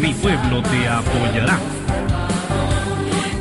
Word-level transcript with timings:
mi 0.00 0.14
pueblo 0.14 0.62
te 0.62 0.88
apoyará. 0.88 1.77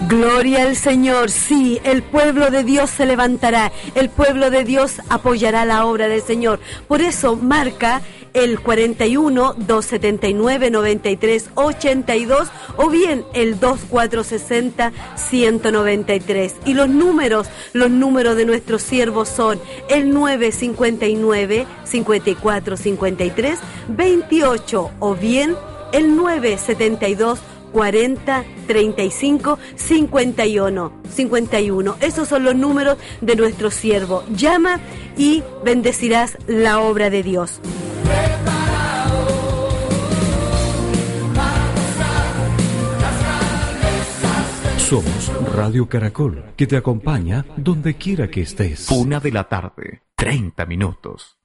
Gloria 0.08 0.64
al 0.64 0.78
Señor, 0.78 1.30
sí, 1.30 1.82
el 1.84 2.02
pueblo 2.02 2.50
de 2.50 2.64
Dios 2.64 2.90
se 2.90 3.05
levantará, 3.05 3.73
el 3.94 4.10
pueblo 4.10 4.50
de 4.50 4.64
Dios 4.64 5.02
apoyará 5.10 5.66
la 5.66 5.86
obra 5.86 6.08
del 6.08 6.22
Señor. 6.22 6.62
Por 6.88 7.02
eso 7.02 7.36
marca 7.36 8.02
el 8.34 8.62
41 8.62 9.55
279 9.58 10.72
93 10.72 11.50
82 11.55 12.48
o 12.78 12.90
bien 12.90 13.26
el 13.34 13.59
2460 13.59 14.94
193. 15.16 16.55
Y 16.64 16.74
los 16.74 16.88
números, 16.88 17.48
los 17.74 17.89
números 17.89 18.38
de 18.38 18.46
nuestros 18.46 18.84
siervos 18.84 19.28
son 19.28 19.59
el 19.89 20.14
959 20.14 21.67
54 21.84 22.78
53 22.78 23.59
28 23.89 24.92
o 25.00 25.16
bien 25.16 25.53
el 25.92 26.16
972 26.16 27.39
40 27.71 28.44
35 28.67 29.59
51 29.75 30.91
51. 31.09 31.95
Esos 32.02 32.27
son 32.27 32.44
los 32.44 32.55
números 32.55 32.98
de 33.21 33.35
nuestro 33.35 33.71
siervo. 33.71 34.23
Llama 34.30 34.80
y 35.17 35.44
bendecirás 35.63 36.38
la 36.48 36.80
obra 36.80 37.09
de 37.09 37.23
Dios. 37.23 37.61
Somos 44.77 45.53
Radio 45.53 45.89
Caracol, 45.89 46.45
que 46.55 46.66
te 46.66 46.77
acompaña 46.77 47.45
donde 47.58 47.95
quiera 47.95 48.30
que 48.30 48.39
estés. 48.39 48.89
Una 48.89 49.20
de 49.20 49.34
la 49.34 49.49
tarde, 49.49 50.03
30 50.16 50.66
minutos. 50.66 51.36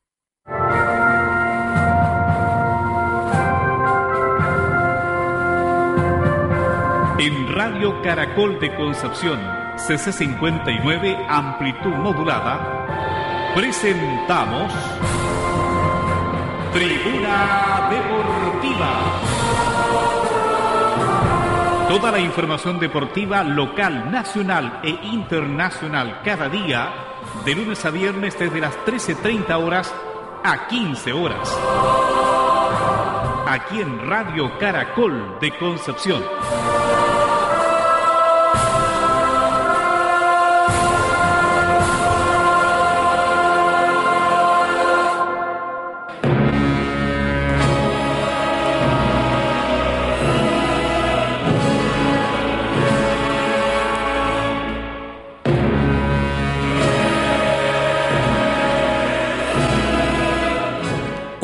En 7.24 7.54
Radio 7.54 8.02
Caracol 8.02 8.58
de 8.58 8.74
Concepción, 8.74 9.38
CC59 9.76 11.24
Amplitud 11.28 11.94
Modulada, 11.94 13.54
presentamos 13.54 14.72
Tribuna 16.72 17.88
Deportiva. 17.92 18.90
Toda 21.88 22.10
la 22.10 22.18
información 22.18 22.80
deportiva 22.80 23.44
local, 23.44 24.10
nacional 24.10 24.80
e 24.82 24.90
internacional 24.90 26.22
cada 26.24 26.48
día, 26.48 26.92
de 27.44 27.54
lunes 27.54 27.84
a 27.84 27.90
viernes 27.90 28.36
desde 28.36 28.60
las 28.60 28.76
13.30 28.84 29.64
horas 29.64 29.94
a 30.42 30.66
15 30.66 31.12
horas. 31.12 31.56
Aquí 33.46 33.80
en 33.80 34.08
Radio 34.08 34.58
Caracol 34.58 35.38
de 35.40 35.56
Concepción. 35.56 36.20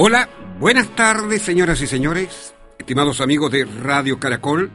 Hola, 0.01 0.29
buenas 0.61 0.95
tardes, 0.95 1.43
señoras 1.43 1.81
y 1.81 1.89
señores, 1.89 2.55
estimados 2.79 3.21
amigos 3.21 3.51
de 3.51 3.65
Radio 3.65 4.21
Caracol. 4.21 4.71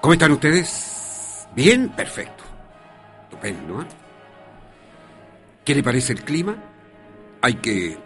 ¿Cómo 0.00 0.14
están 0.14 0.32
ustedes? 0.32 1.46
Bien, 1.54 1.90
perfecto. 1.90 2.42
Estupendo, 3.24 3.82
¿eh? 3.82 3.86
¿Qué 5.62 5.74
le 5.74 5.82
parece 5.82 6.14
el 6.14 6.24
clima? 6.24 6.56
Hay 7.42 7.56
que, 7.56 7.98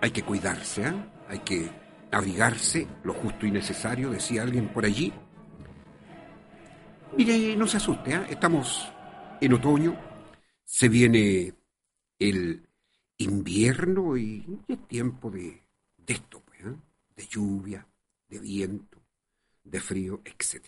hay 0.00 0.10
que 0.12 0.22
cuidarse, 0.22 0.86
¿eh? 0.88 0.94
Hay 1.28 1.40
que 1.40 1.70
abrigarse 2.10 2.86
lo 3.02 3.12
justo 3.12 3.44
y 3.44 3.50
necesario, 3.50 4.08
decía 4.08 4.44
alguien 4.44 4.68
por 4.68 4.86
allí. 4.86 5.12
Mire, 7.18 7.54
no 7.54 7.66
se 7.66 7.76
asuste, 7.76 8.14
¿eh? 8.14 8.26
estamos 8.30 8.90
en 9.42 9.52
otoño, 9.52 9.94
se 10.64 10.88
viene 10.88 11.52
el 12.18 12.63
invierno 13.18 14.16
y, 14.16 14.44
es 14.68 14.88
tiempo 14.88 15.30
de, 15.30 15.62
esto, 16.06 16.42
pues, 16.44 16.60
¿eh? 16.60 16.76
de 17.16 17.26
lluvia, 17.26 17.86
de 18.28 18.38
viento, 18.38 19.02
de 19.62 19.80
frío, 19.80 20.20
etc. 20.24 20.64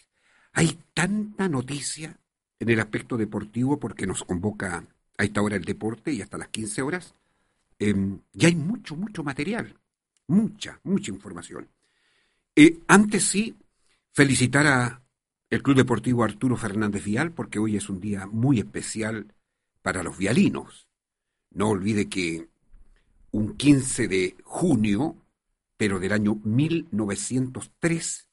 Hay 0.53 0.79
tanta 0.95 1.49
noticia 1.49 2.19
en 2.59 2.71
el 2.71 2.81
aspecto 2.81 3.17
deportivo 3.17 3.79
porque 3.79 4.07
nos 4.07 4.25
convoca 4.25 4.87
a 5.19 5.25
esta 5.25 5.43
hora 5.43 5.57
el 5.57 5.65
deporte 5.65 6.13
y 6.13 6.23
hasta 6.23 6.39
las 6.39 6.49
15 6.49 6.83
horas. 6.83 7.15
Em, 7.79 8.21
ya 8.33 8.49
hay 8.49 8.55
mucho, 8.55 8.97
mucho 8.97 9.23
material, 9.23 9.77
mucha, 10.29 10.81
mucha 10.85 11.11
información. 11.11 11.69
Eh, 12.55 12.81
antes 12.87 13.25
sí, 13.25 13.55
felicitar 14.13 14.67
a 14.67 15.03
el 15.51 15.63
Club 15.63 15.77
Deportivo 15.77 16.25
Arturo 16.25 16.57
Fernández 16.57 17.05
Vial 17.05 17.33
porque 17.33 17.59
hoy 17.59 17.77
es 17.77 17.89
un 17.89 18.01
día 18.01 18.27
muy 18.27 18.59
especial 18.59 19.35
para 19.83 20.03
los 20.03 20.19
vialinos 20.19 20.86
no 21.51 21.69
olvide 21.69 22.09
que 22.09 22.49
un 23.31 23.57
15 23.57 24.09
de 24.09 24.37
junio, 24.45 25.17
pero 25.77 25.99
del 25.99 26.13
año 26.13 26.41
1903, 26.43 28.29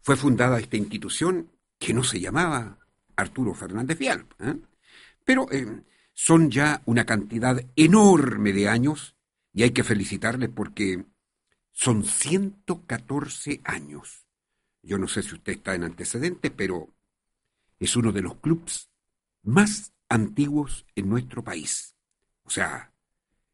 fue 0.00 0.16
fundada 0.16 0.58
esta 0.58 0.76
institución 0.76 1.50
que 1.78 1.92
no 1.92 2.02
se 2.04 2.20
llamaba 2.20 2.78
Arturo 3.16 3.54
Fernández 3.54 3.98
Vial. 3.98 4.26
¿eh? 4.40 4.56
Pero 5.24 5.50
eh, 5.50 5.82
son 6.14 6.50
ya 6.50 6.82
una 6.86 7.04
cantidad 7.04 7.60
enorme 7.76 8.52
de 8.52 8.68
años 8.68 9.16
y 9.52 9.64
hay 9.64 9.70
que 9.70 9.84
felicitarles 9.84 10.50
porque 10.50 11.04
son 11.72 12.04
114 12.04 13.60
años. 13.64 14.26
Yo 14.82 14.98
no 14.98 15.08
sé 15.08 15.22
si 15.22 15.34
usted 15.34 15.52
está 15.52 15.74
en 15.74 15.84
antecedentes, 15.84 16.50
pero 16.56 16.88
es 17.78 17.94
uno 17.96 18.12
de 18.12 18.22
los 18.22 18.36
clubes 18.36 18.90
más 19.42 19.92
antiguos 20.08 20.86
en 20.94 21.08
nuestro 21.08 21.44
país. 21.44 21.97
O 22.48 22.50
sea, 22.50 22.90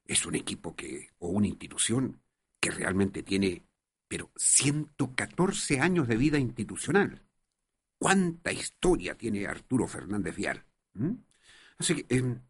es 0.05 0.25
un 0.25 0.37
equipo 0.37 0.77
que, 0.77 1.09
o 1.19 1.27
una 1.31 1.49
institución 1.49 2.21
que 2.61 2.71
realmente 2.71 3.25
tiene, 3.25 3.65
pero 4.07 4.31
114 4.37 5.81
años 5.81 6.07
de 6.07 6.17
vida 6.17 6.39
institucional. 6.39 7.21
¿Cuánta 7.99 8.53
historia 8.53 9.17
tiene 9.17 9.49
Arturo 9.49 9.89
Fernández 9.89 10.37
Vial? 10.37 10.65
¿Mm? 10.93 11.11
Así 11.77 11.97
que, 11.97 12.17
em, 12.17 12.41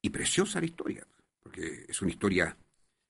y 0.00 0.10
preciosa 0.10 0.60
la 0.60 0.66
historia, 0.66 1.04
porque 1.40 1.86
es 1.88 2.00
una 2.00 2.12
historia 2.12 2.56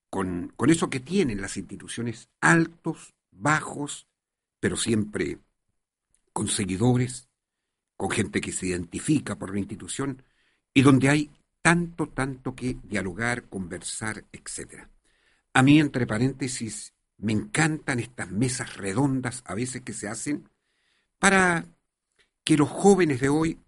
con, 0.08 0.54
con 0.56 0.70
eso 0.70 0.88
que 0.88 1.00
tienen 1.00 1.42
las 1.42 1.58
instituciones, 1.58 2.30
altos, 2.40 3.12
bajos, 3.30 4.08
pero 4.60 4.78
siempre 4.78 5.40
con 6.32 6.48
seguidores, 6.48 7.28
con 7.98 8.10
gente 8.10 8.40
que 8.40 8.52
se 8.52 8.68
identifica 8.68 9.36
por 9.36 9.52
la 9.52 9.58
institución, 9.58 10.22
y 10.72 10.80
donde 10.80 11.10
hay 11.10 11.37
tanto, 11.68 12.08
tanto 12.08 12.54
que 12.54 12.78
dialogar, 12.82 13.42
conversar, 13.50 14.24
etc. 14.32 14.88
A 15.52 15.62
mí, 15.62 15.78
entre 15.78 16.06
paréntesis, 16.06 16.94
me 17.18 17.34
encantan 17.34 18.00
estas 18.00 18.30
mesas 18.30 18.78
redondas 18.78 19.42
a 19.44 19.54
veces 19.54 19.82
que 19.82 19.92
se 19.92 20.08
hacen 20.08 20.48
para 21.18 21.66
que 22.42 22.56
los 22.56 22.70
jóvenes 22.70 23.20
de 23.20 23.28
hoy, 23.28 23.60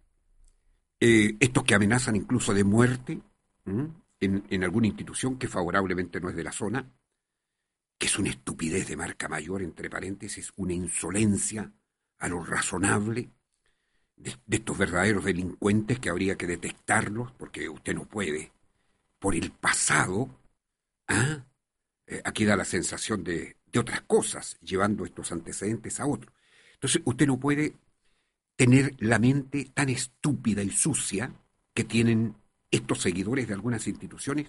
eh, 0.98 1.36
estos 1.40 1.62
que 1.62 1.74
amenazan 1.74 2.16
incluso 2.16 2.54
de 2.54 2.64
muerte 2.64 3.20
en, 3.66 4.44
en 4.48 4.64
alguna 4.64 4.86
institución 4.86 5.36
que 5.36 5.48
favorablemente 5.48 6.22
no 6.22 6.30
es 6.30 6.36
de 6.36 6.44
la 6.44 6.52
zona, 6.52 6.90
que 7.98 8.06
es 8.06 8.18
una 8.18 8.30
estupidez 8.30 8.88
de 8.88 8.96
marca 8.96 9.28
mayor, 9.28 9.60
entre 9.60 9.90
paréntesis, 9.90 10.54
una 10.56 10.72
insolencia 10.72 11.70
a 12.16 12.28
lo 12.28 12.42
razonable, 12.42 13.30
de, 14.20 14.56
estos 14.56 14.76
verdaderos 14.78 15.24
delincuentes 15.24 15.98
que 15.98 16.10
habría 16.10 16.36
que 16.36 16.46
detectarlos, 16.46 17.32
porque 17.32 17.68
usted 17.68 17.94
no 17.94 18.04
puede, 18.04 18.52
por 19.18 19.34
el 19.34 19.50
pasado, 19.50 20.28
¿ah? 21.08 21.44
Eh, 22.06 22.20
aquí 22.24 22.44
da 22.44 22.56
la 22.56 22.64
sensación 22.64 23.24
de, 23.24 23.56
de 23.66 23.78
otras 23.78 24.02
cosas, 24.02 24.58
llevando 24.60 25.04
estos 25.04 25.32
antecedentes 25.32 26.00
a 26.00 26.06
otros. 26.06 26.34
Entonces, 26.74 27.02
usted 27.04 27.26
no 27.26 27.38
puede 27.38 27.74
tener 28.56 28.94
la 28.98 29.18
mente 29.18 29.70
tan 29.72 29.88
estúpida 29.88 30.62
y 30.62 30.70
sucia 30.70 31.32
que 31.72 31.84
tienen 31.84 32.34
estos 32.70 33.00
seguidores 33.00 33.48
de 33.48 33.54
algunas 33.54 33.86
instituciones, 33.86 34.48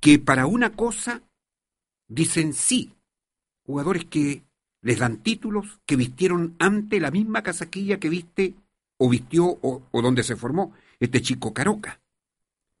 que 0.00 0.18
para 0.18 0.46
una 0.46 0.72
cosa 0.72 1.22
dicen 2.08 2.52
sí, 2.52 2.94
jugadores 3.64 4.04
que 4.04 4.42
les 4.80 4.98
dan 4.98 5.18
títulos, 5.18 5.80
que 5.86 5.96
vistieron 5.96 6.56
ante 6.58 7.00
la 7.00 7.10
misma 7.10 7.42
casaquilla 7.42 8.00
que 8.00 8.08
viste 8.08 8.54
o 9.04 9.08
vistió 9.08 9.58
o, 9.62 9.82
donde 10.00 10.22
se 10.22 10.36
formó 10.36 10.72
este 11.00 11.20
chico 11.20 11.52
Caroca. 11.52 12.00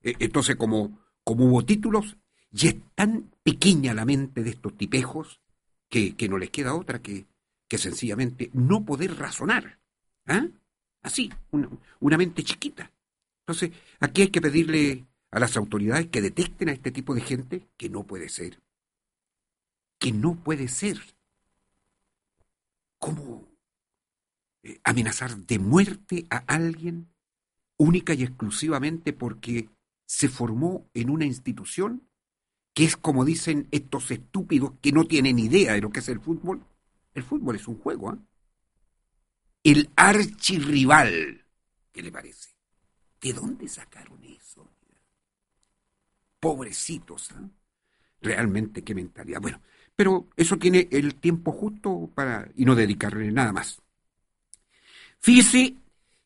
E, 0.00 0.14
entonces, 0.20 0.54
como, 0.54 1.00
como 1.24 1.46
hubo 1.46 1.64
títulos, 1.64 2.16
y 2.52 2.68
es 2.68 2.76
tan 2.94 3.32
pequeña 3.42 3.92
la 3.92 4.04
mente 4.04 4.44
de 4.44 4.50
estos 4.50 4.76
tipejos 4.76 5.40
que, 5.88 6.14
no 6.30 6.38
les 6.38 6.50
queda 6.50 6.76
otra 6.76 7.02
que, 7.02 7.26
que 7.66 7.76
sencillamente 7.76 8.50
no 8.52 8.84
poder 8.84 9.16
razonar. 9.16 9.80
¿Ah? 10.26 10.46
Así, 11.02 11.32
una, 11.50 11.68
una 11.98 12.16
mente 12.16 12.44
chiquita. 12.44 12.92
Entonces, 13.40 13.72
aquí 13.98 14.22
hay 14.22 14.28
que 14.28 14.40
pedirle 14.40 15.04
a 15.32 15.40
las 15.40 15.56
autoridades 15.56 16.06
que 16.06 16.22
detecten 16.22 16.68
a 16.68 16.72
este 16.72 16.92
tipo 16.92 17.16
de 17.16 17.22
gente 17.22 17.66
que 17.76 17.88
no 17.88 18.04
puede 18.04 18.28
ser. 18.28 18.60
Que 19.98 20.12
no 20.12 20.36
puede 20.36 20.68
ser. 20.68 21.00
¿Cómo 23.00 23.51
amenazar 24.84 25.36
de 25.36 25.58
muerte 25.58 26.26
a 26.30 26.38
alguien 26.46 27.08
única 27.76 28.14
y 28.14 28.22
exclusivamente 28.22 29.12
porque 29.12 29.68
se 30.06 30.28
formó 30.28 30.88
en 30.94 31.10
una 31.10 31.24
institución 31.24 32.02
que 32.74 32.84
es 32.84 32.96
como 32.96 33.24
dicen 33.24 33.68
estos 33.70 34.10
estúpidos 34.10 34.72
que 34.80 34.92
no 34.92 35.04
tienen 35.04 35.38
idea 35.38 35.74
de 35.74 35.80
lo 35.80 35.90
que 35.90 36.00
es 36.00 36.08
el 36.08 36.20
fútbol. 36.20 36.64
El 37.14 37.22
fútbol 37.22 37.56
es 37.56 37.68
un 37.68 37.78
juego, 37.78 38.14
¿eh? 38.14 38.18
El 39.64 39.90
archirrival, 39.94 41.44
¿qué 41.92 42.02
le 42.02 42.10
parece? 42.10 42.50
¿De 43.20 43.32
dónde 43.32 43.68
sacaron 43.68 44.22
eso? 44.24 44.72
Pobrecitos, 46.40 47.30
¿eh? 47.30 47.50
Realmente 48.20 48.82
qué 48.82 48.94
mentalidad. 48.94 49.40
Bueno, 49.40 49.60
pero 49.94 50.28
eso 50.36 50.56
tiene 50.56 50.88
el 50.90 51.16
tiempo 51.16 51.52
justo 51.52 52.10
para 52.14 52.48
y 52.56 52.64
no 52.64 52.74
dedicarle 52.74 53.30
nada 53.30 53.52
más. 53.52 53.82
Fíjese 55.22 55.76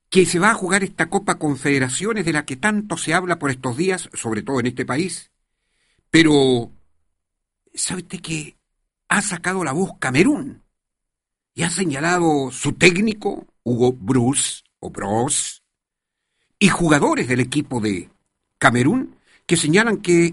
que 0.08 0.24
se 0.24 0.38
va 0.38 0.50
a 0.52 0.54
jugar 0.54 0.82
esta 0.82 1.10
Copa 1.10 1.38
Confederaciones 1.38 2.24
de 2.24 2.32
la 2.32 2.46
que 2.46 2.56
tanto 2.56 2.96
se 2.96 3.12
habla 3.12 3.38
por 3.38 3.50
estos 3.50 3.76
días, 3.76 4.08
sobre 4.14 4.42
todo 4.42 4.58
en 4.60 4.66
este 4.68 4.86
país, 4.86 5.30
pero, 6.10 6.72
¿sabe 7.74 8.00
usted 8.02 8.20
que 8.22 8.56
ha 9.08 9.20
sacado 9.20 9.64
la 9.64 9.72
voz 9.72 9.90
Camerún? 9.98 10.62
Y 11.54 11.62
ha 11.62 11.70
señalado 11.70 12.50
su 12.50 12.72
técnico, 12.72 13.46
Hugo 13.64 13.92
Bruce, 13.92 14.62
o 14.78 14.88
Bros, 14.88 15.62
y 16.58 16.68
jugadores 16.68 17.28
del 17.28 17.40
equipo 17.40 17.80
de 17.80 18.08
Camerún, 18.56 19.16
que 19.44 19.58
señalan 19.58 19.98
que, 19.98 20.32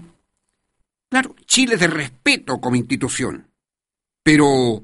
claro, 1.10 1.36
Chile 1.44 1.74
es 1.74 1.80
de 1.80 1.88
respeto 1.88 2.62
como 2.62 2.76
institución, 2.76 3.50
pero, 4.22 4.82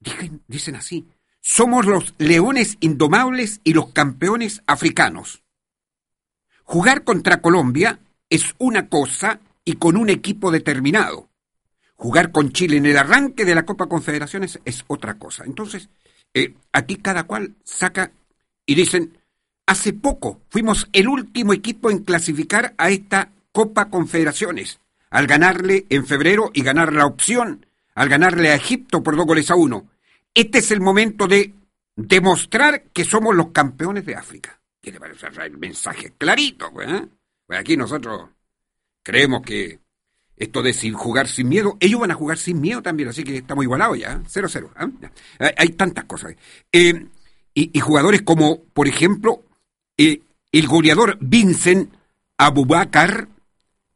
dicen, 0.00 0.42
dicen 0.48 0.76
así, 0.76 1.06
somos 1.48 1.86
los 1.86 2.12
leones 2.18 2.76
indomables 2.80 3.60
y 3.62 3.72
los 3.72 3.92
campeones 3.92 4.64
africanos. 4.66 5.44
Jugar 6.64 7.04
contra 7.04 7.40
Colombia 7.40 8.00
es 8.28 8.56
una 8.58 8.88
cosa 8.88 9.38
y 9.64 9.74
con 9.74 9.96
un 9.96 10.10
equipo 10.10 10.50
determinado. 10.50 11.28
Jugar 11.94 12.32
con 12.32 12.50
Chile 12.50 12.78
en 12.78 12.86
el 12.86 12.98
arranque 12.98 13.44
de 13.44 13.54
la 13.54 13.64
Copa 13.64 13.86
Confederaciones 13.86 14.58
es 14.64 14.84
otra 14.88 15.14
cosa. 15.20 15.44
Entonces, 15.44 15.88
eh, 16.34 16.52
aquí 16.72 16.96
cada 16.96 17.28
cual 17.28 17.54
saca 17.62 18.10
y 18.66 18.74
dicen, 18.74 19.16
hace 19.66 19.92
poco 19.92 20.40
fuimos 20.48 20.88
el 20.92 21.06
último 21.06 21.52
equipo 21.52 21.92
en 21.92 22.02
clasificar 22.02 22.74
a 22.76 22.90
esta 22.90 23.30
Copa 23.52 23.88
Confederaciones, 23.88 24.80
al 25.10 25.28
ganarle 25.28 25.86
en 25.90 26.06
febrero 26.06 26.50
y 26.52 26.62
ganar 26.62 26.92
la 26.92 27.06
opción, 27.06 27.66
al 27.94 28.08
ganarle 28.08 28.50
a 28.50 28.56
Egipto 28.56 29.04
por 29.04 29.14
dos 29.14 29.26
goles 29.26 29.48
a 29.52 29.54
uno. 29.54 29.86
Este 30.36 30.58
es 30.58 30.70
el 30.70 30.82
momento 30.82 31.26
de 31.26 31.54
demostrar 31.96 32.82
que 32.92 33.06
somos 33.06 33.34
los 33.34 33.52
campeones 33.52 34.04
de 34.04 34.16
África. 34.16 34.60
¿Qué 34.82 34.92
le 34.92 35.00
parece 35.00 35.28
el 35.28 35.56
mensaje 35.56 36.12
clarito? 36.18 36.70
Pues, 36.70 36.92
eh? 36.92 37.08
pues 37.46 37.58
aquí 37.58 37.74
nosotros 37.74 38.28
creemos 39.02 39.40
que 39.40 39.80
esto 40.36 40.62
de 40.62 40.74
sin 40.74 40.92
jugar 40.92 41.26
sin 41.26 41.48
miedo, 41.48 41.78
ellos 41.80 41.98
van 41.98 42.10
a 42.10 42.14
jugar 42.16 42.36
sin 42.36 42.60
miedo 42.60 42.82
también, 42.82 43.08
así 43.08 43.24
que 43.24 43.38
estamos 43.38 43.64
igualados 43.64 43.98
ya, 43.98 44.22
0-0. 44.24 44.72
¿ah? 44.76 44.90
Hay 45.56 45.70
tantas 45.70 46.04
cosas. 46.04 46.36
Eh, 46.70 47.06
y, 47.54 47.80
jugadores 47.80 48.20
como, 48.20 48.62
por 48.62 48.88
ejemplo, 48.88 49.42
eh, 49.96 50.20
el 50.52 50.66
goleador 50.66 51.16
Vincent 51.18 51.94
Abubakar, 52.36 53.28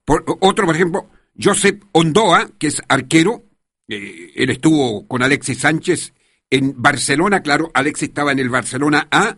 por, 0.07 0.25
otro, 0.41 0.65
por 0.65 0.75
ejemplo, 0.75 1.11
Josep 1.39 1.85
Ondoa, 1.93 2.49
que 2.59 2.69
es 2.69 2.81
arquero, 2.89 3.43
eh, 3.89 4.33
él 4.37 4.49
estuvo 4.49 5.07
con 5.07 5.23
Alexis 5.23 5.59
Sánchez 5.59 6.15
en 6.51 6.75
Barcelona, 6.81 7.41
claro, 7.41 7.71
Alexis 7.75 8.09
estaba 8.09 8.33
en 8.33 8.41
el 8.41 8.49
Barcelona 8.49 9.09
A, 9.11 9.37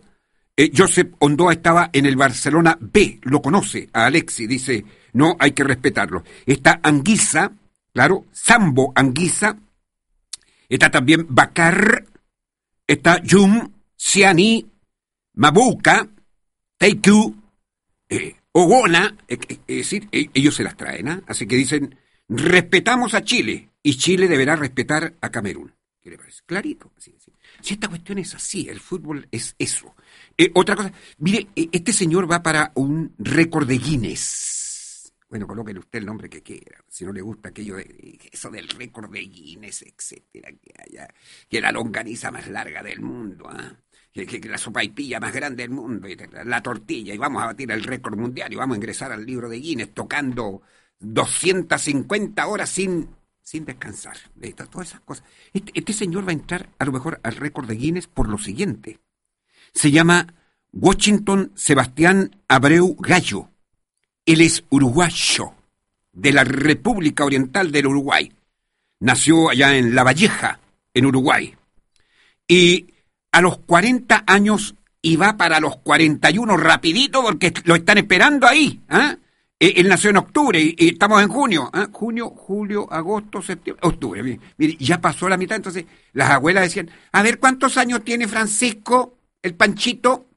Josep 0.75 1.15
Ondoa 1.19 1.53
estaba 1.53 1.89
en 1.93 2.05
el 2.05 2.15
Barcelona 2.15 2.77
B, 2.79 3.19
lo 3.23 3.41
conoce 3.41 3.89
a 3.93 4.05
Alexis, 4.05 4.47
dice 4.47 4.85
no 5.13 5.35
hay 5.39 5.51
que 5.51 5.63
respetarlo. 5.63 6.23
Está 6.45 6.79
Anguisa, 6.83 7.51
claro, 7.93 8.25
Sambo 8.31 8.91
Anguisa, 8.95 9.57
está 10.67 10.91
también 10.91 11.27
Bakar, 11.29 12.05
está 12.85 13.21
Yum, 13.21 13.71
Siani, 13.95 14.69
Mabuka, 15.35 16.07
Teiku, 16.77 17.35
eh, 18.09 18.35
Ogona, 18.51 19.15
eh, 19.27 19.37
eh, 19.47 19.59
es 19.67 19.77
decir, 19.77 20.09
ellos 20.11 20.55
se 20.55 20.63
las 20.63 20.75
traen, 20.75 21.07
¿ah? 21.07 21.23
así 21.27 21.47
que 21.47 21.55
dicen, 21.55 21.95
respetamos 22.27 23.13
a 23.13 23.23
Chile 23.23 23.69
y 23.81 23.97
Chile 23.97 24.27
deberá 24.27 24.55
respetar 24.55 25.13
a 25.21 25.29
Camerún. 25.29 25.73
¿Qué 26.03 26.09
le 26.09 26.17
parece? 26.17 26.41
Clarito. 26.45 26.91
Si 26.97 27.73
esta 27.73 27.87
cuestión 27.87 28.17
es 28.17 28.35
así, 28.35 28.67
el 28.67 28.79
fútbol 28.79 29.27
es 29.31 29.55
eso. 29.57 29.95
otra 30.53 30.75
cosa, 30.75 30.91
mire, 31.19 31.47
este 31.55 31.93
señor 31.93 32.29
va 32.29 32.43
para 32.43 32.71
un 32.75 33.15
récord 33.17 33.67
de 33.67 33.77
Guinness 33.77 34.63
bueno, 35.33 35.47
colóquele 35.47 35.79
usted 35.79 35.97
el 35.97 36.05
nombre 36.05 36.29
que 36.29 36.43
quiera. 36.43 36.77
Si 36.87 37.03
no 37.03 37.11
le 37.11 37.19
gusta 37.19 37.49
aquello 37.49 37.77
de 37.77 38.19
eso 38.31 38.51
del 38.51 38.69
récord 38.69 39.11
de 39.11 39.21
Guinness, 39.21 39.81
etcétera, 39.81 40.51
que 40.51 40.71
haya, 40.77 41.07
que 41.49 41.59
la 41.59 41.71
longaniza 41.71 42.29
más 42.29 42.47
larga 42.49 42.83
del 42.83 43.01
mundo, 43.01 43.47
¿ah? 43.49 43.75
que, 44.11 44.27
que, 44.27 44.47
la 44.47 44.59
sopaipilla 44.59 45.19
más 45.19 45.33
grande 45.33 45.63
del 45.63 45.71
mundo, 45.71 46.07
y 46.07 46.15
la 46.45 46.61
tortilla, 46.61 47.15
y 47.15 47.17
vamos 47.17 47.41
a 47.41 47.47
batir 47.47 47.71
el 47.71 47.83
récord 47.83 48.15
mundial 48.15 48.53
y 48.53 48.57
vamos 48.57 48.75
a 48.75 48.77
ingresar 48.77 49.11
al 49.11 49.25
libro 49.25 49.49
de 49.49 49.57
Guinness 49.57 49.91
tocando 49.95 50.61
250 50.99 52.45
horas 52.45 52.69
sin, 52.69 53.09
sin 53.43 53.65
descansar. 53.65 54.17
Todas 54.71 54.87
esas 54.87 55.01
cosas. 55.01 55.23
Este, 55.53 55.71
este 55.75 55.93
señor 55.93 56.25
va 56.25 56.31
a 56.31 56.33
entrar 56.33 56.69
a 56.79 56.85
lo 56.85 56.91
mejor 56.91 57.19
al 57.23 57.35
récord 57.35 57.67
de 57.67 57.75
Guinness 57.75 58.07
por 58.07 58.27
lo 58.27 58.37
siguiente. 58.37 58.99
Se 59.73 59.91
llama 59.91 60.33
Washington 60.71 61.51
Sebastián 61.55 62.35
Abreu 62.47 62.95
Gallo 62.99 63.49
él 64.25 64.41
es 64.41 64.63
uruguayo, 64.69 65.53
de 66.11 66.31
la 66.31 66.43
República 66.43 67.25
Oriental 67.25 67.71
del 67.71 67.87
Uruguay. 67.87 68.31
Nació 68.99 69.49
allá 69.49 69.75
en 69.75 69.95
La 69.95 70.03
Valleja, 70.03 70.59
en 70.93 71.05
Uruguay. 71.05 71.55
Y 72.47 72.87
a 73.31 73.41
los 73.41 73.57
40 73.57 74.23
años 74.27 74.75
y 75.01 75.15
va 75.17 75.35
para 75.35 75.59
los 75.59 75.77
41 75.77 76.55
rapidito 76.55 77.21
porque 77.21 77.53
lo 77.65 77.75
están 77.75 77.97
esperando 77.97 78.47
ahí. 78.47 78.79
¿ah? 78.89 79.17
E, 79.63 79.79
él 79.79 79.87
nació 79.87 80.09
en 80.09 80.17
octubre 80.17 80.59
y, 80.61 80.89
estamos 80.89 81.21
en 81.21 81.29
junio. 81.29 81.69
¿ah? 81.71 81.87
Junio, 81.89 82.31
julio, 82.31 82.85
agosto, 82.91 83.41
septiembre, 83.41 83.87
octubre. 83.87 84.37
Ya 84.77 84.99
pasó 84.99 85.29
la 85.29 85.37
mitad, 85.37 85.55
entonces 85.55 85.85
las 86.11 86.31
abuelas 86.31 86.65
decían, 86.65 86.91
a 87.13 87.23
ver, 87.23 87.39
¿cuántos 87.39 87.77
años 87.77 88.03
tiene 88.03 88.27
Francisco, 88.27 89.19
el 89.41 89.55
Panchito? 89.55 90.27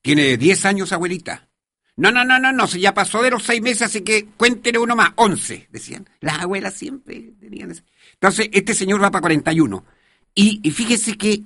Tiene 0.00 0.38
10 0.38 0.64
años, 0.64 0.92
abuelita. 0.92 1.50
No, 1.96 2.10
no, 2.10 2.24
no, 2.24 2.38
no, 2.38 2.50
no, 2.50 2.66
si 2.66 2.80
ya 2.80 2.94
pasó 2.94 3.20
de 3.20 3.30
los 3.30 3.42
seis 3.42 3.60
meses, 3.60 3.82
así 3.82 4.00
que 4.00 4.24
cuéntele 4.38 4.78
uno 4.78 4.96
más, 4.96 5.10
once, 5.16 5.68
decían. 5.70 6.08
Las 6.20 6.38
abuelas 6.38 6.72
siempre 6.72 7.34
tenían. 7.38 7.74
Entonces, 8.14 8.48
este 8.52 8.72
señor 8.72 9.02
va 9.02 9.10
para 9.10 9.20
41. 9.20 9.84
Y, 10.34 10.60
y 10.62 10.70
fíjese 10.70 11.18
que 11.18 11.42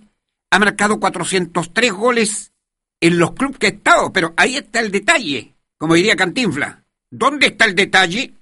ha 0.51 0.61
marcado 0.61 1.01
403 1.01 1.93
goles 1.93 2.53
en 3.01 3.19
los 3.19 3.33
clubes 3.33 3.59
que 3.59 3.67
ha 3.67 3.71
estado, 3.71 4.13
pero 4.13 4.33
ahí 4.37 4.55
está 4.55 4.79
el 4.79 4.93
detalle, 4.93 5.52
como 5.83 5.97
diría 5.97 6.15
Cantinfla. 6.15 6.85
¿Dónde 7.11 7.49
está 7.49 7.65
el 7.65 7.75
detalle? 7.75 8.35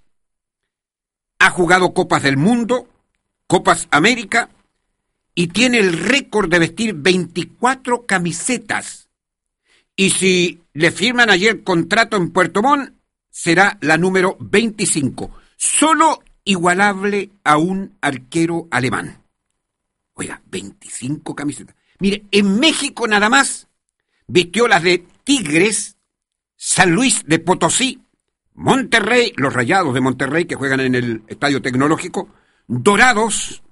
Ha 1.39 1.49
jugado 1.49 1.95
Copas 1.95 2.23
del 2.23 2.37
Mundo, 2.37 2.87
Copas 3.47 3.89
América, 3.91 4.51
y 5.35 5.47
tiene 5.47 5.79
el 5.79 5.95
récord 5.95 6.51
de 6.51 6.59
vestir 6.59 6.93
24 6.93 8.05
camisetas. 8.05 9.09
Y 9.97 10.11
si 10.11 10.61
le 10.75 10.91
firman 10.91 11.31
ayer 11.31 11.65
contrato 11.65 12.19
en 12.19 12.31
Puerto 12.31 12.61
Montt, 12.61 12.93
será 13.31 13.79
la 13.81 13.97
número 13.97 14.37
25, 14.39 15.31
solo 15.57 16.23
igualable 16.45 17.31
a 17.43 17.57
un 17.57 17.97
arquero 18.03 18.69
alemán. 18.71 19.25
Oiga, 20.13 20.43
25 20.45 21.35
camisetas. 21.35 21.75
Mire, 22.01 22.23
en 22.33 22.61
México 22.61 23.09
nada 23.09 23.31
más 23.31 23.67
vistió 24.27 24.69
las 24.69 24.83
de 24.83 25.07
Tigres, 25.25 25.97
San 26.63 26.91
Luis 26.91 27.25
de 27.27 27.39
Potosí, 27.39 28.03
Monterrey, 28.53 29.33
los 29.37 29.51
Rayados 29.51 29.95
de 29.95 30.03
Monterrey 30.03 30.45
que 30.45 30.57
juegan 30.57 30.81
en 30.81 30.95
el 30.95 31.23
Estadio 31.27 31.63
Tecnológico, 31.63 32.29
Dorados, 32.67 33.63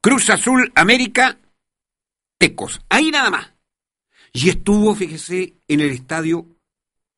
Cruz 0.00 0.28
Azul 0.30 0.72
América, 0.74 1.38
Tecos. 2.36 2.80
Ahí 2.88 3.12
nada 3.12 3.30
más. 3.30 3.52
Y 4.32 4.48
estuvo, 4.48 4.92
fíjese, 4.96 5.54
en 5.68 5.80
el 5.80 5.90
estadio, 5.92 6.48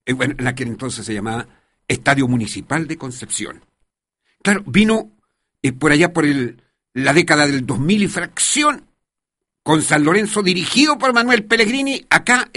eh, 0.04 0.12
bueno, 0.12 0.34
en 0.36 0.46
aquel 0.46 0.68
entonces 0.68 1.06
se 1.06 1.14
llamaba 1.14 1.48
Estadio 1.88 2.28
Municipal 2.28 2.86
de 2.86 2.98
Concepción. 2.98 3.64
Claro, 4.42 4.62
vino 4.66 5.16
eh, 5.62 5.72
por 5.72 5.90
allá 5.90 6.12
por 6.12 6.26
la 6.92 7.14
década 7.14 7.46
del 7.46 7.64
2000 7.64 8.02
y 8.02 8.08
fracción, 8.08 8.86
con 9.62 9.80
San 9.80 10.04
Lorenzo 10.04 10.42
dirigido 10.42 10.98
por 10.98 11.14
Manuel 11.14 11.46
Pellegrini, 11.46 12.04
acá, 12.10 12.50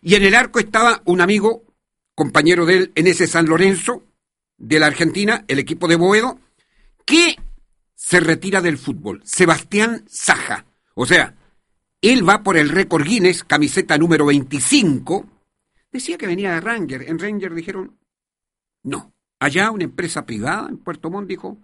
y 0.00 0.14
en 0.16 0.24
el 0.24 0.34
arco 0.34 0.58
estaba 0.58 1.00
un 1.04 1.20
amigo, 1.20 1.71
compañero 2.14 2.66
de 2.66 2.76
él 2.76 2.92
en 2.94 3.06
ese 3.06 3.26
San 3.26 3.46
Lorenzo 3.46 4.04
de 4.58 4.78
la 4.78 4.86
Argentina, 4.86 5.44
el 5.48 5.58
equipo 5.58 5.88
de 5.88 5.96
Boedo, 5.96 6.38
que 7.04 7.36
se 7.94 8.20
retira 8.20 8.60
del 8.60 8.78
fútbol, 8.78 9.22
Sebastián 9.24 10.04
Saja. 10.08 10.66
O 10.94 11.06
sea, 11.06 11.36
él 12.00 12.28
va 12.28 12.42
por 12.42 12.56
el 12.56 12.68
récord 12.68 13.04
Guinness, 13.04 13.44
camiseta 13.44 13.96
número 13.96 14.26
25. 14.26 15.26
Decía 15.90 16.18
que 16.18 16.26
venía 16.26 16.54
de 16.54 16.60
Ranger. 16.60 17.08
En 17.08 17.18
Ranger 17.18 17.54
dijeron, 17.54 17.98
no. 18.82 19.14
Allá 19.38 19.70
una 19.70 19.84
empresa 19.84 20.24
privada 20.24 20.68
en 20.68 20.78
Puerto 20.78 21.10
Montt 21.10 21.28
dijo, 21.28 21.58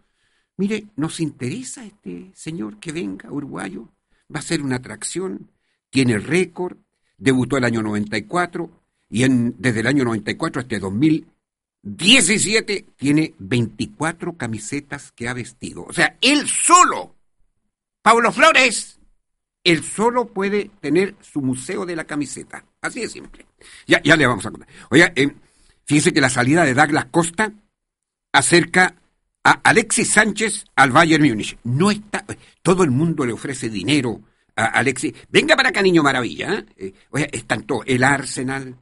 mire, 0.57 0.87
nos 0.97 1.21
interesa 1.21 1.85
este 1.85 2.33
señor 2.35 2.79
que 2.79 2.93
venga, 2.93 3.31
uruguayo. 3.31 3.89
Va 4.35 4.41
a 4.41 4.43
ser 4.43 4.63
una 4.63 4.77
atracción. 4.77 5.51
Tiene 5.91 6.19
récord. 6.19 6.77
Debutó 7.17 7.57
el 7.57 7.65
año 7.65 7.83
94 7.83 8.78
y 9.09 9.25
en, 9.25 9.55
desde 9.59 9.81
el 9.81 9.87
año 9.87 10.05
94 10.05 10.63
hasta 10.63 10.79
2017 10.79 12.87
tiene 12.97 13.35
24 13.39 14.37
camisetas 14.37 15.13
que 15.13 15.29
ha 15.29 15.35
vestido. 15.35 15.85
O 15.85 15.93
sea, 15.93 16.17
él 16.21 16.49
solo, 16.49 17.15
Pablo 18.03 18.33
Flores, 18.33 18.99
él 19.65 19.83
solo 19.83 20.29
puede 20.29 20.71
tener 20.81 21.17
su 21.21 21.41
museo 21.41 21.87
de 21.87 21.97
la 21.97 22.05
camiseta. 22.05 22.65
Así 22.81 23.01
de 23.01 23.09
simple. 23.09 23.47
Ya, 23.87 24.01
ya 24.03 24.17
le 24.17 24.27
vamos 24.27 24.47
a 24.47 24.51
contar. 24.51 24.69
Oiga, 24.91 25.13
eh, 25.17 25.35
fíjese 25.85 26.13
que 26.13 26.21
la 26.21 26.31
salida 26.31 26.65
de 26.65 26.75
Douglas 26.75 27.07
Costa 27.11 27.53
acerca 28.33 28.95
a 29.45 29.53
Alexis 29.65 30.13
Sánchez 30.13 30.65
al 30.77 30.91
Bayern 30.91 31.27
Múnich. 31.27 31.59
No 31.65 31.91
está, 31.91 32.25
todo 32.63 32.85
el 32.85 32.91
mundo 32.91 33.25
le 33.25 33.33
ofrece 33.33 33.69
dinero 33.69 34.21
a 34.57 34.67
Alexis. 34.67 35.15
Venga 35.29 35.57
para 35.57 35.71
acá, 35.71 35.83
niño 35.83 36.03
maravilla. 36.03 36.55
¿eh? 36.55 36.67
eh 36.77 36.93
oiga, 37.11 37.29
están 37.33 37.63
todos, 37.63 37.85
el 37.87 38.05
Arsenal, 38.05 38.77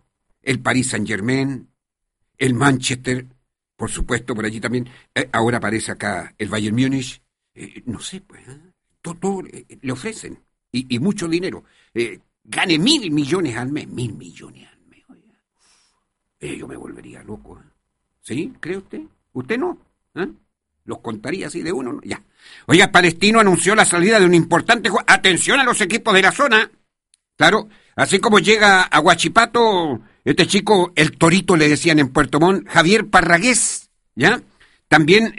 el 0.46 0.60
Paris 0.60 0.90
Saint 0.90 1.06
Germain, 1.06 1.68
el 2.38 2.54
Manchester, 2.54 3.26
por 3.76 3.90
supuesto, 3.90 4.34
por 4.34 4.46
allí 4.46 4.60
también. 4.60 4.88
Eh, 5.14 5.28
ahora 5.32 5.58
aparece 5.58 5.92
acá 5.92 6.34
el 6.38 6.48
Bayern 6.48 6.76
Múnich. 6.76 7.20
no 7.84 8.00
sé, 8.00 8.20
pues, 8.22 8.42
todo 9.02 9.42
le 9.42 9.92
ofrecen 9.92 10.38
y, 10.72 10.98
mucho 10.98 11.28
dinero. 11.28 11.64
Eh, 11.94 12.18
gane 12.44 12.78
mil 12.78 13.10
millones 13.10 13.56
al 13.56 13.70
mes, 13.72 13.88
mil 13.88 14.12
millones 14.14 14.68
al 14.68 14.80
mes. 14.86 15.04
Eh, 16.40 16.56
yo 16.58 16.68
me 16.68 16.76
volvería 16.76 17.22
loco. 17.22 17.58
¿eh? 17.58 17.68
¿Sí? 18.20 18.52
¿Cree 18.60 18.76
usted? 18.78 19.02
¿Usted 19.32 19.58
no? 19.58 19.78
¿Los 20.84 21.00
contaría 21.00 21.48
así 21.48 21.62
de 21.62 21.72
uno? 21.72 22.00
Ya. 22.04 22.22
Oiga, 22.66 22.92
Palestino 22.92 23.40
anunció 23.40 23.74
la 23.74 23.84
salida 23.84 24.20
de 24.20 24.26
un 24.26 24.34
importante... 24.34 24.88
Atención 25.06 25.58
a 25.58 25.64
los 25.64 25.80
equipos 25.80 26.14
de 26.14 26.22
la 26.22 26.30
zona. 26.30 26.70
Claro, 27.34 27.68
así 27.96 28.20
como 28.20 28.38
llega 28.38 28.82
a 28.82 29.00
Huachipato, 29.00 30.00
este 30.26 30.46
chico, 30.46 30.92
el 30.96 31.16
Torito 31.16 31.56
le 31.56 31.68
decían 31.68 32.00
en 32.00 32.08
Puerto 32.08 32.40
Montt, 32.40 32.68
Javier 32.68 33.06
Parragués, 33.06 33.90
¿ya? 34.16 34.42
También, 34.88 35.34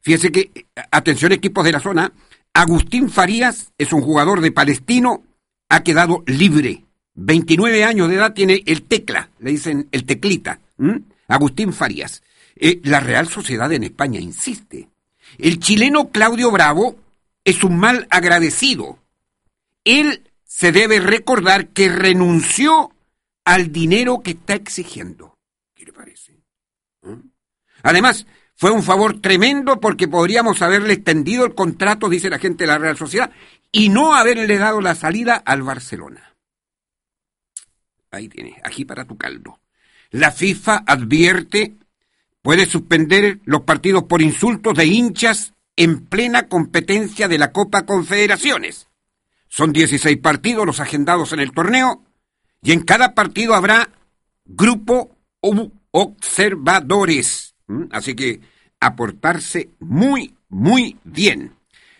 fíjese 0.00 0.32
que, 0.32 0.66
atención 0.90 1.32
equipos 1.32 1.64
de 1.64 1.72
la 1.72 1.80
zona, 1.80 2.12
Agustín 2.52 3.08
Farías 3.08 3.72
es 3.78 3.92
un 3.92 4.02
jugador 4.02 4.40
de 4.40 4.52
Palestino, 4.52 5.22
ha 5.68 5.82
quedado 5.82 6.22
libre. 6.26 6.84
29 7.14 7.84
años 7.84 8.08
de 8.08 8.16
edad 8.16 8.34
tiene 8.34 8.62
el 8.66 8.82
tecla, 8.82 9.30
le 9.38 9.52
dicen 9.52 9.88
el 9.92 10.04
teclita. 10.04 10.60
Agustín 11.28 11.72
Farías. 11.72 12.22
Eh, 12.56 12.80
la 12.84 13.00
Real 13.00 13.28
Sociedad 13.28 13.72
en 13.72 13.84
España 13.84 14.20
insiste. 14.20 14.88
El 15.38 15.58
chileno 15.58 16.10
Claudio 16.10 16.50
Bravo 16.50 16.96
es 17.44 17.64
un 17.64 17.78
mal 17.78 18.06
agradecido. 18.10 18.98
Él 19.84 20.30
se 20.44 20.72
debe 20.72 21.00
recordar 21.00 21.68
que 21.68 21.88
renunció 21.88 22.91
al 23.44 23.72
dinero 23.72 24.22
que 24.22 24.32
está 24.32 24.54
exigiendo. 24.54 25.38
¿Qué 25.74 25.84
le 25.84 25.92
parece? 25.92 26.42
¿Mm? 27.02 27.30
Además, 27.82 28.26
fue 28.54 28.70
un 28.70 28.82
favor 28.82 29.20
tremendo 29.20 29.80
porque 29.80 30.08
podríamos 30.08 30.62
haberle 30.62 30.94
extendido 30.94 31.44
el 31.44 31.54
contrato, 31.54 32.08
dice 32.08 32.30
la 32.30 32.38
gente 32.38 32.64
de 32.64 32.68
la 32.68 32.78
Real 32.78 32.96
Sociedad, 32.96 33.32
y 33.72 33.88
no 33.88 34.14
haberle 34.14 34.56
dado 34.58 34.80
la 34.80 34.94
salida 34.94 35.36
al 35.36 35.62
Barcelona. 35.62 36.36
Ahí 38.10 38.28
tienes, 38.28 38.54
aquí 38.62 38.84
para 38.84 39.04
tu 39.04 39.16
caldo. 39.16 39.58
La 40.10 40.30
FIFA 40.30 40.84
advierte, 40.86 41.76
puede 42.42 42.66
suspender 42.66 43.40
los 43.44 43.62
partidos 43.62 44.04
por 44.04 44.20
insultos 44.20 44.76
de 44.76 44.84
hinchas 44.84 45.54
en 45.74 46.04
plena 46.04 46.48
competencia 46.48 47.28
de 47.28 47.38
la 47.38 47.50
Copa 47.50 47.86
Confederaciones. 47.86 48.88
Son 49.48 49.72
16 49.72 50.18
partidos 50.18 50.66
los 50.66 50.80
agendados 50.80 51.32
en 51.32 51.40
el 51.40 51.52
torneo 51.52 52.04
y 52.62 52.72
en 52.72 52.80
cada 52.80 53.14
partido 53.14 53.54
habrá 53.54 53.88
grupo 54.44 55.16
observadores. 55.90 57.54
Así 57.90 58.14
que 58.14 58.40
aportarse 58.80 59.70
muy, 59.80 60.34
muy 60.48 60.96
bien. 61.04 61.52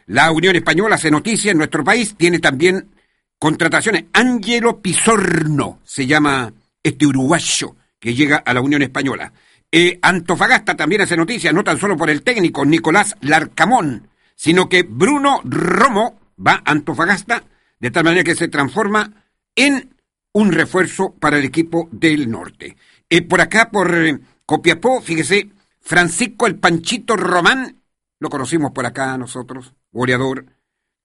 La 0.07 0.31
Unión 0.31 0.57
Española 0.57 0.97
hace 0.97 1.11
noticia 1.11 1.53
en 1.53 1.59
nuestro 1.59 1.85
país, 1.85 2.15
tiene 2.17 2.39
también 2.39 2.91
contrataciones. 3.39 4.05
Angelo 4.13 4.81
Pisorno 4.81 5.81
se 5.85 6.07
llama 6.07 6.53
este 6.83 7.07
uruguayo 7.07 7.77
que 7.99 8.15
llega 8.15 8.37
a 8.37 8.55
la 8.55 8.61
Unión 8.61 8.83
Española. 8.83 9.33
Eh, 9.71 9.99
Antofagasta 10.03 10.77
también 10.77 11.03
hace 11.03 11.17
noticia, 11.17 11.53
no 11.53 11.65
tan 11.65 11.79
solo 11.79 11.97
por 11.97 12.11
el 12.11 12.23
técnico 12.23 12.65
Nicolás 12.65 13.17
Larcamón, 13.21 14.09
sino 14.35 14.69
que 14.69 14.83
Bruno 14.83 15.41
Romo 15.45 16.21
va 16.45 16.63
a 16.65 16.73
Antofagasta, 16.73 17.45
de 17.79 17.91
tal 17.91 18.05
manera 18.05 18.25
que 18.25 18.35
se 18.35 18.49
transforma 18.49 19.13
en 19.55 19.92
un 20.33 20.53
refuerzo 20.53 21.15
para 21.15 21.39
el 21.39 21.45
equipo 21.45 21.89
del 21.93 22.31
norte. 22.31 22.77
Eh, 23.09 23.23
por 23.23 23.41
acá, 23.41 23.71
por 23.71 23.95
eh, 23.95 24.19
Copiapó, 24.47 25.01
fíjese, 25.01 25.51
Francisco 25.81 26.47
el 26.47 26.57
Panchito 26.57 27.17
Román, 27.17 27.83
lo 28.19 28.31
conocimos 28.31 28.73
por 28.73 28.87
acá 28.87 29.17
nosotros, 29.19 29.75
goleador, 29.91 30.47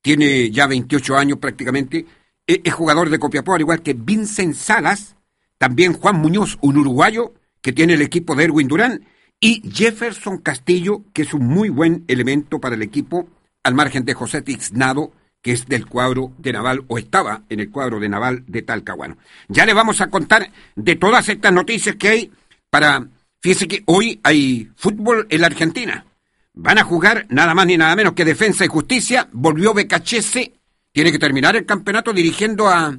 tiene 0.02 0.50
ya 0.52 0.68
28 0.68 1.18
años 1.18 1.40
prácticamente, 1.40 2.06
e, 2.46 2.62
es 2.64 2.74
jugador 2.74 3.10
de 3.10 3.20
Copiapó, 3.20 3.56
al 3.56 3.62
igual 3.62 3.82
que 3.82 3.94
Vincent 3.94 4.56
Salas, 4.56 5.16
también 5.58 5.94
Juan 5.94 6.18
Muñoz, 6.18 6.58
un 6.62 6.78
uruguayo 6.78 7.34
que 7.62 7.74
tiene 7.74 7.96
el 7.96 8.02
equipo 8.02 8.36
de 8.36 8.46
Erwin 8.46 8.68
Durán, 8.68 9.06
y 9.40 9.62
Jefferson 9.70 10.38
Castillo, 10.40 11.04
que 11.14 11.24
es 11.24 11.34
un 11.34 11.46
muy 11.46 11.70
buen 11.70 12.06
elemento 12.08 12.60
para 12.60 12.76
el 12.76 12.82
equipo, 12.82 13.28
al 13.64 13.76
margen 13.76 14.06
de 14.06 14.14
José 14.14 14.42
Tiznado, 14.42 15.12
que 15.42 15.52
es 15.52 15.68
del 15.68 15.86
cuadro 15.86 16.34
de 16.38 16.54
Naval, 16.54 16.84
o 16.88 16.98
estaba 16.98 17.44
en 17.50 17.60
el 17.60 17.72
cuadro 17.72 18.00
de 18.00 18.10
Naval 18.10 18.44
de 18.48 18.62
Talcahuano. 18.62 19.18
Ya 19.48 19.66
le 19.66 19.74
vamos 19.74 20.02
a 20.02 20.08
contar 20.08 20.52
de 20.76 20.96
todas 20.96 21.30
estas 21.30 21.54
noticias 21.54 21.96
que 21.96 22.10
hay 22.10 22.32
para 22.70 23.08
Fíjese 23.40 23.68
que 23.68 23.84
hoy 23.86 24.20
hay 24.24 24.70
fútbol 24.76 25.28
en 25.30 25.42
la 25.42 25.48
Argentina. 25.48 26.06
Van 26.54 26.80
a 26.80 26.84
jugar 26.84 27.28
nada 27.30 27.54
más 27.54 27.68
ni 27.68 27.78
nada 27.78 27.96
menos 27.96 28.14
que 28.14 28.26
Defensa 28.26 28.66
y 28.66 28.68
Justicia. 28.68 29.30
Volvió 29.32 29.74
Becachese. 29.74 30.54
Tiene 30.92 31.12
que 31.12 31.20
terminar 31.20 31.56
el 31.56 31.66
campeonato 31.66 32.12
dirigiendo 32.12 32.68
a, 32.68 32.98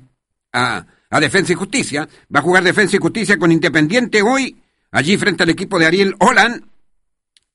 a, 0.52 0.86
a, 1.10 1.20
Defensa 1.20 1.52
y 1.52 1.56
Justicia. 1.56 2.08
Va 2.34 2.40
a 2.40 2.42
jugar 2.42 2.62
Defensa 2.62 2.96
y 2.96 3.00
Justicia 3.00 3.38
con 3.38 3.50
Independiente 3.50 4.22
hoy. 4.22 4.56
Allí 4.92 5.16
frente 5.16 5.42
al 5.42 5.50
equipo 5.50 5.78
de 5.78 5.86
Ariel 5.86 6.14
Holland. 6.20 6.64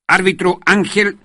Árbitro 0.06 0.60
Ángel, 0.66 1.18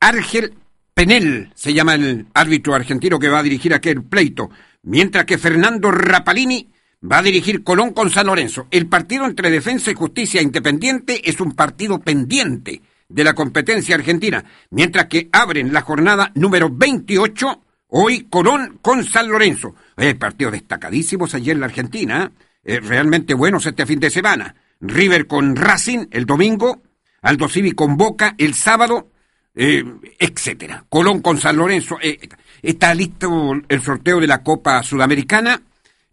Ángel 0.00 0.54
Penel 0.96 1.52
se 1.54 1.74
llama 1.74 1.94
el 1.94 2.24
árbitro 2.32 2.74
argentino 2.74 3.18
que 3.18 3.28
va 3.28 3.40
a 3.40 3.42
dirigir 3.42 3.74
aquel 3.74 4.02
pleito. 4.02 4.48
Mientras 4.84 5.26
que 5.26 5.36
Fernando 5.36 5.90
Rapalini 5.90 6.70
va 7.04 7.18
a 7.18 7.22
dirigir 7.22 7.62
Colón 7.62 7.92
con 7.92 8.08
San 8.08 8.28
Lorenzo. 8.28 8.66
El 8.70 8.86
partido 8.86 9.26
entre 9.26 9.50
Defensa 9.50 9.90
y 9.90 9.94
Justicia 9.94 10.40
Independiente 10.40 11.28
es 11.28 11.38
un 11.38 11.52
partido 11.52 11.98
pendiente 11.98 12.80
de 13.10 13.24
la 13.24 13.34
competencia 13.34 13.94
argentina, 13.94 14.42
mientras 14.70 15.04
que 15.04 15.28
abren 15.32 15.70
la 15.74 15.82
jornada 15.82 16.32
número 16.34 16.70
28 16.70 17.62
hoy 17.88 18.26
Colón 18.30 18.78
con 18.80 19.04
San 19.04 19.28
Lorenzo. 19.28 19.74
Hay 19.96 20.14
partidos 20.14 20.54
destacadísimos 20.54 21.34
ayer 21.34 21.56
en 21.56 21.60
la 21.60 21.66
Argentina, 21.66 22.32
¿eh? 22.64 22.80
realmente 22.80 23.34
buenos 23.34 23.66
este 23.66 23.84
fin 23.84 24.00
de 24.00 24.08
semana. 24.08 24.54
River 24.80 25.26
con 25.26 25.56
Racing 25.56 26.06
el 26.10 26.24
domingo, 26.24 26.80
Aldo 27.20 27.50
Civi 27.50 27.72
con 27.72 27.98
Boca 27.98 28.34
el 28.38 28.54
sábado, 28.54 29.10
eh, 29.56 29.82
etcétera. 30.18 30.84
Colón 30.88 31.22
con 31.22 31.40
San 31.40 31.56
Lorenzo. 31.56 31.98
Eh, 32.00 32.28
está 32.62 32.94
listo 32.94 33.52
el 33.68 33.82
sorteo 33.82 34.20
de 34.20 34.26
la 34.26 34.42
Copa 34.42 34.82
Sudamericana. 34.82 35.60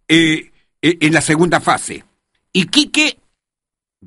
Eh, 0.07 0.49
en 0.81 1.13
la 1.13 1.21
segunda 1.21 1.61
fase. 1.61 2.03
Y 2.51 2.65
Quique 2.65 3.17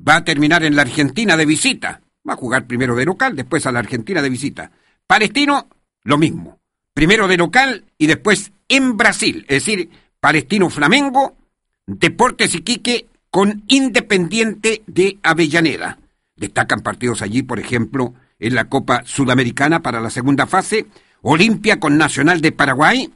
va 0.07 0.17
a 0.17 0.23
terminar 0.23 0.63
en 0.63 0.75
la 0.75 0.83
Argentina 0.83 1.35
de 1.35 1.45
visita. 1.45 2.01
Va 2.27 2.33
a 2.33 2.37
jugar 2.37 2.67
primero 2.67 2.95
de 2.95 3.05
local, 3.05 3.35
después 3.35 3.65
a 3.65 3.71
la 3.71 3.79
Argentina 3.79 4.21
de 4.21 4.29
visita. 4.29 4.71
Palestino, 5.07 5.67
lo 6.03 6.17
mismo. 6.19 6.59
Primero 6.93 7.27
de 7.27 7.37
local 7.37 7.85
y 7.97 8.05
después 8.05 8.51
en 8.69 8.95
Brasil. 8.95 9.45
Es 9.47 9.65
decir, 9.65 9.89
Palestino 10.19 10.69
Flamengo, 10.69 11.35
Deportes 11.85 12.53
Iquique 12.53 13.07
con 13.31 13.63
Independiente 13.67 14.83
de 14.85 15.17
Avellaneda. 15.23 15.97
Destacan 16.35 16.81
partidos 16.81 17.21
allí, 17.21 17.41
por 17.41 17.59
ejemplo, 17.59 18.13
en 18.39 18.55
la 18.55 18.65
Copa 18.65 19.03
Sudamericana 19.05 19.81
para 19.81 20.01
la 20.01 20.09
segunda 20.09 20.47
fase. 20.47 20.87
Olimpia 21.21 21.79
con 21.79 21.97
Nacional 21.97 22.41
de 22.41 22.51
Paraguay. 22.51 23.13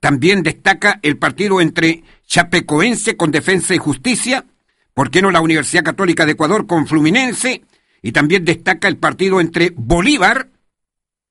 También 0.00 0.42
destaca 0.42 1.00
el 1.02 1.16
partido 1.16 1.60
entre 1.60 2.02
Chapecoense 2.26 3.16
con 3.16 3.30
Defensa 3.30 3.74
y 3.74 3.78
Justicia. 3.78 4.44
¿Por 4.94 5.10
qué 5.10 5.22
no 5.22 5.30
la 5.30 5.40
Universidad 5.40 5.84
Católica 5.84 6.26
de 6.26 6.32
Ecuador 6.32 6.66
con 6.66 6.86
Fluminense? 6.86 7.62
Y 8.02 8.12
también 8.12 8.44
destaca 8.44 8.88
el 8.88 8.96
partido 8.96 9.40
entre 9.40 9.72
Bolívar, 9.74 10.48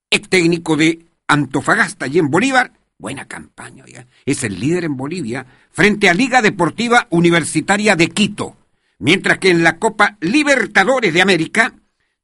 ex 0.09 0.29
técnico 0.29 0.75
de 0.75 1.05
Antofagasta, 1.27 2.05
allí 2.05 2.19
en 2.19 2.29
Bolívar. 2.29 2.73
Buena 2.97 3.25
campaña, 3.25 3.83
oiga. 3.83 4.07
Es 4.25 4.43
el 4.43 4.59
líder 4.59 4.85
en 4.85 4.97
Bolivia, 4.97 5.45
frente 5.71 6.09
a 6.09 6.13
Liga 6.13 6.41
Deportiva 6.41 7.07
Universitaria 7.09 7.95
de 7.95 8.09
Quito. 8.09 8.57
Mientras 8.99 9.37
que 9.37 9.51
en 9.51 9.63
la 9.63 9.77
Copa 9.77 10.17
Libertadores 10.19 11.13
de 11.13 11.21
América 11.21 11.73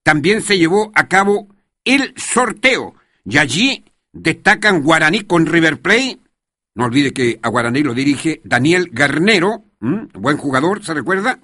también 0.03 0.41
se 0.41 0.57
llevó 0.57 0.91
a 0.93 1.07
cabo 1.07 1.47
el 1.85 2.13
sorteo. 2.17 2.95
Y 3.25 3.37
allí 3.37 3.85
destacan 4.11 4.83
Guaraní 4.83 5.21
con 5.21 5.45
River 5.45 5.81
Plate. 5.81 6.19
No 6.75 6.85
olvide 6.85 7.13
que 7.13 7.39
a 7.41 7.49
Guaraní 7.49 7.83
lo 7.83 7.93
dirige 7.93 8.41
Daniel 8.43 8.89
Garnero, 8.91 9.65
buen 9.79 10.37
jugador, 10.37 10.83
¿se 10.83 10.93
recuerda? 10.93 11.39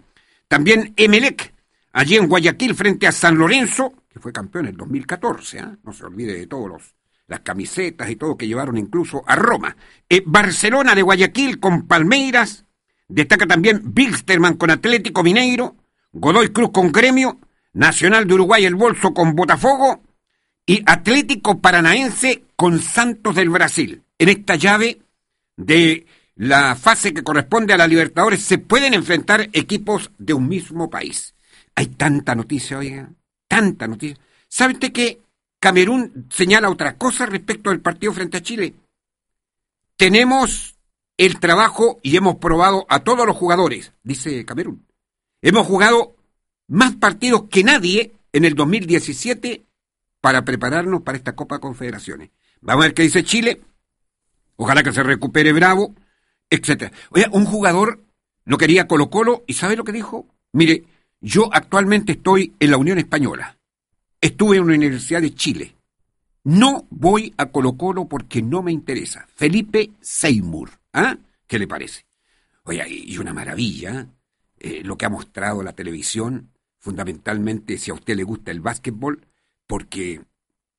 También 0.47 0.93
Emelec 0.97 1.53
allí 1.93 2.15
en 2.15 2.27
Guayaquil 2.27 2.75
frente 2.75 3.07
a 3.07 3.11
San 3.11 3.37
Lorenzo, 3.37 3.93
que 4.09 4.19
fue 4.19 4.31
campeón 4.31 4.65
en 4.65 4.71
el 4.71 4.77
2014, 4.77 5.59
¿ah? 5.59 5.77
no 5.83 5.93
se 5.93 6.05
olvide 6.05 6.33
de 6.33 6.47
todos 6.47 6.69
los 6.69 6.95
las 7.27 7.41
camisetas 7.41 8.09
y 8.09 8.15
todo 8.15 8.35
que 8.35 8.47
llevaron 8.47 8.77
incluso 8.77 9.21
a 9.27 9.35
Roma. 9.35 9.75
Eh, 10.09 10.23
Barcelona 10.25 10.95
de 10.95 11.03
Guayaquil 11.03 11.59
con 11.59 11.87
Palmeiras, 11.87 12.65
destaca 13.07 13.45
también 13.45 13.81
Bilsterman 13.93 14.55
con 14.55 14.71
Atlético 14.71 15.21
Mineiro, 15.21 15.75
Godoy 16.11 16.49
Cruz 16.49 16.71
con 16.73 16.91
Gremio, 16.91 17.39
Nacional 17.73 18.27
de 18.27 18.33
Uruguay 18.33 18.65
el 18.65 18.75
Bolso 18.75 19.13
con 19.13 19.35
Botafogo 19.35 20.01
y 20.65 20.83
Atlético 20.85 21.59
Paranaense 21.59 22.43
con 22.55 22.79
Santos 22.79 23.35
del 23.35 23.49
Brasil. 23.49 24.03
En 24.17 24.29
esta 24.29 24.55
llave 24.55 24.99
de 25.55 26.05
la 26.35 26.75
fase 26.75 27.13
que 27.13 27.23
corresponde 27.23 27.73
a 27.73 27.77
la 27.77 27.87
Libertadores 27.87 28.41
se 28.43 28.57
pueden 28.57 28.93
enfrentar 28.93 29.49
equipos 29.53 30.11
de 30.17 30.33
un 30.33 30.47
mismo 30.47 30.89
país. 30.89 31.35
Hay 31.75 31.87
tanta 31.87 32.35
noticia, 32.35 32.77
oiga, 32.77 33.09
tanta 33.47 33.87
noticia. 33.87 34.17
¿Sabe 34.47 34.73
usted 34.73 34.91
que 34.91 35.21
Camerún 35.59 36.27
señala 36.29 36.69
otra 36.69 36.97
cosa 36.97 37.25
respecto 37.25 37.69
al 37.69 37.81
partido 37.81 38.13
frente 38.13 38.37
a 38.37 38.41
Chile? 38.41 38.75
Tenemos 39.97 40.75
el 41.17 41.39
trabajo 41.39 41.99
y 42.01 42.15
hemos 42.15 42.37
probado 42.37 42.85
a 42.89 43.03
todos 43.03 43.27
los 43.27 43.35
jugadores, 43.35 43.91
dice 44.03 44.45
Camerún. 44.45 44.87
Hemos 45.41 45.67
jugado 45.67 46.15
más 46.69 46.95
partidos 46.95 47.43
que 47.49 47.63
nadie 47.63 48.13
en 48.31 48.45
el 48.45 48.55
2017 48.55 49.65
para 50.21 50.45
prepararnos 50.45 51.01
para 51.01 51.17
esta 51.17 51.35
Copa 51.35 51.59
Confederaciones. 51.59 52.29
Vamos 52.61 52.83
a 52.83 52.87
ver 52.87 52.93
qué 52.93 53.03
dice 53.03 53.23
Chile. 53.23 53.61
Ojalá 54.55 54.83
que 54.83 54.91
se 54.91 55.03
recupere 55.03 55.51
Bravo, 55.51 55.95
etcétera. 56.49 56.91
Oye, 57.11 57.27
un 57.31 57.45
jugador 57.45 58.01
no 58.45 58.57
quería 58.57 58.87
Colo 58.87 59.09
Colo 59.09 59.43
y 59.47 59.53
¿sabe 59.53 59.75
lo 59.75 59.83
que 59.83 59.91
dijo? 59.91 60.27
Mire, 60.53 60.85
yo 61.21 61.49
actualmente 61.51 62.13
estoy 62.13 62.53
en 62.59 62.71
la 62.71 62.77
Unión 62.77 62.97
Española. 62.97 63.57
Estuve 64.21 64.57
en 64.57 64.67
la 64.67 64.73
Universidad 64.73 65.21
de 65.21 65.33
Chile. 65.33 65.75
No 66.43 66.87
voy 66.89 67.33
a 67.37 67.47
Colo 67.47 67.77
Colo 67.77 68.05
porque 68.05 68.41
no 68.41 68.61
me 68.61 68.71
interesa. 68.71 69.27
Felipe 69.35 69.91
Seymour. 70.01 70.71
¿Ah? 70.93 71.17
¿Qué 71.47 71.57
le 71.57 71.67
parece? 71.67 72.05
Oye, 72.63 72.83
y 72.87 73.17
una 73.17 73.33
maravilla 73.33 74.07
eh, 74.59 74.81
lo 74.83 74.97
que 74.97 75.05
ha 75.05 75.09
mostrado 75.09 75.63
la 75.63 75.73
televisión, 75.73 76.51
fundamentalmente 76.79 77.77
si 77.77 77.91
a 77.91 77.93
usted 77.93 78.15
le 78.15 78.23
gusta 78.23 78.51
el 78.51 78.61
básquetbol, 78.61 79.25
porque 79.67 80.21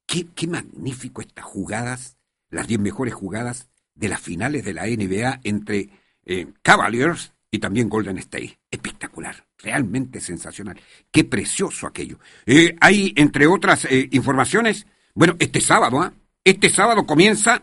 qué, 0.06 0.26
qué 0.34 0.46
magnífico 0.46 1.20
estas 1.20 1.44
jugadas, 1.44 2.16
las 2.50 2.66
diez 2.66 2.80
mejores 2.80 3.14
jugadas 3.14 3.68
de 3.94 4.08
las 4.08 4.20
finales 4.20 4.64
de 4.64 4.74
la 4.74 4.86
NBA 4.86 5.40
entre 5.44 5.90
eh, 6.24 6.46
Cavaliers 6.62 7.32
y 7.50 7.58
también 7.58 7.88
Golden 7.88 8.18
State. 8.18 8.58
Espectacular, 8.70 9.46
realmente 9.58 10.20
sensacional. 10.20 10.80
Qué 11.10 11.24
precioso 11.24 11.86
aquello. 11.86 12.18
Eh, 12.46 12.76
hay, 12.80 13.12
entre 13.16 13.46
otras 13.46 13.84
eh, 13.84 14.08
informaciones, 14.12 14.86
bueno, 15.14 15.36
este 15.38 15.60
sábado, 15.60 16.00
¿ah? 16.00 16.12
este 16.44 16.70
sábado 16.70 17.04
comienza 17.06 17.62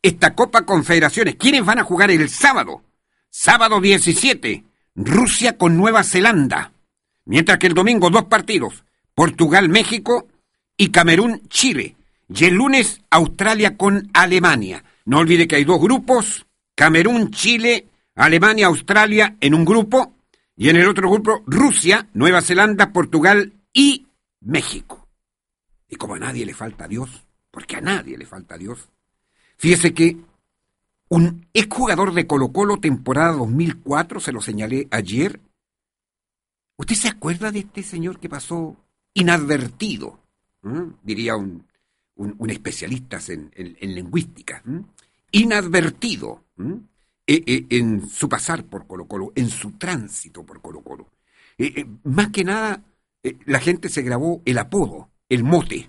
esta 0.00 0.34
Copa 0.34 0.64
Confederaciones. 0.64 1.36
¿Quiénes 1.36 1.64
van 1.64 1.78
a 1.78 1.84
jugar 1.84 2.10
el 2.10 2.28
sábado? 2.28 2.82
Sábado 3.30 3.80
17, 3.80 4.64
Rusia 4.94 5.58
con 5.58 5.76
Nueva 5.76 6.04
Zelanda. 6.04 6.73
Mientras 7.24 7.58
que 7.58 7.66
el 7.66 7.74
domingo 7.74 8.10
dos 8.10 8.24
partidos, 8.24 8.84
Portugal, 9.14 9.68
México 9.68 10.28
y 10.76 10.90
Camerún, 10.90 11.42
Chile. 11.48 11.96
Y 12.28 12.44
el 12.44 12.54
lunes 12.54 13.00
Australia 13.10 13.76
con 13.76 14.10
Alemania. 14.12 14.84
No 15.04 15.18
olvide 15.18 15.46
que 15.46 15.56
hay 15.56 15.64
dos 15.64 15.80
grupos, 15.80 16.46
Camerún, 16.74 17.30
Chile 17.30 17.88
Alemania, 18.14 18.66
Australia 18.66 19.36
en 19.40 19.54
un 19.54 19.64
grupo 19.64 20.14
y 20.56 20.68
en 20.68 20.76
el 20.76 20.88
otro 20.88 21.10
grupo 21.10 21.42
Rusia, 21.46 22.08
Nueva 22.14 22.42
Zelanda, 22.42 22.92
Portugal 22.92 23.52
y 23.72 24.06
México. 24.40 25.08
Y 25.88 25.96
como 25.96 26.14
a 26.14 26.18
nadie 26.18 26.46
le 26.46 26.54
falta 26.54 26.86
Dios, 26.86 27.24
porque 27.50 27.76
a 27.76 27.80
nadie 27.80 28.16
le 28.16 28.26
falta 28.26 28.56
Dios, 28.56 28.88
fíjese 29.56 29.94
que 29.94 30.16
un 31.08 31.46
exjugador 31.52 32.14
de 32.14 32.26
Colo 32.26 32.52
Colo 32.52 32.78
temporada 32.78 33.32
2004, 33.32 34.20
se 34.20 34.32
lo 34.32 34.40
señalé 34.40 34.86
ayer, 34.90 35.40
¿usted 36.76 36.94
se 36.94 37.08
acuerda 37.08 37.50
de 37.50 37.60
este 37.60 37.82
señor 37.82 38.18
que 38.18 38.28
pasó 38.28 38.76
inadvertido? 39.12 40.20
¿Mm? 40.62 40.94
Diría 41.02 41.36
un, 41.36 41.66
un, 42.16 42.50
especialista 42.50 43.18
en, 43.28 43.94
lingüística. 43.94 44.62
¿Mm? 44.64 44.80
Inadvertido. 45.32 46.44
¿Mm? 46.56 46.74
Eh, 47.26 47.42
eh, 47.46 47.66
en 47.70 48.06
su 48.06 48.28
pasar 48.28 48.64
por 48.64 48.86
Colo 48.86 49.06
Colo, 49.06 49.32
en 49.34 49.48
su 49.48 49.72
tránsito 49.72 50.44
por 50.44 50.60
Colo 50.60 50.82
Colo. 50.82 51.10
Eh, 51.56 51.86
más 52.04 52.28
que 52.28 52.44
nada, 52.44 52.82
la 53.46 53.60
gente 53.60 53.88
se 53.88 54.02
grabó 54.02 54.42
el 54.44 54.58
apodo, 54.58 55.08
el 55.30 55.42
mote. 55.42 55.88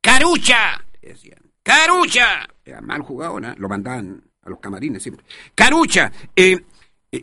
¡Carucha! 0.00 0.84
decían. 1.02 1.40
¡Carucha! 1.62 2.46
Era 2.64 2.80
mal 2.80 3.02
jugado, 3.02 3.40
¿no? 3.40 3.52
lo 3.56 3.68
mandaban 3.68 4.22
a 4.42 4.50
los 4.50 4.60
camarines 4.60 5.02
siempre. 5.02 5.24
¡Carucha! 5.56 6.12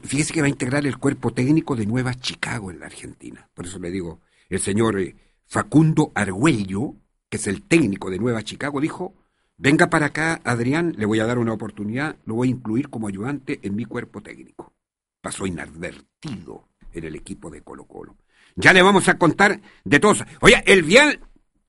Fíjese 0.03 0.33
que 0.33 0.41
va 0.41 0.47
a 0.47 0.51
integrar 0.51 0.85
el 0.85 0.97
cuerpo 0.97 1.31
técnico 1.31 1.75
de 1.75 1.85
Nueva 1.85 2.13
Chicago 2.15 2.71
en 2.71 2.79
la 2.79 2.85
Argentina. 2.85 3.49
Por 3.53 3.65
eso 3.65 3.79
le 3.79 3.91
digo, 3.91 4.21
el 4.49 4.59
señor 4.59 4.97
Facundo 5.45 6.11
Argüello, 6.15 6.95
que 7.29 7.37
es 7.37 7.47
el 7.47 7.63
técnico 7.63 8.09
de 8.09 8.19
Nueva 8.19 8.43
Chicago, 8.43 8.79
dijo 8.79 9.15
Venga 9.63 9.91
para 9.91 10.07
acá, 10.07 10.41
Adrián, 10.43 10.95
le 10.97 11.05
voy 11.05 11.19
a 11.19 11.27
dar 11.27 11.37
una 11.37 11.53
oportunidad, 11.53 12.15
lo 12.25 12.33
voy 12.33 12.47
a 12.47 12.51
incluir 12.51 12.89
como 12.89 13.07
ayudante 13.07 13.59
en 13.61 13.75
mi 13.75 13.85
cuerpo 13.85 14.19
técnico. 14.19 14.73
Pasó 15.21 15.45
inadvertido 15.45 16.67
en 16.91 17.03
el 17.03 17.15
equipo 17.15 17.51
de 17.51 17.61
Colo 17.61 17.85
Colo. 17.85 18.17
Ya 18.55 18.73
le 18.73 18.81
vamos 18.81 19.07
a 19.07 19.19
contar 19.19 19.61
de 19.83 19.99
todos. 19.99 20.23
Oye, 20.39 20.63
el 20.65 20.81
Vial 20.81 21.19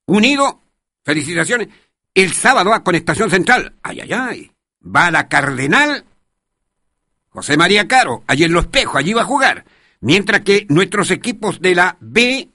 Unido, 0.06 0.62
felicitaciones, 1.04 1.68
el 2.14 2.32
sábado 2.32 2.70
va 2.70 2.82
con 2.82 2.94
Estación 2.94 3.28
Central. 3.28 3.74
Ay, 3.82 4.00
ay, 4.00 4.12
ay. 4.14 4.52
Va 4.82 5.08
a 5.08 5.11
la 5.11 5.28
Cardenal 5.28 6.06
José 7.33 7.57
María 7.57 7.88
Caro, 7.88 8.25
allí 8.27 8.45
en 8.45 8.53
Los 8.53 8.64
Espejos, 8.64 8.97
allí 8.97 9.12
va 9.12 9.23
a 9.23 9.27
jugar. 9.27 9.64
Mientras 10.01 10.42
que 10.42 10.66
nuestros 10.68 11.11
equipos 11.11 11.61
de 11.61 11.75
la 11.75 11.97
B, 12.01 12.49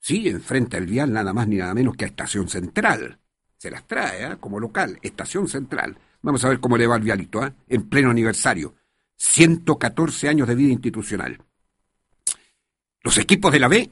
sí, 0.00 0.28
enfrenta 0.28 0.76
el 0.78 0.86
Vial 0.86 1.12
nada 1.12 1.32
más 1.32 1.48
ni 1.48 1.56
nada 1.56 1.74
menos 1.74 1.96
que 1.96 2.04
a 2.04 2.08
Estación 2.08 2.48
Central 2.48 3.20
se 3.60 3.70
las 3.70 3.86
trae 3.86 4.24
¿eh? 4.24 4.36
como 4.40 4.58
local, 4.58 4.98
Estación 5.02 5.46
Central. 5.46 5.98
Vamos 6.22 6.42
a 6.44 6.48
ver 6.48 6.60
cómo 6.60 6.78
le 6.78 6.86
va 6.86 6.94
al 6.94 7.02
Vialito, 7.02 7.44
¿eh? 7.46 7.52
en 7.68 7.90
pleno 7.90 8.10
aniversario. 8.10 8.74
114 9.16 10.28
años 10.30 10.48
de 10.48 10.54
vida 10.54 10.72
institucional. 10.72 11.44
Los 13.02 13.18
equipos 13.18 13.52
de 13.52 13.58
la 13.58 13.68
B, 13.68 13.90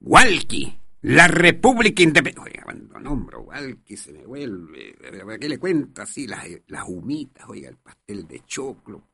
Walkie, 0.00 0.78
la 1.02 1.28
República 1.28 2.02
Independiente. 2.02 2.40
Oiga, 2.50 2.62
cuando 2.64 2.98
nombro 2.98 3.42
Walkie 3.42 3.98
se 3.98 4.10
me 4.12 4.24
vuelve. 4.24 4.96
¿Qué 5.38 5.48
le 5.50 5.58
cuenta 5.58 6.04
así? 6.04 6.26
Las, 6.26 6.46
las 6.68 6.88
humitas, 6.88 7.46
oiga, 7.46 7.68
el 7.68 7.76
pastel 7.76 8.26
de 8.26 8.40
choclo. 8.46 9.06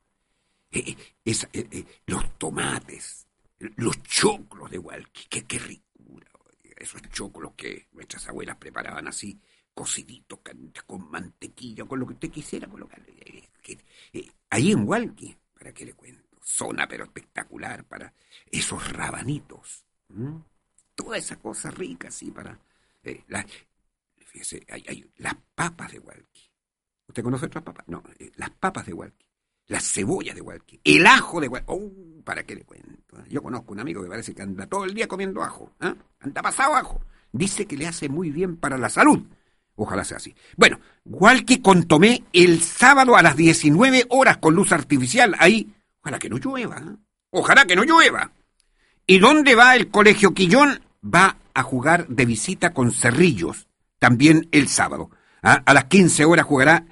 Eh, 0.71 0.95
eh, 1.25 1.85
los 2.05 2.37
tomates, 2.37 3.27
los 3.59 4.01
choclos 4.03 4.71
de 4.71 4.77
Walkie. 4.77 5.27
Qué, 5.27 5.59
ricura, 5.59 6.27
esos 6.77 7.01
choclos 7.11 7.53
que 7.55 7.87
nuestras 7.91 8.27
abuelas 8.29 8.57
preparaban 8.57 9.07
así 9.07 9.39
cocidito 9.73 10.41
con 10.85 11.09
mantequilla, 11.09 11.85
con 11.85 11.99
lo 11.99 12.07
que 12.07 12.13
usted 12.13 12.29
quisiera 12.29 12.67
colocarle. 12.67 13.13
Eh, 13.19 13.77
eh, 14.13 14.31
ahí 14.49 14.71
en 14.71 14.87
Walkie, 14.87 15.35
¿para 15.57 15.73
qué 15.73 15.85
le 15.85 15.93
cuento? 15.93 16.37
Zona 16.43 16.87
pero 16.87 17.05
espectacular 17.05 17.85
para 17.85 18.13
esos 18.49 18.91
rabanitos. 18.91 19.85
Toda 20.95 21.17
esa 21.17 21.37
cosa 21.37 21.71
rica, 21.71 22.11
sí, 22.11 22.31
para... 22.31 22.59
Eh, 23.03 23.23
hay, 24.69 25.11
las 25.17 25.35
papas 25.55 25.91
de 25.91 25.99
Walkie. 25.99 26.51
¿Usted 27.07 27.23
conoce 27.23 27.45
otras 27.45 27.63
papas? 27.63 27.87
No, 27.87 28.03
las 28.35 28.49
papas 28.51 28.85
de 28.85 28.93
Walkie. 28.93 29.30
Las 29.71 29.89
cebollas 29.89 30.35
de 30.35 30.41
Walkie. 30.41 30.81
El 30.83 31.07
ajo 31.07 31.39
de 31.39 31.47
Walkie. 31.47 31.65
Oh, 31.67 31.89
¿para 32.25 32.43
qué 32.43 32.55
le 32.55 32.65
cuento? 32.65 33.23
Yo 33.29 33.41
conozco 33.41 33.71
un 33.71 33.79
amigo 33.79 34.03
que 34.03 34.09
parece 34.09 34.35
que 34.35 34.41
anda 34.41 34.67
todo 34.67 34.83
el 34.83 34.93
día 34.93 35.07
comiendo 35.07 35.41
ajo. 35.41 35.71
Anda 36.19 36.41
pasado 36.41 36.75
ajo. 36.75 36.99
Dice 37.31 37.65
que 37.65 37.77
le 37.77 37.87
hace 37.87 38.09
muy 38.09 38.31
bien 38.31 38.57
para 38.57 38.77
la 38.77 38.89
salud 38.89 39.23
Ojalá 39.75 40.03
sea 40.03 40.17
así. 40.17 40.35
Bueno, 40.57 40.81
Walkie 41.05 41.61
con 41.61 41.83
Tomé 41.83 42.25
el 42.33 42.61
sábado 42.61 43.15
a 43.15 43.21
las 43.21 43.37
19 43.37 44.07
horas 44.09 44.39
con 44.39 44.55
luz 44.55 44.73
artificial. 44.73 45.37
Ahí, 45.39 45.73
ojalá 46.01 46.19
que 46.19 46.29
no 46.29 46.37
llueva. 46.37 46.77
¿eh? 46.77 46.97
Ojalá 47.29 47.65
que 47.65 47.77
no 47.77 47.85
llueva. 47.85 48.29
¿Y 49.07 49.19
dónde 49.19 49.55
va 49.55 49.77
el 49.77 49.89
colegio 49.89 50.33
Quillón? 50.33 50.81
Va 51.01 51.37
a 51.53 51.63
jugar 51.63 52.09
de 52.09 52.25
visita 52.25 52.73
con 52.73 52.91
Cerrillos, 52.91 53.69
también 53.99 54.49
el 54.51 54.67
sábado. 54.67 55.11
¿ah? 55.41 55.63
A 55.65 55.73
las 55.73 55.85
15 55.85 56.25
horas 56.25 56.45
jugará 56.45 56.85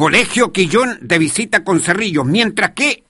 Colegio 0.00 0.50
Quillón 0.50 0.98
de 1.02 1.18
visita 1.18 1.62
con 1.62 1.82
Cerrillos, 1.82 2.24
mientras 2.24 2.70
que, 2.70 3.04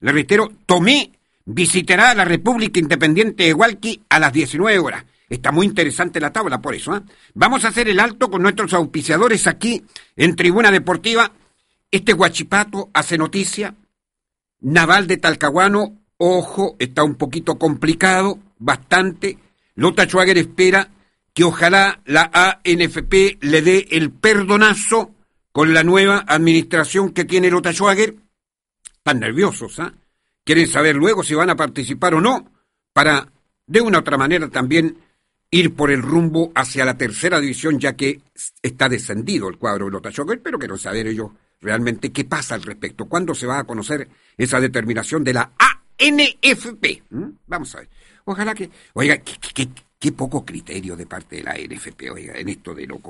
le 0.00 0.10
reitero, 0.10 0.50
Tomé 0.66 1.12
visitará 1.44 2.16
la 2.16 2.24
República 2.24 2.80
Independiente 2.80 3.44
de 3.44 3.54
Hualqui 3.54 4.02
a 4.08 4.18
las 4.18 4.32
19 4.32 4.76
horas. 4.80 5.04
Está 5.28 5.52
muy 5.52 5.66
interesante 5.66 6.18
la 6.18 6.32
tabla 6.32 6.60
por 6.60 6.74
eso. 6.74 6.96
¿eh? 6.96 7.02
Vamos 7.34 7.64
a 7.64 7.68
hacer 7.68 7.88
el 7.88 8.00
alto 8.00 8.28
con 8.28 8.42
nuestros 8.42 8.74
auspiciadores 8.74 9.46
aquí 9.46 9.84
en 10.16 10.34
Tribuna 10.34 10.72
Deportiva. 10.72 11.30
Este 11.92 12.12
Guachipato 12.12 12.90
hace 12.92 13.16
noticia. 13.16 13.76
Naval 14.62 15.06
de 15.06 15.18
Talcahuano, 15.18 15.96
ojo, 16.16 16.74
está 16.80 17.04
un 17.04 17.14
poquito 17.14 17.56
complicado, 17.56 18.40
bastante. 18.58 19.38
Lota 19.76 20.06
Schwager 20.06 20.38
espera 20.38 20.88
que 21.32 21.44
ojalá 21.44 22.00
la 22.04 22.32
ANFP 22.32 23.38
le 23.42 23.62
dé 23.62 23.86
el 23.92 24.10
perdonazo 24.10 25.12
con 25.56 25.72
la 25.72 25.82
nueva 25.82 26.22
administración 26.28 27.14
que 27.14 27.24
tiene 27.24 27.50
Lota 27.50 27.72
Schwager. 27.72 28.14
Están 28.98 29.20
nerviosos, 29.20 29.80
¿ah? 29.80 29.90
Quieren 30.44 30.68
saber 30.68 30.96
luego 30.96 31.22
si 31.22 31.34
van 31.34 31.48
a 31.48 31.56
participar 31.56 32.12
o 32.12 32.20
no 32.20 32.52
para, 32.92 33.26
de 33.66 33.80
una 33.80 33.96
u 33.96 34.00
otra 34.02 34.18
manera, 34.18 34.50
también 34.50 34.98
ir 35.50 35.74
por 35.74 35.90
el 35.90 36.02
rumbo 36.02 36.52
hacia 36.54 36.84
la 36.84 36.98
tercera 36.98 37.40
división, 37.40 37.80
ya 37.80 37.96
que 37.96 38.20
está 38.60 38.90
descendido 38.90 39.48
el 39.48 39.56
cuadro 39.56 39.86
de 39.86 39.92
Lota 39.92 40.10
Schwager, 40.10 40.42
pero 40.42 40.58
quiero 40.58 40.76
saber 40.76 41.06
ellos 41.06 41.30
realmente 41.62 42.12
qué 42.12 42.26
pasa 42.26 42.54
al 42.54 42.62
respecto. 42.62 43.06
¿Cuándo 43.06 43.34
se 43.34 43.46
va 43.46 43.60
a 43.60 43.64
conocer 43.64 44.10
esa 44.36 44.60
determinación 44.60 45.24
de 45.24 45.32
la 45.32 45.52
ANFP? 45.56 47.02
¿Mm? 47.08 47.30
Vamos 47.46 47.74
a 47.74 47.78
ver. 47.78 47.88
Ojalá 48.26 48.54
que, 48.54 48.68
oiga, 48.92 49.22
qué, 49.22 50.12
poco 50.12 50.44
criterio 50.44 50.96
de 50.96 51.06
parte 51.06 51.36
de 51.36 51.44
la 51.44 51.52
ANFP, 51.52 52.10
oiga, 52.10 52.34
en 52.34 52.50
esto 52.50 52.74
de 52.74 52.86
lo, 52.86 53.00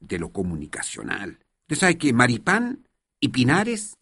de 0.00 0.18
lo 0.18 0.30
comunicacional. 0.30 1.38
Usted 1.70 1.86
sabe 1.86 1.98
que 1.98 2.12
Maripán 2.12 2.84
y 3.20 3.28
Pinares 3.28 3.96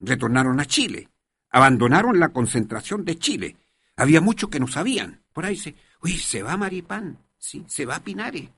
retornaron 0.00 0.58
a 0.58 0.64
Chile, 0.64 1.10
abandonaron 1.50 2.18
la 2.18 2.30
concentración 2.30 3.04
de 3.04 3.18
Chile. 3.18 3.56
Había 3.94 4.22
muchos 4.22 4.48
que 4.48 4.58
no 4.58 4.66
sabían. 4.66 5.20
Por 5.34 5.44
ahí 5.44 5.54
se, 5.54 5.74
oye, 6.00 6.16
se 6.16 6.42
va 6.42 6.56
Maripán, 6.56 7.18
sí, 7.36 7.62
se 7.68 7.84
va 7.84 8.00
Pinares. 8.00 8.48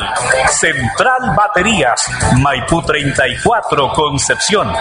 Central 0.50 1.34
Baterías, 1.34 2.08
Maipú 2.38 2.82
34, 2.82 3.92
Concepción. 3.92 4.72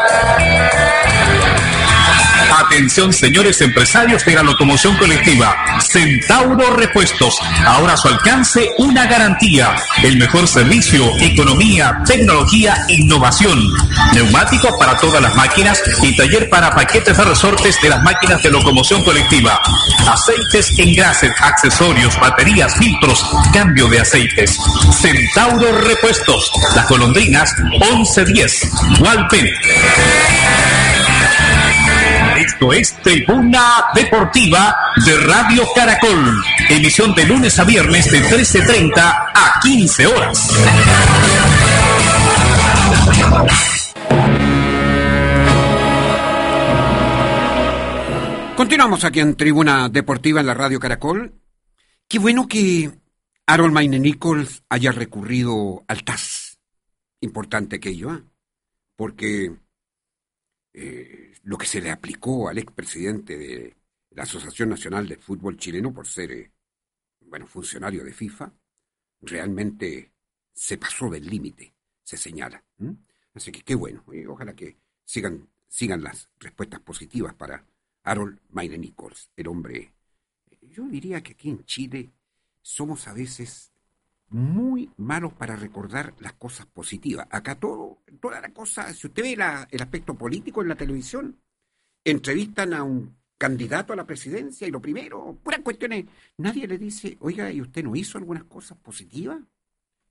Atención 2.59 3.13
señores 3.13 3.61
empresarios 3.61 4.25
de 4.25 4.35
la 4.35 4.43
locomoción 4.43 4.95
colectiva. 4.97 5.55
Centauro 5.81 6.75
Repuestos. 6.75 7.37
Ahora 7.65 7.93
a 7.93 7.97
su 7.97 8.07
alcance 8.07 8.69
una 8.77 9.05
garantía. 9.05 9.75
El 10.03 10.17
mejor 10.17 10.47
servicio, 10.47 11.05
economía, 11.19 12.01
tecnología, 12.05 12.85
innovación. 12.89 13.59
Neumáticos 14.13 14.71
para 14.79 14.97
todas 14.97 15.21
las 15.21 15.35
máquinas 15.35 15.81
y 16.01 16.15
taller 16.15 16.49
para 16.49 16.73
paquetes 16.73 17.15
de 17.17 17.23
resortes 17.23 17.81
de 17.81 17.89
las 17.89 18.03
máquinas 18.03 18.41
de 18.43 18.51
locomoción 18.51 19.03
colectiva. 19.03 19.61
Aceites, 20.07 20.77
engrases, 20.77 21.31
accesorios, 21.39 22.19
baterías, 22.19 22.75
filtros, 22.75 23.25
cambio 23.53 23.87
de 23.87 24.01
aceites. 24.01 24.57
Centauro 24.99 25.79
Repuestos. 25.79 26.51
Las 26.75 26.87
golondrinas 26.89 27.53
1110. 27.59 28.71
Walpen. 28.99 29.47
Esto 32.57 32.73
es 32.73 32.99
Tribuna 33.03 33.85
Deportiva 33.93 34.75
de 35.05 35.15
Radio 35.27 35.63
Caracol. 35.75 36.41
Emisión 36.67 37.13
de 37.13 37.23
lunes 37.27 37.59
a 37.59 37.63
viernes 37.63 38.11
de 38.11 38.19
13.30 38.19 38.93
a 38.97 39.59
15 39.61 40.07
horas. 40.07 40.65
Continuamos 48.55 49.03
aquí 49.03 49.19
en 49.19 49.35
Tribuna 49.35 49.87
Deportiva 49.89 50.39
en 50.39 50.47
la 50.47 50.55
Radio 50.55 50.79
Caracol. 50.79 51.39
Qué 52.07 52.17
bueno 52.17 52.47
que 52.47 52.89
Harold 53.45 53.71
Maine 53.71 53.99
Nichols 53.99 54.63
haya 54.67 54.91
recurrido 54.91 55.83
al 55.87 56.03
TAS. 56.03 56.57
Importante 57.21 57.75
aquello, 57.75 58.15
¿eh? 58.15 58.23
porque 58.95 59.51
eh, 60.73 61.26
lo 61.47 61.57
que 61.57 61.65
se 61.65 61.79
le 61.79 61.91
aplicó 61.91 62.49
al 62.49 62.57
expresidente 62.57 63.37
de 63.37 63.77
la 64.09 64.23
Asociación 64.23 64.67
Nacional 64.67 65.07
de 65.07 65.15
Fútbol 65.15 65.55
Chileno 65.55 65.93
por 65.93 66.05
ser, 66.05 66.29
eh, 66.33 66.51
bueno, 67.21 67.47
funcionario 67.47 68.03
de 68.03 68.11
FIFA, 68.11 68.51
realmente 69.21 70.11
se 70.51 70.77
pasó 70.77 71.09
del 71.09 71.25
límite, 71.25 71.73
se 72.03 72.17
señala. 72.17 72.61
Así 73.33 73.49
que 73.53 73.61
qué 73.61 73.75
bueno, 73.75 74.03
y 74.11 74.25
ojalá 74.25 74.53
que 74.53 74.75
sigan, 75.05 75.47
sigan 75.69 76.03
las 76.03 76.29
respuestas 76.37 76.81
positivas 76.81 77.33
para 77.33 77.65
Harold 78.03 78.41
Mayne 78.49 78.77
Nichols, 78.77 79.29
el 79.37 79.47
hombre. 79.47 79.93
Yo 80.63 80.85
diría 80.89 81.23
que 81.23 81.31
aquí 81.31 81.49
en 81.49 81.63
Chile 81.63 82.11
somos 82.61 83.07
a 83.07 83.13
veces 83.13 83.71
muy 84.29 84.91
malos 84.97 85.33
para 85.33 85.55
recordar 85.55 86.13
las 86.19 86.33
cosas 86.33 86.65
positivas. 86.65 87.27
Acá 87.29 87.55
todo, 87.55 87.99
toda 88.19 88.41
la 88.41 88.53
cosa, 88.53 88.93
si 88.93 89.07
usted 89.07 89.23
ve 89.23 89.33
el 89.33 89.81
aspecto 89.81 90.15
político 90.15 90.61
en 90.61 90.67
la 90.67 90.75
televisión, 90.75 91.39
entrevistan 92.03 92.73
a 92.73 92.83
un 92.83 93.15
candidato 93.37 93.93
a 93.93 93.95
la 93.95 94.05
presidencia 94.05 94.67
y 94.67 94.71
lo 94.71 94.81
primero, 94.81 95.37
puras 95.43 95.61
cuestiones, 95.61 96.05
nadie 96.37 96.67
le 96.67 96.77
dice, 96.77 97.17
oiga, 97.19 97.51
¿y 97.51 97.61
usted 97.61 97.83
no 97.83 97.95
hizo 97.95 98.17
algunas 98.17 98.43
cosas 98.45 98.77
positivas? 98.79 99.39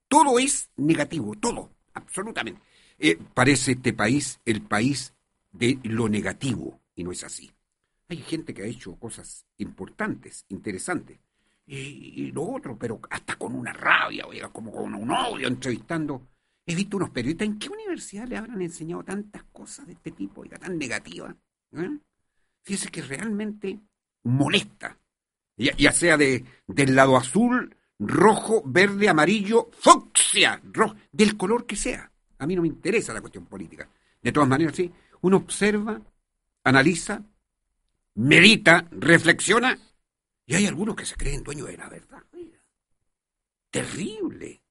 Todo 0.08 0.38
es 0.38 0.70
negativo, 0.76 1.34
todo, 1.34 1.70
absolutamente. 1.92 2.60
Eh, 2.98 3.18
parece 3.34 3.72
este 3.72 3.92
país 3.92 4.40
el 4.44 4.62
país 4.62 5.12
de 5.52 5.78
lo 5.82 6.08
negativo, 6.08 6.80
y 6.94 7.04
no 7.04 7.12
es 7.12 7.24
así. 7.24 7.50
Hay 8.08 8.18
gente 8.18 8.54
que 8.54 8.62
ha 8.62 8.66
hecho 8.66 8.94
cosas 8.96 9.44
importantes, 9.58 10.44
interesantes, 10.48 11.18
y, 11.66 12.30
lo 12.30 12.44
otro, 12.44 12.78
pero 12.78 13.00
hasta 13.10 13.36
con 13.36 13.54
una 13.54 13.72
rabia, 13.72 14.26
oiga, 14.26 14.48
como 14.50 14.70
con 14.70 14.94
un 14.94 15.10
odio 15.10 15.48
entrevistando 15.48 16.28
he 16.66 16.74
visto 16.74 16.96
unos 16.96 17.10
periodistas, 17.10 17.46
¿en 17.46 17.58
qué 17.58 17.68
universidad 17.68 18.26
le 18.26 18.36
habrán 18.36 18.60
enseñado 18.60 19.04
tantas 19.04 19.44
cosas 19.52 19.86
de 19.86 19.92
este 19.92 20.10
tipo, 20.10 20.40
oiga, 20.40 20.58
tan 20.58 20.76
negativas? 20.76 21.34
¿Eh? 21.72 21.98
Fíjese 22.62 22.90
que 22.90 23.02
realmente 23.02 23.78
molesta, 24.24 24.98
ya, 25.56 25.92
sea 25.92 26.16
de, 26.16 26.44
del 26.66 26.96
lado 26.96 27.16
azul, 27.16 27.74
rojo, 27.98 28.62
verde, 28.66 29.08
amarillo, 29.08 29.70
fucsia, 29.72 30.60
rojo, 30.72 30.96
del 31.12 31.36
color 31.36 31.66
que 31.66 31.76
sea. 31.76 32.10
A 32.38 32.46
mí 32.46 32.56
no 32.56 32.62
me 32.62 32.68
interesa 32.68 33.14
la 33.14 33.20
cuestión 33.20 33.46
política. 33.46 33.88
De 34.20 34.32
todas 34.32 34.48
maneras, 34.48 34.74
sí, 34.74 34.92
uno 35.22 35.36
observa, 35.36 36.00
analiza, 36.64 37.22
medita, 38.14 38.88
reflexiona, 38.90 39.78
y 40.46 40.54
hay 40.54 40.66
algunos 40.66 40.94
que 40.94 41.04
se 41.04 41.16
creen 41.16 41.42
dueños 41.42 41.66
de 41.66 41.76
la 41.76 41.88
verdad. 41.88 42.22
terrible. 43.70 44.62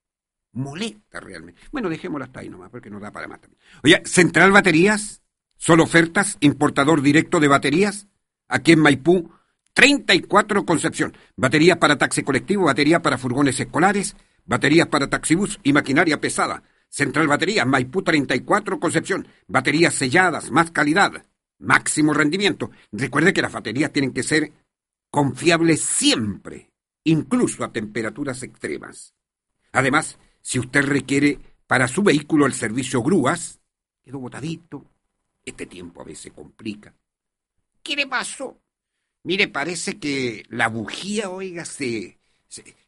Molesta 0.54 1.20
realmente. 1.20 1.62
Bueno, 1.72 1.90
dejémoslo 1.90 2.24
hasta 2.24 2.40
ahí 2.40 2.50
nomás, 2.50 2.70
porque 2.70 2.90
no 2.90 3.00
da 3.00 3.12
para 3.12 3.28
más 3.28 3.42
también. 3.42 3.62
Oye, 3.84 4.02
Central 4.06 4.52
Baterías, 4.54 5.22
solo 5.58 5.84
ofertas, 5.84 6.38
importador 6.40 7.02
directo 7.02 7.42
de 7.42 7.50
baterías, 7.50 8.08
aquí 8.48 8.72
en 8.72 8.80
Maipú, 8.80 9.32
34 9.74 10.66
Concepción. 10.66 11.16
Baterías 11.36 11.78
para 11.78 11.98
taxi 11.98 12.24
colectivo, 12.24 12.64
baterías 12.64 13.02
para 13.02 13.18
furgones 13.18 13.60
escolares, 13.60 14.16
baterías 14.46 14.88
para 14.88 15.10
taxibús 15.10 15.60
y 15.62 15.74
maquinaria 15.74 16.22
pesada. 16.22 16.64
Central 16.88 17.28
Baterías, 17.28 17.68
Maipú 17.68 18.02
34 18.02 18.80
Concepción. 18.80 19.28
Baterías 19.48 19.94
selladas, 19.94 20.50
más 20.52 20.72
calidad, 20.72 21.26
máximo 21.60 22.14
rendimiento. 22.14 22.72
Recuerde 22.94 23.34
que 23.34 23.42
las 23.42 23.52
baterías 23.52 23.92
tienen 23.92 24.14
que 24.14 24.24
ser 24.24 24.54
confiables 25.16 25.80
siempre, 25.80 26.74
incluso 27.06 27.64
a 27.64 27.72
temperaturas 27.72 28.44
extremas. 28.44 29.16
Además, 29.72 30.20
si 30.42 30.60
usted 30.60 30.84
requiere 30.84 31.40
para 31.68 31.88
su 31.88 32.04
vehículo 32.04 32.46
el 32.46 32.52
servicio 32.52 33.02
grúas, 33.02 33.62
quedó 34.04 34.20
botadito. 34.20 34.86
Este 35.46 35.68
tiempo 35.68 36.02
a 36.02 36.04
veces 36.04 36.34
complica. 36.34 36.94
¿Qué 37.82 37.96
le 37.96 38.08
pasó? 38.08 38.60
Mire, 39.24 39.48
parece 39.48 40.00
que 40.00 40.44
la 40.50 40.68
bujía, 40.68 41.30
oiga, 41.30 41.64
se, 41.64 42.20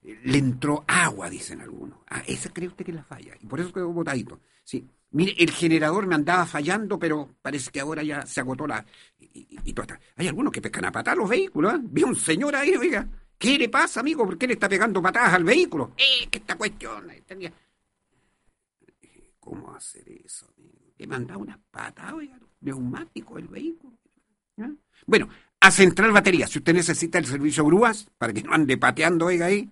le 0.01 0.37
entró 0.37 0.83
agua, 0.85 1.29
dicen 1.29 1.61
algunos. 1.61 1.99
Ah, 2.09 2.23
esa 2.27 2.51
cree 2.51 2.67
usted 2.67 2.83
que 2.83 2.91
es 2.91 2.97
la 2.97 3.05
falla. 3.05 3.37
Y 3.39 3.45
por 3.45 3.61
eso 3.61 3.71
quedó 3.71 3.87
botadito. 3.93 4.41
Sí. 4.65 4.85
Mire, 5.11 5.35
el 5.37 5.51
generador 5.51 6.05
me 6.05 6.15
andaba 6.15 6.45
fallando, 6.45 6.99
pero 6.99 7.35
parece 7.41 7.71
que 7.71 7.79
ahora 7.79 8.03
ya 8.03 8.25
se 8.25 8.41
agotó 8.41 8.67
la. 8.67 8.85
Y, 9.19 9.73
todo 9.73 9.83
está. 9.83 9.99
Hay 10.15 10.27
algunos 10.27 10.51
que 10.51 10.61
pescan 10.61 10.85
a 10.85 10.91
patar 10.91 11.17
los 11.17 11.29
vehículos, 11.29 11.75
¿eh? 11.75 11.79
Vi 11.81 12.03
un 12.03 12.15
señor 12.15 12.55
ahí, 12.55 12.75
oiga. 12.75 13.07
¿Qué 13.37 13.57
le 13.57 13.69
pasa, 13.69 13.99
amigo? 13.99 14.25
¿Por 14.25 14.37
qué 14.37 14.47
le 14.47 14.53
está 14.53 14.67
pegando 14.67 15.01
patadas 15.01 15.35
al 15.35 15.43
vehículo? 15.43 15.93
Eh, 15.97 16.27
que 16.29 16.39
esta 16.39 16.55
cuestión. 16.55 17.09
Eh. 17.11 17.51
¿Cómo 19.39 19.73
hacer 19.73 20.03
eso, 20.25 20.47
amigo? 20.57 20.77
Le 20.97 21.07
mandaba 21.07 21.39
unas 21.39 21.59
patadas, 21.71 22.13
oiga, 22.13 22.37
neumático 22.61 23.37
el 23.37 23.47
vehículo. 23.47 23.97
¿eh? 24.57 24.73
Bueno, 25.05 25.29
a 25.59 25.71
Central 25.71 26.11
Batería. 26.11 26.47
Si 26.47 26.57
usted 26.57 26.73
necesita 26.73 27.17
el 27.17 27.25
servicio 27.25 27.63
grúas, 27.63 28.09
para 28.17 28.33
que 28.33 28.43
no 28.43 28.53
ande 28.53 28.77
pateando, 28.77 29.27
oiga 29.27 29.45
ahí. 29.45 29.69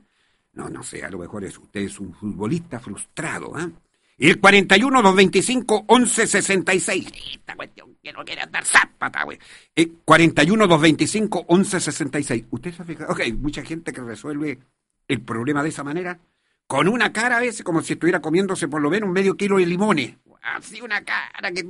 No, 0.53 0.69
no 0.69 0.81
sé, 0.83 1.03
a 1.03 1.09
lo 1.09 1.17
mejor 1.19 1.43
es 1.43 1.57
usted 1.57 1.81
es 1.81 1.99
un 1.99 2.13
futbolista 2.13 2.79
frustrado, 2.79 3.59
¿eh? 3.59 3.69
El 4.17 4.39
41 4.39 5.01
225 5.01 5.85
1166. 5.89 7.11
Esta 7.33 7.55
cuestión 7.55 7.97
que 8.01 8.13
no 8.13 8.23
quiere 8.23 8.41
andar 8.41 8.63
zápata, 8.63 9.23
güey. 9.23 9.37
El 9.75 9.91
41 10.05 10.67
225 10.67 11.45
1166. 11.49 12.45
¿Usted 12.49 12.73
se 12.73 12.81
ha 12.81 12.85
fijado? 12.85 13.11
Ok, 13.11 13.21
mucha 13.37 13.63
gente 13.63 13.91
que 13.91 14.01
resuelve 14.01 14.59
el 15.07 15.21
problema 15.21 15.61
de 15.63 15.69
esa 15.69 15.83
manera, 15.83 16.19
con 16.65 16.87
una 16.87 17.11
cara 17.11 17.37
a 17.37 17.41
veces 17.41 17.63
como 17.63 17.81
si 17.81 17.93
estuviera 17.93 18.21
comiéndose 18.21 18.67
por 18.67 18.81
lo 18.81 18.89
menos 18.89 19.07
un 19.07 19.13
medio 19.13 19.35
kilo 19.35 19.57
de 19.57 19.65
limones. 19.65 20.15
Así 20.41 20.81
una 20.81 21.03
cara 21.03 21.51
que... 21.51 21.61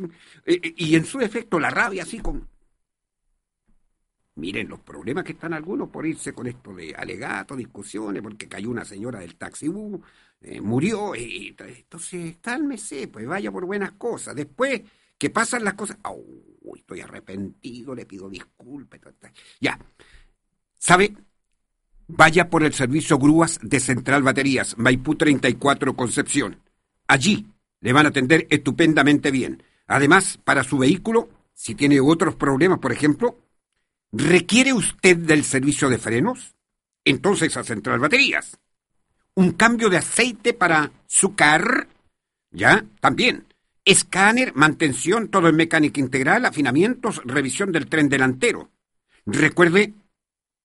Eh, 0.46 0.60
eh, 0.62 0.74
y 0.78 0.96
en 0.96 1.06
su 1.06 1.20
efecto 1.22 1.60
la 1.60 1.70
rabia 1.70 2.04
así 2.04 2.20
con 2.20 2.48
Miren 4.36 4.68
los 4.68 4.82
problemas 4.82 5.24
que 5.24 5.32
están 5.32 5.54
algunos 5.54 5.88
por 5.88 6.06
irse 6.06 6.34
con 6.34 6.46
esto 6.46 6.74
de 6.74 6.94
alegatos, 6.94 7.58
discusiones, 7.58 8.22
porque 8.22 8.50
cayó 8.50 8.70
una 8.70 8.84
señora 8.84 9.20
del 9.20 9.36
taxi, 9.36 9.70
eh, 10.42 10.62
murió, 10.62 11.16
y, 11.16 11.56
entonces 11.58 12.38
cálmese, 12.42 13.08
pues 13.08 13.26
vaya 13.28 13.52
por 13.52 13.66
buenas 13.66 13.94
cosas. 13.94 14.36
Después 14.36 14.82
que 15.18 15.30
pasan 15.30 15.64
las 15.64 15.76
cosas, 15.76 15.98
oh, 16.04 16.76
estoy 16.76 17.02
arrepentido, 17.02 17.96
le 17.96 18.06
pido 18.06 18.30
disculpas. 18.30 19.00
Ya, 19.60 19.80
¿sabe? 20.78 21.16
Vaya 22.08 22.50
por 22.50 22.64
el 22.64 22.74
servicio 22.74 23.18
grúas 23.18 23.60
de 23.62 23.80
Central 23.80 24.22
Baterías, 24.24 24.78
Maipú 24.78 25.16
34 25.16 25.96
Concepción. 25.96 26.62
Allí 27.08 27.48
le 27.82 27.94
van 27.94 28.06
a 28.06 28.10
atender 28.10 28.48
estupendamente 28.50 29.32
bien. 29.32 29.64
Además, 29.88 30.40
para 30.44 30.64
su 30.64 30.78
vehículo, 30.78 31.30
si 31.54 31.76
tiene 31.76 32.00
otros 32.00 32.36
problemas, 32.36 32.80
por 32.80 32.92
ejemplo, 32.92 33.40
¿Requiere 34.18 34.72
usted 34.72 35.18
del 35.18 35.44
servicio 35.44 35.90
de 35.90 35.98
frenos? 35.98 36.56
Entonces 37.04 37.58
a 37.58 37.66
Central 37.66 38.00
Baterías. 38.00 38.58
¿Un 39.38 39.52
cambio 39.52 39.90
de 39.90 39.98
aceite 39.98 40.54
para 40.54 40.92
su 41.08 41.36
car? 41.36 41.90
Ya, 42.52 42.86
también. 43.02 43.46
Escáner, 43.84 44.56
mantención, 44.56 45.28
todo 45.28 45.50
en 45.50 45.58
mecánica 45.58 46.00
integral, 46.00 46.46
afinamientos, 46.46 47.22
revisión 47.26 47.74
del 47.74 47.88
tren 47.88 48.08
delantero. 48.08 48.72
Recuerde, 49.26 49.94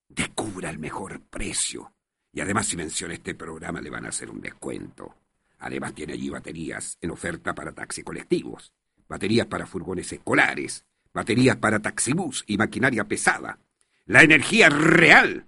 descubra 0.07 0.69
el 0.69 0.79
mejor 0.79 1.19
precio. 1.19 1.93
Y 2.31 2.39
además, 2.39 2.67
si 2.67 2.77
menciona 2.77 3.13
este 3.13 3.35
programa, 3.35 3.81
le 3.81 3.89
van 3.89 4.05
a 4.05 4.09
hacer 4.09 4.29
un 4.29 4.39
descuento. 4.39 5.15
Además, 5.59 5.93
tiene 5.93 6.13
allí 6.13 6.29
baterías 6.29 6.97
en 7.01 7.11
oferta 7.11 7.53
para 7.53 7.73
taxis 7.73 8.05
colectivos, 8.05 8.71
baterías 9.09 9.47
para 9.47 9.67
furgones 9.67 10.13
escolares, 10.13 10.85
baterías 11.13 11.57
para 11.57 11.79
taxibús 11.79 12.45
y 12.47 12.57
maquinaria 12.57 13.03
pesada. 13.03 13.59
La 14.05 14.23
energía 14.23 14.69
real, 14.69 15.45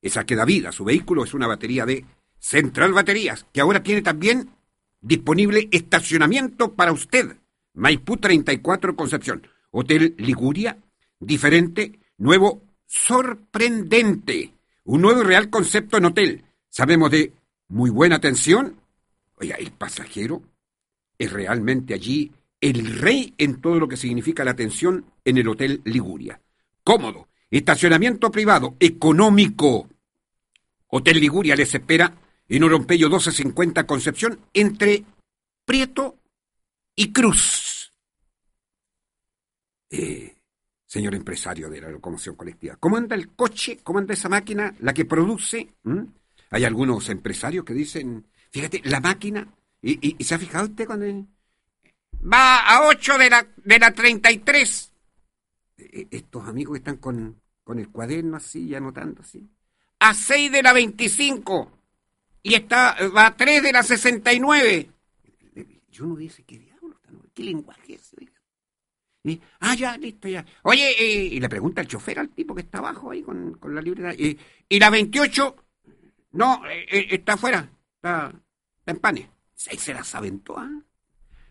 esa 0.00 0.24
que 0.24 0.34
da 0.34 0.46
vida 0.46 0.72
su 0.72 0.84
vehículo, 0.84 1.24
es 1.24 1.34
una 1.34 1.46
batería 1.46 1.84
de 1.84 2.06
Central 2.38 2.92
Baterías, 2.92 3.46
que 3.52 3.60
ahora 3.60 3.82
tiene 3.82 4.02
también 4.02 4.50
disponible 5.00 5.68
estacionamiento 5.70 6.74
para 6.74 6.92
usted. 6.92 7.36
Maipú 7.74 8.16
34 8.16 8.96
Concepción. 8.96 9.46
Hotel 9.70 10.14
Liguria, 10.18 10.78
diferente, 11.20 11.98
nuevo, 12.16 12.62
sorprendente. 12.86 14.54
Un 14.84 15.02
nuevo 15.02 15.20
y 15.20 15.24
real 15.24 15.50
concepto 15.50 15.98
en 15.98 16.06
hotel. 16.06 16.44
Sabemos 16.70 17.10
de 17.10 17.32
muy 17.68 17.90
buena 17.90 18.16
atención. 18.16 18.80
Oiga, 19.36 19.56
el 19.56 19.70
pasajero 19.72 20.42
es 21.18 21.32
realmente 21.32 21.94
allí 21.94 22.32
el 22.60 22.98
rey 22.98 23.34
en 23.38 23.60
todo 23.60 23.78
lo 23.78 23.88
que 23.88 23.96
significa 23.96 24.44
la 24.44 24.52
atención 24.52 25.04
en 25.24 25.38
el 25.38 25.48
Hotel 25.48 25.80
Liguria. 25.84 26.40
Cómodo, 26.82 27.28
estacionamiento 27.50 28.30
privado, 28.30 28.76
económico. 28.80 29.88
Hotel 30.88 31.20
Liguria 31.20 31.54
les 31.54 31.74
espera 31.74 32.14
en 32.48 32.62
Orompeyo 32.62 33.08
1250 33.08 33.86
Concepción 33.86 34.40
entre 34.54 35.04
Prieto 35.64 36.18
y 36.96 37.12
Cruz. 37.12 37.92
Eh, 39.90 40.34
señor 40.86 41.14
empresario 41.14 41.68
de 41.68 41.80
la 41.80 41.90
locomoción 41.90 42.34
colectiva, 42.34 42.76
¿cómo 42.76 42.96
anda 42.96 43.14
el 43.14 43.30
coche? 43.30 43.78
¿Cómo 43.82 43.98
anda 43.98 44.14
esa 44.14 44.28
máquina? 44.28 44.74
La 44.80 44.94
que 44.94 45.04
produce. 45.04 45.74
¿Mm? 45.82 46.04
Hay 46.50 46.64
algunos 46.64 47.08
empresarios 47.10 47.64
que 47.64 47.74
dicen, 47.74 48.26
fíjate, 48.50 48.80
la 48.84 49.00
máquina, 49.00 49.46
y, 49.82 50.16
se 50.24 50.34
ha 50.34 50.38
fijado 50.38 50.66
usted 50.66 50.86
cuando 50.86 51.06
va 52.20 52.60
a 52.60 52.88
8 52.88 53.18
de 53.18 53.30
la, 53.30 53.46
de 53.56 53.78
la 53.78 53.92
33. 53.92 54.92
E, 55.76 56.08
estos 56.10 56.48
amigos 56.48 56.72
que 56.74 56.78
están 56.78 56.96
con, 56.96 57.40
con 57.62 57.78
el 57.78 57.90
cuaderno 57.90 58.38
así 58.38 58.64
y 58.64 58.74
anotando 58.74 59.20
así. 59.20 59.46
A 60.00 60.14
6 60.14 60.50
de 60.50 60.62
la 60.62 60.72
25. 60.72 61.77
Y 62.48 62.54
está, 62.54 62.96
va 63.14 63.26
a 63.26 63.36
3 63.36 63.62
de 63.62 63.72
la 63.72 63.82
69. 63.82 64.90
Yo 65.90 66.06
no 66.06 66.16
dice 66.16 66.42
qué 66.44 66.58
diablo, 66.58 66.98
qué 67.34 67.44
lenguaje 67.44 67.94
es. 67.94 68.14
Y, 69.24 69.40
ah, 69.60 69.74
ya, 69.74 69.96
listo, 69.98 70.28
ya. 70.28 70.44
Oye, 70.62 70.90
eh, 70.98 71.24
y 71.24 71.40
le 71.40 71.48
pregunta 71.48 71.80
el 71.80 71.88
chofer 71.88 72.18
al 72.18 72.30
tipo 72.30 72.54
que 72.54 72.62
está 72.62 72.78
abajo 72.78 73.10
ahí 73.10 73.22
con, 73.22 73.54
con 73.54 73.74
la 73.74 73.82
libreta. 73.82 74.14
Y, 74.14 74.38
y, 74.68 74.78
la 74.78 74.90
28, 74.90 75.56
no, 76.32 76.64
eh, 76.66 76.86
eh, 76.90 77.06
está 77.10 77.34
afuera, 77.34 77.68
está, 77.96 78.32
está 78.78 78.92
en 78.92 78.98
panes. 78.98 79.26
Se, 79.54 79.76
se 79.76 79.92
las 79.92 80.14
aventó, 80.14 80.56
¿ah? 80.56 80.70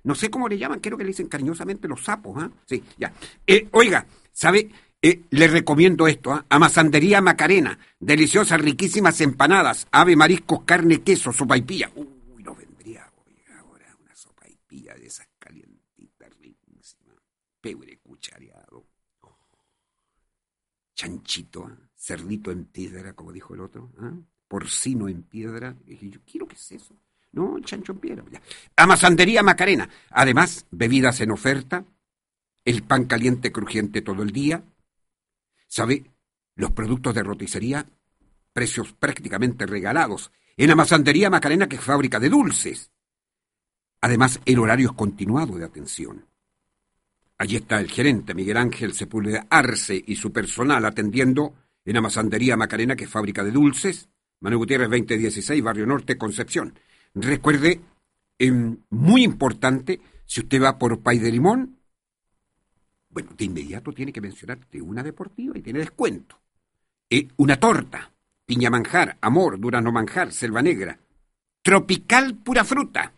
No 0.04 0.16
sé 0.16 0.30
cómo 0.30 0.48
le 0.48 0.58
llaman, 0.58 0.80
creo 0.80 0.98
que 0.98 1.04
le 1.04 1.10
dicen 1.10 1.28
cariñosamente 1.28 1.88
los 1.88 2.04
sapos, 2.04 2.42
¿ah? 2.42 2.50
Sí, 2.66 2.82
ya. 2.98 3.12
Eh, 3.46 3.68
oiga, 3.74 4.08
¿sabe? 4.32 4.70
Eh, 5.08 5.22
le 5.30 5.48
recomiendo 5.48 6.06
esto, 6.06 6.34
¿ah? 6.34 6.46
Amasandería 6.50 7.22
Macarena, 7.22 7.80
deliciosas, 7.98 8.60
riquísimas 8.60 9.22
empanadas, 9.22 9.88
ave, 9.90 10.18
mariscos, 10.18 10.66
carne, 10.66 11.02
queso, 11.02 11.32
sopa 11.32 11.56
y 11.56 11.62
pilla. 11.62 11.90
Uy, 11.96 12.44
no 12.44 12.54
vendría, 12.54 13.10
oiga, 13.26 13.58
ahora 13.58 13.96
una 14.04 14.14
sopa 14.14 14.50
y 14.50 14.58
pilla 14.68 14.96
de 14.96 15.06
esas 15.06 15.30
calientitas, 15.40 16.30
riquísimas. 16.42 17.24
Pebre 17.62 18.00
cuchareado. 18.00 18.86
Chanchito, 20.94 21.72
cerdito 21.96 22.52
en 22.52 22.66
piedra, 22.66 23.14
como 23.14 23.32
dijo 23.32 23.54
el 23.54 23.62
otro, 23.62 23.94
¿ah? 24.00 24.12
porcino 24.50 25.08
en 25.08 25.24
piedra. 25.24 25.74
yo 25.86 26.20
quiero 26.30 26.50
que 26.50 26.56
es 26.56 26.72
eso. 26.74 26.98
No, 27.32 27.58
chancho 27.62 27.94
en 27.94 28.00
piedra. 28.00 28.26
Ya. 28.30 28.42
Amasandería 28.76 29.42
Macarena. 29.42 29.88
Además, 30.10 30.66
bebidas 30.70 31.22
en 31.22 31.32
oferta, 31.32 31.86
el 32.66 32.84
pan 32.84 33.06
caliente 33.06 33.54
crujiente 33.54 34.02
todo 34.02 34.22
el 34.22 34.32
día. 34.32 34.66
¿Sabe? 35.68 36.06
Los 36.56 36.72
productos 36.72 37.14
de 37.14 37.24
roticería, 37.24 37.86
precios 38.54 38.94
prácticamente 38.94 39.66
regalados. 39.66 40.32
En 40.56 40.72
Amasandería 40.72 41.30
Macarena, 41.30 41.68
que 41.70 41.76
es 41.76 41.84
fábrica 41.84 42.20
de 42.20 42.30
dulces. 42.30 42.92
Además, 44.02 44.40
el 44.46 44.60
horario 44.60 44.90
es 44.90 44.96
continuado 44.96 45.58
de 45.58 45.66
atención. 45.66 46.26
Allí 47.38 47.58
está 47.58 47.80
el 47.80 47.90
gerente 47.92 48.34
Miguel 48.34 48.58
Ángel 48.58 48.94
Sepúlveda 48.94 49.46
Arce 49.50 50.04
y 50.08 50.16
su 50.16 50.32
personal 50.32 50.84
atendiendo 50.86 51.54
en 51.86 51.98
Amasandería 51.98 52.58
Macarena, 52.58 52.96
que 52.96 53.04
es 53.04 53.10
fábrica 53.10 53.44
de 53.44 53.52
dulces, 53.52 54.10
Manuel 54.40 54.60
Gutiérrez 54.60 54.90
2016, 54.90 55.64
Barrio 55.64 55.86
Norte, 55.86 56.18
Concepción. 56.18 56.74
Recuerde, 57.14 57.80
em, 58.40 58.78
muy 58.90 59.24
importante, 59.24 60.02
si 60.26 60.42
usted 60.42 60.62
va 60.62 60.78
por 60.78 61.00
Pay 61.00 61.20
de 61.20 61.32
Limón, 61.32 61.77
bueno, 63.18 63.32
de 63.36 63.46
inmediato 63.46 63.92
tiene 63.94 64.14
que 64.14 64.22
mencionarte 64.22 64.80
una 64.80 65.02
deportiva 65.02 65.58
y 65.58 65.64
tiene 65.64 65.80
descuento. 65.80 66.40
Eh, 67.10 67.28
una 67.38 67.60
torta, 67.60 68.14
piña 68.46 68.70
manjar, 68.70 69.18
amor, 69.22 69.60
durano 69.60 69.92
manjar, 69.92 70.32
selva 70.32 70.62
negra, 70.62 71.00
tropical 71.64 72.36
pura 72.36 72.64
fruta, 72.64 73.14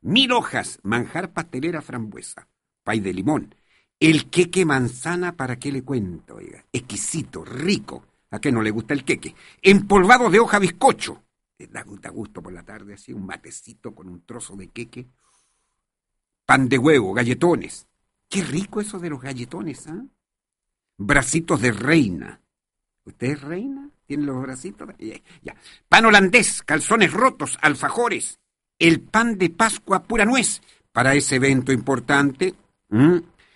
mil 0.00 0.32
hojas, 0.32 0.78
manjar 0.82 1.34
pastelera 1.34 1.82
frambuesa, 1.82 2.48
pay 2.82 3.00
de 3.00 3.12
limón, 3.12 3.54
el 4.00 4.30
queque 4.30 4.64
manzana, 4.64 5.36
¿para 5.36 5.58
qué 5.58 5.70
le 5.70 5.82
cuento? 5.82 6.36
Oiga? 6.36 6.64
Exquisito, 6.72 7.44
rico. 7.44 8.02
¿A 8.30 8.40
qué 8.40 8.50
no 8.50 8.62
le 8.62 8.70
gusta 8.70 8.94
el 8.94 9.04
queque? 9.04 9.34
Empolvado 9.60 10.30
de 10.30 10.40
hoja 10.40 10.58
bizcocho. 10.58 11.22
Da, 11.58 11.84
da 12.00 12.08
gusto 12.08 12.40
por 12.42 12.54
la 12.54 12.62
tarde, 12.62 12.94
así, 12.94 13.12
un 13.12 13.26
matecito 13.26 13.94
con 13.94 14.08
un 14.08 14.24
trozo 14.24 14.56
de 14.56 14.68
queque. 14.68 15.06
Pan 16.46 16.66
de 16.66 16.78
huevo, 16.78 17.12
galletones. 17.12 17.86
Qué 18.34 18.42
rico 18.42 18.80
eso 18.80 18.98
de 18.98 19.10
los 19.10 19.20
galletones, 19.20 19.86
¿ah? 19.86 20.04
Bracitos 20.98 21.60
de 21.60 21.70
reina. 21.70 22.40
¿Usted 23.04 23.28
es 23.28 23.40
reina? 23.40 23.88
¿Tiene 24.08 24.24
los 24.24 24.42
bracitos? 24.42 24.88
Ya. 25.40 25.54
Pan 25.88 26.06
holandés, 26.06 26.64
calzones 26.64 27.12
rotos, 27.12 27.56
alfajores. 27.62 28.40
El 28.76 29.02
pan 29.02 29.38
de 29.38 29.50
Pascua 29.50 30.02
pura 30.02 30.24
nuez. 30.24 30.60
Para 30.90 31.14
ese 31.14 31.36
evento 31.36 31.70
importante, 31.70 32.54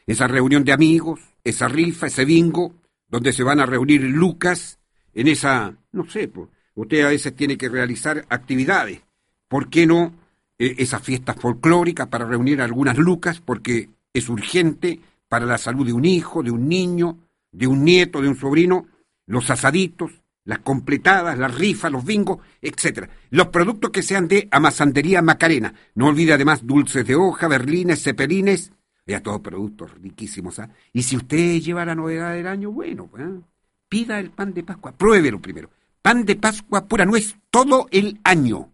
esa 0.06 0.28
reunión 0.28 0.62
de 0.62 0.72
amigos, 0.72 1.22
esa 1.42 1.66
rifa, 1.66 2.06
ese 2.06 2.24
bingo, 2.24 2.72
donde 3.08 3.32
se 3.32 3.42
van 3.42 3.58
a 3.58 3.66
reunir 3.66 4.02
Lucas 4.02 4.78
en 5.12 5.26
esa, 5.26 5.74
no 5.90 6.08
sé, 6.08 6.28
pues, 6.28 6.50
usted 6.76 7.04
a 7.04 7.08
veces 7.08 7.34
tiene 7.34 7.58
que 7.58 7.68
realizar 7.68 8.24
actividades. 8.28 9.00
¿Por 9.48 9.70
qué 9.70 9.88
no 9.88 10.14
eh, 10.56 10.76
esas 10.78 11.02
fiestas 11.02 11.34
folclóricas 11.34 12.06
para 12.06 12.26
reunir 12.26 12.62
algunas 12.62 12.96
Lucas? 12.96 13.40
Porque 13.40 13.88
es 14.12 14.28
urgente 14.28 15.00
para 15.28 15.46
la 15.46 15.58
salud 15.58 15.86
de 15.86 15.92
un 15.92 16.04
hijo, 16.04 16.42
de 16.42 16.50
un 16.50 16.68
niño, 16.68 17.18
de 17.52 17.66
un 17.66 17.84
nieto, 17.84 18.20
de 18.20 18.28
un 18.28 18.36
sobrino, 18.36 18.86
los 19.26 19.50
asaditos, 19.50 20.22
las 20.44 20.60
completadas, 20.60 21.38
las 21.38 21.54
rifas, 21.54 21.92
los 21.92 22.04
bingos, 22.04 22.38
etcétera. 22.62 23.10
Los 23.30 23.48
productos 23.48 23.90
que 23.90 24.02
sean 24.02 24.28
de 24.28 24.48
amasandería 24.50 25.20
Macarena. 25.20 25.74
No 25.94 26.06
olvide 26.06 26.32
además 26.32 26.66
dulces 26.66 27.06
de 27.06 27.14
hoja, 27.14 27.48
berlines, 27.48 28.02
cepelines, 28.02 28.72
ya 29.06 29.22
todos 29.22 29.40
productos 29.40 29.92
riquísimos. 30.00 30.58
¿ah? 30.58 30.70
Y 30.92 31.02
si 31.02 31.16
usted 31.16 31.60
lleva 31.60 31.84
la 31.84 31.94
novedad 31.94 32.32
del 32.32 32.46
año, 32.46 32.72
bueno, 32.72 33.10
¿ah? 33.18 33.40
pida 33.88 34.18
el 34.18 34.30
pan 34.30 34.54
de 34.54 34.62
Pascua, 34.62 34.92
pruébelo 34.92 35.40
primero. 35.40 35.70
Pan 36.00 36.24
de 36.24 36.36
Pascua 36.36 36.86
pura 36.86 37.04
nuez 37.04 37.36
todo 37.50 37.86
el 37.90 38.18
año. 38.24 38.72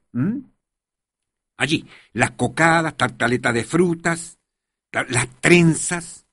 Allí, 1.57 1.87
las 2.13 2.33
cocadas, 2.33 2.97
tartaletas 2.97 3.55
de 3.55 3.65
frutas, 3.65 4.39
las 5.09 5.29
trenzas. 5.41 6.27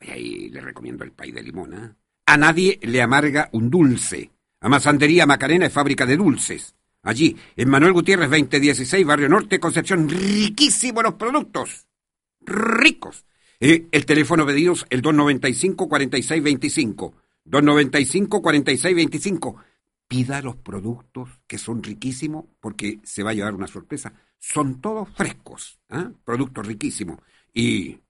Ahí 0.00 0.50
le 0.50 0.60
recomiendo 0.60 1.04
el 1.04 1.12
pay 1.12 1.32
de 1.32 1.42
limón. 1.42 1.74
¿ah? 1.74 1.96
A 2.26 2.36
nadie 2.36 2.78
le 2.82 3.00
amarga 3.02 3.48
un 3.52 3.70
dulce. 3.70 4.30
Amasandería 4.60 5.26
Macarena 5.26 5.66
es 5.66 5.72
fábrica 5.72 6.06
de 6.06 6.16
dulces. 6.16 6.74
Allí, 7.02 7.36
en 7.56 7.68
Manuel 7.68 7.92
Gutiérrez 7.92 8.30
2016, 8.30 9.06
Barrio 9.06 9.28
Norte, 9.28 9.60
Concepción, 9.60 10.08
riquísimos 10.08 11.02
los 11.02 11.14
productos 11.14 11.86
ricos. 12.40 13.26
Eh, 13.60 13.88
el 13.92 14.06
teléfono 14.06 14.46
pedidos, 14.46 14.86
el 14.90 15.02
295-4625. 15.02 17.12
295-4625. 17.46 19.56
Pida 20.08 20.42
los 20.42 20.56
productos 20.56 21.28
que 21.46 21.58
son 21.58 21.80
riquísimos 21.82 22.46
porque 22.60 23.00
se 23.02 23.22
va 23.22 23.30
a 23.30 23.34
llevar 23.34 23.54
una 23.54 23.66
sorpresa. 23.66 24.14
Son 24.38 24.80
todos 24.80 25.10
frescos, 25.10 25.78
¿ah? 25.90 26.10
productos 26.24 26.66
riquísimos. 26.66 27.18
Y 27.54 28.00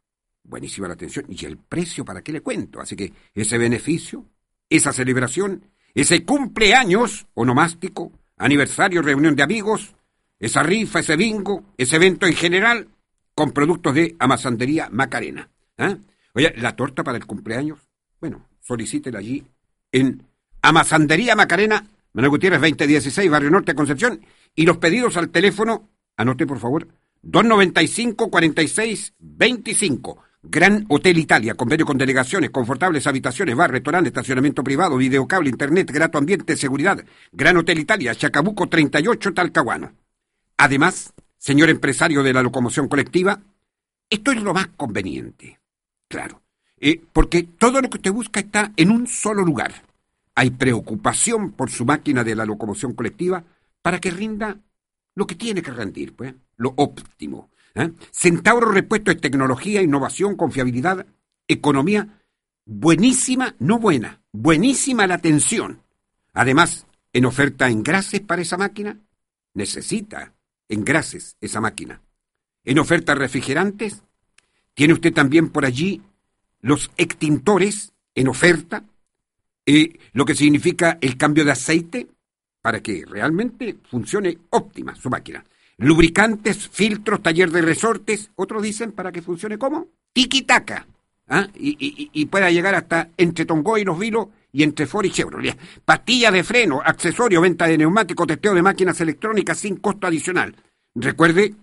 buenísima 0.42 0.88
la 0.88 0.94
atención. 0.94 1.26
Y 1.28 1.44
el 1.44 1.59
precio, 1.59 2.04
¿para 2.04 2.22
qué 2.22 2.33
le 2.33 2.40
cuento? 2.40 2.80
Así 2.80 2.96
que 2.96 3.12
ese 3.35 3.59
beneficio, 3.59 4.24
esa 4.68 4.92
celebración, 4.92 5.62
ese 5.94 6.24
cumpleaños 6.24 7.26
onomástico, 7.35 8.11
aniversario, 8.37 9.02
reunión 9.02 9.37
de 9.37 9.42
amigos, 9.42 9.94
esa 10.40 10.62
rifa, 10.62 11.00
ese 11.00 11.16
bingo, 11.16 11.64
ese 11.76 11.96
evento 11.96 12.26
en 12.26 12.35
general, 12.35 12.88
con 13.35 13.52
productos 13.52 13.94
de 13.94 14.16
amasandería 14.18 14.88
Macarena. 14.90 15.50
¿eh? 15.78 15.96
Oye, 16.35 16.54
la 16.57 16.74
torta 16.74 17.04
para 17.04 17.18
el 17.18 17.26
cumpleaños, 17.26 17.78
bueno, 18.20 18.48
solicítela 18.61 19.18
allí 19.18 19.44
en 19.92 20.26
Amasandería 20.62 21.37
Macarena, 21.37 21.87
Manuel 22.12 22.30
Gutiérrez 22.30 22.61
2016, 22.61 23.30
Barrio 23.30 23.50
Norte, 23.50 23.74
Concepción, 23.74 24.24
y 24.54 24.64
los 24.64 24.78
pedidos 24.78 25.16
al 25.16 25.28
teléfono, 25.28 25.90
anote 26.16 26.46
por 26.46 26.59
favor, 26.59 26.88
295 27.25 28.31
46 28.31 29.15
25. 29.19 30.19
Gran 30.47 30.85
Hotel 30.91 31.17
Italia, 31.19 31.55
convenio 31.55 31.87
con 31.87 31.97
delegaciones, 31.97 32.51
confortables 32.51 33.07
habitaciones, 33.07 33.57
bar, 33.57 33.71
restaurante, 33.71 34.09
estacionamiento 34.09 34.63
privado, 34.63 34.99
videocable, 34.99 35.49
internet, 35.49 35.91
grato 35.91 36.19
ambiente, 36.19 36.57
seguridad. 36.57 37.03
Gran 37.33 37.57
Hotel 37.57 37.79
Italia, 37.79 38.15
Chacabuco 38.15 38.69
38, 38.69 39.33
Talcahuano. 39.33 39.93
Además, 40.59 41.15
señor 41.39 41.71
empresario 41.71 42.23
de 42.23 42.35
la 42.35 42.43
locomoción 42.43 42.89
colectiva, 42.89 43.41
esto 44.11 44.33
es 44.33 44.43
lo 44.43 44.53
más 44.53 44.69
conveniente, 44.77 45.59
claro, 46.09 46.43
eh, 46.79 47.01
porque 47.13 47.45
todo 47.45 47.81
lo 47.81 47.89
que 47.89 47.97
usted 47.97 48.13
busca 48.13 48.41
está 48.41 48.73
en 48.77 48.91
un 48.91 49.07
solo 49.07 49.43
lugar. 49.45 49.73
Hay 50.35 50.51
preocupación 50.51 51.53
por 51.53 51.71
su 51.71 51.87
máquina 51.87 52.23
de 52.23 52.35
la 52.35 52.45
locomoción 52.45 52.93
colectiva 52.93 53.45
para 53.81 53.99
que 53.99 54.11
rinda 54.11 54.59
lo 55.14 55.27
que 55.27 55.35
tiene 55.35 55.62
que 55.62 55.70
rendir, 55.70 56.14
pues, 56.14 56.35
lo 56.57 56.74
óptimo. 56.77 57.50
¿eh? 57.74 57.90
Centauro 58.11 58.70
Repuesto 58.70 59.11
es 59.11 59.20
tecnología, 59.20 59.83
innovación, 59.83 60.37
confiabilidad, 60.37 61.07
economía, 61.46 62.20
buenísima, 62.64 63.55
no 63.59 63.79
buena, 63.79 64.20
buenísima 64.33 65.07
la 65.07 65.14
atención. 65.14 65.83
Además, 66.33 66.87
en 67.12 67.27
oferta 67.27 67.68
en 67.68 67.83
grases 67.83 68.20
para 68.20 68.42
esa 68.42 68.57
máquina, 68.57 68.98
necesita 69.55 70.35
engrases 70.68 71.37
esa 71.40 71.61
máquina. 71.61 72.00
En 72.64 72.79
ofertas 72.79 73.16
refrigerantes, 73.16 74.03
tiene 74.74 74.94
usted 74.94 75.12
también 75.12 75.50
por 75.50 75.64
allí 75.64 76.03
los 76.61 76.90
extintores 76.96 77.92
en 78.14 78.29
oferta, 78.29 78.85
eh, 79.66 79.98
lo 80.12 80.24
que 80.24 80.35
significa 80.35 80.98
el 81.00 81.16
cambio 81.16 81.44
de 81.44 81.53
aceite 81.53 82.09
para 82.64 82.81
que 82.81 83.05
realmente 83.07 83.77
funcione 83.90 84.38
óptima 84.48 84.96
su 84.96 85.11
máquina. 85.11 85.44
Lubricantes, 85.77 86.70
filtros, 86.70 87.22
taller 87.22 87.50
de 87.50 87.61
resortes, 87.61 88.31
otros 88.37 88.62
dicen 88.62 88.92
para 88.92 89.12
que 89.12 89.20
funcione 89.20 89.59
como 89.59 89.88
tiki-taka. 90.14 90.87
¿ah? 91.29 91.47
Y, 91.57 92.24
pueda 92.24 92.51
llegar 92.51 92.74
hasta 92.74 93.11
entre 93.18 93.45
Tongoy 93.45 93.82
y 93.82 93.84
Los 93.84 93.99
Vilos 93.99 94.28
y 94.51 94.62
entre 94.62 94.86
Ford 94.86 95.05
y 95.05 95.11
Chevrolet. 95.11 95.59
Pastillas 95.84 96.32
de 96.32 96.43
freno, 96.43 96.80
accesorio, 96.82 97.43
venta 97.43 97.66
de 97.66 97.76
neumáticos, 97.76 98.26
testeo 98.26 98.55
de 98.55 98.62
máquinas 98.62 98.99
electrónicas 98.99 99.59
sin 99.59 99.76
costo 99.76 100.07
adicional. 100.07 100.57
Recuerde, 100.95 101.55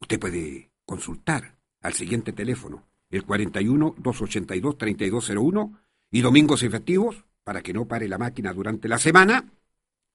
usted 0.00 0.20
puede 0.20 0.70
consultar 0.84 1.56
al 1.82 1.94
siguiente 1.94 2.32
teléfono, 2.32 2.86
el 3.10 3.26
41-282-3201, 3.26 5.76
y 6.12 6.20
domingos 6.20 6.62
y 6.62 6.68
festivos, 6.68 7.24
para 7.48 7.62
que 7.62 7.72
no 7.72 7.88
pare 7.88 8.06
la 8.06 8.18
máquina 8.18 8.52
durante 8.52 8.88
la 8.88 8.98
semana, 8.98 9.42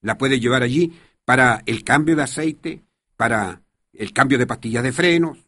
la 0.02 0.20
puede 0.20 0.40
llevar 0.40 0.62
allí 0.62 0.94
para 1.26 1.64
el 1.66 1.84
cambio 1.84 2.16
de 2.16 2.22
aceite, 2.22 2.84
para 3.18 3.60
el 3.92 4.14
cambio 4.14 4.38
de 4.38 4.46
pastillas 4.46 4.84
de 4.84 4.94
frenos, 4.94 5.40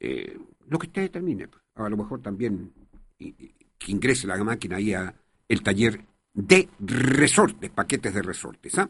eh, 0.00 0.38
lo 0.66 0.78
que 0.78 0.86
usted 0.86 1.02
determine. 1.02 1.50
A 1.74 1.90
lo 1.90 1.98
mejor 1.98 2.22
también 2.22 2.72
que 3.18 3.92
ingrese 3.92 4.26
la 4.26 4.42
máquina 4.42 4.78
ahí 4.78 4.94
a 4.94 5.14
el 5.46 5.62
taller 5.62 6.00
de 6.32 6.66
resortes, 6.80 7.68
paquetes 7.68 8.14
de 8.14 8.22
resortes. 8.22 8.78
¿ah? 8.78 8.88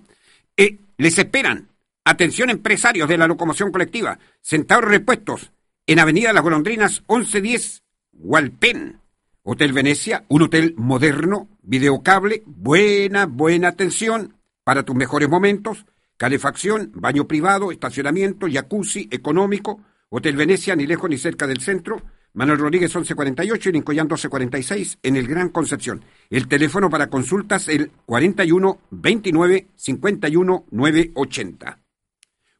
Eh, 0.56 0.78
les 0.98 1.18
esperan 1.18 1.68
Atención 2.06 2.50
empresarios 2.50 3.08
de 3.08 3.18
la 3.18 3.26
locomoción 3.26 3.72
colectiva. 3.72 4.16
Centauro 4.40 4.86
Repuestos, 4.86 5.50
en 5.88 5.98
Avenida 5.98 6.32
Las 6.32 6.44
Golondrinas 6.44 7.02
1110, 7.08 7.82
Hualpén. 8.12 9.00
Hotel 9.46 9.74
Venecia, 9.74 10.24
un 10.28 10.40
hotel 10.40 10.72
moderno, 10.78 11.48
videocable, 11.62 12.42
buena, 12.46 13.26
buena 13.26 13.68
atención 13.68 14.36
para 14.64 14.84
tus 14.84 14.96
mejores 14.96 15.28
momentos. 15.28 15.84
calefacción, 16.16 16.92
baño 16.94 17.28
privado, 17.28 17.70
estacionamiento, 17.70 18.46
jacuzzi, 18.50 19.06
económico, 19.10 19.80
Hotel 20.08 20.36
Venecia, 20.36 20.74
ni 20.74 20.86
lejos 20.86 21.10
ni 21.10 21.18
cerca 21.18 21.46
del 21.46 21.60
centro, 21.60 22.00
Manuel 22.32 22.58
Rodríguez 22.58 22.94
1148 22.94 23.68
y 23.68 23.72
Lincoyán 23.72 24.06
1246 24.06 24.98
en 25.02 25.16
el 25.16 25.26
Gran 25.26 25.50
Concepción. 25.50 26.02
El 26.30 26.48
teléfono 26.48 26.88
para 26.88 27.08
consultas 27.08 27.68
el 27.68 27.90
41 28.06 28.78
29 28.92 29.66
51 29.76 30.64
980. 30.70 31.83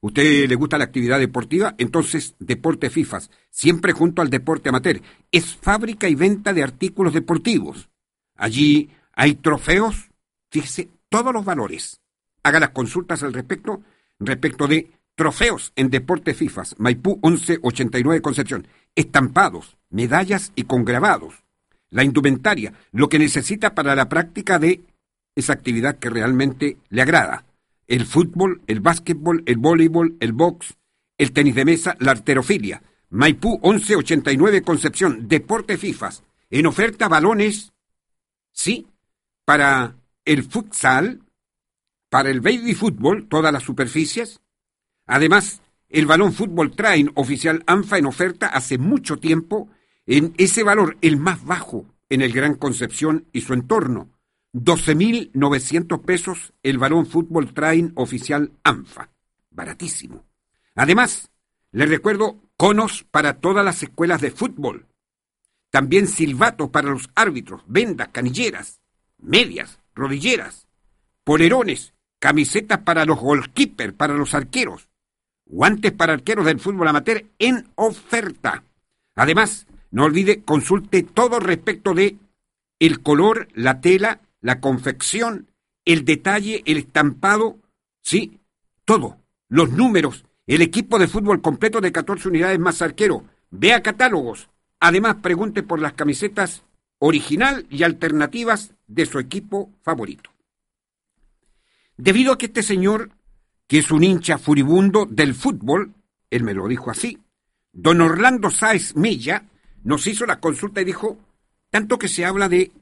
¿Usted 0.05 0.47
le 0.51 0.55
gusta 0.55 0.77
la 0.77 0.85
actividad 0.85 1.19
deportiva? 1.19 1.77
Entonces, 1.79 2.35
Deporte 2.39 2.91
FIFAS, 2.91 3.31
siempre 3.49 3.95
junto 3.95 4.21
al 4.21 4.29
deporte 4.29 4.69
amateur. 4.69 5.01
Es 5.33 5.57
fábrica 5.57 6.11
y 6.11 6.15
venta 6.15 6.53
de 6.53 6.63
artículos 6.63 7.15
deportivos. 7.15 7.89
Allí 8.37 8.91
hay 9.15 9.37
trofeos, 9.37 10.11
fíjese, 10.51 10.91
todos 11.09 11.33
los 11.33 11.47
valores. 11.47 12.03
Haga 12.43 12.61
las 12.61 12.69
consultas 12.73 13.23
al 13.23 13.33
respecto, 13.33 13.81
respecto 14.19 14.67
de 14.69 14.91
trofeos 15.15 15.73
en 15.75 15.89
Deporte 15.89 16.35
FIFAS, 16.35 16.75
Maipú 16.77 17.19
1189 17.23 18.21
Concepción 18.21 18.69
estampados, 18.95 19.79
medallas 19.89 20.53
y 20.55 20.65
con 20.65 20.85
grabados. 20.85 21.45
La 21.89 22.05
indumentaria, 22.05 22.75
lo 22.93 23.09
que 23.09 23.19
necesita 23.19 23.75
para 23.75 23.95
la 23.95 24.11
práctica 24.11 24.59
de 24.59 24.83
esa 25.35 25.55
actividad 25.55 25.97
que 25.97 26.11
realmente 26.11 26.77
le 26.91 27.01
agrada. 27.01 27.47
El 27.87 28.07
fútbol, 28.07 28.63
el 28.67 28.81
básquetbol, 28.81 29.43
el 29.47 29.57
voleibol, 29.59 30.17
el 30.21 30.33
box, 30.33 30.75
el 31.19 31.33
tenis 31.33 31.55
de 31.55 31.65
mesa, 31.65 31.97
la 32.01 32.13
arterofilia. 32.13 32.83
Maipú 33.11 33.61
1189 33.63 34.63
Concepción, 34.63 35.29
Deporte 35.29 35.77
FIFAS. 35.77 36.23
En 36.51 36.67
oferta 36.67 37.09
balones, 37.09 37.73
sí, 38.53 38.87
para 39.45 39.97
el 40.25 40.45
futsal, 40.45 41.23
para 42.09 42.31
el 42.31 42.41
baby 42.41 42.75
fútbol, 42.75 43.29
todas 43.29 43.53
las 43.53 43.63
superficies. 43.63 44.41
Además, 45.07 45.61
el 45.89 46.07
balón 46.07 46.33
fútbol 46.33 46.75
train 46.75 47.11
oficial 47.15 47.63
ANFA 47.67 47.99
en 47.99 48.07
oferta 48.07 48.47
hace 48.47 48.79
mucho 48.79 49.19
tiempo 49.19 49.69
en 50.07 50.35
ese 50.39 50.63
valor, 50.63 50.97
el 51.01 51.17
más 51.17 51.45
bajo 51.45 51.87
en 52.09 52.23
el 52.23 52.33
Gran 52.33 52.55
Concepción 52.55 53.27
y 53.33 53.43
su 53.43 53.55
entorno. 53.55 54.11
12.900 54.55 56.01
pesos 56.03 56.53
el 56.63 56.79
balón 56.79 57.07
fútbol 57.07 57.53
train 57.53 57.93
oficial 57.97 58.53
ANFA. 58.63 59.11
Baratísimo. 59.51 60.25
Además, 60.77 61.31
les 61.73 61.89
recuerdo 61.89 62.41
conos 62.57 63.05
para 63.11 63.35
todas 63.35 63.65
las 63.65 63.83
escuelas 63.83 64.21
de 64.21 64.31
fútbol. 64.31 64.87
También 65.71 66.07
silbatos 66.07 66.71
para 66.71 66.91
los 66.91 67.11
árbitros, 67.17 67.63
vendas, 67.67 68.09
canilleras, 68.13 68.81
medias, 69.19 69.81
rodilleras, 69.93 70.69
polerones, 71.25 71.93
camisetas 72.21 72.79
para 72.79 73.05
los 73.05 73.19
goalkeepers, 73.19 73.93
para 73.93 74.15
los 74.15 74.35
arqueros, 74.35 74.89
guantes 75.47 75.91
para 75.91 76.13
arqueros 76.13 76.47
del 76.47 76.61
fútbol 76.61 76.87
amateur 76.87 77.25
en 77.41 77.67
oferta. 77.75 78.63
Además, 79.17 79.67
no 79.91 80.05
olvide, 80.05 80.43
consulte 80.43 81.03
todo 81.03 81.41
respecto 81.41 81.93
de 81.93 82.19
el 82.79 83.01
color, 83.03 83.49
la 83.55 83.81
tela, 83.81 84.21
la 84.45 84.61
confección, 84.61 85.51
el 85.87 86.05
detalle, 86.05 86.63
el 86.67 86.77
estampado, 86.77 87.61
sí, 88.03 88.41
todo, 88.85 89.17
los 89.49 89.71
números, 89.71 90.27
el 90.47 90.61
equipo 90.61 90.99
de 90.99 91.09
fútbol 91.09 91.41
completo 91.41 91.81
de 91.81 91.91
14 91.91 92.29
unidades 92.29 92.59
más 92.59 92.83
arquero. 92.83 93.25
Vea 93.51 93.83
catálogos. 93.83 94.51
Además, 94.81 95.17
pregunte 95.23 95.63
por 95.63 95.81
las 95.81 95.95
camisetas 95.95 96.63
original 96.99 97.67
y 97.71 97.85
alternativas 97.85 98.75
de 98.87 99.07
su 99.07 99.19
equipo 99.19 99.73
favorito. 99.81 100.29
Debido 101.97 102.35
a 102.35 102.39
que 102.39 102.47
este 102.47 102.63
señor 102.63 103.13
que 103.67 103.79
es 103.79 103.91
un 103.91 104.05
hincha 104.05 104.37
furibundo 104.37 105.07
del 105.07 105.35
fútbol, 105.35 105.95
él 106.29 106.43
me 106.43 106.53
lo 106.53 106.69
dijo 106.69 106.91
así. 106.91 107.19
Don 107.73 108.03
Orlando 108.03 108.51
Sáez 108.51 108.95
Milla 108.95 109.47
nos 109.85 110.07
hizo 110.07 110.27
la 110.27 110.39
consulta 110.39 110.83
y 110.83 110.85
dijo, 110.85 111.19
tanto 111.71 111.99
que 111.99 112.09
se 112.09 112.27
habla 112.27 112.51
de 112.51 112.73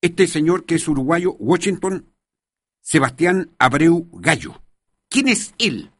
este 0.00 0.26
señor 0.26 0.64
que 0.64 0.76
es 0.76 0.88
uruguayo, 0.88 1.32
Washington 1.38 2.06
Sebastián 2.80 3.50
Abreu 3.58 4.08
Gallo. 4.12 4.62
¿Quién 5.08 5.28
es 5.28 5.54
él? 5.58 5.90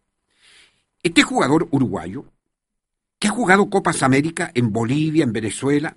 Este 1.02 1.22
jugador 1.22 1.68
uruguayo, 1.70 2.24
que 3.18 3.28
ha 3.28 3.30
jugado 3.30 3.68
Copas 3.70 4.02
América 4.02 4.50
en 4.54 4.72
Bolivia, 4.72 5.24
en 5.24 5.32
Venezuela, 5.32 5.96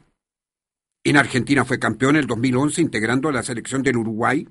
en 1.03 1.17
Argentina 1.17 1.65
fue 1.65 1.79
campeón 1.79 2.15
en 2.15 2.21
el 2.21 2.27
2011 2.27 2.81
integrando 2.81 3.31
la 3.31 3.43
selección 3.43 3.81
del 3.81 3.97
Uruguay, 3.97 4.47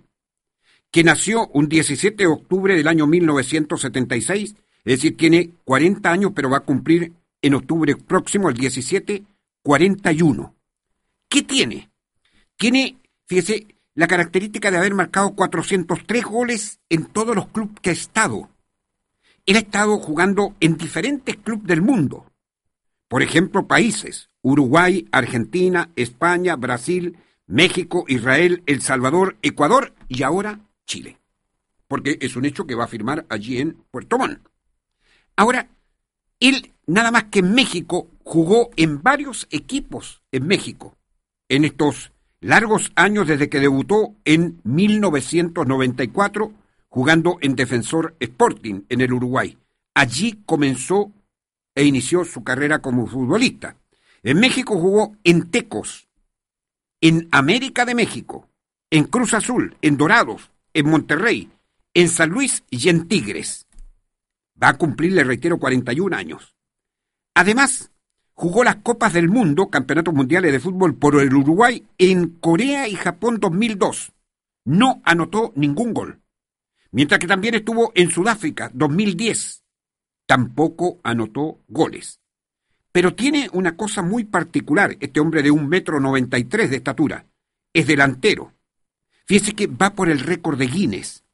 que 0.90 1.04
nació 1.04 1.46
un 1.48 1.68
17 1.68 2.16
de 2.16 2.26
octubre 2.26 2.74
del 2.74 2.88
año 2.88 3.06
1976, 3.06 4.50
es 4.50 4.56
decir, 4.84 5.16
tiene 5.16 5.50
40 5.64 6.10
años, 6.10 6.32
pero 6.34 6.50
va 6.50 6.58
a 6.58 6.64
cumplir 6.64 7.12
en 7.42 7.54
octubre 7.54 7.94
próximo, 7.96 8.48
el 8.48 8.56
17, 8.56 9.22
41. 9.62 10.54
¿Qué 11.28 11.42
tiene? 11.42 11.90
Tiene, 12.56 12.96
fíjese, 13.30 13.68
la 13.94 14.08
característica 14.08 14.72
de 14.72 14.78
haber 14.78 14.92
marcado 14.92 15.36
403 15.36 16.24
goles 16.24 16.80
en 16.88 17.06
todos 17.06 17.36
los 17.36 17.46
clubes 17.46 17.78
que 17.80 17.90
ha 17.90 17.92
estado. 17.92 18.50
Él 19.46 19.54
ha 19.54 19.60
estado 19.60 19.98
jugando 19.98 20.56
en 20.58 20.76
diferentes 20.76 21.36
clubes 21.36 21.64
del 21.68 21.80
mundo. 21.80 22.26
Por 23.06 23.22
ejemplo, 23.22 23.68
países, 23.68 24.30
Uruguay, 24.42 25.06
Argentina, 25.12 25.90
España, 25.94 26.56
Brasil, 26.56 27.18
México, 27.46 28.04
Israel, 28.08 28.64
El 28.66 28.82
Salvador, 28.82 29.36
Ecuador 29.42 29.94
y 30.08 30.24
ahora 30.24 30.58
Chile, 30.84 31.20
porque 31.86 32.18
es 32.20 32.34
un 32.34 32.46
hecho 32.46 32.66
que 32.66 32.74
va 32.74 32.86
a 32.86 32.88
firmar 32.88 33.26
allí 33.28 33.58
en 33.58 33.74
Puerto 33.92 34.18
Montt. 34.18 34.40
Ahora, 35.36 35.68
él 36.40 36.72
nada 36.88 37.12
más 37.12 37.24
que 37.24 37.38
en 37.38 37.54
México 37.54 38.08
jugó 38.24 38.70
en 38.74 39.02
varios 39.04 39.46
equipos 39.52 40.20
en 40.32 40.48
México 40.48 40.96
en 41.48 41.64
estos 41.64 42.10
largos 42.40 42.92
años 42.94 43.26
desde 43.26 43.48
que 43.48 43.60
debutó 43.60 44.14
en 44.24 44.60
1994 44.64 46.52
jugando 46.88 47.38
en 47.40 47.54
Defensor 47.54 48.16
Sporting 48.18 48.82
en 48.88 49.00
el 49.00 49.12
Uruguay. 49.12 49.56
Allí 49.94 50.42
comenzó 50.44 51.12
e 51.74 51.84
inició 51.84 52.24
su 52.24 52.42
carrera 52.42 52.80
como 52.80 53.06
futbolista. 53.06 53.76
En 54.22 54.40
México 54.40 54.78
jugó 54.78 55.16
en 55.24 55.50
Tecos, 55.50 56.08
en 57.00 57.28
América 57.30 57.84
de 57.84 57.94
México, 57.94 58.48
en 58.90 59.04
Cruz 59.04 59.34
Azul, 59.34 59.76
en 59.82 59.96
Dorados, 59.96 60.50
en 60.74 60.90
Monterrey, 60.90 61.48
en 61.94 62.08
San 62.08 62.30
Luis 62.30 62.64
y 62.70 62.88
en 62.88 63.08
Tigres. 63.08 63.66
Va 64.62 64.68
a 64.68 64.76
cumplir, 64.76 65.12
le 65.12 65.24
reitero, 65.24 65.58
41 65.58 66.14
años. 66.14 66.54
Además, 67.34 67.90
jugó 68.40 68.64
las 68.64 68.76
Copas 68.76 69.12
del 69.12 69.28
Mundo, 69.28 69.68
Campeonatos 69.68 70.14
Mundiales 70.14 70.50
de 70.50 70.60
Fútbol 70.60 70.96
por 70.96 71.20
el 71.20 71.34
Uruguay 71.34 71.84
en 71.98 72.38
Corea 72.40 72.88
y 72.88 72.94
Japón 72.94 73.38
2002. 73.38 74.12
No 74.64 75.02
anotó 75.04 75.52
ningún 75.56 75.92
gol. 75.92 76.22
Mientras 76.90 77.20
que 77.20 77.26
también 77.26 77.54
estuvo 77.54 77.92
en 77.94 78.10
Sudáfrica 78.10 78.70
2010. 78.72 79.62
Tampoco 80.24 81.00
anotó 81.02 81.60
goles. 81.68 82.18
Pero 82.92 83.14
tiene 83.14 83.50
una 83.52 83.76
cosa 83.76 84.00
muy 84.00 84.24
particular, 84.24 84.96
este 85.00 85.20
hombre 85.20 85.42
de 85.42 85.50
un 85.50 85.68
metro 85.68 86.00
noventa 86.00 86.38
y 86.38 86.44
tres 86.44 86.70
de 86.70 86.76
estatura. 86.76 87.26
Es 87.74 87.86
delantero. 87.86 88.54
Fíjese 89.26 89.52
que 89.52 89.66
va 89.66 89.90
por 89.90 90.08
el 90.08 90.18
récord 90.18 90.58
de 90.58 90.66
Guinness. 90.66 91.24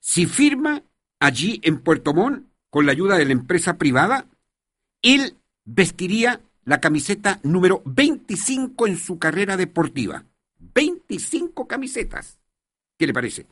Si 0.00 0.24
firma 0.24 0.82
allí 1.18 1.60
en 1.64 1.80
Puerto 1.80 2.14
Montt, 2.14 2.46
con 2.70 2.86
la 2.86 2.92
ayuda 2.92 3.18
de 3.18 3.26
la 3.26 3.32
empresa 3.32 3.76
privada, 3.76 4.24
él 5.02 5.36
vestiría 5.74 6.40
la 6.64 6.80
camiseta 6.80 7.40
número 7.42 7.82
25 7.84 8.86
en 8.86 8.96
su 8.96 9.18
carrera 9.18 9.56
deportiva. 9.56 10.24
25 10.58 11.66
camisetas. 11.66 12.38
¿Qué 12.98 13.06
le 13.06 13.14
parece? 13.14 13.46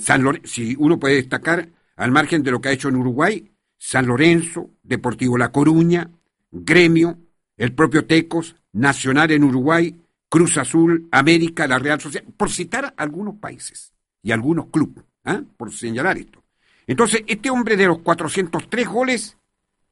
San 0.00 0.40
si 0.44 0.76
uno 0.78 0.98
puede 0.98 1.16
destacar, 1.16 1.68
al 1.96 2.12
margen 2.12 2.42
de 2.42 2.50
lo 2.50 2.60
que 2.60 2.68
ha 2.68 2.72
hecho 2.72 2.88
en 2.88 2.96
Uruguay, 2.96 3.50
San 3.78 4.06
Lorenzo, 4.06 4.70
Deportivo 4.82 5.38
La 5.38 5.52
Coruña, 5.52 6.10
Gremio, 6.50 7.18
el 7.56 7.72
propio 7.72 8.06
Tecos, 8.06 8.56
Nacional 8.72 9.30
en 9.30 9.44
Uruguay, 9.44 9.96
Cruz 10.28 10.58
Azul, 10.58 11.08
América, 11.12 11.66
la 11.66 11.78
Real 11.78 12.00
Sociedad, 12.00 12.26
por 12.36 12.50
citar 12.50 12.94
algunos 12.96 13.36
países 13.36 13.92
y 14.22 14.32
algunos 14.32 14.66
clubes, 14.66 15.04
¿ah? 15.24 15.42
por 15.56 15.72
señalar 15.72 16.18
esto. 16.18 16.42
Entonces, 16.86 17.22
este 17.26 17.50
hombre 17.50 17.76
de 17.76 17.86
los 17.86 17.98
403 17.98 18.88
goles 18.88 19.36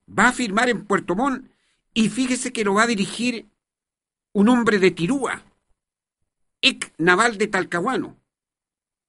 va 0.08 0.28
a 0.28 0.32
firmar 0.32 0.68
en 0.68 0.84
Puerto 0.84 1.14
Montt 1.14 1.51
y 1.94 2.08
fíjese 2.08 2.52
que 2.52 2.64
lo 2.64 2.74
va 2.74 2.84
a 2.84 2.88
dirigir 2.88 3.46
un 4.32 4.48
hombre 4.48 4.78
de 4.78 4.90
Tirúa, 4.90 5.42
ex 6.60 6.92
naval 6.98 7.38
de 7.38 7.48
Talcahuano. 7.48 8.16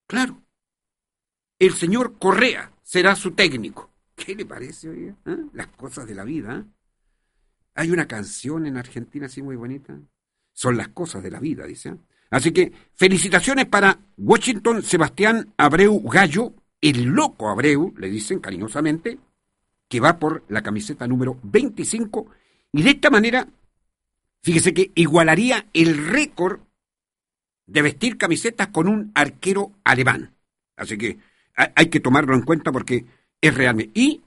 Claro, 0.07 0.41
el 1.59 1.73
señor 1.73 2.17
Correa 2.19 2.73
será 2.83 3.15
su 3.15 3.31
técnico. 3.31 3.89
¿Qué 4.15 4.35
le 4.35 4.45
parece, 4.45 4.89
oye? 4.89 5.15
¿Ah? 5.25 5.37
Las 5.53 5.67
cosas 5.67 6.05
de 6.07 6.15
la 6.15 6.23
vida. 6.23 6.51
¿ah? 6.51 6.65
Hay 7.75 7.91
una 7.91 8.07
canción 8.07 8.65
en 8.65 8.77
Argentina 8.77 9.27
así 9.27 9.41
muy 9.41 9.55
bonita. 9.55 9.99
Son 10.51 10.77
las 10.77 10.89
cosas 10.89 11.23
de 11.23 11.31
la 11.31 11.39
vida, 11.39 11.65
dice. 11.65 11.95
Así 12.29 12.51
que 12.51 12.71
felicitaciones 12.93 13.65
para 13.65 13.97
Washington 14.17 14.83
Sebastián 14.83 15.53
Abreu 15.57 16.01
Gallo, 16.01 16.53
el 16.81 17.03
loco 17.05 17.49
Abreu, 17.49 17.93
le 17.97 18.09
dicen 18.09 18.39
cariñosamente, 18.39 19.19
que 19.87 19.99
va 19.99 20.19
por 20.19 20.43
la 20.49 20.61
camiseta 20.61 21.07
número 21.07 21.39
25 21.43 22.27
y 22.73 22.81
de 22.81 22.89
esta 22.89 23.09
manera, 23.11 23.47
fíjese 24.41 24.73
que 24.73 24.91
igualaría 24.95 25.67
el 25.73 26.07
récord 26.07 26.61
de 27.67 27.81
vestir 27.81 28.17
camisetas 28.17 28.67
con 28.69 28.87
un 28.87 29.11
arquero 29.13 29.71
alemán. 29.83 30.33
Así 30.75 30.97
que 30.97 31.19
hay 31.55 31.87
que 31.89 31.99
tomarlo 31.99 32.35
en 32.35 32.41
cuenta 32.41 32.71
porque 32.71 33.05
es 33.39 33.53
realmente. 33.53 33.99
Y 33.99 34.21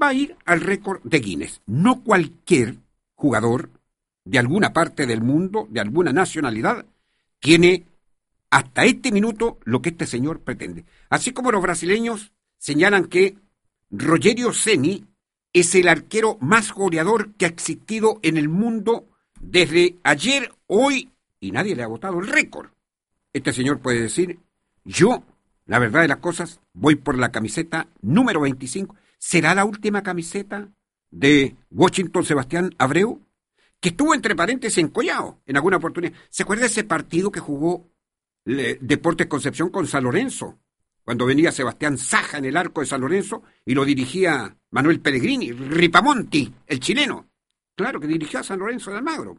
va 0.00 0.08
a 0.08 0.14
ir 0.14 0.36
al 0.44 0.60
récord 0.60 1.00
de 1.04 1.20
Guinness. 1.20 1.62
No 1.66 2.02
cualquier 2.02 2.76
jugador 3.14 3.70
de 4.24 4.38
alguna 4.38 4.72
parte 4.72 5.06
del 5.06 5.22
mundo, 5.22 5.68
de 5.70 5.80
alguna 5.80 6.12
nacionalidad, 6.12 6.84
tiene 7.38 7.86
hasta 8.50 8.84
este 8.84 9.12
minuto 9.12 9.58
lo 9.64 9.80
que 9.80 9.90
este 9.90 10.06
señor 10.06 10.40
pretende. 10.40 10.84
Así 11.08 11.32
como 11.32 11.52
los 11.52 11.62
brasileños 11.62 12.32
señalan 12.58 13.06
que 13.06 13.36
Rogerio 13.90 14.52
Ceni 14.52 15.06
es 15.52 15.74
el 15.74 15.88
arquero 15.88 16.38
más 16.40 16.72
goleador 16.72 17.32
que 17.34 17.44
ha 17.44 17.48
existido 17.48 18.18
en 18.22 18.36
el 18.36 18.48
mundo 18.48 19.08
desde 19.40 19.96
ayer, 20.02 20.52
hoy, 20.66 21.10
y 21.40 21.50
nadie 21.50 21.76
le 21.76 21.82
ha 21.82 21.88
votado 21.88 22.20
el 22.20 22.28
récord. 22.28 22.70
Este 23.32 23.52
señor 23.52 23.80
puede 23.80 24.00
decir, 24.00 24.38
yo, 24.84 25.24
la 25.66 25.78
verdad 25.78 26.02
de 26.02 26.08
las 26.08 26.18
cosas, 26.18 26.60
voy 26.72 26.96
por 26.96 27.18
la 27.18 27.32
camiseta 27.32 27.88
número 28.00 28.40
25. 28.40 28.94
¿Será 29.18 29.54
la 29.54 29.64
última 29.64 30.02
camiseta 30.02 30.68
de 31.10 31.56
Washington 31.70 32.24
Sebastián 32.24 32.74
Abreu? 32.78 33.20
Que 33.80 33.90
estuvo 33.90 34.14
entre 34.14 34.36
paréntesis 34.36 34.78
encollado 34.78 35.40
en 35.44 35.56
alguna 35.56 35.78
oportunidad. 35.78 36.14
¿Se 36.30 36.44
acuerda 36.44 36.66
ese 36.66 36.84
partido 36.84 37.32
que 37.32 37.40
jugó 37.40 37.90
Deportes 38.44 39.26
Concepción 39.26 39.70
con 39.70 39.86
San 39.86 40.04
Lorenzo? 40.04 40.58
Cuando 41.04 41.26
venía 41.26 41.50
Sebastián 41.50 41.98
Saja 41.98 42.38
en 42.38 42.44
el 42.44 42.56
arco 42.56 42.80
de 42.80 42.86
San 42.86 43.00
Lorenzo 43.00 43.42
y 43.64 43.74
lo 43.74 43.84
dirigía 43.84 44.56
Manuel 44.70 45.00
Pellegrini, 45.00 45.52
Ripamonti, 45.52 46.52
el 46.66 46.80
chileno. 46.80 47.26
Claro 47.74 48.00
que 48.00 48.06
dirigió 48.06 48.40
a 48.40 48.44
San 48.44 48.58
Lorenzo 48.58 48.90
de 48.90 48.98
Almagro, 48.98 49.38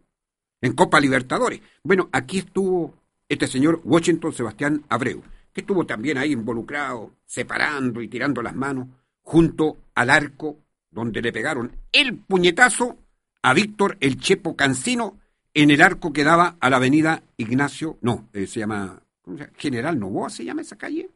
en 0.61 0.73
Copa 0.73 0.99
Libertadores. 0.99 1.61
Bueno, 1.83 2.09
aquí 2.11 2.39
estuvo 2.39 2.93
este 3.29 3.47
señor 3.47 3.81
Washington 3.83 4.33
Sebastián 4.33 4.83
Abreu, 4.89 5.23
que 5.53 5.61
estuvo 5.61 5.85
también 5.85 6.17
ahí 6.17 6.31
involucrado, 6.31 7.11
separando 7.25 8.01
y 8.01 8.07
tirando 8.07 8.41
las 8.41 8.55
manos, 8.55 8.87
junto 9.21 9.77
al 9.95 10.09
arco 10.09 10.57
donde 10.91 11.21
le 11.21 11.31
pegaron 11.31 11.71
el 11.91 12.17
puñetazo 12.17 12.97
a 13.41 13.53
Víctor 13.53 13.97
el 13.99 14.19
Chepo 14.19 14.55
Cancino 14.55 15.19
en 15.53 15.71
el 15.71 15.81
arco 15.81 16.13
que 16.13 16.23
daba 16.23 16.57
a 16.59 16.69
la 16.69 16.77
avenida 16.77 17.23
Ignacio, 17.37 17.97
no, 18.01 18.27
eh, 18.33 18.47
se 18.47 18.59
llama, 18.59 19.01
¿cómo 19.21 19.37
se 19.37 19.43
llama? 19.43 19.57
General 19.57 19.99
Novoa 19.99 20.29
se 20.29 20.45
llama 20.45 20.61
esa 20.61 20.77
calle, 20.77 21.09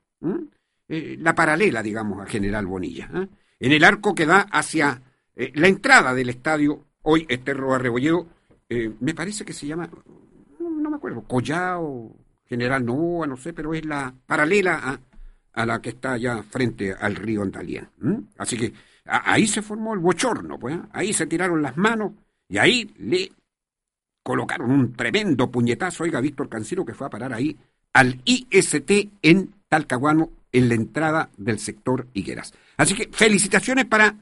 eh, 0.90 1.18
la 1.20 1.36
paralela, 1.36 1.82
digamos, 1.82 2.22
a 2.22 2.26
General 2.26 2.66
Bonilla. 2.66 3.10
¿eh? 3.14 3.28
en 3.60 3.72
el 3.72 3.84
arco 3.84 4.14
que 4.14 4.26
da 4.26 4.42
hacia 4.52 5.02
eh, 5.36 5.52
la 5.56 5.68
entrada 5.68 6.14
del 6.14 6.30
estadio, 6.30 6.86
hoy 7.04 7.26
Esterro 7.28 7.74
Arrebolledo, 7.74 8.28
eh, 8.70 8.94
me 9.00 9.14
parece 9.14 9.46
que 9.46 9.54
se 9.54 9.68
llama, 9.68 9.90
no, 10.60 10.90
me 10.90 10.96
acuerdo, 10.96 11.24
Collao, 11.24 12.16
General 12.46 12.84
Novoa, 12.84 13.28
no 13.28 13.38
sé, 13.38 13.54
pero 13.54 13.74
es 13.74 13.86
la 13.86 14.14
paralela 14.26 15.00
a, 15.54 15.66
la 15.66 15.82
que 15.82 15.90
está 15.90 16.14
allá 16.14 16.44
frente 16.44 16.94
al 16.94 17.16
río 17.16 17.42
Andalien. 17.42 17.90
Así 18.38 18.58
que 18.58 18.74
ahí 19.06 19.48
se 19.48 19.62
formó 19.62 19.94
el 19.94 20.00
bochorno, 20.00 20.60
pues, 20.60 20.76
¿eh? 20.76 20.82
ahí 20.92 21.14
se 21.14 21.26
tiraron 21.26 21.62
las 21.62 21.78
manos 21.78 22.12
y 22.48 22.58
ahí 22.58 22.94
le 23.00 23.32
colocaron 24.22 24.70
un 24.70 24.94
tremendo 24.94 25.50
puñetazo, 25.50 26.04
oiga, 26.04 26.22
Víctor 26.22 26.50
Cancino, 26.50 26.86
que 26.86 26.94
fue 26.94 27.08
a 27.08 27.10
parar 27.10 27.34
ahí 27.34 27.58
al 27.94 28.22
IST 28.26 28.92
en 29.22 29.54
Talcahuano, 29.70 30.32
en 30.52 30.70
la 30.70 30.76
entrada 30.76 31.30
del 31.38 31.60
sector 31.60 32.08
Higueras. 32.14 32.54
Así 32.78 32.96
que 32.96 33.10
felicitaciones 33.12 33.86
para 33.86 34.16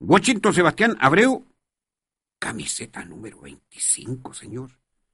Washington 0.00 0.52
Sebastián 0.52 0.96
Abreu, 1.00 1.46
camiseta 2.38 3.04
número 3.04 3.40
25, 3.40 4.34
señor. 4.34 4.70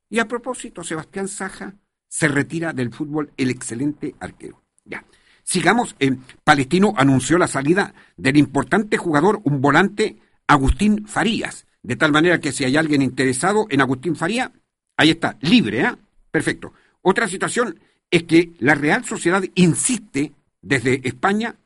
Y 0.09 0.19
a 0.19 0.27
propósito, 0.27 0.83
Sebastián 0.83 1.29
Saja 1.29 1.75
se 2.09 2.29
retira 2.29 2.73
del 2.73 2.93
fútbol 2.93 3.31
el 3.37 3.51
excelente 3.51 4.15
arquero. 4.19 4.63
Ya. 4.85 5.05
Sigamos, 5.43 5.95
en 5.99 6.25
Palestino 6.45 6.95
anunció 6.97 7.37
la 7.39 7.49
salida 7.49 7.95
del 8.17 8.39
importante 8.39 8.97
jugador, 8.97 9.41
un 9.45 9.61
volante, 9.61 10.19
Agustín 10.47 11.07
Farías. 11.07 11.67
De 11.83 11.97
tal 11.97 12.13
manera 12.13 12.41
que 12.41 12.53
si 12.53 12.65
hay 12.65 12.77
alguien 12.77 13.03
interesado 13.03 13.67
en 13.69 13.81
Agustín 13.81 14.17
Farías, 14.17 14.51
ahí 14.97 15.11
está, 15.11 15.37
libre, 15.43 15.83
¿eh? 15.83 15.95
Perfecto. 16.31 16.73
Otra 17.03 17.29
situación 17.29 17.79
es 18.11 18.25
que 18.25 18.53
la 18.59 18.75
Real 18.75 19.05
Sociedad 19.05 19.43
insiste 19.55 20.33
desde 20.63 21.07
España 21.07 21.57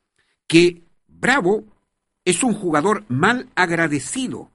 que 0.46 0.82
Bravo 1.06 1.64
es 2.24 2.42
un 2.42 2.54
jugador 2.54 3.04
mal 3.08 3.48
agradecido. 3.54 4.50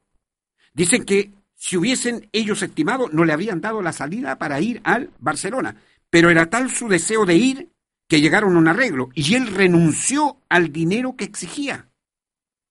Dicen 0.74 1.06
que 1.06 1.32
si 1.56 1.76
hubiesen 1.76 2.30
ellos 2.34 2.62
estimado, 2.62 3.10
no 3.12 3.26
le 3.26 3.34
habrían 3.34 3.62
dado 3.62 3.82
la 3.82 3.92
salida 3.92 4.38
para 4.38 4.62
ir 4.62 4.80
al 4.84 5.12
Barcelona. 5.20 5.76
Pero 6.10 6.30
era 6.30 6.50
tal 6.50 6.70
su 6.70 6.88
deseo 6.88 7.26
de 7.26 7.36
ir 7.36 7.70
que 8.08 8.22
llegaron 8.22 8.56
a 8.56 8.60
un 8.60 8.68
arreglo 8.68 9.10
y 9.14 9.36
él 9.36 9.48
renunció 9.48 10.38
al 10.50 10.72
dinero 10.72 11.16
que 11.16 11.26
exigía. 11.26 11.90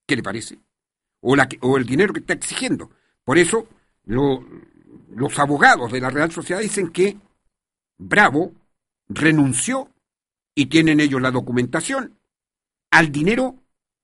¿Qué 0.06 0.16
le 0.16 0.22
parece? 0.22 0.58
O, 1.20 1.34
el 1.76 1.84
dinero 1.84 2.12
que 2.12 2.20
está 2.20 2.34
exigiendo. 2.34 2.90
Por 3.24 3.38
eso 3.38 3.66
los 4.04 5.38
abogados 5.38 5.90
de 5.90 6.00
la 6.00 6.10
Real 6.10 6.30
Sociedad 6.30 6.60
dicen 6.60 6.90
que 6.90 7.16
Bravo 7.98 8.52
renunció, 9.08 9.90
y 10.54 10.66
tienen 10.66 11.00
ellos 11.00 11.20
la 11.20 11.30
documentación, 11.30 12.18
al 12.90 13.12
dinero 13.12 13.56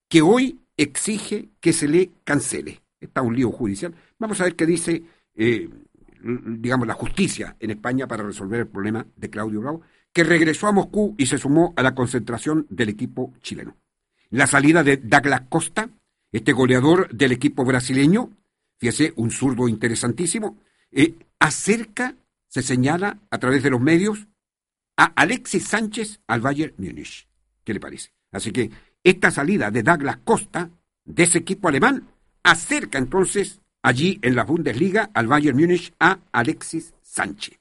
que 0.09 0.22
hoy 0.22 0.61
exige 0.76 1.48
que 1.61 1.72
se 1.72 1.88
le 1.88 2.11
cancele. 2.24 2.82
Está 3.00 3.22
un 3.22 3.34
lío 3.34 3.50
judicial. 3.50 3.94
Vamos 4.18 4.40
a 4.40 4.44
ver 4.44 4.55
qué 4.55 4.66
dice, 4.66 5.03
eh, 5.34 5.68
digamos, 6.22 6.86
la 6.86 6.94
justicia 6.94 7.57
en 7.59 7.70
España 7.70 8.07
para 8.07 8.22
resolver 8.22 8.61
el 8.61 8.66
problema 8.68 9.07
de 9.16 9.30
Claudio 9.30 9.61
Bravo, 9.61 9.82
que 10.12 10.24
regresó 10.24 10.66
a 10.66 10.72
Moscú 10.72 11.14
y 11.16 11.26
se 11.26 11.38
sumó 11.38 11.72
a 11.76 11.82
la 11.82 11.94
concentración 11.94 12.66
del 12.68 12.90
equipo 12.90 13.32
chileno. 13.40 13.76
La 14.30 14.46
salida 14.46 14.84
de 14.84 14.98
Douglas 14.98 15.42
Costa, 15.48 15.88
este 16.30 16.53
goleador 16.53 17.09
del 17.14 17.32
equipo 17.32 17.64
brasileño, 17.64 18.30
fíjese, 18.78 19.12
un 19.16 19.30
zurdo 19.30 19.68
interesantísimo, 19.68 20.59
eh, 20.90 21.14
acerca, 21.38 22.14
se 22.48 22.62
señala 22.62 23.18
a 23.30 23.38
través 23.38 23.62
de 23.62 23.70
los 23.70 23.80
medios, 23.80 24.26
a 24.97 25.05
Alexis 25.05 25.64
Sánchez 25.64 26.20
al 26.26 26.40
Bayern 26.40 26.74
Múnich. 26.78 27.28
¿Qué 27.64 27.74
le 27.74 27.80
parece? 27.80 28.12
Así 28.30 28.51
que 28.51 28.70
esta 29.03 29.30
salida 29.30 29.70
de 29.70 29.82
Douglas 29.82 30.18
Costa, 30.24 30.70
de 31.05 31.22
ese 31.22 31.38
equipo 31.38 31.68
alemán, 31.68 32.09
acerca 32.43 32.99
entonces 32.99 33.61
allí 33.82 34.18
en 34.22 34.36
la 34.36 34.45
Bundesliga 34.45 35.11
al 35.14 35.26
Bayern 35.26 35.59
Múnich 35.59 35.93
a 35.99 36.18
Alexis 36.32 36.95
Sánchez. 37.03 37.59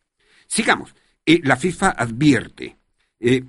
Sigamos. 0.47 0.93
Eh, 1.25 1.39
la 1.43 1.55
FIFA 1.55 1.89
advierte, 1.89 2.77
eh, 3.19 3.43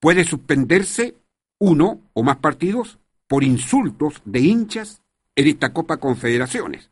puede 0.00 0.24
suspenderse 0.24 1.16
uno 1.58 2.00
o 2.14 2.22
más 2.22 2.38
partidos 2.38 2.98
por 3.26 3.44
insultos 3.44 4.22
de 4.24 4.40
hinchas 4.40 5.02
en 5.36 5.48
esta 5.48 5.72
Copa 5.72 5.98
Confederaciones. 5.98 6.90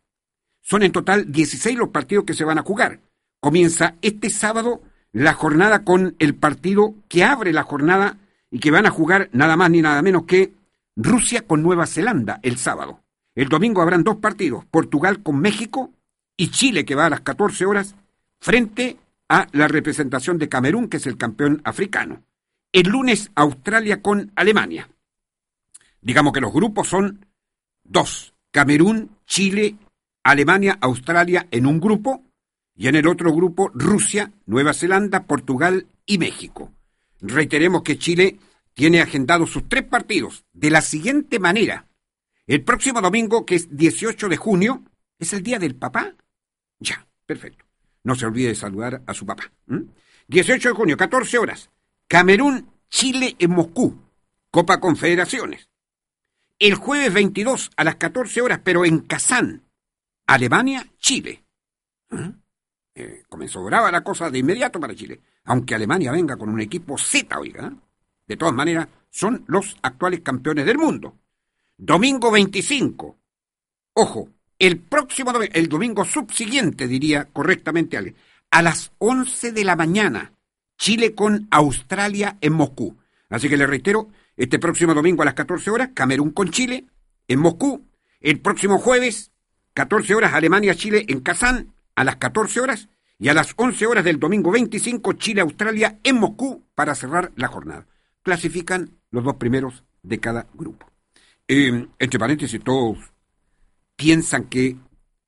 Son 0.61 0.83
en 0.83 0.93
total 0.93 1.33
16 1.33 1.79
los 1.79 1.89
partidos 1.89 2.25
que 2.25 2.35
se 2.35 2.45
van 2.45 2.59
a 2.59 2.63
jugar. 2.63 3.01
Comienza 3.41 3.97
este 4.03 4.29
sábado 4.29 4.83
la 5.13 5.35
jornada 5.35 5.85
con 5.85 6.15
el 6.19 6.35
partido 6.35 6.95
que 7.09 7.25
abre 7.25 7.53
la 7.53 7.63
jornada 7.63 8.19
y 8.51 8.61
que 8.61 8.71
van 8.71 8.87
a 8.87 8.91
jugar 8.91 9.29
nada 9.33 9.57
más 9.57 9.71
ni 9.71 9.83
nada 9.83 10.03
menos 10.03 10.25
que 10.25 10.53
Rusia 10.97 11.47
con 11.47 11.63
Nueva 11.63 11.87
Zelanda 11.87 12.41
el 12.43 12.59
sábado. 12.59 13.01
El 13.35 13.49
domingo 13.49 13.83
habrán 13.83 14.05
dos 14.05 14.17
partidos, 14.17 14.65
Portugal 14.67 15.23
con 15.23 15.41
México 15.41 15.93
y 16.37 16.51
Chile 16.51 16.85
que 16.85 16.95
va 16.95 17.07
a 17.07 17.11
las 17.11 17.21
14 17.21 17.67
horas 17.67 17.95
frente 18.41 18.97
a 19.29 19.47
la 19.53 19.69
representación 19.69 20.39
de 20.39 20.49
Camerún, 20.49 20.89
que 20.89 20.97
es 20.97 21.07
el 21.07 21.17
campeón 21.17 21.61
africano. 21.65 22.23
El 22.73 22.89
lunes 22.89 23.31
Australia 23.35 24.03
con 24.03 24.33
Alemania. 24.35 24.89
Digamos 26.01 26.33
que 26.33 26.41
los 26.41 26.53
grupos 26.53 26.89
son 26.89 27.27
dos, 27.85 28.35
Camerún, 28.51 29.11
Chile, 29.27 29.77
Alemania, 30.23 30.79
Australia 30.81 31.47
en 31.51 31.67
un 31.67 31.81
grupo 31.81 32.23
y 32.79 32.87
en 32.87 32.95
el 32.95 33.09
otro 33.09 33.33
grupo 33.33 33.73
Rusia, 33.75 34.33
Nueva 34.47 34.73
Zelanda, 34.73 35.25
Portugal 35.27 35.89
y 36.07 36.17
México. 36.19 36.73
Reiteremos 37.21 37.83
que 37.83 37.99
Chile 37.99 38.39
tiene 38.73 39.01
agendados 39.01 39.51
sus 39.51 39.69
tres 39.69 39.83
partidos 39.83 40.45
de 40.53 40.71
la 40.71 40.81
siguiente 40.81 41.41
manera. 41.41 41.89
El 42.47 42.63
próximo 42.63 43.01
domingo, 43.01 43.45
que 43.45 43.57
es 43.57 43.77
18 43.77 44.29
de 44.29 44.37
junio, 44.37 44.85
es 45.19 45.33
el 45.33 45.43
día 45.43 45.59
del 45.59 45.75
papá. 45.75 46.15
Ya, 46.79 47.05
perfecto. 47.27 47.65
No 48.05 48.15
se 48.15 48.27
olvide 48.27 48.49
de 48.49 48.55
saludar 48.55 49.03
a 49.05 49.13
su 49.13 49.27
papá. 49.27 49.51
18 50.29 50.69
de 50.69 50.75
junio, 50.75 50.97
14 50.97 51.37
horas. 51.37 51.71
Camerún, 52.07 52.71
Chile 52.89 53.35
en 53.41 53.51
Moscú. 53.51 54.01
Copa 54.53 54.79
Confederaciones. 54.79 55.69
El 56.61 56.77
jueves 56.77 57.13
22 57.13 57.73
a 57.77 57.83
las 57.83 57.97
14 57.97 58.41
horas, 58.41 58.61
pero 58.63 58.85
en 58.85 59.01
Kazán. 59.01 59.65
Alemania, 60.29 60.87
Chile. 60.99 61.43
Eh, 63.01 63.23
comenzó 63.29 63.63
brava 63.63 63.91
la 63.93 64.03
cosa 64.03 64.29
de 64.31 64.39
inmediato 64.39 64.81
para 64.81 64.95
Chile 64.95 65.21
aunque 65.49 65.75
Alemania 65.75 66.13
venga 66.13 66.37
con 66.37 66.51
un 66.51 66.61
equipo 66.61 66.99
Z, 66.99 67.39
oiga. 67.39 67.73
De 68.27 68.37
todas 68.37 68.55
maneras, 68.55 68.87
son 69.09 69.45
los 69.47 69.77
actuales 69.81 70.21
campeones 70.21 70.67
del 70.67 70.77
mundo. 70.77 71.17
Domingo 71.77 72.31
25. 72.31 73.17
Ojo, 73.95 74.29
el 74.59 74.79
próximo 74.79 75.33
domingo, 75.33 75.53
el 75.55 75.69
domingo 75.69 76.05
subsiguiente, 76.05 76.87
diría 76.87 77.25
correctamente 77.25 77.97
alguien, 77.97 78.17
a 78.51 78.61
las 78.61 78.93
11 78.99 79.53
de 79.53 79.65
la 79.65 79.75
mañana, 79.75 80.35
Chile 80.77 81.15
con 81.15 81.49
Australia 81.51 82.37
en 82.43 82.53
Moscú. 82.53 82.99
Así 83.31 83.49
que 83.49 83.57
le 83.57 83.67
reitero, 83.67 84.11
este 84.37 84.59
próximo 84.59 84.93
domingo 84.93 85.23
a 85.23 85.25
las 85.25 85.35
14 85.35 85.71
horas, 85.71 85.91
Camerún 85.95 86.33
con 86.33 86.51
Chile 86.51 86.85
en 87.27 87.41
Moscú. 87.41 87.87
El 88.21 88.41
próximo 88.41 88.79
jueves, 88.79 89.33
14 89.73 90.15
horas, 90.15 90.35
Alemania-Chile 90.35 91.07
en 91.09 91.21
Kazán 91.21 91.73
a 91.99 92.05
las 92.05 92.17
14 92.17 92.61
horas. 92.61 92.89
Y 93.19 93.29
a 93.29 93.35
las 93.35 93.53
11 93.57 93.87
horas 93.87 94.05
del 94.05 94.21
domingo 94.21 94.53
25, 94.53 95.15
Chile-Australia 95.15 95.99
en 96.05 96.21
Moscú 96.21 96.65
para 96.77 96.95
cerrar 96.95 97.33
la 97.35 97.49
jornada. 97.49 97.89
Clasifican 98.23 99.01
los 99.11 99.25
dos 99.25 99.35
primeros 99.35 99.83
de 100.05 100.21
cada 100.21 100.47
grupo. 100.55 100.87
Eh, 101.49 101.89
entre 101.99 102.21
paréntesis, 102.21 102.63
todos 102.63 102.99
piensan 103.97 104.45
que 104.45 104.77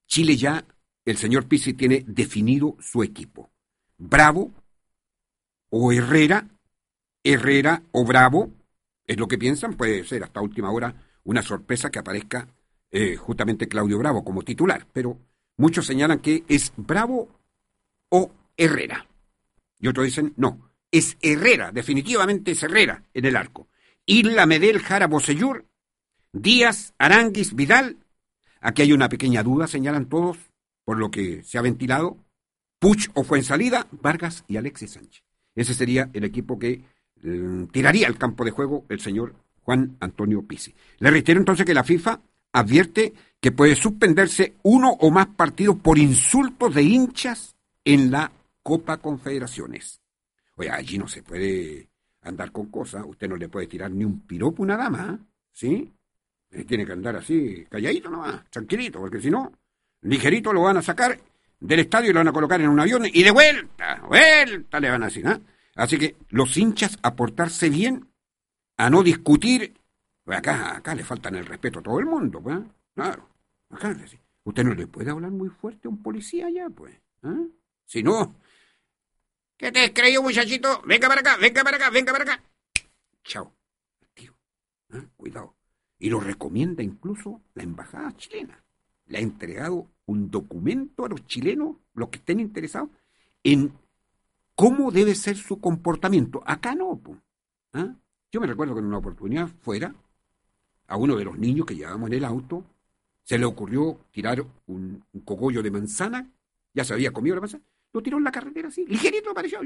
Chile 0.06 0.36
ya, 0.36 0.64
el 1.04 1.16
señor 1.16 1.48
Pizzi 1.48 1.74
tiene 1.74 2.04
definido 2.06 2.76
su 2.78 3.02
equipo. 3.02 3.50
Bravo 3.98 4.52
o 5.70 5.92
Herrera, 5.92 6.46
Herrera 7.24 7.82
o 7.90 8.04
Bravo, 8.04 8.52
es 9.04 9.18
lo 9.18 9.26
que 9.26 9.38
piensan, 9.38 9.74
puede 9.74 10.04
ser 10.04 10.22
hasta 10.22 10.40
última 10.40 10.70
hora 10.70 10.94
una 11.24 11.42
sorpresa 11.42 11.90
que 11.90 11.98
aparezca 11.98 12.46
eh, 12.92 13.16
justamente 13.16 13.66
Claudio 13.66 13.98
Bravo 13.98 14.22
como 14.22 14.42
titular, 14.42 14.86
pero 14.92 15.18
muchos 15.61 15.86
señalan 15.86 16.18
que 16.20 16.44
es 16.48 16.72
Bravo 16.76 17.28
o 18.08 18.30
Herrera. 18.56 19.06
Y 19.78 19.88
otros 19.88 20.06
dicen, 20.06 20.34
no, 20.36 20.70
es 20.90 21.16
Herrera, 21.22 21.72
definitivamente 21.72 22.52
es 22.52 22.62
Herrera 22.62 23.04
en 23.14 23.24
el 23.24 23.36
arco. 23.36 23.68
Isla 24.06 24.46
Medel, 24.46 24.80
Jara 24.80 25.06
Bosellur, 25.06 25.66
Díaz, 26.32 26.94
Aranguis, 26.98 27.54
Vidal 27.54 27.96
Aquí 28.61 28.82
hay 28.82 28.92
una 28.92 29.08
pequeña 29.08 29.42
duda, 29.42 29.66
señalan 29.66 30.06
todos, 30.06 30.36
por 30.84 30.98
lo 30.98 31.11
que 31.11 31.42
se 31.44 31.58
ha 31.58 31.62
ventilado. 31.62 32.18
Puch 32.78 33.11
o 33.14 33.24
Fuensalida, 33.24 33.86
Vargas 33.90 34.44
y 34.48 34.56
Alexis 34.56 34.92
Sánchez. 34.92 35.22
Ese 35.54 35.74
sería 35.74 36.11
el 36.12 36.24
equipo 36.24 36.58
que 36.58 36.82
mm, 37.22 37.64
tiraría 37.66 38.06
al 38.06 38.18
campo 38.18 38.44
de 38.44 38.50
juego 38.50 38.84
el 38.88 39.00
señor 39.00 39.34
Juan 39.62 39.96
Antonio 40.00 40.42
Pizzi. 40.42 40.74
Le 40.98 41.11
reitero 41.11 41.38
entonces 41.38 41.66
que 41.66 41.74
la 41.74 41.84
FIFA 41.84 42.20
advierte 42.53 43.12
que 43.40 43.53
puede 43.53 43.74
suspenderse 43.74 44.55
uno 44.62 44.90
o 45.01 45.11
más 45.11 45.28
partidos 45.28 45.76
por 45.76 45.98
insultos 45.98 46.74
de 46.74 46.82
hinchas 46.82 47.57
en 47.84 48.11
la 48.11 48.30
Copa 48.62 48.98
Confederaciones. 48.98 50.01
Oye, 50.57 50.70
allí 50.70 50.98
no 50.98 51.09
se 51.09 51.22
puede 51.22 51.88
andar 52.22 52.53
con 52.53 52.66
cosas, 52.66 53.05
usted 53.07 53.28
no 53.28 53.36
le 53.36 53.48
puede 53.48 53.66
tirar 53.66 53.90
ni 53.90 54.05
un 54.05 54.20
piropo 54.20 54.62
a 54.62 54.64
una 54.64 54.76
dama, 54.76 55.18
¿sí? 55.53 55.90
tiene 56.66 56.84
que 56.84 56.92
andar 56.92 57.16
así, 57.16 57.64
calladito 57.70 58.11
nomás, 58.11 58.44
tranquilito, 58.51 58.98
porque 58.98 59.20
si 59.20 59.30
no, 59.30 59.53
ligerito 60.03 60.53
lo 60.53 60.62
van 60.62 60.78
a 60.78 60.82
sacar 60.82 61.18
del 61.61 61.80
estadio 61.80 62.11
y 62.11 62.12
lo 62.12 62.20
van 62.20 62.28
a 62.28 62.32
colocar 62.32 62.61
en 62.61 62.68
un 62.68 62.80
avión 62.80 63.05
y 63.07 63.22
de 63.22 63.30
vuelta, 63.30 64.03
vuelta 64.09 64.80
le 64.80 64.90
van 64.90 65.03
a 65.03 65.07
decir, 65.07 65.26
¿ah? 65.26 65.40
Así 65.76 65.96
que 65.98 66.16
los 66.30 66.57
hinchas 66.57 66.98
a 67.03 67.14
portarse 67.14 67.70
bien, 67.70 68.09
a 68.76 68.90
no 68.90 69.03
discutir, 69.03 69.74
pues 70.24 70.38
acá, 70.38 70.76
acá 70.76 70.94
le 70.94 71.04
faltan 71.04 71.36
el 71.36 71.46
respeto 71.46 71.78
a 71.78 71.82
todo 71.82 71.98
el 71.98 72.06
mundo, 72.06 72.40
pues, 72.42 72.58
claro, 72.94 73.28
acá 73.70 73.96
usted 74.44 74.64
no 74.64 74.74
le 74.74 74.86
puede 74.86 75.10
hablar 75.10 75.30
muy 75.30 75.48
fuerte 75.48 75.88
a 75.88 75.90
un 75.90 76.02
policía 76.02 76.48
ya, 76.50 76.68
pues, 76.68 76.94
¿ah? 77.22 77.44
Si 77.86 78.02
no, 78.02 78.36
¿qué 79.56 79.72
te 79.72 79.92
creído, 79.92 80.22
muchachito? 80.22 80.82
Venga 80.86 81.08
para 81.08 81.20
acá, 81.20 81.36
venga 81.36 81.64
para 81.64 81.76
acá, 81.76 81.90
venga 81.90 82.12
para 82.12 82.24
acá. 82.24 82.42
Chao, 83.24 83.52
tío, 84.14 84.34
¿ah? 84.92 85.04
cuidado 85.16 85.60
y 86.00 86.08
lo 86.08 86.18
recomienda 86.18 86.82
incluso 86.82 87.42
la 87.54 87.62
embajada 87.62 88.16
chilena. 88.16 88.64
Le 89.06 89.18
ha 89.18 89.20
entregado 89.20 89.86
un 90.06 90.30
documento 90.30 91.04
a 91.04 91.08
los 91.08 91.26
chilenos, 91.26 91.76
los 91.94 92.08
que 92.08 92.18
estén 92.18 92.40
interesados, 92.40 92.88
en 93.44 93.72
cómo 94.54 94.90
debe 94.90 95.14
ser 95.14 95.36
su 95.36 95.60
comportamiento. 95.60 96.42
Acá 96.46 96.74
no. 96.74 97.00
¿ah? 97.74 97.94
Yo 98.32 98.40
me 98.40 98.46
recuerdo 98.46 98.74
que 98.74 98.80
en 98.80 98.86
una 98.86 98.98
oportunidad 98.98 99.48
fuera, 99.48 99.94
a 100.91 100.97
uno 100.97 101.16
de 101.16 101.24
los 101.24 101.38
niños 101.38 101.66
que 101.66 101.76
llevábamos 101.76 102.09
en 102.09 102.16
el 102.16 102.24
auto, 102.24 102.64
se 103.22 103.38
le 103.38 103.45
ocurrió 103.45 104.01
tirar 104.11 104.45
un, 104.66 105.05
cogollo 105.24 105.62
de 105.62 105.70
manzana, 105.70 106.28
ya 106.74 106.84
se 106.84 106.93
había 106.93 107.12
comido 107.12 107.36
la 107.36 107.43
manzana, 107.43 107.62
lo 107.93 108.03
tiró 108.03 108.18
en 108.18 108.24
la 108.24 108.32
carretera 108.32 108.68
así, 108.68 108.84
ligerito 108.86 109.30
apareció, 109.30 109.61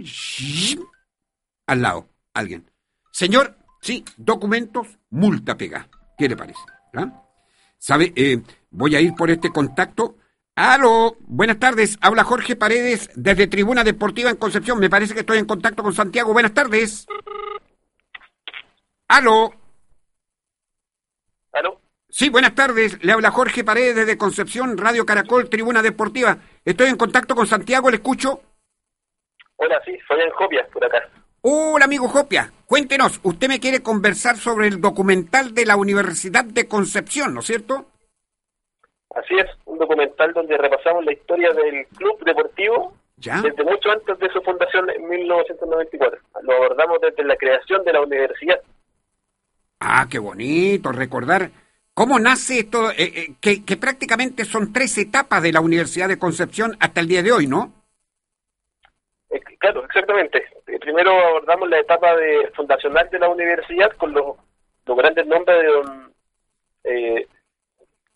al 1.66 1.80
lado, 1.82 2.08
alguien. 2.34 2.70
Señor, 3.10 3.56
sí, 3.80 4.04
documentos, 4.18 4.98
multa 5.10 5.56
pega. 5.56 5.88
¿Qué 6.18 6.28
le 6.28 6.36
parece? 6.36 6.60
¿Ah? 6.92 7.22
¿Sabe? 7.78 8.12
Eh, 8.14 8.42
voy 8.70 8.94
a 8.94 9.00
ir 9.00 9.14
por 9.14 9.30
este 9.30 9.50
contacto. 9.50 10.18
Aló, 10.54 11.16
buenas 11.20 11.58
tardes. 11.58 11.96
Habla 12.02 12.24
Jorge 12.24 12.54
Paredes 12.54 13.08
desde 13.14 13.46
Tribuna 13.46 13.82
Deportiva 13.82 14.28
en 14.28 14.36
Concepción. 14.36 14.78
Me 14.78 14.90
parece 14.90 15.14
que 15.14 15.20
estoy 15.20 15.38
en 15.38 15.46
contacto 15.46 15.82
con 15.82 15.94
Santiago. 15.94 16.34
Buenas 16.34 16.52
tardes. 16.52 17.06
Aló. 19.08 19.63
Aló. 21.54 21.80
Sí, 22.08 22.28
buenas 22.28 22.54
tardes. 22.54 23.02
Le 23.02 23.12
habla 23.12 23.30
Jorge 23.30 23.64
Paredes 23.64 23.96
desde 23.96 24.18
Concepción, 24.18 24.76
Radio 24.76 25.06
Caracol, 25.06 25.48
Tribuna 25.48 25.82
Deportiva. 25.82 26.36
Estoy 26.64 26.88
en 26.88 26.96
contacto 26.96 27.34
con 27.34 27.46
Santiago, 27.46 27.90
¿le 27.90 27.96
escucho? 27.96 28.40
Hola, 29.56 29.80
sí, 29.84 29.96
soy 30.06 30.20
en 30.20 30.30
Jopia, 30.30 30.66
por 30.72 30.84
acá. 30.84 31.08
Hola, 31.42 31.84
amigo 31.84 32.08
Jopia. 32.08 32.52
Cuéntenos, 32.66 33.20
usted 33.22 33.48
me 33.48 33.60
quiere 33.60 33.82
conversar 33.82 34.36
sobre 34.36 34.66
el 34.66 34.80
documental 34.80 35.54
de 35.54 35.66
la 35.66 35.76
Universidad 35.76 36.44
de 36.44 36.66
Concepción, 36.66 37.34
¿no 37.34 37.40
es 37.40 37.46
cierto? 37.46 37.86
Así 39.14 39.34
es, 39.36 39.46
un 39.66 39.78
documental 39.78 40.32
donde 40.32 40.56
repasamos 40.56 41.04
la 41.04 41.12
historia 41.12 41.52
del 41.52 41.86
club 41.96 42.24
deportivo 42.24 42.94
desde 43.16 43.64
mucho 43.64 43.90
antes 43.90 44.18
de 44.18 44.28
su 44.30 44.40
fundación 44.42 44.90
en 44.90 45.08
1994. 45.08 46.20
Lo 46.42 46.52
abordamos 46.54 47.00
desde 47.00 47.24
la 47.24 47.36
creación 47.36 47.84
de 47.84 47.92
la 47.92 48.00
universidad. 48.00 48.60
Ah, 49.86 50.06
qué 50.10 50.18
bonito 50.18 50.92
recordar 50.92 51.50
cómo 51.92 52.18
nace 52.18 52.60
esto, 52.60 52.90
eh, 52.90 52.94
eh, 52.98 53.34
que, 53.38 53.64
que 53.66 53.76
prácticamente 53.76 54.46
son 54.46 54.72
tres 54.72 54.96
etapas 54.96 55.42
de 55.42 55.52
la 55.52 55.60
Universidad 55.60 56.08
de 56.08 56.18
Concepción 56.18 56.74
hasta 56.80 57.02
el 57.02 57.08
día 57.08 57.22
de 57.22 57.32
hoy, 57.32 57.46
¿no? 57.46 57.70
Claro, 59.58 59.84
exactamente. 59.84 60.42
Eh, 60.66 60.78
primero 60.78 61.10
abordamos 61.10 61.68
la 61.68 61.80
etapa 61.80 62.16
de 62.16 62.50
fundacional 62.56 63.10
de 63.10 63.18
la 63.18 63.28
universidad 63.28 63.92
con 63.92 64.14
los, 64.14 64.36
grandes 64.86 65.26
nombres 65.26 65.62
de 65.62 65.68
don 65.68 66.12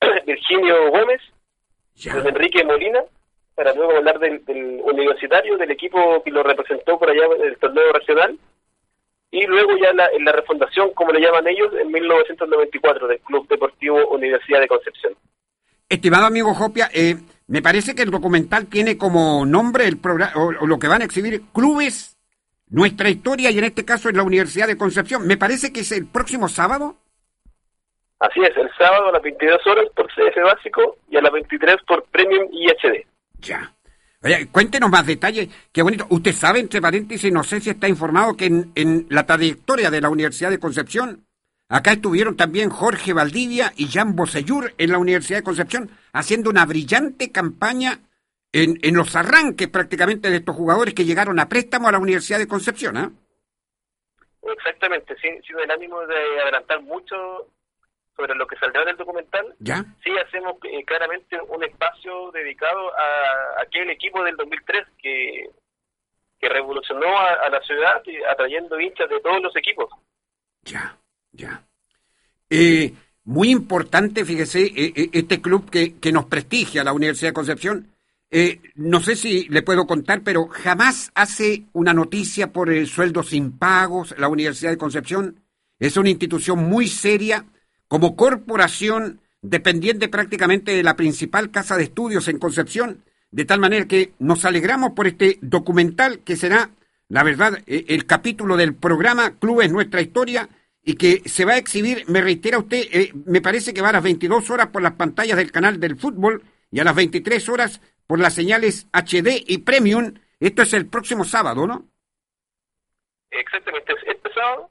Virginio 0.27 0.91
Gómez, 0.91 1.21
don 2.03 2.29
Enrique 2.29 2.65
Molina, 2.65 3.03
para 3.55 3.75
luego 3.75 3.97
hablar 3.97 4.19
del, 4.19 4.43
universitario, 4.85 5.59
del 5.59 5.71
equipo 5.71 6.23
que 6.23 6.31
lo 6.31 6.43
representó 6.43 6.99
por 6.99 7.11
allá 7.11 7.27
en 7.37 7.47
el 7.47 7.59
torneo 7.59 7.93
regional, 7.93 8.39
y 9.31 9.47
luego 9.47 9.77
ya 9.77 9.93
la, 9.93 10.07
en 10.09 10.25
la 10.25 10.33
refundación, 10.33 10.91
como 10.95 11.13
le 11.13 11.21
llaman 11.21 11.47
ellos, 11.47 11.73
en 11.79 11.91
1994 11.91 13.09
del 13.09 13.21
Club 13.21 13.47
Deportivo 13.49 14.09
Universidad 14.09 14.61
de 14.61 14.69
Concepción. 14.69 15.15
Estimado 15.89 16.27
amigo 16.27 16.55
Jopia, 16.55 16.89
eh, 16.93 17.17
me 17.47 17.63
parece 17.63 17.95
que 17.95 18.03
el 18.03 18.11
documental 18.11 18.67
tiene 18.67 18.97
como 18.97 19.45
nombre 19.47 19.87
el 19.87 19.99
programa, 19.99 20.33
o, 20.37 20.67
lo 20.67 20.79
que 20.79 20.89
van 20.89 21.03
a 21.03 21.05
exhibir, 21.05 21.43
Clubes, 21.53 22.17
Nuestra 22.69 23.09
Historia, 23.09 23.51
y 23.51 23.59
en 23.59 23.65
este 23.65 23.85
caso 23.85 24.09
es 24.09 24.15
la 24.15 24.23
Universidad 24.23 24.67
de 24.67 24.79
Concepción. 24.79 25.27
Me 25.27 25.37
parece 25.37 25.73
que 25.73 25.81
es 25.81 25.93
el 25.93 26.07
próximo 26.07 26.49
sábado. 26.49 26.97
Así 28.21 28.41
es, 28.41 28.57
el 28.57 28.71
sábado 28.77 29.09
a 29.09 29.13
las 29.13 29.23
22 29.23 29.67
horas 29.67 29.87
por 29.95 30.09
CF 30.09 30.43
básico 30.43 30.97
y 31.09 31.17
a 31.17 31.23
las 31.23 31.33
23 31.33 31.77
por 31.87 32.05
Premium 32.05 32.49
y 32.51 32.67
HD. 32.69 33.07
Ya. 33.41 33.73
Oye, 34.23 34.49
cuéntenos 34.49 34.91
más 34.91 35.07
detalles. 35.07 35.49
Qué 35.73 35.83
bonito. 35.83 36.07
Usted 36.11 36.33
sabe, 36.33 36.61
entre 36.61 36.81
paréntesis, 36.81 37.33
no 37.33 37.45
sé 37.45 37.61
si 37.61 37.71
está 37.71 37.89
informado 37.89 38.37
que 38.37 38.47
en, 38.47 39.07
la 39.11 39.25
trayectoria 39.25 39.91
de 39.91 40.01
la 40.01 40.09
Universidad 40.11 40.51
de 40.51 40.59
Concepción 40.59 41.25
Acá 41.71 41.93
estuvieron 41.93 42.35
también 42.35 42.71
Jorge 42.71 43.13
Valdivia 43.13 43.75
y 43.77 43.89
Jan 43.89 44.17
Bosellur 44.17 44.73
en 44.79 44.91
la 44.91 44.97
Universidad 44.97 45.41
de 45.41 45.45
Concepción 45.45 45.91
haciendo 46.15 46.49
una 46.49 46.65
brillante 46.65 47.31
campaña 47.31 47.99
en, 48.53 48.79
en 48.83 48.95
los 48.95 49.15
arranques 49.15 49.69
prácticamente 49.69 50.31
de 50.31 50.37
estos 50.37 50.57
jugadores 50.57 50.95
que 50.95 51.05
llegaron 51.05 51.39
a 51.39 51.49
préstamo 51.51 51.87
a 51.87 51.93
la 51.93 51.99
Universidad 51.99 52.39
de 52.39 52.49
Concepción. 52.49 52.97
¿ah? 52.97 53.11
Exactamente, 54.43 55.15
sin, 55.21 55.43
sin 55.43 55.59
el 55.59 55.71
ánimo 55.71 56.01
de 56.07 56.41
adelantar 56.41 56.81
mucho 56.81 57.17
sobre 58.19 58.35
lo 58.35 58.47
que 58.47 58.57
saldrá 58.57 58.85
del 58.85 58.97
documental, 58.97 59.55
¿Ya? 59.61 59.85
sí 60.03 60.11
hacemos 60.19 60.57
eh, 60.65 60.85
claramente 60.85 61.39
un 61.49 61.63
espacio 61.63 62.33
dedicado 62.33 62.93
a, 62.99 63.63
aquel 63.63 63.89
equipo 63.91 64.25
del 64.25 64.37
2003 64.37 64.87
que, 65.01 65.51
que 66.41 66.49
revolucionó 66.49 67.07
a 67.17 67.49
la 67.49 67.61
ciudad 67.63 68.03
atrayendo 68.29 68.79
hinchas 68.81 69.09
de 69.09 69.21
todos 69.21 69.41
los 69.41 69.55
equipos. 69.57 69.89
Ya. 70.63 70.99
Ya. 71.33 71.63
Eh, 72.51 72.93
muy 73.25 73.51
importante, 73.51 74.25
fíjese, 74.25 74.63
eh, 74.63 74.93
eh, 74.97 75.11
este 75.13 75.41
club 75.41 75.71
que, 75.71 75.99
que, 75.99 76.13
nos 76.13 76.27
prestigia, 76.27 76.85
la 76.85 76.93
Universidad 76.93 77.31
de 77.31 77.35
Concepción. 77.35 77.89
no 78.75 79.01
sé 79.01 79.17
si 79.17 79.49
le 79.49 79.63
puedo 79.63 79.87
contar, 79.87 80.23
pero 80.23 80.49
jamás 80.49 81.11
hace 81.15 81.65
una 81.73 81.95
noticia 81.95 82.53
por 82.53 82.71
el 82.71 82.87
sueldo 82.87 83.23
sin 83.23 83.59
pagos, 83.59 84.15
la 84.19 84.29
Universidad 84.29 84.71
de 84.71 84.79
Concepción. 84.79 85.41
Es 85.79 85.97
una 85.97 86.11
institución 86.11 86.59
muy 86.69 86.89
seria 86.89 87.45
como 87.89 88.17
corporación 88.17 89.21
dependiente 89.43 90.09
prácticamente 90.09 90.73
de 90.73 90.83
la 90.83 90.97
principal 90.97 91.51
casa 91.51 91.77
de 91.77 91.85
estudios 91.85 92.29
en 92.29 92.39
Concepción, 92.39 93.05
de 93.31 93.45
tal 93.45 93.61
manera 93.61 93.87
que 93.87 94.13
nos 94.19 94.45
alegramos 94.45 94.93
por 94.93 95.07
este 95.07 95.39
documental 95.41 96.21
que 96.21 96.37
será, 96.37 96.71
la 97.09 97.23
verdad, 97.23 97.59
eh, 97.67 97.87
el 97.89 98.07
capítulo 98.07 98.57
del 98.57 98.75
programa 98.75 99.39
Clubes 99.39 99.71
Nuestra 99.71 100.01
Historia 100.01 100.49
y 100.83 100.95
que 100.95 101.23
se 101.29 101.45
va 101.45 101.53
a 101.53 101.59
exhibir, 101.59 102.05
me 102.09 102.21
reitera 102.21 102.59
usted, 102.59 102.87
eh, 102.93 103.13
me 103.27 103.41
parece 103.41 103.75
que 103.75 103.83
va 103.83 103.91
a 103.91 103.93
las 103.93 104.03
22 104.03 104.49
horas 104.51 104.69
por 104.69 104.83
las 104.83 104.93
pantallas 104.93 105.37
del 105.37 105.53
canal 105.53 105.81
del 105.81 105.97
fútbol 105.97 106.43
y 106.71 106.81
a 106.81 106.85
las 106.85 106.95
23 106.95 107.49
horas 107.49 107.81
por 108.07 108.19
las 108.19 108.35
señales 108.35 108.87
HD 108.93 109.45
y 109.47 109.59
Premium. 109.59 110.15
Esto 110.41 110.63
es 110.63 110.73
el 110.73 110.87
próximo 110.87 111.25
sábado, 111.25 111.67
¿no? 111.67 111.87
Exactamente, 113.31 113.93
este 114.07 114.33
sábado. 114.33 114.71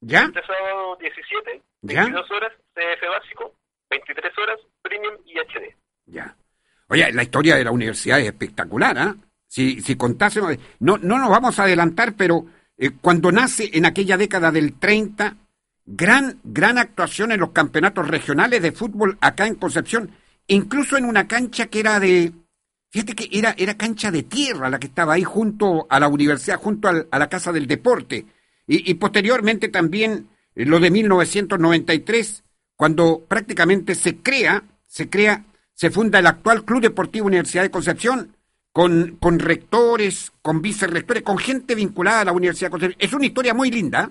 ¿Ya? 0.00 0.24
Este 0.24 0.42
sábado 0.42 0.96
17, 1.00 1.62
22 1.84 2.30
horas, 2.30 2.52
CF 2.72 3.08
básico, 3.08 3.54
23 3.90 4.38
horas, 4.38 4.58
Premium 4.82 5.14
y 5.26 5.38
HD. 5.38 5.76
Ya. 6.06 6.34
Oye, 6.88 7.12
la 7.12 7.22
historia 7.22 7.56
de 7.56 7.64
la 7.64 7.70
universidad 7.70 8.20
es 8.20 8.26
espectacular, 8.26 8.96
¿ah? 8.98 9.16
Si, 9.46 9.80
si 9.82 9.94
contásemos, 9.96 10.56
no, 10.80 10.98
no 10.98 11.18
nos 11.18 11.30
vamos 11.30 11.58
a 11.58 11.64
adelantar, 11.64 12.14
pero 12.16 12.46
eh, 12.76 12.90
cuando 13.00 13.30
nace 13.30 13.70
en 13.74 13.86
aquella 13.86 14.16
década 14.16 14.50
del 14.50 14.78
30, 14.78 15.36
gran, 15.84 16.40
gran 16.42 16.78
actuación 16.78 17.30
en 17.32 17.40
los 17.40 17.50
campeonatos 17.52 18.08
regionales 18.08 18.62
de 18.62 18.72
fútbol 18.72 19.16
acá 19.20 19.46
en 19.46 19.54
Concepción, 19.54 20.10
incluso 20.46 20.96
en 20.96 21.04
una 21.04 21.28
cancha 21.28 21.66
que 21.66 21.80
era 21.80 22.00
de, 22.00 22.32
fíjate 22.90 23.14
que 23.14 23.28
era, 23.30 23.54
era 23.56 23.76
cancha 23.76 24.10
de 24.10 24.24
tierra 24.24 24.70
la 24.70 24.80
que 24.80 24.88
estaba 24.88 25.14
ahí 25.14 25.22
junto 25.22 25.86
a 25.88 26.00
la 26.00 26.08
universidad, 26.08 26.58
junto 26.58 26.88
a 26.88 27.18
la 27.18 27.28
Casa 27.28 27.52
del 27.52 27.66
Deporte, 27.66 28.26
y, 28.66 28.90
y 28.90 28.94
posteriormente 28.94 29.68
también 29.68 30.28
eh, 30.28 30.33
lo 30.54 30.80
de 30.80 30.90
1993, 30.90 32.44
cuando 32.76 33.24
prácticamente 33.26 33.94
se 33.94 34.18
crea, 34.18 34.62
se 34.86 35.10
crea, 35.10 35.44
se 35.72 35.90
funda 35.90 36.18
el 36.18 36.26
actual 36.26 36.64
Club 36.64 36.82
Deportivo 36.82 37.26
Universidad 37.26 37.62
de 37.62 37.70
Concepción, 37.70 38.36
con, 38.72 39.16
con 39.16 39.38
rectores, 39.38 40.32
con 40.42 40.60
vicerrectores, 40.62 41.22
con 41.22 41.38
gente 41.38 41.74
vinculada 41.74 42.20
a 42.20 42.24
la 42.24 42.32
Universidad 42.32 42.68
de 42.68 42.72
Concepción. 42.72 43.00
Es 43.00 43.12
una 43.12 43.26
historia 43.26 43.54
muy 43.54 43.70
linda. 43.70 44.10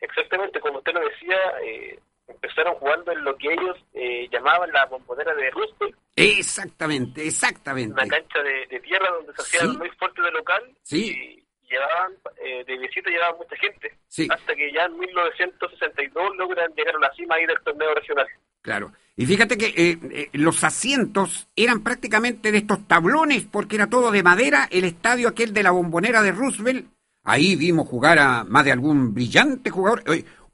Exactamente, 0.00 0.60
como 0.60 0.78
usted 0.78 0.92
lo 0.92 1.00
decía, 1.00 1.36
eh, 1.64 1.98
empezaron 2.26 2.74
jugando 2.74 3.12
en 3.12 3.24
lo 3.24 3.36
que 3.36 3.52
ellos 3.52 3.76
eh, 3.94 4.28
llamaban 4.32 4.70
la 4.72 4.86
bombonera 4.86 5.34
de 5.34 5.50
Roosevelt. 5.50 5.96
Exactamente, 6.16 7.26
exactamente. 7.26 7.92
Una 7.92 8.08
cancha 8.08 8.42
de, 8.42 8.80
tierra 8.80 9.08
donde 9.12 9.32
se 9.34 9.42
hacía 9.42 9.68
muy 9.78 9.88
fuerte 9.90 10.22
de 10.22 10.30
local. 10.32 10.76
Sí. 10.82 11.12
Y 11.12 11.41
llevaban, 11.72 12.12
eh, 12.44 12.64
de 12.64 12.78
visita 12.78 13.10
llevaban 13.10 13.38
mucha 13.38 13.56
gente. 13.56 13.96
Sí. 14.08 14.28
Hasta 14.30 14.54
que 14.54 14.72
ya 14.72 14.84
en 14.84 14.98
1962 14.98 16.36
logran 16.36 16.72
llegar 16.74 16.96
a 16.96 17.00
la 17.00 17.12
cima 17.14 17.34
ahí 17.34 17.46
del 17.46 17.60
torneo 17.64 17.94
regional. 17.94 18.26
Claro. 18.62 18.92
Y 19.14 19.26
fíjate 19.26 19.58
que 19.58 19.66
eh, 19.66 19.98
eh, 20.10 20.30
los 20.32 20.64
asientos 20.64 21.48
eran 21.54 21.82
prácticamente 21.82 22.50
de 22.50 22.58
estos 22.58 22.86
tablones, 22.88 23.44
porque 23.44 23.76
era 23.76 23.88
todo 23.88 24.10
de 24.10 24.22
madera, 24.22 24.68
el 24.70 24.84
estadio 24.84 25.28
aquel 25.28 25.52
de 25.52 25.62
la 25.62 25.72
bombonera 25.72 26.22
de 26.22 26.32
Roosevelt. 26.32 26.86
Ahí 27.24 27.54
vimos 27.56 27.88
jugar 27.88 28.18
a 28.18 28.44
más 28.44 28.64
de 28.64 28.72
algún 28.72 29.12
brillante 29.12 29.70
jugador. 29.70 30.02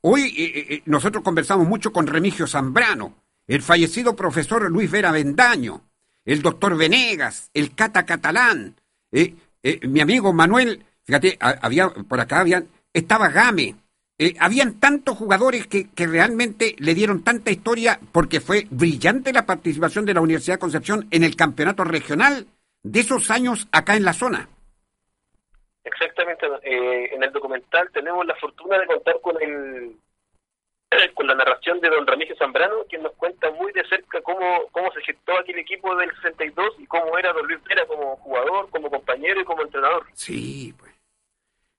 Hoy, 0.01 0.35
eh, 0.37 0.83
nosotros 0.87 1.23
conversamos 1.23 1.69
mucho 1.69 1.93
con 1.93 2.07
Remigio 2.07 2.47
Zambrano, 2.47 3.15
el 3.47 3.63
fallecido 3.63 4.17
profesor 4.17 4.71
Luis 4.71 4.91
Vera 4.91 5.13
Bendaño, 5.13 5.83
el 6.25 6.43
doctor 6.43 6.77
Venegas, 6.77 7.51
el 7.55 7.75
Cata 7.75 8.05
Catalán, 8.05 8.75
mi 9.83 10.01
amigo 10.01 10.33
Manuel, 10.33 10.85
fíjate, 11.09 11.39
había, 11.41 11.89
por 11.89 12.21
acá 12.21 12.41
había, 12.41 12.63
estaba 12.93 13.31
Game, 13.31 13.75
eh, 14.19 14.35
habían 14.39 14.79
tantos 14.79 15.17
jugadores 15.17 15.67
que, 15.67 15.89
que, 15.91 16.07
realmente 16.07 16.77
le 16.79 16.95
dieron 16.95 17.25
tanta 17.25 17.51
historia 17.51 17.99
porque 18.13 18.41
fue 18.41 18.67
brillante 18.71 19.33
la 19.33 19.47
participación 19.47 20.05
de 20.05 20.13
la 20.13 20.21
Universidad 20.21 20.57
de 20.57 20.61
Concepción 20.61 21.09
en 21.11 21.25
el 21.25 21.35
campeonato 21.35 21.83
regional 21.85 22.47
de 22.83 23.01
esos 23.01 23.31
años 23.31 23.69
acá 23.73 23.97
en 23.97 24.05
la 24.05 24.13
zona. 24.13 24.49
Exactamente, 25.83 26.47
eh, 26.63 27.15
en 27.15 27.23
el 27.23 27.33
documental 27.33 27.89
tenemos 27.95 28.27
la 28.27 28.35
fortuna 28.37 28.79
de 28.79 28.87
contar 28.87 29.19
con 29.23 29.41
el 29.41 29.97
con 31.15 31.27
la 31.27 31.35
narración 31.35 31.81
de 31.81 31.89
don 31.89 32.07
Ramírez 32.07 32.39
Zambrano, 32.39 32.85
quien 32.89 33.03
nos 33.03 33.13
cuenta 33.15 33.51
muy 33.53 33.73
de 33.73 33.87
cerca 33.89 34.21
cómo, 34.23 34.67
cómo 34.73 34.91
se 34.93 35.01
gestó 35.03 35.39
aquel 35.39 35.59
equipo 35.59 35.95
del 35.97 36.11
62 36.23 36.75
y 36.79 36.87
cómo 36.87 37.17
era 37.19 37.33
don 37.33 37.47
Luis 37.47 37.63
Vera 37.65 37.87
como 37.87 38.17
jugador, 38.17 38.71
como 38.71 38.91
compañero 38.91 39.41
y 39.41 39.45
como 39.45 39.63
entrenador. 39.63 40.05
Sí, 40.15 40.75
pues, 40.79 40.88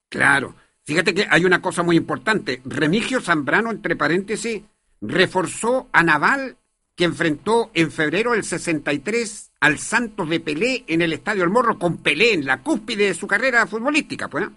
claro. 0.10 0.56
Fíjate 0.84 1.14
que 1.14 1.28
hay 1.30 1.46
una 1.46 1.62
cosa 1.62 1.84
muy 1.84 1.96
importante. 1.96 2.62
Remigio 2.66 3.22
Zambrano, 3.22 3.70
entre 3.70 3.96
paréntesis, 3.96 4.64
reforzó 5.02 5.88
a 5.94 6.02
Naval 6.02 6.58
que 6.96 7.04
enfrentó 7.04 7.70
en 7.76 7.92
febrero 7.92 8.32
del 8.32 8.44
63 8.44 9.52
al 9.62 9.78
Santos 9.78 10.28
de 10.28 10.40
Pelé 10.40 10.84
en 10.88 11.02
el 11.02 11.14
Estadio 11.14 11.44
El 11.44 11.50
Morro, 11.50 11.78
con 11.78 12.02
Pelé 12.02 12.34
en 12.34 12.46
la 12.46 12.64
cúspide 12.64 13.06
de 13.06 13.14
su 13.14 13.28
carrera 13.28 13.68
futbolística, 13.68 14.28
pues. 14.28 14.48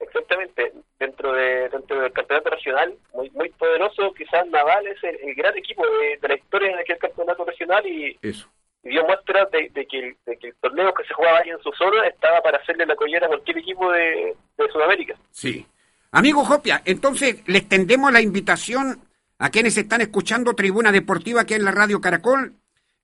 Exactamente. 0.00 0.72
Dentro, 0.98 1.32
de, 1.32 1.68
dentro 1.70 2.00
del 2.00 2.12
campeonato 2.12 2.50
regional, 2.50 2.94
muy 3.14 3.30
muy 3.30 3.48
poderoso, 3.50 4.12
quizás 4.12 4.46
Naval 4.48 4.86
es 4.86 4.98
el, 5.02 5.34
gran 5.34 5.56
equipo 5.56 5.82
de, 5.86 6.18
de, 6.20 6.28
la 6.28 6.34
historia 6.34 6.76
de 6.76 6.82
aquel 6.82 6.98
campeonato 6.98 7.44
regional 7.44 7.86
y 7.86 8.18
Eso 8.20 8.50
dio 8.82 9.04
muestra 9.04 9.46
de, 9.46 9.70
que 9.86 10.16
el, 10.26 10.54
torneo 10.60 10.94
que 10.94 11.04
se 11.04 11.14
jugaba 11.14 11.38
ahí 11.38 11.50
en 11.50 11.62
su 11.62 11.70
zona 11.72 12.06
estaba 12.06 12.40
para 12.42 12.58
hacerle 12.58 12.86
la 12.86 12.96
collera 12.96 13.26
a 13.26 13.28
cualquier 13.28 13.58
equipo 13.58 13.90
de, 13.92 14.36
Sudamérica. 14.72 15.16
Sí. 15.30 15.66
Amigo 16.12 16.44
Jopia, 16.44 16.82
entonces 16.84 17.42
les 17.46 17.66
tendemos 17.68 18.12
la 18.12 18.20
invitación 18.20 19.00
a 19.38 19.48
quienes 19.48 19.76
están 19.78 20.00
escuchando 20.02 20.54
Tribuna 20.54 20.92
Deportiva 20.92 21.42
aquí 21.42 21.54
en 21.54 21.64
la 21.64 21.70
Radio 21.70 22.00
Caracol. 22.00 22.54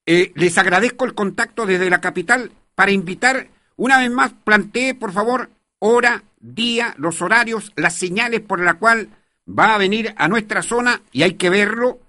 Eh, 0.05 0.31
les 0.35 0.57
agradezco 0.57 1.05
el 1.05 1.15
contacto 1.15 1.65
desde 1.65 1.89
la 1.89 1.99
capital 1.99 2.51
para 2.75 2.91
invitar, 2.91 3.47
una 3.75 3.97
vez 3.97 4.11
más, 4.11 4.33
plantee 4.43 4.93
por 4.93 5.11
favor 5.13 5.49
hora, 5.79 6.23
día, 6.39 6.93
los 6.97 7.21
horarios, 7.21 7.71
las 7.75 7.95
señales 7.95 8.41
por 8.41 8.59
la 8.59 8.75
cual 8.75 9.09
va 9.47 9.73
a 9.73 9.77
venir 9.77 10.13
a 10.17 10.27
nuestra 10.27 10.61
zona 10.61 11.01
y 11.11 11.23
hay 11.23 11.33
que 11.33 11.49
verlo 11.49 11.99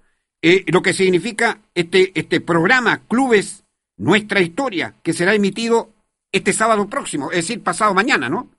eh, 0.41 0.63
lo 0.71 0.81
que 0.81 0.93
significa 0.93 1.59
este, 1.75 2.11
este 2.15 2.41
programa 2.41 3.01
Clubes 3.07 3.65
Nuestra 3.97 4.39
Historia, 4.39 4.95
que 5.03 5.13
será 5.13 5.33
emitido 5.33 5.89
este 6.31 6.53
sábado 6.53 6.89
próximo, 6.89 7.31
es 7.31 7.37
decir, 7.37 7.63
pasado 7.63 7.93
mañana, 7.93 8.29
¿no? 8.29 8.49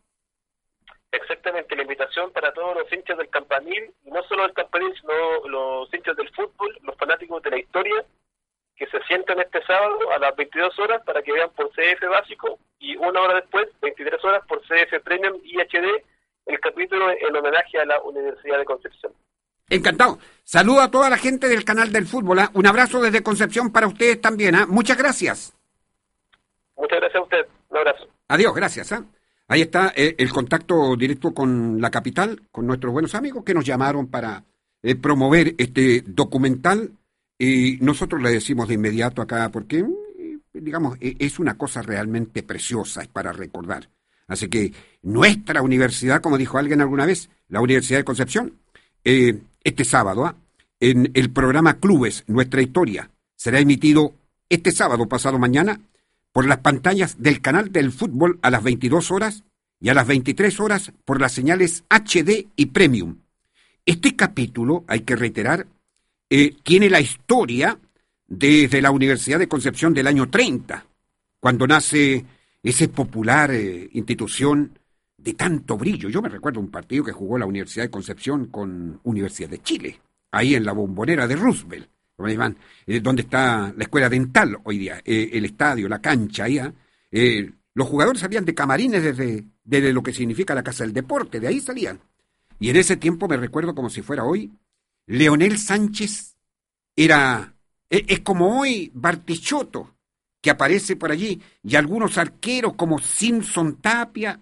Exactamente, 1.12 1.74
la 1.74 1.82
invitación 1.82 2.30
para 2.32 2.52
todos 2.52 2.76
los 2.76 2.92
hinchas 2.92 3.18
del 3.18 3.28
campanil, 3.30 3.92
no 4.04 4.22
solo 4.24 4.42
del 4.42 4.52
campanil, 4.52 4.94
sino 5.00 5.48
los 5.48 5.92
hinchas 5.92 6.16
del 6.16 6.28
fútbol, 6.30 6.78
los 6.82 6.96
fanáticos 6.96 7.42
de 7.42 7.50
la 7.50 7.58
historia, 7.58 8.04
que 8.76 8.86
se 8.86 9.02
sientan 9.02 9.40
este 9.40 9.62
sábado 9.64 10.10
a 10.12 10.18
las 10.18 10.34
22 10.36 10.78
horas 10.78 11.02
para 11.04 11.22
que 11.22 11.32
vean 11.32 11.50
por 11.50 11.70
CF 11.70 12.08
básico 12.08 12.58
y 12.78 12.96
una 12.96 13.20
hora 13.20 13.34
después, 13.34 13.68
23 13.82 14.24
horas, 14.24 14.46
por 14.46 14.62
CF 14.62 15.02
Premium 15.04 15.40
y 15.42 15.60
HD, 15.60 16.04
el 16.46 16.60
capítulo 16.60 17.10
en 17.10 17.36
homenaje 17.36 17.78
a 17.78 17.84
la 17.84 18.00
Universidad 18.02 18.58
de 18.58 18.64
Concepción. 18.64 19.12
Encantado. 19.70 20.18
Saludo 20.42 20.80
a 20.82 20.90
toda 20.90 21.08
la 21.08 21.16
gente 21.16 21.48
del 21.48 21.64
canal 21.64 21.92
del 21.92 22.06
fútbol. 22.06 22.40
¿ah? 22.40 22.50
Un 22.54 22.66
abrazo 22.66 23.00
desde 23.00 23.22
Concepción 23.22 23.70
para 23.70 23.86
ustedes 23.86 24.20
también. 24.20 24.56
¿ah? 24.56 24.66
Muchas 24.68 24.98
gracias. 24.98 25.54
Muchas 26.76 26.98
gracias 26.98 27.20
a 27.20 27.22
usted. 27.22 27.46
Un 27.70 27.76
abrazo. 27.78 28.08
Adiós, 28.28 28.54
gracias. 28.54 28.92
¿ah? 28.92 29.04
Ahí 29.46 29.62
está 29.62 29.92
eh, 29.94 30.16
el 30.18 30.32
contacto 30.32 30.96
directo 30.96 31.32
con 31.32 31.80
la 31.80 31.90
capital, 31.90 32.42
con 32.50 32.66
nuestros 32.66 32.92
buenos 32.92 33.14
amigos 33.14 33.44
que 33.44 33.54
nos 33.54 33.64
llamaron 33.64 34.08
para 34.08 34.44
eh, 34.82 34.96
promover 34.96 35.54
este 35.56 36.02
documental. 36.04 36.90
Y 37.38 37.78
nosotros 37.80 38.20
le 38.20 38.30
decimos 38.30 38.68
de 38.68 38.74
inmediato 38.74 39.22
acá, 39.22 39.48
porque, 39.50 39.84
mm, 39.84 39.94
digamos, 40.52 40.98
e, 41.00 41.16
es 41.20 41.38
una 41.38 41.56
cosa 41.56 41.80
realmente 41.80 42.42
preciosa, 42.42 43.02
es 43.02 43.08
para 43.08 43.32
recordar. 43.32 43.88
Así 44.26 44.48
que 44.48 44.72
nuestra 45.02 45.62
universidad, 45.62 46.20
como 46.20 46.38
dijo 46.38 46.58
alguien 46.58 46.80
alguna 46.80 47.06
vez, 47.06 47.30
la 47.48 47.60
Universidad 47.60 47.98
de 47.98 48.04
Concepción, 48.04 48.58
eh, 49.04 49.40
este 49.62 49.84
sábado, 49.84 50.26
¿ah? 50.26 50.36
en 50.80 51.10
el 51.14 51.30
programa 51.30 51.78
Clubes, 51.78 52.24
Nuestra 52.26 52.62
Historia. 52.62 53.10
Será 53.36 53.60
emitido 53.60 54.14
este 54.48 54.72
sábado 54.72 55.08
pasado 55.08 55.38
mañana 55.38 55.80
por 56.32 56.46
las 56.46 56.58
pantallas 56.58 57.22
del 57.22 57.40
canal 57.40 57.72
del 57.72 57.92
fútbol 57.92 58.38
a 58.42 58.50
las 58.50 58.62
22 58.62 59.10
horas 59.10 59.44
y 59.80 59.88
a 59.88 59.94
las 59.94 60.06
23 60.06 60.60
horas 60.60 60.92
por 61.04 61.20
las 61.20 61.32
señales 61.32 61.84
HD 61.88 62.48
y 62.56 62.66
Premium. 62.66 63.18
Este 63.86 64.14
capítulo, 64.14 64.84
hay 64.86 65.00
que 65.00 65.16
reiterar, 65.16 65.66
eh, 66.28 66.54
tiene 66.62 66.90
la 66.90 67.00
historia 67.00 67.78
desde 68.26 68.82
la 68.82 68.90
Universidad 68.90 69.38
de 69.38 69.48
Concepción 69.48 69.92
del 69.94 70.06
año 70.06 70.30
30, 70.30 70.86
cuando 71.40 71.66
nace 71.66 72.24
esa 72.62 72.88
popular 72.88 73.50
eh, 73.52 73.88
institución 73.92 74.78
de 75.22 75.34
tanto 75.34 75.76
brillo. 75.76 76.08
Yo 76.08 76.22
me 76.22 76.28
recuerdo 76.28 76.60
un 76.60 76.70
partido 76.70 77.04
que 77.04 77.12
jugó 77.12 77.38
la 77.38 77.46
Universidad 77.46 77.84
de 77.84 77.90
Concepción 77.90 78.46
con 78.46 79.00
Universidad 79.04 79.50
de 79.50 79.62
Chile, 79.62 80.00
ahí 80.30 80.54
en 80.54 80.64
la 80.64 80.72
bombonera 80.72 81.26
de 81.26 81.36
Roosevelt, 81.36 81.88
eh, 82.86 83.00
donde 83.00 83.22
está 83.22 83.72
la 83.76 83.84
escuela 83.84 84.08
dental 84.08 84.58
hoy 84.64 84.78
día, 84.78 85.00
eh, 85.04 85.30
el 85.32 85.44
estadio, 85.44 85.88
la 85.88 86.00
cancha, 86.00 86.44
ahí, 86.44 86.58
¿ah? 86.58 86.72
eh, 87.10 87.50
los 87.74 87.88
jugadores 87.88 88.20
salían 88.20 88.44
de 88.44 88.54
camarines 88.54 89.02
desde, 89.02 89.44
desde 89.64 89.92
lo 89.92 90.02
que 90.02 90.12
significa 90.12 90.54
la 90.54 90.62
Casa 90.62 90.84
del 90.84 90.92
Deporte, 90.92 91.40
de 91.40 91.48
ahí 91.48 91.60
salían. 91.60 92.00
Y 92.58 92.68
en 92.68 92.76
ese 92.76 92.96
tiempo 92.96 93.26
me 93.26 93.36
recuerdo 93.36 93.74
como 93.74 93.88
si 93.88 94.02
fuera 94.02 94.24
hoy, 94.24 94.52
Leonel 95.06 95.58
Sánchez 95.58 96.36
era, 96.94 97.54
e, 97.88 98.04
es, 98.06 98.20
como 98.20 98.60
hoy 98.60 98.90
Bartichotto, 98.94 99.94
que 100.42 100.50
aparece 100.50 100.96
por 100.96 101.10
allí, 101.10 101.40
y 101.62 101.76
algunos 101.76 102.18
arqueros 102.18 102.74
como 102.74 102.98
Simpson 102.98 103.76
Tapia, 103.76 104.40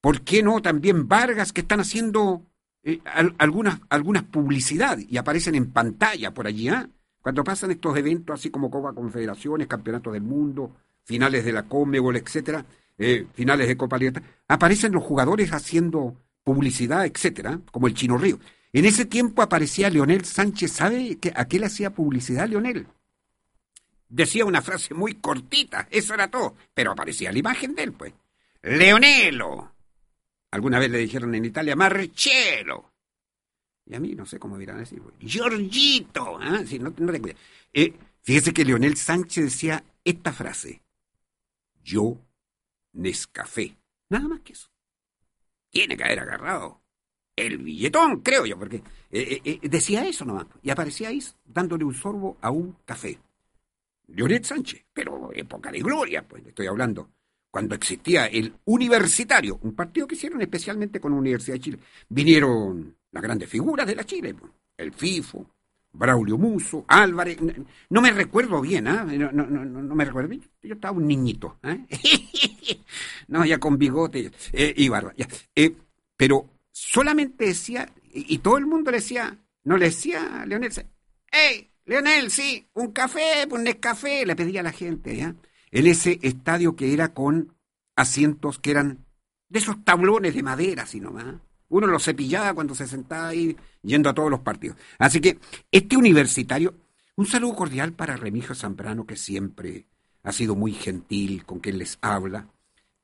¿por 0.00 0.22
qué 0.22 0.42
no 0.42 0.60
también 0.62 1.08
Vargas, 1.08 1.52
que 1.52 1.62
están 1.62 1.80
haciendo 1.80 2.42
eh, 2.82 3.00
algunas, 3.38 3.80
algunas 3.88 4.22
publicidades 4.24 5.06
y 5.08 5.16
aparecen 5.16 5.54
en 5.54 5.70
pantalla 5.70 6.32
por 6.32 6.46
allí, 6.46 6.68
¿ah? 6.68 6.88
Cuando 7.20 7.44
pasan 7.44 7.70
estos 7.70 7.96
eventos 7.98 8.40
así 8.40 8.50
como 8.50 8.70
Copa 8.70 8.94
Confederaciones, 8.94 9.66
Campeonatos 9.66 10.14
del 10.14 10.22
Mundo, 10.22 10.74
finales 11.04 11.44
de 11.44 11.52
la 11.52 11.64
Comebol, 11.64 12.16
etcétera, 12.16 12.64
eh, 12.96 13.26
finales 13.34 13.68
de 13.68 13.76
Copa 13.76 13.98
Libertad, 13.98 14.22
aparecen 14.48 14.92
los 14.92 15.02
jugadores 15.02 15.52
haciendo 15.52 16.16
publicidad, 16.42 17.04
etcétera, 17.04 17.60
como 17.70 17.88
el 17.88 17.94
Chino 17.94 18.16
Río. 18.16 18.38
En 18.72 18.86
ese 18.86 19.04
tiempo 19.04 19.42
aparecía 19.42 19.90
Leonel 19.90 20.24
Sánchez, 20.24 20.72
¿sabe 20.72 21.18
a 21.34 21.44
qué 21.44 21.58
le 21.58 21.66
hacía 21.66 21.90
publicidad 21.90 22.48
Leonel? 22.48 22.86
Decía 24.08 24.44
una 24.44 24.62
frase 24.62 24.94
muy 24.94 25.14
cortita, 25.14 25.86
eso 25.90 26.14
era 26.14 26.30
todo, 26.30 26.56
pero 26.72 26.92
aparecía 26.92 27.32
la 27.32 27.38
imagen 27.38 27.74
de 27.74 27.82
él, 27.82 27.92
pues. 27.92 28.14
Leonelo. 28.62 29.72
Alguna 30.50 30.78
vez 30.78 30.90
le 30.90 30.98
dijeron 30.98 31.34
en 31.34 31.44
Italia, 31.44 31.76
Marcello. 31.76 32.90
Y 33.86 33.94
a 33.94 34.00
mí 34.00 34.14
no 34.14 34.26
sé 34.26 34.38
cómo 34.38 34.58
dirán 34.58 34.84
pues. 34.84 35.14
Giorgito. 35.20 36.38
¿ah? 36.40 36.62
no, 36.80 36.94
eh, 37.72 37.94
fíjese 38.22 38.52
que 38.52 38.64
Leonel 38.64 38.96
Sánchez 38.96 39.44
decía 39.44 39.84
esta 40.04 40.32
frase. 40.32 40.82
Yo, 41.82 42.18
Nescafé. 42.92 43.76
Nada 44.08 44.28
más 44.28 44.40
que 44.40 44.52
eso. 44.52 44.68
Tiene 45.70 45.96
que 45.96 46.04
haber 46.04 46.20
agarrado 46.20 46.80
el 47.36 47.58
billetón, 47.58 48.20
creo 48.20 48.44
yo, 48.44 48.58
porque 48.58 48.82
eh, 49.10 49.40
eh, 49.44 49.60
decía 49.62 50.06
eso 50.06 50.24
nomás. 50.24 50.46
Y 50.62 50.70
aparecía 50.70 51.08
ahí 51.08 51.22
dándole 51.44 51.84
un 51.84 51.94
sorbo 51.94 52.36
a 52.40 52.50
un 52.50 52.76
café. 52.84 53.18
Leonel 54.08 54.44
Sánchez, 54.44 54.84
pero 54.92 55.30
época 55.32 55.70
de 55.70 55.78
gloria, 55.78 56.26
pues 56.26 56.44
estoy 56.44 56.66
hablando 56.66 57.08
cuando 57.50 57.74
existía 57.74 58.26
el 58.26 58.54
Universitario, 58.64 59.58
un 59.62 59.74
partido 59.74 60.06
que 60.06 60.14
hicieron 60.14 60.40
especialmente 60.40 61.00
con 61.00 61.12
la 61.12 61.18
Universidad 61.18 61.54
de 61.56 61.60
Chile. 61.60 61.78
Vinieron 62.08 62.96
las 63.10 63.22
grandes 63.22 63.48
figuras 63.48 63.86
de 63.86 63.96
la 63.96 64.04
Chile, 64.04 64.34
pues, 64.34 64.52
el 64.76 64.92
FIFO, 64.92 65.46
Braulio 65.92 66.38
Muso, 66.38 66.84
Álvarez, 66.86 67.38
no 67.88 68.00
me 68.00 68.12
recuerdo 68.12 68.60
bien, 68.60 68.86
¿ah? 68.86 69.04
no, 69.04 69.32
no, 69.32 69.94
me 69.94 70.04
recuerdo 70.04 70.28
bien, 70.28 70.48
yo 70.62 70.74
estaba 70.74 70.96
un 70.96 71.06
niñito, 71.06 71.58
¿eh? 71.64 71.86
no, 73.28 73.44
ya 73.44 73.58
con 73.58 73.76
bigote 73.76 74.30
eh, 74.52 74.74
y 74.76 74.88
barba, 74.88 75.12
eh, 75.56 75.74
pero 76.16 76.48
solamente 76.70 77.46
decía, 77.46 77.92
y, 78.12 78.38
todo 78.38 78.58
el 78.58 78.66
mundo 78.66 78.92
le 78.92 78.98
decía, 78.98 79.36
no 79.64 79.76
le 79.76 79.86
decía 79.86 80.42
a 80.42 80.46
Leonel, 80.46 80.72
¡Hey, 81.32 81.70
Leonel, 81.86 82.30
sí, 82.30 82.68
un 82.74 82.92
café, 82.92 83.48
un 83.50 83.64
café, 83.80 84.24
le 84.24 84.36
pedía 84.36 84.60
a 84.60 84.64
la 84.64 84.72
gente, 84.72 85.16
¿ya? 85.16 85.34
En 85.70 85.86
ese 85.86 86.18
estadio 86.22 86.76
que 86.76 86.92
era 86.92 87.12
con 87.14 87.54
asientos 87.96 88.58
que 88.58 88.70
eran 88.72 89.04
de 89.48 89.58
esos 89.58 89.84
tablones 89.84 90.34
de 90.34 90.42
madera, 90.42 90.86
sino 90.86 91.10
más. 91.10 91.36
Uno 91.68 91.86
los 91.86 92.04
cepillaba 92.04 92.54
cuando 92.54 92.74
se 92.74 92.86
sentaba 92.86 93.28
ahí 93.28 93.56
yendo 93.82 94.08
a 94.08 94.14
todos 94.14 94.30
los 94.30 94.40
partidos. 94.40 94.76
Así 94.98 95.20
que 95.20 95.38
este 95.70 95.96
universitario, 95.96 96.74
un 97.16 97.26
saludo 97.26 97.54
cordial 97.54 97.92
para 97.92 98.16
Remigio 98.16 98.54
Zambrano, 98.54 99.06
que 99.06 99.16
siempre 99.16 99.86
ha 100.22 100.32
sido 100.32 100.56
muy 100.56 100.72
gentil 100.72 101.44
con 101.44 101.60
quien 101.60 101.78
les 101.78 101.98
habla, 102.00 102.48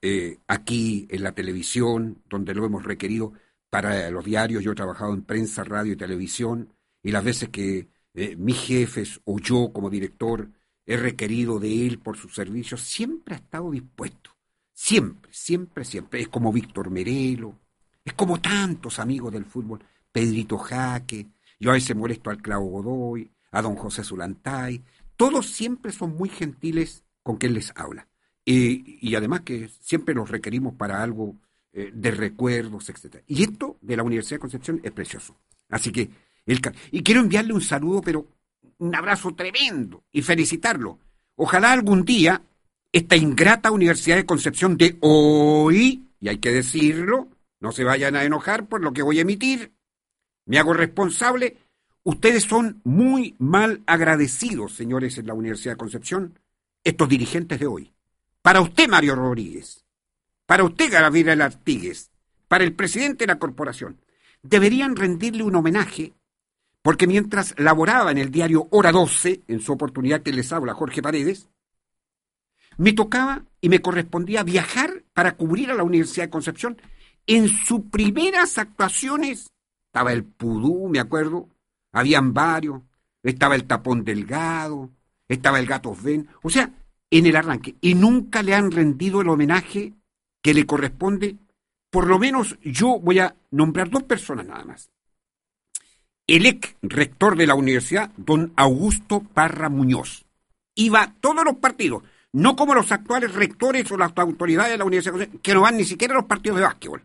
eh, 0.02 0.38
aquí 0.46 1.06
en 1.10 1.22
la 1.22 1.32
televisión, 1.32 2.22
donde 2.28 2.54
lo 2.54 2.66
hemos 2.66 2.84
requerido 2.84 3.32
para 3.70 4.10
los 4.10 4.24
diarios. 4.24 4.62
Yo 4.64 4.72
he 4.72 4.76
trabajado 4.76 5.14
en 5.14 5.22
prensa, 5.22 5.64
radio 5.64 5.92
y 5.92 5.96
televisión, 5.96 6.72
y 7.02 7.12
las 7.12 7.24
veces 7.24 7.48
que 7.48 7.88
eh, 8.14 8.36
mis 8.36 8.58
jefes 8.58 9.20
o 9.24 9.38
yo 9.38 9.70
como 9.72 9.90
director 9.90 10.50
he 10.86 10.96
requerido 10.96 11.58
de 11.58 11.86
él 11.86 11.98
por 11.98 12.16
sus 12.16 12.34
servicios, 12.34 12.80
siempre 12.80 13.34
ha 13.34 13.38
estado 13.38 13.70
dispuesto. 13.70 14.30
Siempre, 14.72 15.32
siempre, 15.32 15.84
siempre. 15.84 16.20
Es 16.20 16.28
como 16.28 16.52
Víctor 16.52 16.90
Merelo, 16.90 17.58
es 18.04 18.14
como 18.14 18.40
tantos 18.40 18.98
amigos 18.98 19.32
del 19.32 19.44
fútbol, 19.44 19.80
Pedrito 20.12 20.58
Jaque, 20.58 21.26
yo 21.58 21.70
a 21.70 21.74
veces 21.74 21.96
molesto 21.96 22.30
al 22.30 22.40
Clavo 22.40 22.66
Godoy, 22.66 23.30
a 23.50 23.62
don 23.62 23.74
José 23.74 24.04
Zulantay, 24.04 24.82
todos 25.16 25.46
siempre 25.46 25.92
son 25.92 26.16
muy 26.16 26.28
gentiles 26.28 27.04
con 27.22 27.36
quien 27.36 27.54
les 27.54 27.72
habla. 27.74 28.06
y 28.44 29.14
además 29.16 29.40
que 29.40 29.68
siempre 29.80 30.14
los 30.14 30.30
requerimos 30.30 30.74
para 30.74 31.02
algo 31.02 31.34
eh, 31.78 31.90
de 31.92 32.10
recuerdos, 32.10 32.88
etc. 32.88 33.22
Y 33.26 33.42
esto 33.42 33.76
de 33.82 33.98
la 33.98 34.02
Universidad 34.02 34.36
de 34.36 34.40
Concepción 34.40 34.80
es 34.82 34.92
precioso. 34.92 35.36
Así 35.68 35.92
que, 35.92 36.08
el, 36.46 36.58
y 36.90 37.02
quiero 37.02 37.20
enviarle 37.20 37.52
un 37.52 37.60
saludo, 37.60 38.00
pero 38.00 38.26
un 38.78 38.94
abrazo 38.94 39.34
tremendo 39.34 40.04
y 40.12 40.22
felicitarlo. 40.22 40.98
Ojalá 41.36 41.72
algún 41.72 42.04
día 42.04 42.42
esta 42.92 43.16
ingrata 43.16 43.70
Universidad 43.70 44.16
de 44.16 44.26
Concepción 44.26 44.76
de 44.76 44.96
hoy, 45.00 46.06
y 46.20 46.28
hay 46.28 46.38
que 46.38 46.50
decirlo, 46.50 47.28
no 47.60 47.72
se 47.72 47.84
vayan 47.84 48.16
a 48.16 48.24
enojar 48.24 48.68
por 48.68 48.82
lo 48.82 48.92
que 48.92 49.02
voy 49.02 49.18
a 49.18 49.22
emitir, 49.22 49.72
me 50.46 50.58
hago 50.58 50.72
responsable, 50.72 51.58
ustedes 52.04 52.44
son 52.44 52.80
muy 52.84 53.34
mal 53.38 53.82
agradecidos, 53.86 54.72
señores 54.72 55.18
en 55.18 55.26
la 55.26 55.34
Universidad 55.34 55.74
de 55.74 55.78
Concepción, 55.78 56.38
estos 56.84 57.08
dirigentes 57.08 57.60
de 57.60 57.66
hoy. 57.66 57.92
Para 58.40 58.60
usted, 58.60 58.88
Mario 58.88 59.16
Rodríguez, 59.16 59.84
para 60.46 60.64
usted, 60.64 60.90
Gabriel 60.90 61.42
Artigues, 61.42 62.10
para 62.48 62.64
el 62.64 62.72
presidente 62.72 63.24
de 63.24 63.32
la 63.34 63.38
corporación, 63.38 64.00
deberían 64.42 64.96
rendirle 64.96 65.42
un 65.42 65.56
homenaje 65.56 66.14
porque 66.86 67.08
mientras 67.08 67.52
laboraba 67.58 68.12
en 68.12 68.18
el 68.18 68.30
diario 68.30 68.68
Hora 68.70 68.92
12, 68.92 69.42
en 69.48 69.60
su 69.60 69.72
oportunidad 69.72 70.22
que 70.22 70.32
les 70.32 70.52
habla 70.52 70.72
Jorge 70.72 71.02
Paredes, 71.02 71.48
me 72.76 72.92
tocaba 72.92 73.42
y 73.60 73.68
me 73.70 73.82
correspondía 73.82 74.44
viajar 74.44 75.02
para 75.12 75.32
cubrir 75.32 75.72
a 75.72 75.74
la 75.74 75.82
Universidad 75.82 76.26
de 76.26 76.30
Concepción. 76.30 76.80
En 77.26 77.48
sus 77.48 77.86
primeras 77.90 78.56
actuaciones 78.56 79.48
estaba 79.88 80.12
el 80.12 80.22
Pudú, 80.22 80.88
me 80.88 81.00
acuerdo, 81.00 81.48
habían 81.90 82.32
varios, 82.32 82.82
estaba 83.24 83.56
el 83.56 83.64
Tapón 83.64 84.04
Delgado, 84.04 84.88
estaba 85.26 85.58
el 85.58 85.66
Gato 85.66 85.92
Ven, 86.00 86.28
o 86.40 86.50
sea, 86.50 86.70
en 87.10 87.26
el 87.26 87.34
arranque, 87.34 87.74
y 87.80 87.96
nunca 87.96 88.44
le 88.44 88.54
han 88.54 88.70
rendido 88.70 89.22
el 89.22 89.28
homenaje 89.28 89.92
que 90.40 90.54
le 90.54 90.64
corresponde. 90.66 91.36
Por 91.90 92.06
lo 92.06 92.20
menos 92.20 92.56
yo 92.62 93.00
voy 93.00 93.18
a 93.18 93.34
nombrar 93.50 93.90
dos 93.90 94.04
personas 94.04 94.46
nada 94.46 94.64
más 94.64 94.88
el 96.26 96.46
ex 96.46 96.74
rector 96.82 97.36
de 97.36 97.46
la 97.46 97.54
universidad, 97.54 98.10
don 98.16 98.52
Augusto 98.56 99.20
Parra 99.20 99.68
Muñoz. 99.68 100.24
Iba 100.74 101.02
a 101.02 101.14
todos 101.14 101.44
los 101.44 101.56
partidos, 101.56 102.02
no 102.32 102.56
como 102.56 102.74
los 102.74 102.90
actuales 102.92 103.34
rectores 103.34 103.90
o 103.90 103.96
las 103.96 104.12
autoridades 104.16 104.72
de 104.72 104.78
la 104.78 104.84
universidad, 104.84 105.28
que 105.42 105.54
no 105.54 105.62
van 105.62 105.76
ni 105.76 105.84
siquiera 105.84 106.14
a 106.14 106.18
los 106.18 106.26
partidos 106.26 106.58
de 106.58 106.64
básquetbol. 106.64 107.02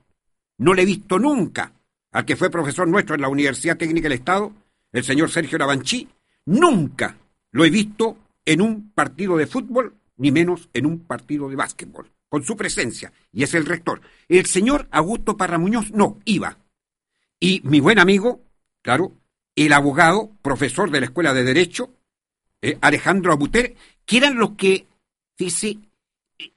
No 0.58 0.74
le 0.74 0.82
he 0.82 0.86
visto 0.86 1.20
nunca 1.20 1.72
al 2.12 2.26
que 2.26 2.36
fue 2.36 2.50
profesor 2.50 2.88
nuestro 2.88 3.16
en 3.16 3.22
la 3.22 3.30
Universidad 3.30 3.78
Técnica 3.78 4.10
del 4.10 4.20
Estado, 4.20 4.52
el 4.92 5.04
señor 5.04 5.32
Sergio 5.32 5.58
Lavanchi, 5.58 6.08
nunca 6.46 7.18
lo 7.52 7.64
he 7.64 7.70
visto 7.70 8.18
en 8.44 8.62
un 8.62 8.92
partido 8.92 9.38
de 9.38 9.48
fútbol, 9.48 9.96
ni 10.18 10.32
menos 10.32 10.70
en 10.74 10.86
un 10.86 11.00
partido 11.00 11.48
de 11.48 11.56
básquetbol, 11.56 12.12
con 12.28 12.44
su 12.44 12.58
presencia, 12.58 13.14
y 13.32 13.44
es 13.44 13.54
el 13.54 13.66
rector. 13.66 14.02
El 14.28 14.46
señor 14.46 14.88
Augusto 14.92 15.38
Parra 15.38 15.58
Muñoz 15.58 15.92
no 15.92 16.20
iba. 16.26 16.58
Y 17.40 17.62
mi 17.64 17.80
buen 17.80 18.00
amigo, 18.00 18.42
claro, 18.82 19.14
el 19.56 19.74
abogado, 19.74 20.32
profesor 20.42 20.92
de 20.92 21.00
la 21.00 21.06
Escuela 21.08 21.34
de 21.34 21.44
Derecho, 21.44 21.92
eh, 22.62 22.78
Alejandro 22.82 23.32
Abuter, 23.32 23.76
que 24.06 24.18
eran 24.18 24.38
los 24.38 24.52
que 24.52 24.88
dice, 25.38 25.78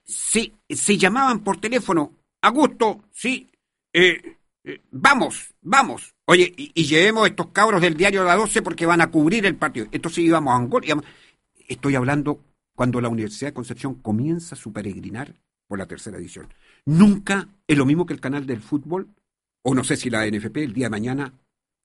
se, 0.05 0.53
se 0.69 0.99
llamaban 0.99 1.41
por 1.41 1.61
teléfono, 1.61 2.13
Augusto, 2.43 3.05
sí, 3.11 3.49
eh, 3.93 4.37
eh, 4.65 4.81
vamos, 4.91 5.55
vamos. 5.63 6.15
Oye, 6.27 6.53
y, 6.57 6.85
llevemos 6.85 7.29
estos 7.29 7.49
cabros 7.49 7.81
del 7.81 7.97
diario 7.97 8.25
la 8.25 8.35
12 8.35 8.63
porque 8.63 8.87
van 8.87 9.01
a 9.01 9.11
cubrir 9.11 9.47
el 9.47 9.57
partido. 9.57 9.87
Entonces 9.93 10.25
íbamos 10.25 10.53
a 10.53 10.57
Angola. 10.57 11.03
Estoy 11.69 11.95
hablando 11.95 12.41
cuando 12.75 13.01
la 13.01 13.09
Universidad 13.09 13.51
de 13.51 13.55
Concepción 13.55 13.95
comienza 13.95 14.57
su 14.57 14.73
peregrinar 14.73 15.35
por 15.67 15.79
la 15.79 15.87
tercera 15.87 16.19
edición. 16.19 16.53
Nunca 16.87 17.49
es 17.67 17.79
lo 17.79 17.87
mismo 17.87 18.05
que 18.05 18.15
el 18.15 18.21
canal 18.21 18.47
del 18.47 18.61
fútbol, 18.61 19.09
o 19.63 19.75
no 19.75 19.85
sé 19.85 19.97
si 19.97 20.11
la 20.11 20.27
NFP 20.27 20.59
el 20.59 20.75
día 20.75 20.87
de 20.87 20.91
mañana 20.91 21.33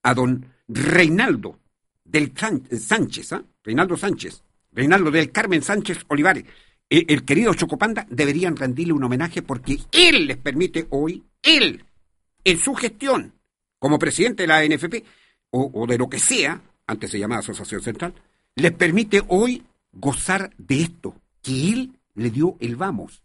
a 0.02 0.14
don 0.14 0.46
Reinaldo 0.68 1.58
del 2.04 2.32
Sánchez, 2.36 3.32
¿ah? 3.32 3.44
Reinaldo 3.62 3.96
Sánchez, 3.96 4.42
Reinaldo 4.72 5.10
del 5.10 5.30
Carmen 5.30 5.62
Sánchez 5.62 6.04
Olivares, 6.08 6.44
e, 6.88 7.04
el, 7.08 7.24
querido 7.24 7.54
Chocopanda, 7.54 8.06
deberían 8.10 8.56
rendirle 8.56 8.92
un 8.92 9.04
homenaje 9.04 9.42
porque 9.42 9.78
él 9.92 10.26
les 10.26 10.36
permite 10.36 10.86
hoy, 10.90 11.22
él, 11.42 11.84
en 12.44 12.58
su 12.58 12.74
gestión 12.74 13.32
como 13.78 13.98
presidente 13.98 14.42
de 14.42 14.46
la 14.48 14.64
NFP, 14.64 15.04
o, 15.52 15.86
de 15.86 15.98
lo 15.98 16.08
que 16.08 16.18
sea, 16.18 16.60
antes 16.86 17.10
se 17.10 17.18
llamaba 17.18 17.40
Asociación 17.40 17.80
Central, 17.80 18.14
les 18.54 18.72
permite 18.72 19.22
hoy 19.28 19.64
gozar 19.92 20.50
de 20.58 20.82
esto, 20.82 21.14
que 21.42 21.72
él 21.72 21.98
le 22.14 22.30
dio 22.30 22.56
el 22.60 22.76
vamos. 22.76 23.22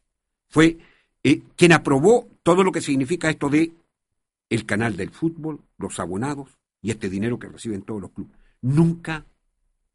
Fue 0.47 0.78
eh, 1.23 1.41
quien 1.55 1.73
aprobó 1.73 2.28
todo 2.41 2.63
lo 2.63 2.71
que 2.71 2.82
significa 2.82 3.30
esto 3.30 3.49
de 3.49 3.71
el 4.49 4.65
canal 4.65 4.95
del 4.95 5.09
fútbol, 5.09 5.59
los 5.78 5.99
abonados 5.99 6.49
y 6.86 6.91
este 6.91 7.09
dinero 7.09 7.39
que 7.39 7.47
reciben 7.47 7.81
todos 7.81 7.99
los 7.99 8.11
clubes. 8.11 8.38
Nunca 8.61 9.25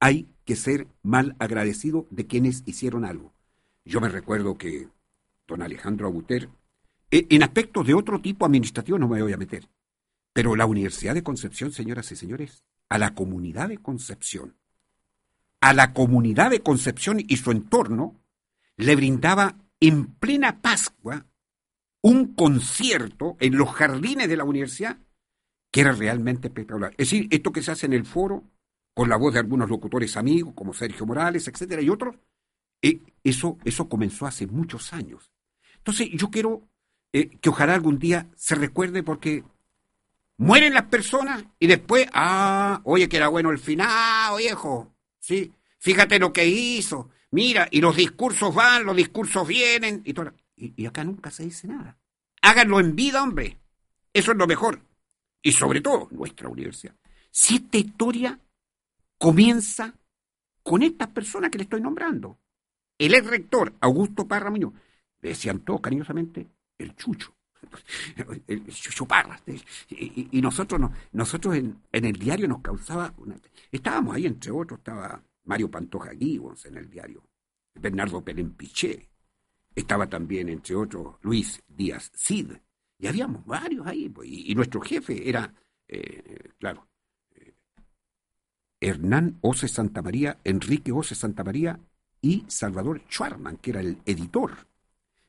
hay 0.01 0.29
que 0.45 0.57
ser 0.57 0.89
mal 1.05 1.37
agradecido 1.39 2.09
de 2.11 2.27
quienes 2.27 2.65
hicieron 2.67 3.05
algo. 3.05 3.33
Yo 3.85 4.01
me 4.01 4.09
recuerdo 4.09 4.59
que 4.59 4.89
don 5.47 5.63
Alejandro 5.63 6.09
Abuter, 6.09 6.49
e, 7.13 7.29
en 7.31 7.45
aspectos 7.45 7.87
de 7.87 7.95
otro 7.95 8.21
tipo 8.21 8.45
administrativo 8.45 8.99
no 8.99 9.07
me 9.07 9.23
voy 9.23 9.33
a 9.33 9.37
meter, 9.37 9.69
pero 10.33 10.57
la 10.57 10.67
Universidad 10.67 11.15
de 11.15 11.23
Concepción, 11.23 11.71
señoras 11.71 12.11
y 12.11 12.17
señores, 12.17 12.65
a 12.89 12.99
la 12.99 13.15
comunidad 13.15 13.69
de 13.69 13.79
Concepción, 13.79 14.57
a 15.61 15.73
la 15.73 15.93
comunidad 15.93 16.51
de 16.51 16.59
Concepción 16.59 17.19
y 17.21 17.37
su 17.37 17.53
entorno, 17.53 18.21
le 18.77 18.97
brindaba 18.97 19.55
en 19.79 20.07
plena 20.07 20.61
Pascua 20.61 21.25
un 22.03 22.35
concierto 22.35 23.37
en 23.39 23.57
los 23.57 23.71
jardines 23.71 24.29
de 24.29 24.37
la 24.37 24.43
universidad 24.43 24.99
que 25.71 25.81
era 25.81 25.93
realmente 25.93 26.49
espectacular. 26.49 26.93
Es 26.93 27.11
decir, 27.11 27.29
esto 27.31 27.53
que 27.53 27.63
se 27.63 27.71
hace 27.71 27.87
en 27.87 27.93
el 27.93 28.05
foro, 28.05 28.45
con 28.95 29.09
la 29.09 29.17
voz 29.17 29.35
de 29.35 29.41
algunos 29.41 29.69
locutores 29.69 30.17
amigos, 30.17 30.55
como 30.55 30.75
Sergio 30.75 31.07
Morales, 31.07 31.47
etcétera, 31.49 31.81
y 31.83 31.89
otros, 31.89 32.17
eh, 32.83 33.01
eso, 33.23 33.59
eso 33.65 33.89
comenzó 33.89 34.27
hace 34.27 34.47
muchos 34.47 34.93
años. 34.93 35.31
Entonces, 35.77 36.09
yo 36.13 36.31
quiero 36.31 36.69
eh, 37.13 37.31
que 37.41 37.49
ojalá 37.49 37.75
algún 37.75 37.99
día 37.99 38.29
se 38.37 38.55
recuerde 38.55 39.03
porque 39.03 39.45
mueren 40.37 40.75
las 40.75 40.85
personas 40.85 41.45
y 41.59 41.67
después, 41.67 42.07
ah, 42.13 42.81
oye, 42.85 43.09
que 43.09 43.17
era 43.17 43.29
bueno 43.29 43.51
el 43.51 43.59
final, 43.59 44.39
viejo, 44.39 44.95
¿sí? 45.19 45.53
Fíjate 45.79 46.19
lo 46.19 46.33
que 46.33 46.47
hizo, 46.47 47.11
mira, 47.31 47.69
y 47.71 47.81
los 47.81 47.97
discursos 47.97 48.55
van, 48.55 48.85
los 48.85 48.97
discursos 48.97 49.47
vienen, 49.47 50.03
y, 50.05 50.13
todo, 50.13 50.33
y, 50.57 50.87
acá 50.87 51.05
nunca 51.05 51.31
se 51.31 51.45
dice 51.45 51.69
nada. 51.69 51.99
Háganlo 52.43 52.81
en 52.81 52.97
vida, 52.97 53.23
hombre. 53.23 53.59
Eso 54.13 54.33
es 54.33 54.39
lo 54.39 54.47
mejor. 54.47 54.81
Y 55.43 55.53
sobre 55.53 55.81
todo, 55.81 56.09
nuestra 56.11 56.49
universidad. 56.49 56.95
Si 57.31 57.57
esta 57.57 57.79
historia 57.79 58.39
comienza 59.19 59.95
con 60.63 60.83
estas 60.83 61.09
personas 61.09 61.51
que 61.51 61.59
le 61.59 61.65
estoy 61.65 61.81
nombrando. 61.81 62.39
El 62.99 63.15
ex 63.15 63.27
rector, 63.27 63.75
Augusto 63.81 64.27
Parra 64.27 64.51
Muñoz, 64.51 64.75
decían 65.21 65.61
todos 65.61 65.81
cariñosamente 65.81 66.49
el 66.79 66.95
chucho. 66.97 67.35
El 68.47 68.67
chucho 68.69 69.05
Parra. 69.07 69.39
Y, 69.91 70.41
nosotros, 70.41 70.81
nosotros 71.13 71.55
en, 71.57 71.83
el 71.93 72.15
diario 72.15 72.49
nos 72.49 72.63
causaba. 72.63 73.13
estábamos 73.71 74.17
ahí, 74.17 74.25
entre 74.25 74.51
otros, 74.51 74.79
estaba 74.79 75.23
Mario 75.45 75.71
Pantoja 75.71 76.13
Gibbons 76.15 76.65
en 76.65 76.79
el 76.79 76.89
diario, 76.89 77.23
Bernardo 77.75 78.23
Pelén 78.23 78.55
Piché, 78.55 79.11
estaba 79.75 80.09
también, 80.09 80.49
entre 80.49 80.75
otros, 80.75 81.17
Luis 81.23 81.63
Díaz 81.69 82.11
Cid. 82.15 82.53
Y 83.01 83.07
habíamos 83.07 83.45
varios 83.47 83.87
ahí. 83.87 84.09
Pues, 84.09 84.29
y, 84.31 84.55
nuestro 84.55 84.81
jefe 84.81 85.29
era, 85.29 85.53
eh, 85.89 86.51
claro, 86.59 86.87
eh, 87.35 87.55
Hernán 88.81 89.39
Ose 89.41 89.69
Santamaría, 89.69 90.39
Enrique 90.45 90.93
Ose 90.93 91.15
Santamaría 91.15 91.81
y 92.21 92.45
Salvador 92.47 93.01
Schwarman, 93.09 93.57
que 93.57 93.71
era 93.71 93.81
el 93.81 93.99
editor. 94.05 94.53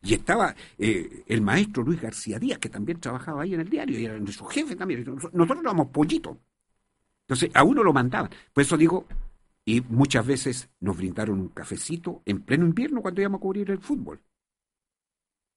Y 0.04 0.16
estaba 0.16 0.56
eh, 0.78 1.24
el 1.28 1.42
maestro 1.42 1.84
Luis 1.84 2.02
García 2.02 2.40
Díaz, 2.40 2.60
que 2.60 2.70
también 2.70 3.00
trabajaba 3.00 3.44
ahí 3.44 3.54
en 3.54 3.62
el 3.62 3.70
diario, 3.70 3.98
y 3.98 4.06
era 4.06 4.20
nuestro 4.20 4.48
jefe 4.48 4.76
también. 4.76 5.06
Nosotros 5.06 5.60
éramos 5.62 5.88
pollitos. 5.88 6.38
Entonces, 7.22 7.52
a 7.54 7.64
uno 7.64 7.84
lo 7.84 7.94
mandaban. 7.94 8.32
Por 8.52 8.64
eso 8.64 8.76
digo, 8.76 9.06
y 9.64 9.80
muchas 9.82 10.26
veces 10.26 10.70
nos 10.80 10.98
brindaron 10.98 11.40
un 11.40 11.50
cafecito 11.50 12.24
en 12.26 12.42
pleno 12.42 12.66
invierno 12.66 13.02
cuando 13.02 13.22
íbamos 13.22 13.38
a 13.38 13.42
cubrir 13.42 13.72
el 13.72 13.80
fútbol. 13.80 14.20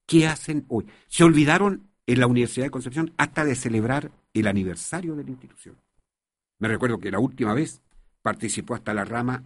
¿Qué 0.06 0.26
hacen 0.26 0.66
hoy? 0.68 0.86
Se 1.08 1.24
olvidaron 1.24 1.93
en 2.06 2.20
la 2.20 2.26
Universidad 2.26 2.66
de 2.66 2.70
Concepción 2.70 3.12
hasta 3.16 3.44
de 3.44 3.54
celebrar 3.54 4.10
el 4.32 4.46
aniversario 4.46 5.16
de 5.16 5.24
la 5.24 5.30
institución. 5.30 5.76
Me 6.58 6.68
recuerdo 6.68 6.98
que 6.98 7.10
la 7.10 7.18
última 7.18 7.54
vez 7.54 7.82
participó 8.22 8.74
hasta 8.74 8.94
la 8.94 9.04
rama 9.04 9.44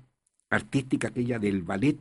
artística 0.51 1.09
aquella 1.09 1.39
del 1.39 1.63
ballet 1.63 1.99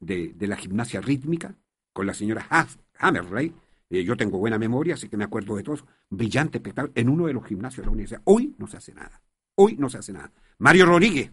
de, 0.00 0.34
la 0.40 0.56
gimnasia 0.56 1.00
rítmica 1.00 1.54
con 1.92 2.06
la 2.06 2.14
señora 2.14 2.46
Hammerley. 2.98 3.52
Eh, 3.90 4.04
yo 4.04 4.16
tengo 4.16 4.38
buena 4.38 4.58
memoria, 4.58 4.94
así 4.94 5.08
que 5.08 5.16
me 5.16 5.24
acuerdo 5.24 5.56
de 5.56 5.62
todo 5.62 5.78
Brillante 6.10 6.58
espectáculo 6.58 6.92
en 6.94 7.08
uno 7.08 7.26
de 7.26 7.32
los 7.32 7.44
gimnasios 7.44 7.82
de 7.82 7.86
la 7.86 7.92
universidad. 7.92 8.22
Hoy 8.24 8.54
no 8.58 8.66
se 8.66 8.76
hace 8.76 8.94
nada. 8.94 9.20
Hoy 9.56 9.76
no 9.76 9.88
se 9.88 9.98
hace 9.98 10.12
nada. 10.12 10.30
Mario 10.58 10.86
Rodríguez, 10.86 11.30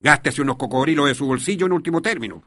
gástese 0.00 0.42
unos 0.42 0.56
cocodrilos 0.56 1.06
de 1.06 1.14
su 1.14 1.26
bolsillo 1.26 1.66
en 1.66 1.72
último 1.72 2.02
término. 2.02 2.42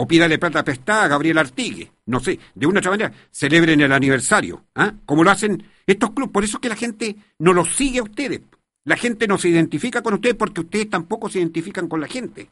O 0.00 0.06
pídale 0.06 0.38
plata 0.38 0.62
prestada 0.62 1.02
a 1.02 1.08
Gabriel 1.08 1.38
Artigue. 1.38 1.90
No 2.06 2.20
sé, 2.20 2.38
de 2.54 2.66
una 2.68 2.78
otra 2.78 2.92
manera, 2.92 3.12
celebren 3.32 3.80
el 3.80 3.90
aniversario. 3.90 4.66
¿ah? 4.76 4.94
Como 5.04 5.24
lo 5.24 5.30
hacen 5.32 5.64
estos 5.88 6.12
clubes. 6.12 6.30
Por 6.32 6.44
eso 6.44 6.58
es 6.58 6.60
que 6.60 6.68
la 6.68 6.76
gente 6.76 7.16
no 7.40 7.52
los 7.52 7.74
sigue 7.74 7.98
a 7.98 8.04
ustedes. 8.04 8.42
La 8.84 8.96
gente 8.96 9.26
no 9.26 9.38
se 9.38 9.48
identifica 9.48 10.00
con 10.00 10.14
ustedes 10.14 10.36
porque 10.36 10.60
ustedes 10.60 10.88
tampoco 10.88 11.28
se 11.28 11.40
identifican 11.40 11.88
con 11.88 12.00
la 12.00 12.06
gente. 12.06 12.48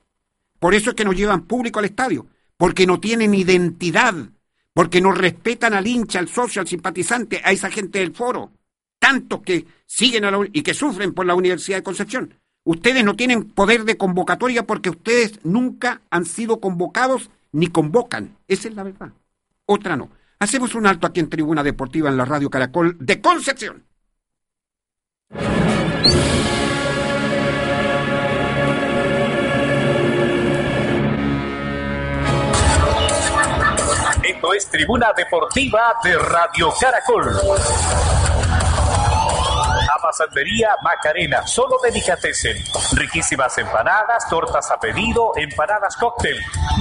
Por 0.59 0.75
eso 0.75 0.91
es 0.91 0.97
que 0.97 1.05
nos 1.05 1.15
llevan 1.15 1.43
público 1.43 1.79
al 1.79 1.85
estadio. 1.85 2.27
Porque 2.57 2.85
no 2.85 2.99
tienen 2.99 3.33
identidad. 3.33 4.17
Porque 4.75 5.01
no 5.01 5.13
respetan 5.13 5.73
al 5.73 5.87
hincha, 5.87 6.19
al 6.19 6.29
socio, 6.29 6.61
al 6.61 6.67
simpatizante, 6.67 7.43
a 7.45 7.53
esa 7.53 7.71
gente 7.71 8.01
del 8.01 8.13
foro. 8.13 8.51
Tantos 8.99 9.43
que 9.43 9.67
siguen 9.87 10.25
a 10.25 10.33
la, 10.33 10.41
y 10.53 10.63
que 10.63 10.75
sufren 10.75 11.15
por 11.15 11.27
la 11.27 11.37
Universidad 11.37 11.79
de 11.79 11.85
Concepción. 11.85 12.35
Ustedes 12.65 13.05
no 13.05 13.15
tienen 13.15 13.45
poder 13.45 13.85
de 13.85 13.97
convocatoria 13.97 14.67
porque 14.67 14.91
ustedes 14.91 15.39
nunca 15.45 16.03
han 16.11 16.25
sido 16.25 16.59
convocados 16.59 17.31
ni 17.57 17.69
convocan. 17.69 18.37
Esa 18.47 18.69
es 18.69 18.75
la 18.75 18.83
verdad. 18.83 19.13
Otra 19.65 19.97
no. 19.97 20.11
Hacemos 20.39 20.75
un 20.75 20.87
alto 20.87 21.07
aquí 21.07 21.21
en 21.21 21.31
Tribuna 21.31 21.63
Deportiva 21.63 22.11
en 22.11 22.19
la 22.19 22.27
Radio 22.27 22.51
Caracol 22.51 22.97
de 23.01 23.21
Concepción. 23.21 23.85
Esto 34.23 34.55
es 34.55 34.71
Tribuna 34.71 35.13
Deportiva 35.17 35.95
de 36.05 36.19
Radio 36.19 36.73
Caracol. 36.79 38.36
Pasandería 39.99 40.77
Macarena, 40.83 41.47
solo 41.47 41.79
delicatessen. 41.83 42.57
Riquísimas 42.93 43.57
empanadas, 43.59 44.29
tortas 44.29 44.71
a 44.71 44.79
pedido, 44.79 45.33
empanadas 45.37 45.97
cóctel, 45.97 46.39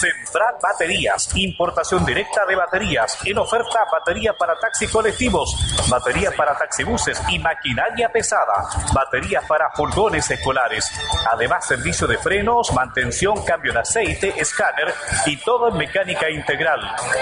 Central 0.00 0.54
Baterías, 0.62 1.28
importación 1.34 2.06
directa 2.06 2.46
de 2.46 2.56
baterías. 2.56 3.18
En 3.26 3.36
oferta, 3.36 3.80
batería 3.92 4.32
para 4.32 4.58
taxi 4.58 4.86
colectivos, 4.86 5.54
batería 5.90 6.30
para 6.34 6.56
taxibuses 6.56 7.20
y 7.28 7.38
maquinaria 7.38 8.10
pesada, 8.10 8.66
batería 8.94 9.42
para 9.46 9.70
furgones 9.72 10.30
escolares. 10.30 10.90
Además, 11.30 11.66
servicio 11.66 12.06
de 12.06 12.16
frenos, 12.16 12.72
mantención, 12.72 13.44
cambio 13.44 13.74
de 13.74 13.80
aceite, 13.80 14.32
escáner 14.40 14.94
y 15.26 15.36
todo 15.36 15.68
en 15.68 15.76
mecánica 15.76 16.30
integral. 16.30 16.80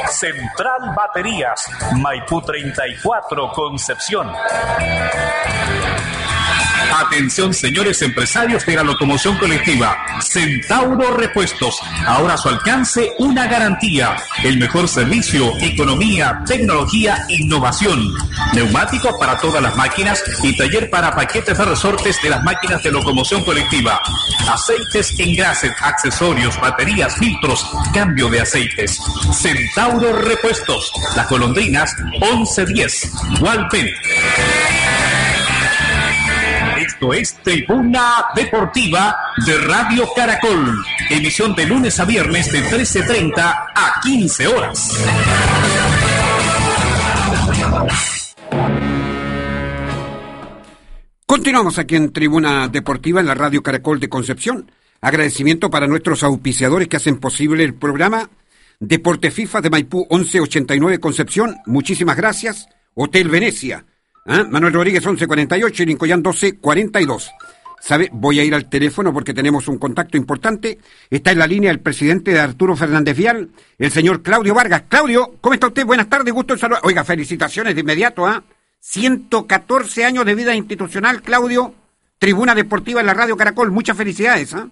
Central 0.08 0.94
Baterías, 0.94 1.68
Maipú 1.96 2.40
34, 2.42 3.50
Concepción. 3.52 4.32
Atención, 7.00 7.54
señores 7.54 8.02
empresarios 8.02 8.64
de 8.66 8.76
la 8.76 8.82
locomoción 8.82 9.36
colectiva. 9.38 9.96
Centauro 10.20 11.16
Repuestos. 11.16 11.78
Ahora 12.06 12.34
a 12.34 12.36
su 12.36 12.48
alcance 12.48 13.12
una 13.18 13.46
garantía. 13.46 14.16
El 14.42 14.58
mejor 14.58 14.88
servicio, 14.88 15.52
economía, 15.60 16.42
tecnología, 16.46 17.24
innovación. 17.28 18.12
Neumáticos 18.54 19.14
para 19.18 19.38
todas 19.38 19.62
las 19.62 19.76
máquinas 19.76 20.22
y 20.42 20.56
taller 20.56 20.90
para 20.90 21.14
paquetes 21.14 21.56
de 21.56 21.64
resortes 21.64 22.16
de 22.22 22.30
las 22.30 22.42
máquinas 22.44 22.82
de 22.82 22.92
locomoción 22.92 23.44
colectiva. 23.44 24.00
Aceites, 24.48 25.18
engrases, 25.18 25.72
accesorios, 25.80 26.58
baterías, 26.60 27.16
filtros, 27.16 27.66
cambio 27.92 28.28
de 28.28 28.40
aceites. 28.40 29.00
Centauro 29.32 30.12
Repuestos. 30.12 30.92
Las 31.16 31.28
golondrinas 31.28 31.94
1110. 32.20 33.12
Walpen. 33.40 33.88
Esto 36.98 37.12
es 37.12 37.32
Tribuna 37.44 38.24
Deportiva 38.34 39.16
de 39.46 39.56
Radio 39.56 40.04
Caracol. 40.16 40.84
Emisión 41.08 41.54
de 41.54 41.64
lunes 41.64 42.00
a 42.00 42.04
viernes 42.04 42.50
de 42.50 42.60
13.30 42.60 43.34
a 43.38 44.00
15 44.02 44.48
horas. 44.48 45.06
Continuamos 51.24 51.78
aquí 51.78 51.94
en 51.94 52.12
Tribuna 52.12 52.66
Deportiva 52.66 53.20
en 53.20 53.26
la 53.26 53.34
Radio 53.36 53.62
Caracol 53.62 54.00
de 54.00 54.08
Concepción. 54.08 54.68
Agradecimiento 55.00 55.70
para 55.70 55.86
nuestros 55.86 56.24
auspiciadores 56.24 56.88
que 56.88 56.96
hacen 56.96 57.18
posible 57.20 57.62
el 57.62 57.74
programa. 57.74 58.28
Deporte 58.80 59.30
FIFA 59.30 59.60
de 59.60 59.70
Maipú 59.70 60.00
1189 60.10 60.98
Concepción, 60.98 61.58
muchísimas 61.64 62.16
gracias. 62.16 62.68
Hotel 62.94 63.28
Venecia, 63.28 63.84
¿ah? 64.26 64.44
Manuel 64.48 64.72
Rodríguez 64.72 65.04
1148 65.04 65.82
y 65.82 65.86
Lincoyán 65.86 66.18
1242. 66.18 67.30
¿Sabe? 67.80 68.08
Voy 68.12 68.40
a 68.40 68.44
ir 68.44 68.54
al 68.54 68.68
teléfono 68.68 69.12
porque 69.12 69.32
tenemos 69.32 69.68
un 69.68 69.78
contacto 69.78 70.16
importante. 70.16 70.78
Está 71.10 71.30
en 71.30 71.38
la 71.38 71.46
línea 71.46 71.70
el 71.70 71.80
presidente 71.80 72.32
de 72.32 72.40
Arturo 72.40 72.74
Fernández 72.74 73.16
Vial, 73.16 73.50
el 73.78 73.90
señor 73.90 74.22
Claudio 74.22 74.54
Vargas. 74.54 74.84
Claudio, 74.88 75.34
¿cómo 75.40 75.54
está 75.54 75.68
usted? 75.68 75.86
Buenas 75.86 76.08
tardes, 76.08 76.34
gusto 76.34 76.54
en 76.54 76.58
saludar. 76.58 76.82
Oiga, 76.84 77.04
felicitaciones 77.04 77.74
de 77.74 77.80
inmediato, 77.80 78.26
¿ah? 78.26 78.42
114 78.80 80.04
años 80.04 80.24
de 80.24 80.34
vida 80.34 80.54
institucional, 80.54 81.22
Claudio. 81.22 81.74
Tribuna 82.18 82.54
Deportiva 82.54 83.00
en 83.00 83.06
la 83.06 83.14
Radio 83.14 83.36
Caracol. 83.36 83.70
Muchas 83.70 83.96
felicidades, 83.96 84.54
¿ah? 84.54 84.68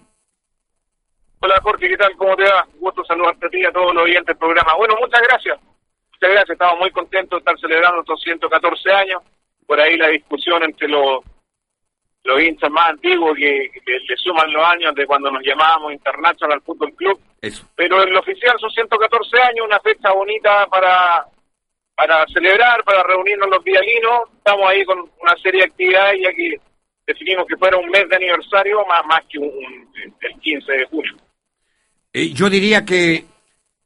Hola 1.39 1.59
Jorge, 1.61 1.87
¿qué 1.87 1.97
tal? 1.97 2.15
¿Cómo 2.17 2.35
te 2.35 2.43
va? 2.43 2.67
Gusto 2.79 3.05
saludarte 3.05 3.45
a 3.45 3.49
ti 3.49 3.59
y 3.59 3.65
a 3.65 3.71
todos 3.71 3.93
los 3.93 4.03
oyentes 4.03 4.27
del 4.27 4.37
programa. 4.37 4.75
Bueno, 4.75 4.95
muchas 4.99 5.21
gracias. 5.21 5.59
Muchas 6.11 6.31
gracias, 6.31 6.49
estamos 6.49 6.79
muy 6.79 6.91
contentos 6.91 7.37
de 7.37 7.37
estar 7.37 7.59
celebrando 7.59 8.01
estos 8.01 8.19
114 8.21 8.91
años. 8.91 9.21
Por 9.67 9.79
ahí 9.79 9.97
la 9.97 10.07
discusión 10.07 10.63
entre 10.63 10.87
los, 10.87 11.23
los 12.23 12.41
hinchas 12.41 12.71
más 12.71 12.89
antiguos 12.89 13.37
que, 13.37 13.69
le 13.85 14.17
suman 14.17 14.51
los 14.51 14.63
años 14.65 14.95
de 14.95 15.05
cuando 15.05 15.29
nos 15.29 15.43
llamábamos 15.43 15.93
International 15.93 16.61
Football 16.61 16.95
Club. 16.95 17.19
Eso. 17.41 17.69
Pero 17.75 18.01
en 18.01 18.13
lo 18.13 18.19
oficial 18.21 18.57
son 18.59 18.71
114 18.71 19.41
años, 19.41 19.65
una 19.65 19.79
fecha 19.81 20.11
bonita 20.11 20.65
para, 20.67 21.25
para 21.95 22.25
celebrar, 22.27 22.83
para 22.83 23.03
reunirnos 23.03 23.49
los 23.49 23.63
vialinos. 23.63 24.21
Estamos 24.37 24.67
ahí 24.69 24.83
con 24.85 24.99
una 24.99 25.35
serie 25.43 25.61
de 25.61 25.67
actividades 25.67 26.21
ya 26.23 26.33
que 26.33 26.55
definimos 27.05 27.45
que 27.47 27.57
fuera 27.57 27.77
un 27.77 27.89
mes 27.89 28.07
de 28.09 28.15
aniversario 28.15 28.85
más, 28.85 29.05
más 29.05 29.21
que 29.29 29.39
un, 29.39 29.89
el 30.21 30.39
15 30.39 30.71
de 30.71 30.85
junio. 30.85 31.15
Eh, 32.13 32.29
yo 32.33 32.49
diría 32.49 32.83
que 32.83 33.25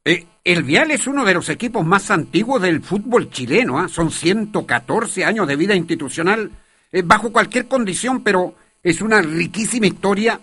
eh, 0.06 0.26
el 0.44 0.64
Vial 0.64 0.92
es 0.92 1.06
uno 1.08 1.24
de 1.24 1.34
los 1.34 1.50
equipos 1.50 1.86
más 1.86 2.10
antiguos 2.10 2.62
del 2.62 2.82
fútbol 2.82 3.30
chileno. 3.30 3.80
¿ah? 3.80 3.88
Son 3.88 4.12
114 4.12 5.24
años 5.26 5.48
de 5.48 5.56
vida 5.56 5.76
institucional 5.76 6.52
eh, 6.92 7.04
bajo 7.06 7.32
cualquier 7.32 7.68
condición, 7.68 8.24
pero 8.24 8.56
es 8.82 9.02
una 9.02 9.22
riquísima 9.22 9.88
historia 9.88 10.40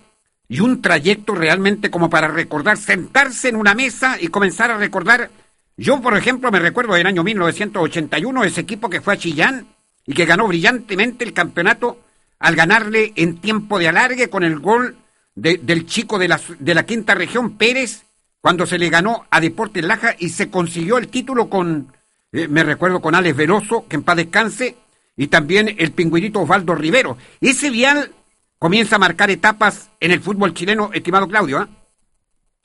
y 0.49 0.61
un 0.61 0.81
trayecto 0.81 1.35
realmente 1.35 1.91
como 1.91 2.09
para 2.09 2.29
recordar, 2.29 2.77
sentarse 2.77 3.49
en 3.49 3.57
una 3.57 3.75
mesa 3.75 4.17
y 4.21 4.29
comenzar 4.29 4.71
a 4.71 4.79
recordar. 4.79 5.31
Yo, 5.77 6.01
por 6.01 6.17
ejemplo, 6.17 6.51
me 6.51 6.61
recuerdo 6.61 6.95
del 6.95 7.07
año 7.07 7.23
1981 7.23 8.45
ese 8.45 8.61
equipo 8.61 8.89
que 8.89 9.01
fue 9.01 9.15
a 9.15 9.19
Chillán 9.19 9.67
y 10.07 10.15
que 10.15 10.25
ganó 10.25 10.49
brillantemente 10.49 11.25
el 11.25 11.33
campeonato 11.33 12.01
al 12.39 12.55
ganarle 12.55 13.13
en 13.17 13.39
tiempo 13.39 13.79
de 13.79 13.89
alargue 13.89 14.31
con 14.31 14.45
el 14.45 14.59
gol 14.59 14.97
del 15.35 15.87
chico 15.87 16.19
de 16.19 16.29
la, 16.29 16.41
de 16.59 16.75
la 16.75 16.85
quinta 16.85 17.15
región, 17.15 17.57
Pérez, 17.57 18.05
cuando 18.41 18.67
se 18.67 18.79
le 18.79 18.89
ganó 18.89 19.27
a 19.31 19.41
Deportes 19.41 19.85
Laja 19.85 20.15
y 20.19 20.29
se 20.31 20.51
consiguió 20.51 20.99
el 20.99 21.09
título 21.09 21.49
con, 21.49 21.93
eh, 22.33 22.49
me 22.49 22.63
recuerdo, 22.63 23.01
con 23.01 23.15
Alex 23.15 23.37
Veloso, 23.37 23.87
que 23.89 23.97
en 23.97 24.05
paz 24.05 24.17
descanse, 24.17 24.77
y 25.17 25.27
también 25.27 25.75
el 25.79 25.93
pingüinito 25.93 26.41
Osvaldo 26.41 26.75
Rivero. 26.75 27.17
Ese 27.41 27.71
vial 27.71 28.13
comienza 28.59 28.97
a 28.97 29.01
marcar 29.01 29.31
etapas 29.31 29.91
en 30.01 30.13
el 30.13 30.21
fútbol 30.21 30.55
chileno, 30.55 30.91
estimado 30.93 31.27
Claudio. 31.27 31.59
¿ah? 31.59 31.69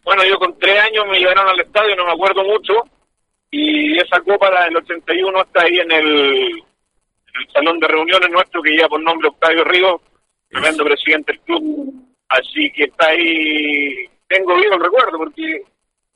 Bueno, 0.03 0.23
yo 0.25 0.37
con 0.37 0.57
tres 0.59 0.79
años 0.79 1.05
me 1.09 1.19
llevaron 1.19 1.47
al 1.47 1.59
estadio, 1.59 1.95
no 1.95 2.05
me 2.05 2.13
acuerdo 2.13 2.43
mucho, 2.43 2.73
y 3.49 3.97
esa 3.97 4.19
copa 4.21 4.63
del 4.65 4.77
81 4.77 5.41
está 5.41 5.63
ahí 5.63 5.79
en 5.79 5.91
el, 5.91 6.05
en 6.05 7.41
el 7.41 7.51
salón 7.53 7.79
de 7.79 7.87
reuniones 7.87 8.29
nuestro 8.29 8.61
que 8.61 8.71
lleva 8.71 8.89
por 8.89 9.01
nombre 9.01 9.29
Octavio 9.29 9.63
Ríos, 9.63 10.01
tremendo 10.49 10.83
presidente 10.83 11.31
del 11.31 11.41
club 11.41 12.03
Así 12.33 12.71
que 12.71 12.85
está 12.85 13.09
ahí, 13.09 14.09
tengo 14.33 14.55
vivo 14.55 14.73
el 14.73 14.83
recuerdo 14.83 15.17
porque 15.17 15.63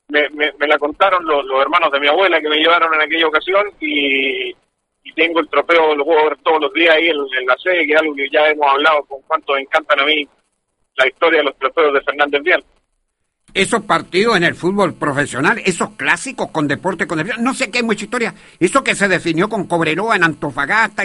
me, 0.08 0.28
me, 0.30 0.66
la 0.66 0.78
contaron 0.78 1.24
los, 1.24 1.44
hermanos 1.60 1.92
de 1.92 2.00
mi 2.00 2.08
abuela 2.08 2.40
que 2.40 2.48
me 2.48 2.56
llevaron 2.56 2.92
en 2.94 3.02
aquella 3.02 3.28
ocasión 3.28 3.66
y, 3.80 4.54
tengo 5.16 5.40
el 5.40 5.48
trofeo, 5.48 5.96
lo 5.96 6.04
puedo 6.04 6.24
ver 6.24 6.38
todos 6.44 6.60
los 6.60 6.72
días 6.72 6.94
ahí 6.94 7.08
en, 7.08 7.46
la 7.46 7.56
sede, 7.56 7.86
que 7.86 7.92
es 7.92 7.98
algo 7.98 8.14
que 8.14 8.28
ya 8.30 8.46
hemos 8.46 8.68
hablado 8.70 9.02
con 9.04 9.20
cuánto 9.22 9.54
me 9.54 9.62
encantan 9.62 9.98
a 9.98 10.04
mí 10.04 10.28
la 10.96 11.08
historia 11.08 11.38
de 11.38 11.44
los 11.46 11.56
trofeos 11.58 11.94
de 11.94 12.00
Fernández 12.02 12.42
Vial. 12.42 12.64
Esos 13.52 13.82
partidos 13.82 14.36
en 14.36 14.44
el 14.44 14.54
fútbol 14.54 14.94
profesional, 14.94 15.60
esos 15.64 15.90
clásicos 15.96 16.50
con 16.50 16.68
deporte, 16.68 17.06
con 17.06 17.18
deporte, 17.18 17.42
no 17.42 17.54
sé 17.54 17.70
qué 17.70 17.78
hay 17.78 17.84
mucha 17.84 18.04
historia. 18.04 18.34
Eso 18.60 18.84
que 18.84 18.94
se 18.94 19.08
definió 19.08 19.48
con 19.48 19.66
Cobreroa 19.66 20.14
en 20.14 20.24
Antofagasta, 20.24 21.04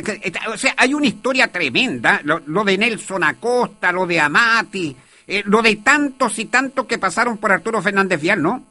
o 0.49 0.57
sea, 0.57 0.75
hay 0.77 0.93
una 0.93 1.07
historia 1.07 1.47
tremenda. 1.47 2.21
Lo 2.23 2.63
de 2.63 2.77
Nelson 2.77 3.23
Acosta, 3.23 3.91
lo 3.91 4.05
de 4.05 4.19
Amati, 4.19 4.95
eh, 5.27 5.43
lo 5.45 5.61
de 5.61 5.77
tantos 5.77 6.37
y 6.39 6.45
tantos 6.45 6.85
que 6.85 6.97
pasaron 6.97 7.37
por 7.37 7.51
Arturo 7.51 7.81
Fernández 7.81 8.21
Vial, 8.21 8.41
¿no? 8.41 8.63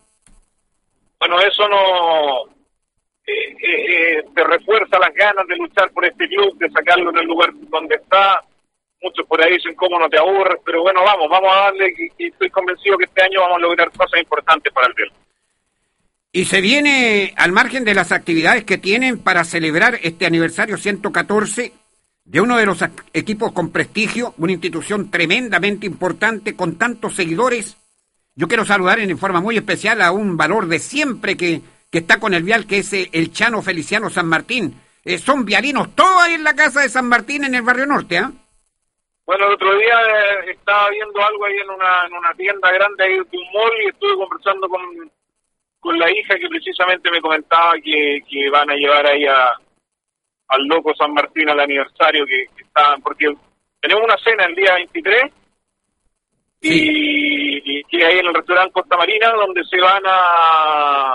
Bueno, 1.19 1.41
eso 1.41 1.69
no 1.69 2.53
eh, 3.25 3.57
eh, 3.63 4.25
te 4.35 4.45
refuerza 4.45 4.99
las 4.99 5.15
ganas 5.15 5.47
de 5.47 5.57
luchar 5.57 5.91
por 5.93 6.05
este 6.05 6.29
club, 6.29 6.59
de 6.59 6.69
sacarlo 6.71 7.11
en 7.11 7.19
el 7.19 7.27
lugar 7.27 7.51
donde 7.71 7.95
está. 7.95 8.43
Muchos 9.01 9.27
por 9.27 9.43
ahí 9.43 9.55
dicen 9.55 9.75
cómo 9.75 9.99
no 9.99 10.09
te 10.09 10.19
aburres, 10.19 10.59
pero 10.65 10.83
bueno, 10.83 11.03
vamos, 11.05 11.29
vamos 11.29 11.51
a 11.53 11.61
darle 11.61 11.93
y, 12.19 12.27
estoy 12.27 12.51
convencido 12.51 12.99
que 12.99 13.05
este 13.05 13.23
año 13.23 13.41
vamos 13.41 13.59
a 13.59 13.61
lograr 13.61 13.91
cosas 13.91 14.21
importantes 14.21 14.73
para 14.73 14.89
el 14.89 14.95
club. 14.95 15.13
Y 16.33 16.45
se 16.47 16.61
viene 16.61 17.35
al 17.37 17.53
margen 17.53 17.85
de 17.85 17.95
las 17.95 18.11
actividades 18.11 18.65
que 18.65 18.79
tienen 18.79 19.23
para 19.23 19.45
celebrar 19.45 19.99
este 20.03 20.27
aniversario 20.27 20.77
114 20.77 21.73
de 22.25 22.41
uno 22.41 22.57
de 22.57 22.67
los 22.67 22.83
equipos 23.13 23.53
con 23.53 23.71
prestigio, 23.71 24.35
una 24.39 24.53
institución 24.53 25.11
tremendamente 25.11 25.87
importante 25.87 26.55
con 26.55 26.79
tantos 26.79 27.15
seguidores. 27.15 27.77
Yo 28.35 28.49
quiero 28.49 28.65
saludar 28.65 29.01
en 29.01 29.19
forma 29.19 29.41
muy 29.41 29.57
especial 29.57 30.01
a 30.01 30.13
un 30.13 30.37
valor 30.37 30.67
de 30.67 30.79
siempre 30.79 31.37
que, 31.37 31.61
que 31.91 31.99
está 31.99 32.19
con 32.19 32.33
el 32.33 32.43
vial, 32.43 32.67
que 32.67 32.79
es 32.79 32.93
eh, 32.93 33.11
el 33.13 33.33
Chano 33.33 33.61
Feliciano 33.61 34.09
San 34.09 34.27
Martín. 34.27 34.81
Eh, 35.05 35.19
son 35.19 35.45
vialinos 35.45 35.95
todos 35.95 36.23
ahí 36.23 36.35
en 36.35 36.45
la 36.45 36.55
casa 36.55 36.81
de 36.81 36.89
San 36.89 37.09
Martín, 37.09 37.45
en 37.45 37.55
el 37.55 37.63
barrio 37.63 37.87
norte, 37.87 38.19
¿ah? 38.19 38.31
Bueno, 39.25 39.47
el 39.47 39.53
otro 39.55 39.77
día 39.77 40.01
eh, 40.03 40.51
estaba 40.51 40.91
viendo 40.91 41.23
algo 41.23 41.45
ahí 41.45 41.57
en 41.57 41.71
una, 41.71 42.07
en 42.07 42.13
una 42.13 42.35
tienda 42.35 42.73
grande 42.73 43.05
ahí 43.05 43.13
de 43.13 43.39
un 43.39 43.53
mall 43.53 43.73
y 43.85 43.89
estuve 43.89 44.17
conversando 44.17 44.69
con, 44.69 44.81
con 45.79 45.99
la 45.99 46.11
hija 46.11 46.37
que 46.37 46.49
precisamente 46.49 47.11
me 47.11 47.21
comentaba 47.21 47.75
que, 47.85 48.21
que 48.29 48.51
van 48.51 48.71
a 48.71 48.75
llevar 48.75 49.07
ahí 49.07 49.25
a, 49.25 49.53
al 50.53 50.67
loco 50.67 50.95
San 50.95 51.13
Martín 51.15 51.49
al 51.49 51.61
aniversario 51.61 52.27
que, 52.27 52.47
estaban, 52.63 53.01
porque 53.01 53.35
tenemos 53.81 54.05
una 54.05 54.19
cena 54.19 54.45
el 54.45 54.55
día 54.55 54.75
23 54.75 55.33
y, 56.61 57.85
que 57.85 58.05
hay 58.05 58.19
en 58.19 58.27
el 58.27 58.35
restaurante 58.35 58.73
Costa 58.73 58.97
Marina 58.97 59.33
donde 59.33 59.65
se 59.65 59.81
van 59.81 60.03
a, 60.07 61.15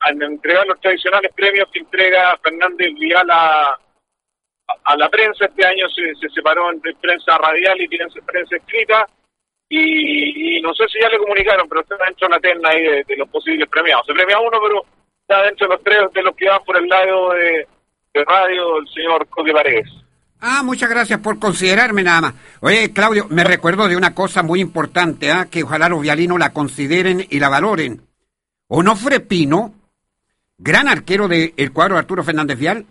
a 0.00 0.10
entregar 0.10 0.66
los 0.66 0.80
tradicionales 0.80 1.30
premios 1.34 1.68
que 1.70 1.80
entrega 1.80 2.38
Fernández 2.42 2.92
Vial 2.94 3.30
a, 3.30 3.78
a, 4.84 4.96
la 4.96 5.08
prensa. 5.08 5.44
Este 5.44 5.66
año 5.66 5.88
se, 5.90 6.14
se 6.14 6.28
separó 6.30 6.70
entre 6.70 6.94
prensa 6.94 7.36
radial 7.38 7.80
y 7.80 7.88
prensa 7.88 8.56
escrita. 8.56 9.06
Y, 9.70 10.60
no 10.62 10.74
sé 10.74 10.88
si 10.88 10.98
ya 11.00 11.10
le 11.10 11.18
comunicaron, 11.18 11.68
pero 11.68 11.82
está 11.82 11.96
dentro 11.96 12.26
de 12.26 12.34
la 12.34 12.40
terna 12.40 12.70
ahí 12.70 12.82
de, 12.82 13.04
de, 13.04 13.16
los 13.16 13.28
posibles 13.28 13.68
premiados. 13.68 14.06
Se 14.06 14.14
premia 14.14 14.40
uno, 14.40 14.58
pero 14.62 14.84
está 15.20 15.42
dentro 15.42 15.68
de 15.68 15.74
los 15.74 15.84
tres 15.84 16.12
de 16.14 16.22
los 16.22 16.34
que 16.34 16.48
van 16.48 16.64
por 16.64 16.78
el 16.78 16.88
lado 16.88 17.30
de, 17.34 17.66
radio, 18.24 18.78
el 18.78 18.88
señor. 18.88 19.26
Ah, 20.40 20.62
muchas 20.62 20.88
gracias 20.88 21.18
por 21.20 21.38
considerarme 21.38 22.02
nada 22.02 22.20
más. 22.20 22.34
Oye, 22.60 22.92
Claudio, 22.92 23.26
me 23.28 23.42
recuerdo 23.42 23.88
de 23.88 23.96
una 23.96 24.14
cosa 24.14 24.42
muy 24.42 24.60
importante, 24.60 25.32
¿ah? 25.32 25.48
que 25.50 25.64
ojalá 25.64 25.88
los 25.88 26.00
vialinos 26.00 26.38
la 26.38 26.52
consideren 26.52 27.26
y 27.28 27.40
la 27.40 27.48
valoren. 27.48 28.02
Onofre 28.68 29.20
Pino, 29.20 29.74
gran 30.56 30.86
arquero 30.86 31.26
del 31.26 31.72
cuadro 31.72 31.98
Arturo 31.98 32.22
Fernández 32.22 32.58
Vial, 32.58 32.86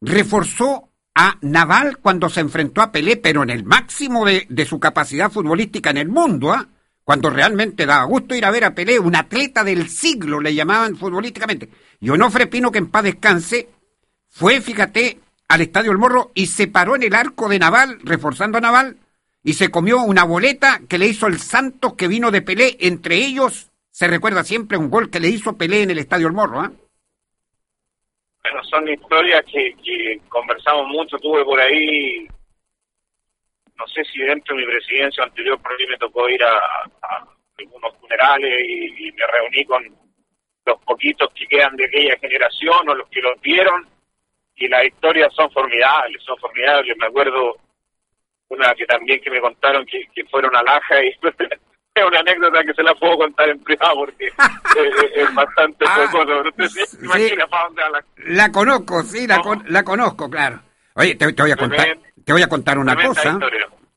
reforzó 0.00 0.88
a 1.14 1.36
Naval 1.40 1.98
cuando 1.98 2.28
se 2.28 2.40
enfrentó 2.40 2.82
a 2.82 2.90
Pelé, 2.90 3.16
pero 3.16 3.44
en 3.44 3.50
el 3.50 3.64
máximo 3.64 4.24
de, 4.24 4.46
de 4.48 4.64
su 4.64 4.80
capacidad 4.80 5.30
futbolística 5.30 5.90
en 5.90 5.98
el 5.98 6.08
mundo, 6.08 6.52
¿ah? 6.52 6.66
cuando 7.04 7.30
realmente 7.30 7.86
daba 7.86 8.04
gusto 8.04 8.34
ir 8.34 8.44
a 8.44 8.50
ver 8.50 8.64
a 8.64 8.74
Pelé, 8.74 8.98
un 8.98 9.14
atleta 9.14 9.62
del 9.62 9.88
siglo 9.88 10.40
le 10.40 10.54
llamaban 10.54 10.96
futbolísticamente. 10.96 11.68
Y 12.00 12.10
Onofre 12.10 12.48
Pino, 12.48 12.72
que 12.72 12.78
en 12.78 12.90
paz 12.90 13.04
descanse, 13.04 13.68
fue, 14.28 14.60
fíjate, 14.60 15.18
al 15.48 15.62
Estadio 15.62 15.90
El 15.90 15.98
Morro 15.98 16.30
y 16.34 16.46
se 16.46 16.68
paró 16.68 16.94
en 16.94 17.02
el 17.02 17.14
arco 17.14 17.48
de 17.48 17.58
Naval, 17.58 17.98
reforzando 18.04 18.58
a 18.58 18.60
Naval, 18.60 18.98
y 19.42 19.54
se 19.54 19.70
comió 19.70 20.02
una 20.02 20.24
boleta 20.24 20.80
que 20.88 20.98
le 20.98 21.06
hizo 21.06 21.26
el 21.26 21.38
Santos 21.38 21.94
que 21.94 22.08
vino 22.08 22.30
de 22.30 22.42
Pelé. 22.42 22.76
Entre 22.80 23.16
ellos, 23.16 23.70
se 23.90 24.06
recuerda 24.06 24.44
siempre 24.44 24.76
un 24.76 24.90
gol 24.90 25.10
que 25.10 25.20
le 25.20 25.28
hizo 25.28 25.56
Pelé 25.56 25.82
en 25.82 25.90
el 25.90 25.98
Estadio 25.98 26.26
El 26.26 26.34
Morro. 26.34 26.64
¿eh? 26.64 26.70
Bueno, 28.42 28.62
son 28.64 28.88
historias 28.88 29.44
que, 29.46 30.20
conversamos 30.28 30.86
mucho. 30.88 31.16
Tuve 31.18 31.44
por 31.44 31.58
ahí, 31.58 32.28
no 33.76 33.86
sé 33.86 34.04
si 34.04 34.20
dentro 34.20 34.54
de 34.54 34.66
mi 34.66 34.70
presidencia 34.70 35.24
anterior, 35.24 35.60
por 35.60 35.72
ahí 35.72 35.86
me 35.88 35.96
tocó 35.96 36.28
ir 36.28 36.42
a, 36.44 36.84
algunos 37.58 37.96
funerales 37.96 38.60
y, 38.68 39.08
y 39.08 39.12
me 39.12 39.26
reuní 39.26 39.64
con 39.64 39.82
los 40.64 40.80
poquitos 40.84 41.32
que 41.34 41.46
quedan 41.46 41.74
de 41.74 41.86
aquella 41.86 42.16
generación 42.20 42.88
o 42.88 42.94
los 42.94 43.08
que 43.08 43.20
los 43.20 43.40
vieron 43.40 43.97
y 44.58 44.68
las 44.68 44.84
historias 44.84 45.32
son 45.34 45.50
formidables, 45.50 46.22
son 46.24 46.36
formidables. 46.38 46.96
Me 46.98 47.06
acuerdo 47.06 47.56
una 48.48 48.74
que 48.74 48.86
también 48.86 49.20
que 49.20 49.30
me 49.30 49.40
contaron 49.40 49.86
que, 49.86 50.24
fueron 50.30 50.54
a 50.56 50.62
Laja 50.62 51.02
y 51.04 51.08
es 51.94 52.04
una 52.04 52.20
anécdota 52.20 52.62
que 52.62 52.74
se 52.74 52.82
la 52.82 52.94
puedo 52.94 53.18
contar 53.18 53.48
en 53.48 53.62
privado 53.62 53.94
porque 53.96 54.26
es, 55.14 55.34
bastante 55.34 55.84
ah, 55.86 56.08
imagina 57.02 57.46
para 57.46 57.64
dónde 57.64 57.82
la... 57.82 58.04
la 58.16 58.52
conozco, 58.52 59.02
sí, 59.02 59.26
la, 59.26 59.40
la 59.66 59.82
conozco, 59.82 60.30
claro. 60.30 60.60
Oye, 60.94 61.14
te, 61.14 61.26
voy 61.26 61.50
a 61.52 61.56
contar, 61.56 61.98
te 62.24 62.32
voy 62.32 62.42
a 62.42 62.48
contar 62.48 62.78
una 62.78 62.96
cosa. 62.96 63.38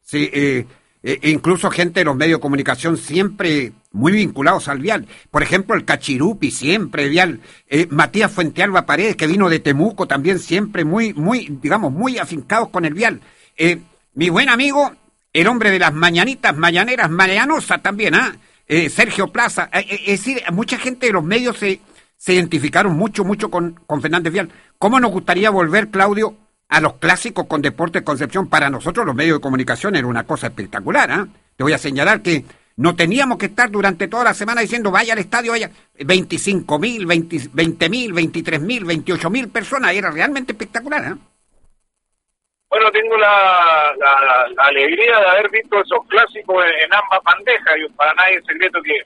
Sí, 0.01 0.29
eh, 0.31 0.65
eh, 1.03 1.19
incluso 1.23 1.71
gente 1.71 2.01
de 2.01 2.05
los 2.05 2.15
medios 2.15 2.37
de 2.37 2.41
comunicación 2.41 2.97
siempre 2.97 3.73
muy 3.91 4.11
vinculados 4.11 4.67
al 4.67 4.79
vial. 4.79 5.07
Por 5.31 5.43
ejemplo, 5.43 5.75
el 5.75 5.83
Cachirupi, 5.85 6.51
siempre 6.51 7.09
vial. 7.09 7.39
Eh, 7.67 7.87
Matías 7.89 8.31
Fuentealba 8.31 8.85
Paredes, 8.85 9.15
que 9.15 9.27
vino 9.27 9.49
de 9.49 9.59
Temuco, 9.59 10.07
también 10.07 10.39
siempre 10.39 10.85
muy, 10.85 11.13
muy, 11.13 11.57
digamos, 11.61 11.91
muy 11.91 12.17
afincados 12.17 12.69
con 12.69 12.85
el 12.85 12.93
vial. 12.93 13.21
Eh, 13.57 13.79
mi 14.13 14.29
buen 14.29 14.49
amigo, 14.49 14.91
el 15.33 15.47
hombre 15.47 15.71
de 15.71 15.79
las 15.79 15.93
mañanitas, 15.93 16.55
mañaneras, 16.55 17.09
Marianosa 17.09 17.79
también, 17.79 18.15
¿ah? 18.15 18.35
Sergio 18.89 19.27
Plaza. 19.27 19.69
es 19.73 20.05
decir, 20.05 20.41
mucha 20.53 20.77
gente 20.77 21.07
de 21.07 21.11
los 21.11 21.25
medios 21.25 21.57
se, 21.57 21.81
se 22.15 22.33
identificaron 22.35 22.95
mucho, 22.95 23.25
mucho 23.25 23.51
con, 23.51 23.77
con 23.85 24.01
Fernández 24.01 24.31
Vial. 24.31 24.49
¿Cómo 24.77 24.97
nos 25.01 25.11
gustaría 25.11 25.49
volver, 25.49 25.89
Claudio, 25.89 26.37
a 26.71 26.79
los 26.79 26.93
clásicos 26.93 27.45
con 27.47 27.61
Deportes 27.61 28.01
Concepción. 28.01 28.49
Para 28.49 28.69
nosotros 28.69 29.05
los 29.05 29.13
medios 29.13 29.37
de 29.37 29.41
comunicación 29.41 29.95
era 29.95 30.07
una 30.07 30.25
cosa 30.25 30.47
espectacular. 30.47 31.11
¿ah? 31.11 31.27
Te 31.55 31.63
voy 31.63 31.73
a 31.73 31.77
señalar 31.77 32.21
que 32.21 32.45
no 32.77 32.95
teníamos 32.95 33.37
que 33.37 33.47
estar 33.47 33.69
durante 33.69 34.07
toda 34.07 34.23
la 34.23 34.33
semana 34.33 34.61
diciendo 34.61 34.89
vaya 34.89 35.11
al 35.11 35.19
estadio, 35.19 35.51
vaya 35.51 35.69
25 35.99 36.79
mil, 36.79 37.05
20 37.05 37.89
mil, 37.89 38.13
23 38.13 38.61
mil, 38.61 38.85
28 38.85 39.29
mil 39.29 39.49
personas. 39.49 39.93
Era 39.93 40.11
realmente 40.11 40.53
espectacular. 40.53 41.11
¿eh? 41.11 41.15
Bueno, 42.69 42.89
tengo 42.89 43.17
la, 43.17 43.93
alegría 44.59 45.19
de 45.19 45.25
haber 45.25 45.51
visto 45.51 45.81
esos 45.81 46.07
clásicos 46.07 46.63
en, 46.81 46.93
ambas 46.93 47.19
bandejas. 47.21 47.75
Y 47.85 47.91
para 47.91 48.13
nadie 48.13 48.37
es 48.37 48.45
secreto 48.45 48.81
que 48.81 48.97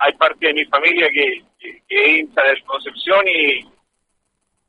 hay 0.00 0.12
parte 0.18 0.48
de 0.48 0.52
mi 0.52 0.66
familia 0.66 1.08
que, 1.08 1.42
que, 1.58 1.82
que 1.88 2.10
hincha 2.18 2.42
de 2.42 2.62
Concepción 2.66 3.26
y, 3.26 3.71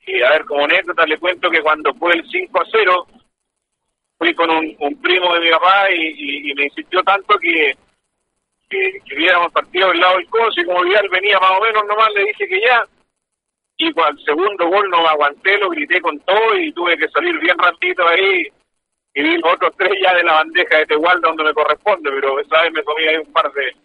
y 0.06 0.22
a 0.22 0.30
ver, 0.32 0.46
como 0.46 0.66
anécdota 0.66 1.06
le 1.06 1.18
cuento 1.18 1.50
que 1.50 1.62
cuando 1.62 1.94
fue 1.94 2.14
el 2.14 2.30
5 2.30 2.60
a 2.60 2.66
0, 2.72 3.08
fui 4.18 4.34
con 4.34 4.50
un, 4.50 5.02
primo 5.02 5.34
de 5.34 5.40
mi 5.42 5.50
papá 5.50 5.90
y, 5.92 6.54
me 6.56 6.66
insistió 6.66 7.04
tanto 7.04 7.38
que, 7.40 7.76
que, 8.70 9.16
viéramos 9.16 9.52
partido 9.52 9.90
del 9.90 10.00
lado 10.00 10.18
del 10.18 10.30
coso 10.30 10.60
y 10.60 10.66
como 10.66 10.84
Vidal 10.84 11.08
venía 11.10 11.40
más 11.40 11.52
o 11.52 11.62
menos 11.62 11.84
nomás 11.88 12.10
le 12.16 12.26
dije 12.26 12.48
que 12.48 12.62
ya. 12.62 12.84
Y 13.78 13.88
el 13.88 14.26
segundo 14.26 14.68
gol 14.68 14.90
no 14.90 15.08
aguanté, 15.08 15.58
lo 15.58 15.70
grité 15.70 16.00
con 16.00 16.20
todo 16.20 16.58
y 16.58 16.72
tuve 16.74 16.96
que 16.98 17.10
salir 17.10 17.38
bien 17.40 17.58
rapidito 17.58 18.08
ahí 18.08 18.48
y 19.16 19.22
vi 19.22 19.40
otros 19.44 19.74
tres 19.78 19.92
ya 20.02 20.14
de 20.16 20.24
la 20.24 20.34
bandeja 20.34 20.78
de 20.78 20.86
Tehualda 20.86 21.28
donde 21.28 21.44
me 21.44 21.54
corresponde, 21.54 22.10
pero 22.12 22.40
esa 22.40 22.62
vez 22.64 22.72
me 22.72 22.84
comí 22.84 23.04
ahí 23.08 23.18
un 23.18 23.32
par 23.32 23.52
de 23.54 23.76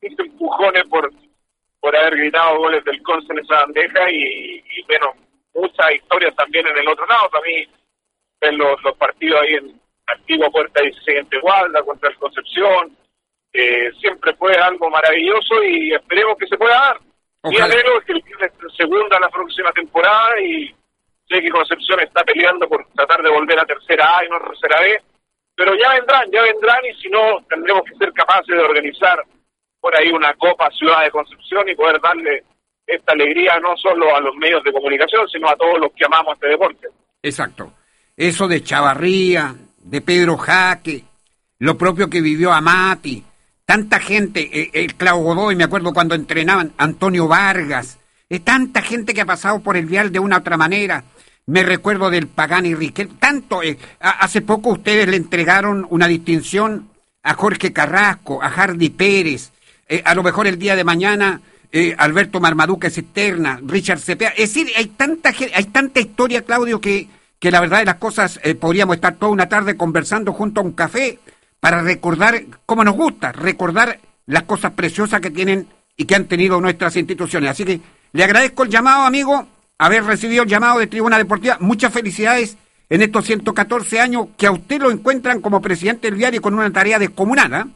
empujones 0.00 0.84
por 0.84 1.10
por 1.84 1.94
haber 1.94 2.16
gritado 2.16 2.56
goles 2.56 2.82
del 2.82 3.02
Conce 3.02 3.30
en 3.30 3.40
esa 3.40 3.56
bandeja 3.56 4.10
y, 4.10 4.82
bueno, 4.88 5.12
muchas 5.52 5.94
historias 5.94 6.34
también 6.34 6.66
en 6.66 6.78
el 6.78 6.88
otro 6.88 7.04
lado. 7.04 7.28
También 7.28 7.68
ven 8.40 8.56
los, 8.56 8.82
los 8.82 8.96
partidos 8.96 9.42
ahí 9.42 9.52
en 9.52 9.78
Antigua 10.06 10.48
Puerta 10.48 10.80
16 10.80 11.18
en 11.18 11.28
Tehualda 11.28 11.82
contra 11.82 12.08
el 12.08 12.16
Concepción. 12.16 12.96
siempre 14.00 14.32
fue 14.32 14.54
algo 14.54 14.88
maravilloso 14.88 15.62
y 15.62 15.92
esperemos 15.92 16.38
que 16.38 16.46
se 16.46 16.56
pueda 16.56 16.74
dar. 16.74 16.96
Anhelo 17.42 17.98
es 17.98 18.06
que 18.06 18.12
el 18.14 18.72
segunda 18.78 19.20
la 19.20 19.28
próxima 19.28 19.70
temporada 19.72 20.40
y 20.40 20.74
sé 21.28 21.42
que 21.42 21.50
Concepción 21.50 22.00
está 22.00 22.24
peleando 22.24 22.66
por 22.66 22.86
tratar 22.94 23.22
de 23.22 23.28
volver 23.28 23.58
a 23.58 23.66
tercera 23.66 24.20
A 24.20 24.24
y 24.24 24.28
no 24.30 24.36
a 24.36 24.48
tercera 24.48 24.80
B, 24.80 25.02
pero 25.54 25.74
ya 25.74 25.92
vendrán, 25.92 26.30
ya 26.30 26.40
vendrán 26.44 26.80
y 26.86 26.94
si 26.94 27.10
no 27.10 27.44
tendremos 27.46 27.82
que 27.84 27.94
ser 27.96 28.10
capaces 28.14 28.56
de 28.56 28.64
organizar 28.64 29.22
por 29.84 29.94
ahí 29.94 30.10
una 30.10 30.32
Copa 30.32 30.70
Ciudad 30.70 31.04
de 31.04 31.10
Concepción 31.10 31.68
y 31.68 31.74
poder 31.74 32.00
darle 32.00 32.42
esta 32.86 33.12
alegría 33.12 33.60
no 33.60 33.76
solo 33.76 34.16
a 34.16 34.20
los 34.20 34.34
medios 34.36 34.64
de 34.64 34.72
comunicación, 34.72 35.28
sino 35.28 35.46
a 35.46 35.56
todos 35.56 35.78
los 35.78 35.92
que 35.92 36.06
amamos 36.06 36.32
este 36.36 36.48
deporte. 36.48 36.88
Exacto. 37.22 37.70
Eso 38.16 38.48
de 38.48 38.62
Chavarría, 38.62 39.54
de 39.76 40.00
Pedro 40.00 40.38
Jaque, 40.38 41.04
lo 41.58 41.76
propio 41.76 42.08
que 42.08 42.22
vivió 42.22 42.50
Amati, 42.50 43.22
tanta 43.66 44.00
gente, 44.00 44.48
eh, 44.50 44.70
el 44.72 44.94
Clau 44.94 45.22
Godoy, 45.22 45.54
me 45.54 45.64
acuerdo 45.64 45.92
cuando 45.92 46.14
entrenaban, 46.14 46.72
Antonio 46.78 47.28
Vargas, 47.28 47.98
es 48.30 48.42
tanta 48.42 48.80
gente 48.80 49.12
que 49.12 49.20
ha 49.20 49.26
pasado 49.26 49.60
por 49.60 49.76
el 49.76 49.84
vial 49.84 50.10
de 50.10 50.18
una 50.18 50.38
otra 50.38 50.56
manera. 50.56 51.04
Me 51.44 51.62
recuerdo 51.62 52.08
del 52.08 52.28
Pagani 52.28 52.74
Riquel, 52.74 53.18
tanto, 53.18 53.62
eh, 53.62 53.76
hace 54.00 54.40
poco 54.40 54.70
ustedes 54.70 55.06
le 55.08 55.18
entregaron 55.18 55.86
una 55.90 56.08
distinción 56.08 56.88
a 57.22 57.34
Jorge 57.34 57.74
Carrasco, 57.74 58.42
a 58.42 58.48
Hardy 58.48 58.88
Pérez, 58.88 59.50
eh, 59.94 60.02
a 60.04 60.12
lo 60.16 60.24
mejor 60.24 60.48
el 60.48 60.58
día 60.58 60.74
de 60.74 60.82
mañana 60.82 61.40
eh, 61.70 61.94
Alberto 61.96 62.40
Marmaduca 62.40 62.88
es 62.88 63.00
Richard 63.62 64.00
Cepeda. 64.00 64.30
Es 64.30 64.52
decir, 64.52 64.72
hay 64.76 64.86
tanta, 64.86 65.30
hay 65.30 65.64
tanta 65.66 66.00
historia, 66.00 66.42
Claudio, 66.42 66.80
que, 66.80 67.08
que 67.38 67.52
la 67.52 67.60
verdad 67.60 67.78
de 67.78 67.84
las 67.84 67.96
cosas 67.96 68.40
eh, 68.42 68.56
podríamos 68.56 68.96
estar 68.96 69.14
toda 69.14 69.30
una 69.30 69.48
tarde 69.48 69.76
conversando 69.76 70.32
junto 70.32 70.60
a 70.60 70.64
un 70.64 70.72
café 70.72 71.20
para 71.60 71.80
recordar 71.82 72.42
cómo 72.66 72.82
nos 72.82 72.96
gusta, 72.96 73.30
recordar 73.30 74.00
las 74.26 74.42
cosas 74.42 74.72
preciosas 74.72 75.20
que 75.20 75.30
tienen 75.30 75.68
y 75.96 76.06
que 76.06 76.16
han 76.16 76.24
tenido 76.24 76.60
nuestras 76.60 76.96
instituciones. 76.96 77.52
Así 77.52 77.64
que 77.64 77.80
le 78.12 78.24
agradezco 78.24 78.64
el 78.64 78.70
llamado, 78.70 79.02
amigo, 79.04 79.46
haber 79.78 80.02
recibido 80.02 80.42
el 80.42 80.48
llamado 80.48 80.80
de 80.80 80.88
Tribuna 80.88 81.18
Deportiva. 81.18 81.58
Muchas 81.60 81.92
felicidades 81.92 82.56
en 82.90 83.00
estos 83.00 83.26
114 83.26 84.00
años 84.00 84.26
que 84.36 84.48
a 84.48 84.50
usted 84.50 84.82
lo 84.82 84.90
encuentran 84.90 85.40
como 85.40 85.62
presidente 85.62 86.10
del 86.10 86.18
diario 86.18 86.42
con 86.42 86.54
una 86.54 86.72
tarea 86.72 86.98
descomunal. 86.98 87.70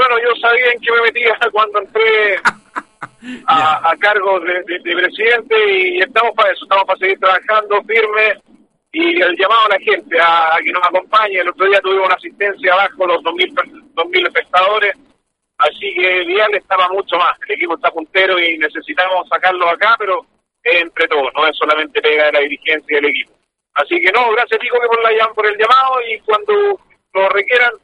Bueno, 0.00 0.16
yo 0.18 0.34
sabía 0.40 0.72
en 0.72 0.80
qué 0.80 0.92
me 0.92 1.02
metía 1.02 1.38
cuando 1.52 1.78
entré 1.78 2.40
a, 3.46 3.94
cargo 3.98 4.40
de, 4.40 4.64
presidente 4.80 5.54
y 5.70 6.00
estamos 6.00 6.32
para 6.34 6.52
eso, 6.52 6.64
estamos 6.64 6.84
para 6.86 6.98
seguir 7.00 7.18
trabajando 7.18 7.82
firme 7.82 8.40
y 8.92 9.20
el 9.20 9.36
llamado 9.36 9.66
a 9.66 9.76
la 9.76 9.78
gente 9.78 10.18
a, 10.18 10.56
que 10.64 10.72
nos 10.72 10.82
acompañe. 10.84 11.40
El 11.40 11.50
otro 11.50 11.66
día 11.66 11.82
tuvimos 11.82 12.06
una 12.06 12.14
asistencia 12.14 12.76
bajo 12.76 13.06
los 13.08 13.22
2.000 13.22 14.26
espectadores, 14.26 14.94
así 15.58 15.92
que 15.94 16.24
Vial 16.24 16.54
estaba 16.54 16.88
mucho 16.88 17.18
más. 17.18 17.36
El 17.46 17.56
equipo 17.56 17.74
está 17.74 17.90
puntero 17.90 18.38
y 18.38 18.56
necesitamos 18.56 19.28
sacarlo 19.28 19.68
acá, 19.68 19.96
pero 19.98 20.24
es 20.62 20.80
entre 20.80 21.08
todos, 21.08 21.28
no 21.36 21.46
es 21.46 21.54
solamente 21.58 22.00
pega 22.00 22.24
de 22.24 22.32
la 22.32 22.40
dirigencia 22.40 22.96
del 22.96 23.10
equipo. 23.10 23.32
Así 23.74 24.00
que 24.00 24.10
no, 24.12 24.32
gracias 24.32 24.60
Pico 24.60 24.78
por, 24.78 25.02
la, 25.02 25.28
por 25.34 25.44
el 25.44 25.58
llamado 25.58 26.00
y 26.08 26.18
cuando 26.20 26.80
lo 27.12 27.28
requieran, 27.28 27.74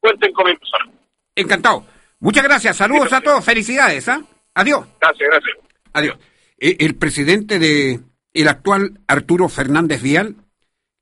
cuenten 0.00 0.32
con 0.32 0.46
mi 0.46 0.56
persona. 0.56 0.97
Encantado. 1.38 1.86
Muchas 2.18 2.42
gracias. 2.42 2.76
Saludos 2.76 3.12
a 3.12 3.20
todos. 3.20 3.44
Felicidades. 3.44 4.08
¿ah? 4.08 4.20
Adiós. 4.54 4.86
Gracias, 5.00 5.28
gracias. 5.30 5.56
Adiós. 5.92 6.18
Eh, 6.58 6.76
el 6.80 6.96
presidente 6.96 7.60
de 7.60 8.00
el 8.34 8.48
actual 8.48 8.98
Arturo 9.06 9.48
Fernández 9.48 10.02
Vial, 10.02 10.34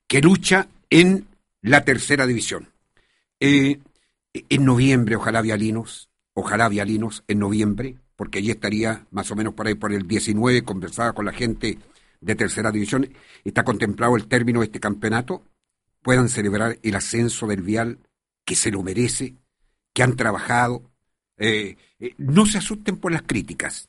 que 0.06 0.20
lucha 0.20 0.68
en 0.90 1.26
la 1.62 1.84
tercera 1.84 2.26
división. 2.26 2.68
Eh, 3.40 3.80
en 4.34 4.64
noviembre, 4.66 5.16
ojalá 5.16 5.40
Vialinos, 5.40 6.10
ojalá 6.34 6.68
Vialinos 6.68 7.24
en 7.28 7.38
noviembre, 7.38 7.96
porque 8.14 8.38
allí 8.38 8.50
estaría 8.50 9.06
más 9.10 9.30
o 9.30 9.36
menos 9.36 9.54
por 9.54 9.66
ahí 9.66 9.74
por 9.74 9.92
el 9.92 10.06
19, 10.06 10.64
conversaba 10.64 11.14
con 11.14 11.24
la 11.24 11.32
gente 11.32 11.78
de 12.20 12.34
tercera 12.34 12.70
división, 12.70 13.08
está 13.42 13.64
contemplado 13.64 14.16
el 14.16 14.28
término 14.28 14.60
de 14.60 14.66
este 14.66 14.80
campeonato, 14.80 15.42
puedan 16.02 16.28
celebrar 16.28 16.78
el 16.82 16.94
ascenso 16.94 17.46
del 17.46 17.62
Vial, 17.62 17.98
que 18.44 18.54
se 18.54 18.70
lo 18.70 18.82
merece, 18.82 19.34
que 19.96 20.02
han 20.02 20.14
trabajado. 20.14 20.82
Eh, 21.38 21.78
eh, 21.98 22.14
no 22.18 22.44
se 22.44 22.58
asusten 22.58 22.98
por 22.98 23.12
las 23.12 23.22
críticas 23.22 23.88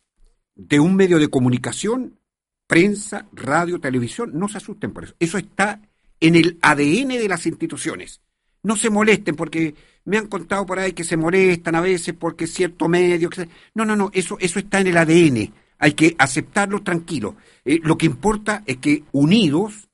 de 0.55 0.79
un 0.79 0.95
medio 0.95 1.19
de 1.19 1.27
comunicación, 1.27 2.17
prensa, 2.65 3.27
radio, 3.33 3.81
televisión, 3.81 4.31
no 4.33 4.47
se 4.47 4.57
asusten 4.57 4.93
por 4.93 5.03
eso. 5.03 5.15
Eso 5.19 5.37
está 5.37 5.81
en 6.21 6.35
el 6.35 6.59
ADN 6.61 7.09
de 7.09 7.27
las 7.27 7.45
instituciones. 7.45 8.21
No 8.63 8.77
se 8.77 8.89
molesten 8.89 9.35
porque 9.35 9.75
me 10.05 10.17
han 10.17 10.27
contado 10.27 10.65
por 10.65 10.79
ahí 10.79 10.93
que 10.93 11.03
se 11.03 11.17
molestan 11.17 11.75
a 11.75 11.81
veces 11.81 12.15
porque 12.17 12.47
cierto 12.47 12.87
medio... 12.87 13.29
No, 13.75 13.83
no, 13.83 13.97
no, 13.97 14.09
eso, 14.13 14.37
eso 14.39 14.59
está 14.59 14.79
en 14.79 14.87
el 14.87 14.97
ADN. 14.97 15.53
Hay 15.77 15.91
que 15.91 16.15
aceptarlo 16.17 16.83
tranquilo. 16.83 17.35
Eh, 17.65 17.81
lo 17.83 17.97
que 17.97 18.05
importa 18.05 18.63
es 18.65 18.77
que 18.77 19.03
unidos, 19.11 19.89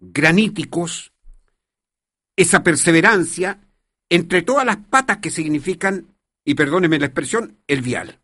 graníticos, 0.00 1.12
esa 2.34 2.62
perseverancia, 2.62 3.60
entre 4.08 4.42
todas 4.42 4.66
las 4.66 4.76
patas 4.76 5.18
que 5.18 5.30
significan, 5.30 6.06
y 6.44 6.54
perdóneme 6.54 6.98
la 6.98 7.06
expresión, 7.06 7.58
el 7.66 7.80
vial. 7.80 8.20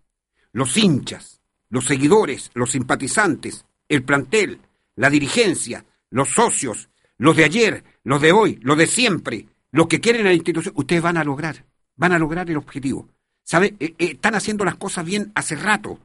Los 0.52 0.77
hinchas, 0.77 1.40
los 1.69 1.86
seguidores, 1.86 2.51
los 2.55 2.73
simpatizantes, 2.73 3.65
el 3.89 4.02
plantel, 4.02 4.61
la 4.97 5.11
dirigencia, 5.11 5.85
los 6.11 6.28
socios, 6.28 6.90
los 7.16 7.36
de 7.36 7.44
ayer, 7.44 7.85
los 8.05 8.20
de 8.20 8.32
hoy, 8.32 8.59
los 8.62 8.77
de 8.77 8.86
siempre, 8.86 9.47
los 9.73 9.86
que 9.86 10.01
quieren 10.01 10.27
a 10.27 10.31
la 10.31 10.35
institución, 10.35 10.74
ustedes 10.77 11.02
van 11.02 11.16
a 11.16 11.24
lograr, 11.24 11.65
van 11.97 12.12
a 12.12 12.19
lograr 12.19 12.51
el 12.51 12.57
objetivo. 12.57 13.09
¿Sabe? 13.43 13.74
Eh, 13.81 13.94
eh, 13.98 14.11
están 14.12 14.35
haciendo 14.35 14.65
las 14.65 14.77
cosas 14.77 15.05
bien 15.05 15.32
hace 15.35 15.57
rato. 15.57 15.98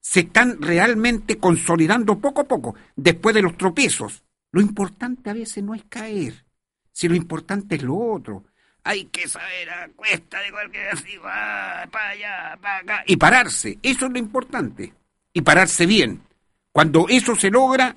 Se 0.00 0.20
están 0.20 0.60
realmente 0.60 1.38
consolidando 1.38 2.18
poco 2.18 2.42
a 2.42 2.48
poco, 2.48 2.74
después 2.94 3.34
de 3.34 3.42
los 3.42 3.56
tropiezos. 3.56 4.22
Lo 4.52 4.60
importante 4.60 5.30
a 5.30 5.34
veces 5.34 5.64
no 5.64 5.74
es 5.74 5.84
caer, 5.88 6.44
si 6.92 7.08
lo 7.08 7.14
importante 7.14 7.76
es 7.76 7.82
lo 7.82 7.96
otro 7.96 8.44
hay 8.86 9.06
que 9.06 9.26
saber 9.26 9.68
a 9.68 9.88
cuesta 9.88 10.40
de 10.40 10.52
cualquier 10.52 10.90
así, 10.90 11.18
para 11.20 12.08
allá, 12.08 12.56
para 12.62 12.78
acá. 12.78 13.04
Y 13.06 13.16
pararse, 13.16 13.80
eso 13.82 14.06
es 14.06 14.12
lo 14.12 14.18
importante. 14.18 14.94
Y 15.32 15.42
pararse 15.42 15.86
bien. 15.86 16.22
Cuando 16.70 17.06
eso 17.08 17.34
se 17.34 17.50
logra, 17.50 17.96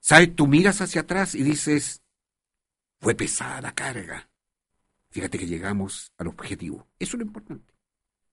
¿sabes? 0.00 0.34
Tú 0.34 0.46
miras 0.46 0.80
hacia 0.80 1.02
atrás 1.02 1.34
y 1.34 1.42
dices, 1.42 2.00
fue 3.00 3.14
pesada 3.14 3.60
la 3.60 3.72
carga. 3.72 4.30
Fíjate 5.10 5.38
que 5.38 5.46
llegamos 5.46 6.10
al 6.16 6.28
objetivo. 6.28 6.86
Eso 6.98 7.16
es 7.16 7.20
lo 7.20 7.26
importante. 7.26 7.74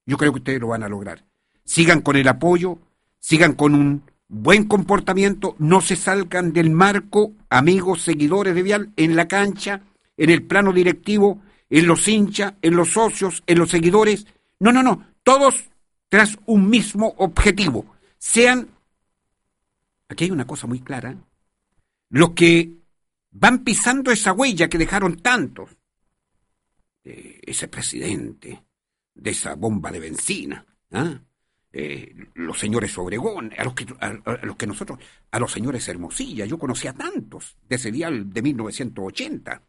Yo 0.05 0.17
creo 0.17 0.31
que 0.31 0.39
ustedes 0.39 0.61
lo 0.61 0.67
van 0.67 0.83
a 0.83 0.89
lograr. 0.89 1.25
Sigan 1.65 1.99
con 1.99 2.15
el 2.15 2.29
apoyo, 2.29 2.79
sigan 3.19 3.53
con 3.53 3.75
un 3.75 4.03
buen 4.29 4.63
comportamiento, 4.63 5.57
no 5.59 5.81
se 5.81 5.97
salgan 5.97 6.53
del 6.53 6.69
marco, 6.69 7.33
amigos, 7.49 8.01
seguidores 8.01 8.55
de 8.55 8.63
Vial, 8.63 8.93
en 8.95 9.17
la 9.17 9.27
cancha, 9.27 9.81
en 10.15 10.29
el 10.29 10.43
plano 10.43 10.71
directivo, 10.71 11.41
en 11.69 11.87
los 11.87 12.07
hinchas, 12.07 12.53
en 12.61 12.75
los 12.75 12.91
socios, 12.91 13.43
en 13.45 13.59
los 13.59 13.69
seguidores. 13.69 14.25
No, 14.59 14.71
no, 14.71 14.83
no, 14.83 15.05
todos 15.23 15.69
tras 16.09 16.37
un 16.45 16.69
mismo 16.69 17.13
objetivo. 17.17 17.95
Sean, 18.17 18.69
aquí 20.09 20.25
hay 20.25 20.31
una 20.31 20.47
cosa 20.47 20.67
muy 20.67 20.79
clara, 20.79 21.15
los 22.09 22.31
que 22.31 22.73
van 23.31 23.63
pisando 23.63 24.11
esa 24.11 24.33
huella 24.33 24.69
que 24.69 24.77
dejaron 24.77 25.17
tantos, 25.17 25.77
ese 27.03 27.67
presidente, 27.67 28.63
de 29.13 29.31
esa 29.31 29.55
bomba 29.55 29.91
de 29.91 29.99
benzina, 29.99 30.65
¿ah? 30.91 31.19
Eh, 31.79 32.15
los 32.35 32.57
señores 32.57 32.97
Obregón, 32.97 33.53
a 33.57 33.63
los, 33.63 33.73
que, 33.75 33.85
a, 33.99 34.13
los 34.43 34.55
que 34.55 34.65
nosotros, 34.65 34.99
a 35.29 35.39
los 35.39 35.51
señores 35.51 35.87
Hermosilla, 35.87 36.45
yo 36.45 36.57
conocía 36.57 36.93
tantos 36.93 37.57
de 37.67 37.75
ese 37.75 37.91
día 37.91 38.09
de 38.09 38.41
1980. 38.41 39.61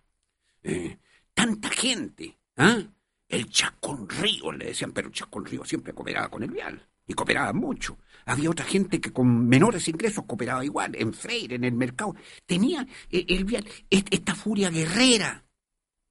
Eh, 0.62 0.97
tanta 1.39 1.69
gente, 1.70 2.36
¿ah? 2.56 2.82
El 3.28 3.48
Chacón 3.48 4.09
Río, 4.09 4.51
le 4.51 4.66
decían, 4.66 4.90
pero 4.90 5.06
el 5.06 5.15
Chacón 5.15 5.44
Río 5.44 5.65
siempre 5.65 5.93
cooperaba 5.93 6.28
con 6.28 6.43
el 6.43 6.51
Vial, 6.51 6.85
y 7.06 7.15
cooperaba 7.15 7.52
mucho. 7.52 7.97
Había 8.27 8.51
otra 8.51 8.65
gente 8.65 9.01
que 9.01 9.12
con 9.12 9.47
menores 9.47 9.86
ingresos 9.86 10.24
cooperaba 10.27 10.65
igual, 10.65 10.97
en 10.97 11.15
Freire, 11.15 11.55
en 11.55 11.62
el 11.62 11.74
mercado. 11.74 12.16
Tenía 12.44 12.85
eh, 13.09 13.24
el 13.28 13.44
Vial, 13.44 13.65
esta 13.89 14.35
furia 14.35 14.69
guerrera, 14.69 15.44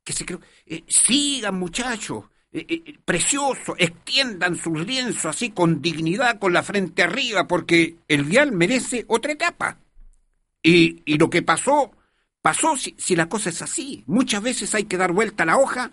que 0.01 0.13
se 0.13 0.25
creó. 0.25 0.39
sigan, 0.87 1.59
muchachos, 1.59 2.23
eh, 2.49 2.65
eh, 2.69 2.97
precioso, 3.03 3.75
extiendan 3.77 4.55
sus 4.55 4.79
lienzos 4.87 5.25
así 5.25 5.49
con 5.49 5.81
dignidad, 5.81 6.39
con 6.39 6.53
la 6.53 6.63
frente 6.63 7.03
arriba, 7.03 7.49
porque 7.49 7.97
el 8.07 8.23
vial 8.23 8.53
merece 8.53 9.03
otra 9.09 9.33
etapa. 9.33 9.77
Y 10.63 11.17
lo 11.17 11.29
que 11.29 11.41
pasó, 11.41 11.91
pasó 12.47 12.77
si, 12.77 12.95
si, 12.97 13.17
la 13.17 13.27
cosa 13.27 13.49
es 13.49 13.61
así. 13.61 14.05
Muchas 14.07 14.41
veces 14.41 14.73
hay 14.73 14.85
que 14.85 14.95
dar 14.95 15.11
vuelta 15.11 15.43
a 15.43 15.45
la 15.45 15.57
hoja 15.57 15.91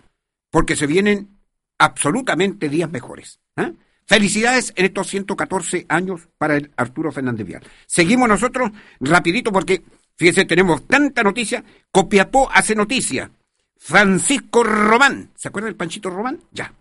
porque 0.53 0.77
se 0.77 0.87
vienen 0.87 1.37
absolutamente 1.79 2.69
días 2.69 2.89
mejores. 2.89 3.41
¿eh? 3.57 3.73
Felicidades 4.07 4.73
en 4.77 4.85
estos 4.85 5.09
114 5.09 5.85
años 5.89 6.29
para 6.39 6.55
el 6.55 6.71
Arturo 6.77 7.11
Fernández 7.11 7.45
Vial. 7.45 7.63
Seguimos 7.89 8.29
nosotros 8.29 8.71
rapidito 9.01 9.51
porque, 9.51 9.83
fíjense, 10.15 10.45
tenemos 10.45 10.87
tanta 10.87 11.25
noticia. 11.25 11.65
Copiapó 11.91 12.49
hace 12.53 12.77
noticia. 12.77 13.33
Francisco 13.77 14.63
Román, 14.63 15.33
¿se 15.35 15.49
acuerda 15.49 15.67
del 15.67 15.75
Panchito 15.75 16.09
Román? 16.09 16.39
Ya. 16.53 16.73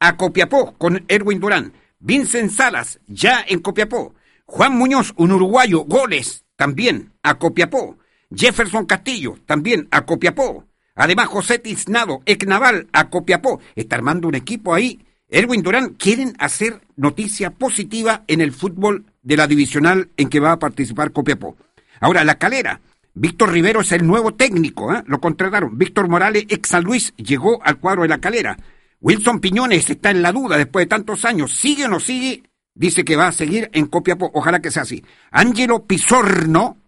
A 0.00 0.16
Copiapó 0.16 0.72
con 0.72 1.04
Erwin 1.06 1.38
Durán. 1.38 1.72
Vincent 2.00 2.50
Salas, 2.50 2.98
ya 3.06 3.44
en 3.46 3.60
Copiapó. 3.60 4.16
Juan 4.46 4.76
Muñoz, 4.76 5.12
un 5.16 5.30
uruguayo, 5.30 5.84
goles, 5.84 6.44
también 6.56 7.12
a 7.22 7.38
Copiapó. 7.38 7.99
Jefferson 8.34 8.86
Castillo, 8.86 9.36
también 9.46 9.88
a 9.90 10.04
Copiapó. 10.06 10.66
Además, 10.94 11.28
José 11.28 11.58
Tiznado, 11.58 12.22
ex 12.26 12.46
naval, 12.46 12.88
a 12.92 13.10
Copiapó. 13.10 13.60
Está 13.74 13.96
armando 13.96 14.28
un 14.28 14.34
equipo 14.34 14.74
ahí. 14.74 15.04
Erwin 15.28 15.62
Durán, 15.62 15.90
quieren 15.90 16.34
hacer 16.38 16.80
noticia 16.96 17.50
positiva 17.50 18.24
en 18.26 18.40
el 18.40 18.52
fútbol 18.52 19.06
de 19.22 19.36
la 19.36 19.46
divisional 19.46 20.10
en 20.16 20.28
que 20.28 20.40
va 20.40 20.52
a 20.52 20.58
participar 20.58 21.12
Copiapó. 21.12 21.56
Ahora, 22.00 22.24
la 22.24 22.36
calera. 22.36 22.80
Víctor 23.14 23.52
Rivero 23.52 23.80
es 23.80 23.92
el 23.92 24.06
nuevo 24.06 24.34
técnico, 24.34 24.94
¿eh? 24.94 25.02
lo 25.06 25.20
contrataron. 25.20 25.76
Víctor 25.76 26.08
Morales, 26.08 26.46
ex 26.48 26.68
San 26.68 26.84
Luis, 26.84 27.12
llegó 27.16 27.62
al 27.62 27.78
cuadro 27.78 28.02
de 28.02 28.08
la 28.08 28.18
calera. 28.18 28.56
Wilson 29.00 29.40
Piñones 29.40 29.88
está 29.90 30.10
en 30.10 30.22
la 30.22 30.32
duda 30.32 30.56
después 30.56 30.84
de 30.84 30.88
tantos 30.88 31.24
años. 31.24 31.54
¿Sigue 31.54 31.86
o 31.86 31.88
no 31.88 32.00
sigue? 32.00 32.42
Dice 32.74 33.04
que 33.04 33.16
va 33.16 33.28
a 33.28 33.32
seguir 33.32 33.70
en 33.72 33.86
Copiapó. 33.86 34.30
Ojalá 34.34 34.60
que 34.60 34.70
sea 34.70 34.82
así. 34.82 35.04
Ángelo 35.30 35.86
Pizorno, 35.86 36.78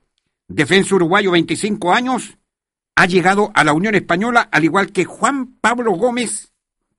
defensa 0.54 0.94
uruguayo, 0.94 1.30
25 1.30 1.92
años, 1.92 2.38
ha 2.94 3.06
llegado 3.06 3.50
a 3.54 3.64
la 3.64 3.72
Unión 3.72 3.94
Española, 3.94 4.48
al 4.50 4.64
igual 4.64 4.92
que 4.92 5.04
Juan 5.04 5.56
Pablo 5.60 5.92
Gómez, 5.92 6.52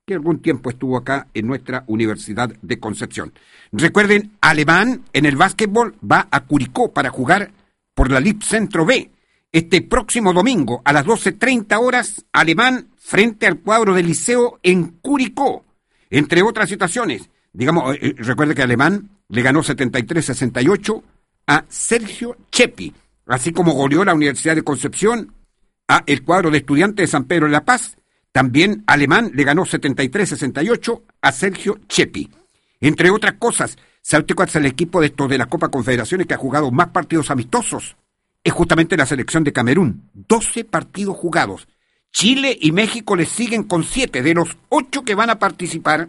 que 0.06 0.14
algún 0.14 0.40
tiempo 0.40 0.70
estuvo 0.70 0.96
acá 0.96 1.28
en 1.34 1.46
nuestra 1.46 1.84
Universidad 1.86 2.50
de 2.60 2.78
Concepción. 2.78 3.32
Recuerden, 3.72 4.32
Alemán 4.40 5.02
en 5.12 5.24
el 5.24 5.36
básquetbol 5.36 5.96
va 6.00 6.28
a 6.30 6.40
Curicó 6.40 6.92
para 6.92 7.10
jugar 7.10 7.52
por 7.94 8.10
la 8.10 8.20
LIP 8.20 8.42
Centro 8.42 8.84
B. 8.84 9.10
Este 9.50 9.82
próximo 9.82 10.32
domingo 10.32 10.82
a 10.84 10.92
las 10.92 11.06
12.30 11.06 11.78
horas, 11.80 12.24
Alemán 12.32 12.88
frente 12.98 13.46
al 13.46 13.60
cuadro 13.60 13.94
del 13.94 14.06
Liceo 14.06 14.58
en 14.62 14.98
Curicó. 15.00 15.64
Entre 16.10 16.42
otras 16.42 16.68
situaciones, 16.68 17.30
digamos, 17.52 17.94
eh, 17.94 17.98
eh, 18.02 18.14
recuerde 18.18 18.54
que 18.54 18.62
Alemán 18.62 19.10
le 19.28 19.42
ganó 19.42 19.62
73-68 19.62 21.02
a 21.46 21.64
Sergio 21.68 22.36
Chepi, 22.50 22.92
así 23.26 23.52
como 23.52 23.72
goleó 23.72 24.04
la 24.04 24.14
Universidad 24.14 24.54
de 24.54 24.62
Concepción 24.62 25.34
a 25.88 26.02
el 26.06 26.22
cuadro 26.22 26.50
de 26.50 26.58
estudiantes 26.58 27.04
de 27.04 27.10
San 27.10 27.24
Pedro 27.24 27.46
de 27.46 27.52
la 27.52 27.64
Paz. 27.64 27.96
También 28.32 28.84
Alemán 28.86 29.30
le 29.34 29.44
ganó 29.44 29.64
73-68 29.64 31.02
a 31.20 31.32
Sergio 31.32 31.78
Chepi. 31.88 32.30
Entre 32.80 33.10
otras 33.10 33.34
cosas, 33.34 33.76
¿sabe 34.02 34.22
usted 34.22 34.34
cuál 34.34 34.48
es 34.48 34.56
el 34.56 34.66
equipo 34.66 35.00
de 35.00 35.06
estos 35.06 35.28
de 35.28 35.38
la 35.38 35.46
Copa 35.46 35.68
Confederaciones 35.68 36.26
que 36.26 36.34
ha 36.34 36.38
jugado 36.38 36.70
más 36.70 36.88
partidos 36.88 37.30
amistosos? 37.30 37.96
es 38.44 38.52
justamente 38.52 38.96
la 38.96 39.06
selección 39.06 39.42
de 39.42 39.52
Camerún. 39.52 40.10
12 40.12 40.64
partidos 40.64 41.16
jugados. 41.16 41.66
Chile 42.12 42.56
y 42.60 42.70
México 42.70 43.16
le 43.16 43.24
siguen 43.24 43.64
con 43.64 43.82
7 43.82 44.22
de 44.22 44.34
los 44.34 44.56
8 44.68 45.02
que 45.02 45.16
van 45.16 45.30
a 45.30 45.38
participar 45.38 46.08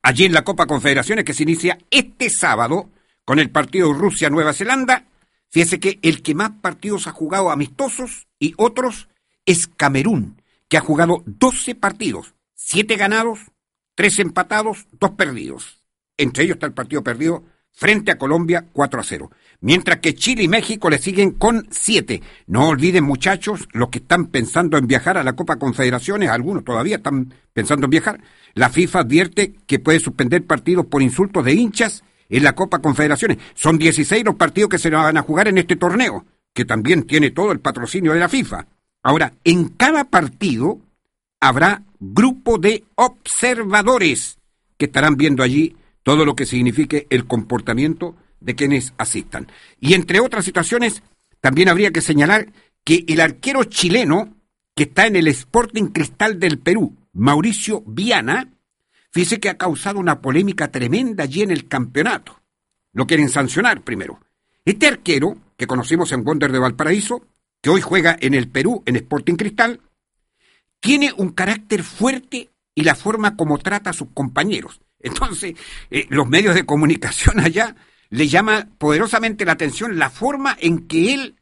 allí 0.00 0.24
en 0.24 0.32
la 0.32 0.44
Copa 0.44 0.66
Confederaciones 0.66 1.24
que 1.24 1.34
se 1.34 1.42
inicia 1.42 1.76
este 1.90 2.30
sábado 2.30 2.88
con 3.24 3.38
el 3.38 3.50
partido 3.50 3.92
Rusia-Nueva 3.92 4.54
Zelanda. 4.54 5.04
Fíjese 5.52 5.78
que 5.78 6.00
el 6.02 6.22
que 6.22 6.34
más 6.34 6.50
partidos 6.60 7.06
ha 7.06 7.12
jugado 7.12 7.50
amistosos 7.50 8.26
y 8.40 8.54
otros 8.56 9.08
es 9.46 9.68
Camerún, 9.68 10.42
que 10.68 10.78
ha 10.78 10.80
jugado 10.80 11.22
12 11.26 11.74
partidos, 11.76 12.34
7 12.54 12.96
ganados, 12.96 13.38
3 13.94 14.18
empatados, 14.18 14.86
2 14.98 15.10
perdidos. 15.12 15.84
Entre 16.16 16.44
ellos 16.44 16.56
está 16.56 16.66
el 16.66 16.72
partido 16.72 17.04
perdido 17.04 17.44
frente 17.70 18.10
a 18.10 18.18
Colombia 18.18 18.66
4 18.72 19.00
a 19.00 19.04
0 19.04 19.30
mientras 19.62 20.00
que 20.00 20.14
Chile 20.14 20.42
y 20.42 20.48
México 20.48 20.90
le 20.90 20.98
siguen 20.98 21.30
con 21.30 21.66
siete. 21.70 22.20
No 22.46 22.68
olviden, 22.68 23.04
muchachos, 23.04 23.68
los 23.72 23.88
que 23.88 23.98
están 23.98 24.26
pensando 24.26 24.76
en 24.76 24.86
viajar 24.86 25.16
a 25.16 25.24
la 25.24 25.32
Copa 25.34 25.56
Confederaciones, 25.56 26.28
algunos 26.28 26.64
todavía 26.64 26.96
están 26.96 27.32
pensando 27.54 27.86
en 27.86 27.90
viajar, 27.90 28.20
la 28.54 28.68
FIFA 28.68 29.00
advierte 29.00 29.54
que 29.66 29.78
puede 29.78 30.00
suspender 30.00 30.46
partidos 30.46 30.86
por 30.86 31.00
insultos 31.00 31.44
de 31.44 31.54
hinchas 31.54 32.04
en 32.32 32.42
la 32.42 32.54
Copa 32.54 32.80
Confederaciones. 32.80 33.38
Son 33.54 33.78
16 33.78 34.24
los 34.24 34.34
partidos 34.34 34.70
que 34.70 34.78
se 34.78 34.90
van 34.90 35.16
a 35.16 35.22
jugar 35.22 35.48
en 35.48 35.58
este 35.58 35.76
torneo, 35.76 36.24
que 36.52 36.64
también 36.64 37.04
tiene 37.04 37.30
todo 37.30 37.52
el 37.52 37.60
patrocinio 37.60 38.12
de 38.14 38.20
la 38.20 38.28
FIFA. 38.28 38.66
Ahora, 39.02 39.34
en 39.44 39.68
cada 39.68 40.04
partido 40.04 40.80
habrá 41.40 41.82
grupo 42.00 42.58
de 42.58 42.84
observadores 42.94 44.38
que 44.78 44.86
estarán 44.86 45.16
viendo 45.16 45.42
allí 45.42 45.76
todo 46.02 46.24
lo 46.24 46.34
que 46.34 46.46
signifique 46.46 47.06
el 47.10 47.26
comportamiento 47.26 48.16
de 48.40 48.54
quienes 48.54 48.94
asistan. 48.96 49.46
Y 49.78 49.94
entre 49.94 50.20
otras 50.20 50.44
situaciones, 50.44 51.02
también 51.40 51.68
habría 51.68 51.90
que 51.90 52.00
señalar 52.00 52.50
que 52.82 53.04
el 53.08 53.20
arquero 53.20 53.64
chileno 53.64 54.34
que 54.74 54.84
está 54.84 55.06
en 55.06 55.16
el 55.16 55.28
Sporting 55.28 55.88
Cristal 55.88 56.40
del 56.40 56.58
Perú, 56.58 56.96
Mauricio 57.12 57.82
Viana, 57.86 58.48
fíjese 59.12 59.40
que 59.40 59.48
ha 59.48 59.58
causado 59.58 60.00
una 60.00 60.20
polémica 60.20 60.70
tremenda 60.70 61.24
allí 61.24 61.42
en 61.42 61.50
el 61.50 61.68
campeonato. 61.68 62.40
Lo 62.92 63.06
quieren 63.06 63.28
sancionar 63.28 63.82
primero. 63.82 64.20
Este 64.64 64.86
arquero, 64.86 65.36
que 65.56 65.66
conocimos 65.66 66.12
en 66.12 66.24
Wonder 66.24 66.52
de 66.52 66.58
Valparaíso, 66.58 67.26
que 67.60 67.70
hoy 67.70 67.80
juega 67.80 68.16
en 68.20 68.34
el 68.34 68.48
Perú, 68.48 68.82
en 68.86 68.96
Sporting 68.96 69.34
Cristal, 69.34 69.80
tiene 70.80 71.12
un 71.16 71.30
carácter 71.30 71.84
fuerte 71.84 72.50
y 72.74 72.82
la 72.82 72.94
forma 72.94 73.36
como 73.36 73.58
trata 73.58 73.90
a 73.90 73.94
sus 73.94 74.08
compañeros. 74.12 74.80
Entonces, 74.98 75.54
eh, 75.90 76.06
los 76.10 76.28
medios 76.28 76.54
de 76.54 76.66
comunicación 76.66 77.40
allá 77.40 77.76
le 78.10 78.28
llama 78.28 78.68
poderosamente 78.78 79.44
la 79.44 79.52
atención 79.52 79.98
la 79.98 80.10
forma 80.10 80.56
en 80.60 80.86
que 80.86 81.14
él 81.14 81.36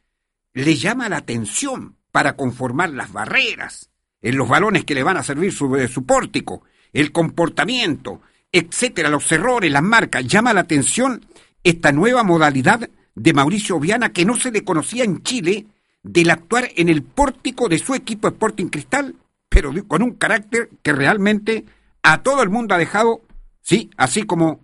le 0.52 0.76
llama 0.76 1.08
la 1.08 1.18
atención 1.18 1.96
para 2.12 2.36
conformar 2.36 2.90
las 2.90 3.12
barreras, 3.12 3.90
en 4.22 4.36
los 4.36 4.48
balones 4.48 4.84
que 4.84 4.94
le 4.94 5.02
van 5.02 5.16
a 5.16 5.22
servir 5.22 5.52
su, 5.52 5.74
eh, 5.76 5.88
su 5.88 6.04
pórtico, 6.04 6.62
el 6.92 7.12
comportamiento, 7.12 8.20
etcétera, 8.52 9.08
los 9.08 9.30
errores, 9.32 9.70
las 9.70 9.82
marcas. 9.82 10.26
Llama 10.26 10.52
la 10.52 10.60
atención 10.60 11.24
esta 11.62 11.92
nueva 11.92 12.22
modalidad 12.22 12.88
de 13.14 13.32
Mauricio 13.32 13.78
Viana 13.78 14.12
que 14.12 14.24
no 14.24 14.36
se 14.36 14.50
le 14.50 14.64
conocía 14.64 15.04
en 15.04 15.22
Chile 15.22 15.66
del 16.02 16.30
actuar 16.30 16.68
en 16.76 16.88
el 16.88 17.02
pórtico 17.02 17.68
de 17.68 17.78
su 17.78 17.94
equipo 17.94 18.28
Sporting 18.28 18.66
Cristal 18.66 19.14
pero 19.50 19.72
con 19.86 20.02
un 20.02 20.14
carácter 20.14 20.70
que 20.82 20.92
realmente 20.92 21.66
a 22.02 22.22
todo 22.22 22.42
el 22.42 22.48
mundo 22.48 22.74
ha 22.74 22.78
dejado, 22.78 23.20
sí, 23.60 23.90
así 23.96 24.22
como, 24.22 24.60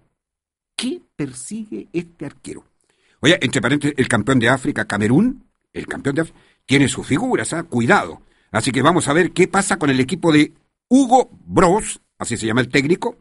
¿qué 0.76 1.02
persigue 1.16 1.88
este 1.92 2.24
arquero? 2.24 2.64
Oye, 3.20 3.36
entre 3.42 3.60
paréntesis, 3.60 3.98
el 3.98 4.08
campeón 4.08 4.38
de 4.38 4.48
África, 4.48 4.86
Camerún, 4.86 5.44
el 5.72 5.86
campeón 5.86 6.14
de 6.14 6.22
África, 6.22 6.38
tiene 6.64 6.88
sus 6.88 7.06
figuras, 7.06 7.52
¿ah? 7.52 7.64
cuidado. 7.64 8.22
Así 8.52 8.70
que 8.70 8.80
vamos 8.80 9.08
a 9.08 9.12
ver 9.12 9.32
qué 9.32 9.48
pasa 9.48 9.76
con 9.76 9.90
el 9.90 9.98
equipo 9.98 10.32
de 10.32 10.52
Hugo 10.88 11.30
Bros, 11.44 12.00
así 12.18 12.36
se 12.36 12.46
llama 12.46 12.60
el 12.60 12.68
técnico, 12.68 13.16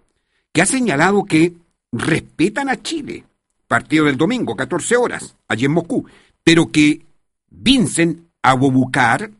que 0.51 0.61
ha 0.61 0.65
señalado 0.65 1.23
que 1.25 1.53
respetan 1.91 2.69
a 2.69 2.81
Chile. 2.81 3.25
Partido 3.67 4.05
del 4.05 4.17
domingo, 4.17 4.55
14 4.55 4.95
horas, 4.95 5.35
allí 5.47 5.65
en 5.65 5.71
Moscú. 5.71 6.05
Pero 6.43 6.71
que 6.71 7.01
Vincent 7.49 8.21
Abubakar, 8.41 9.31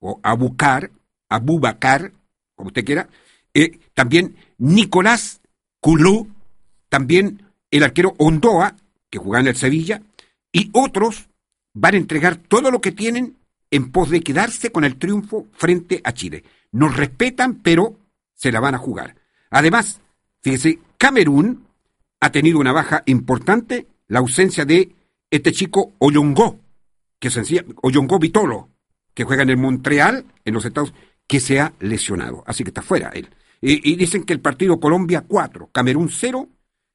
o 0.00 0.20
Abukar, 0.22 0.90
Abubakar, 1.28 2.12
como 2.54 2.68
usted 2.68 2.84
quiera, 2.84 3.08
eh, 3.54 3.78
también 3.94 4.36
Nicolás 4.58 5.40
Culú, 5.80 6.28
también 6.88 7.42
el 7.70 7.82
arquero 7.82 8.14
Ondoa, 8.18 8.76
que 9.08 9.18
juega 9.18 9.40
en 9.40 9.48
el 9.48 9.56
Sevilla, 9.56 10.02
y 10.52 10.70
otros 10.72 11.28
van 11.72 11.94
a 11.94 11.98
entregar 11.98 12.36
todo 12.36 12.70
lo 12.70 12.80
que 12.80 12.92
tienen 12.92 13.36
en 13.70 13.92
pos 13.92 14.10
de 14.10 14.20
quedarse 14.20 14.72
con 14.72 14.84
el 14.84 14.96
triunfo 14.96 15.46
frente 15.52 16.00
a 16.04 16.12
Chile. 16.12 16.44
Nos 16.72 16.96
respetan, 16.96 17.56
pero 17.62 17.96
se 18.40 18.50
la 18.50 18.58
van 18.58 18.74
a 18.74 18.78
jugar. 18.78 19.16
Además, 19.50 20.00
fíjese, 20.40 20.78
Camerún 20.96 21.66
ha 22.20 22.32
tenido 22.32 22.58
una 22.58 22.72
baja 22.72 23.02
importante, 23.04 23.86
la 24.08 24.20
ausencia 24.20 24.64
de 24.64 24.94
este 25.30 25.52
chico 25.52 25.92
Oyongó, 25.98 26.58
que 27.18 27.28
sencilla, 27.28 27.66
Oyongó 27.82 28.18
Vitolo, 28.18 28.70
que 29.12 29.24
juega 29.24 29.42
en 29.42 29.50
el 29.50 29.58
Montreal, 29.58 30.24
en 30.46 30.54
los 30.54 30.64
Estados 30.64 30.94
que 31.26 31.38
se 31.38 31.60
ha 31.60 31.74
lesionado. 31.80 32.42
Así 32.46 32.64
que 32.64 32.70
está 32.70 32.80
fuera 32.80 33.10
él. 33.10 33.28
Y, 33.60 33.92
y 33.92 33.96
dicen 33.96 34.24
que 34.24 34.32
el 34.32 34.40
partido 34.40 34.80
Colombia 34.80 35.22
4, 35.28 35.68
Camerún 35.70 36.08
0, 36.08 36.48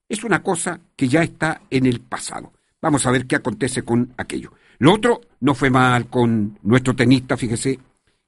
es 0.09 0.23
una 0.23 0.41
cosa 0.41 0.79
que 0.95 1.07
ya 1.07 1.21
está 1.21 1.61
en 1.69 1.85
el 1.85 1.99
pasado. 1.99 2.53
Vamos 2.81 3.05
a 3.05 3.11
ver 3.11 3.27
qué 3.27 3.35
acontece 3.35 3.83
con 3.83 4.15
aquello. 4.17 4.51
Lo 4.79 4.93
otro 4.93 5.21
no 5.41 5.53
fue 5.53 5.69
mal 5.69 6.09
con 6.09 6.57
nuestro 6.63 6.95
tenista, 6.95 7.37
fíjese, 7.37 7.79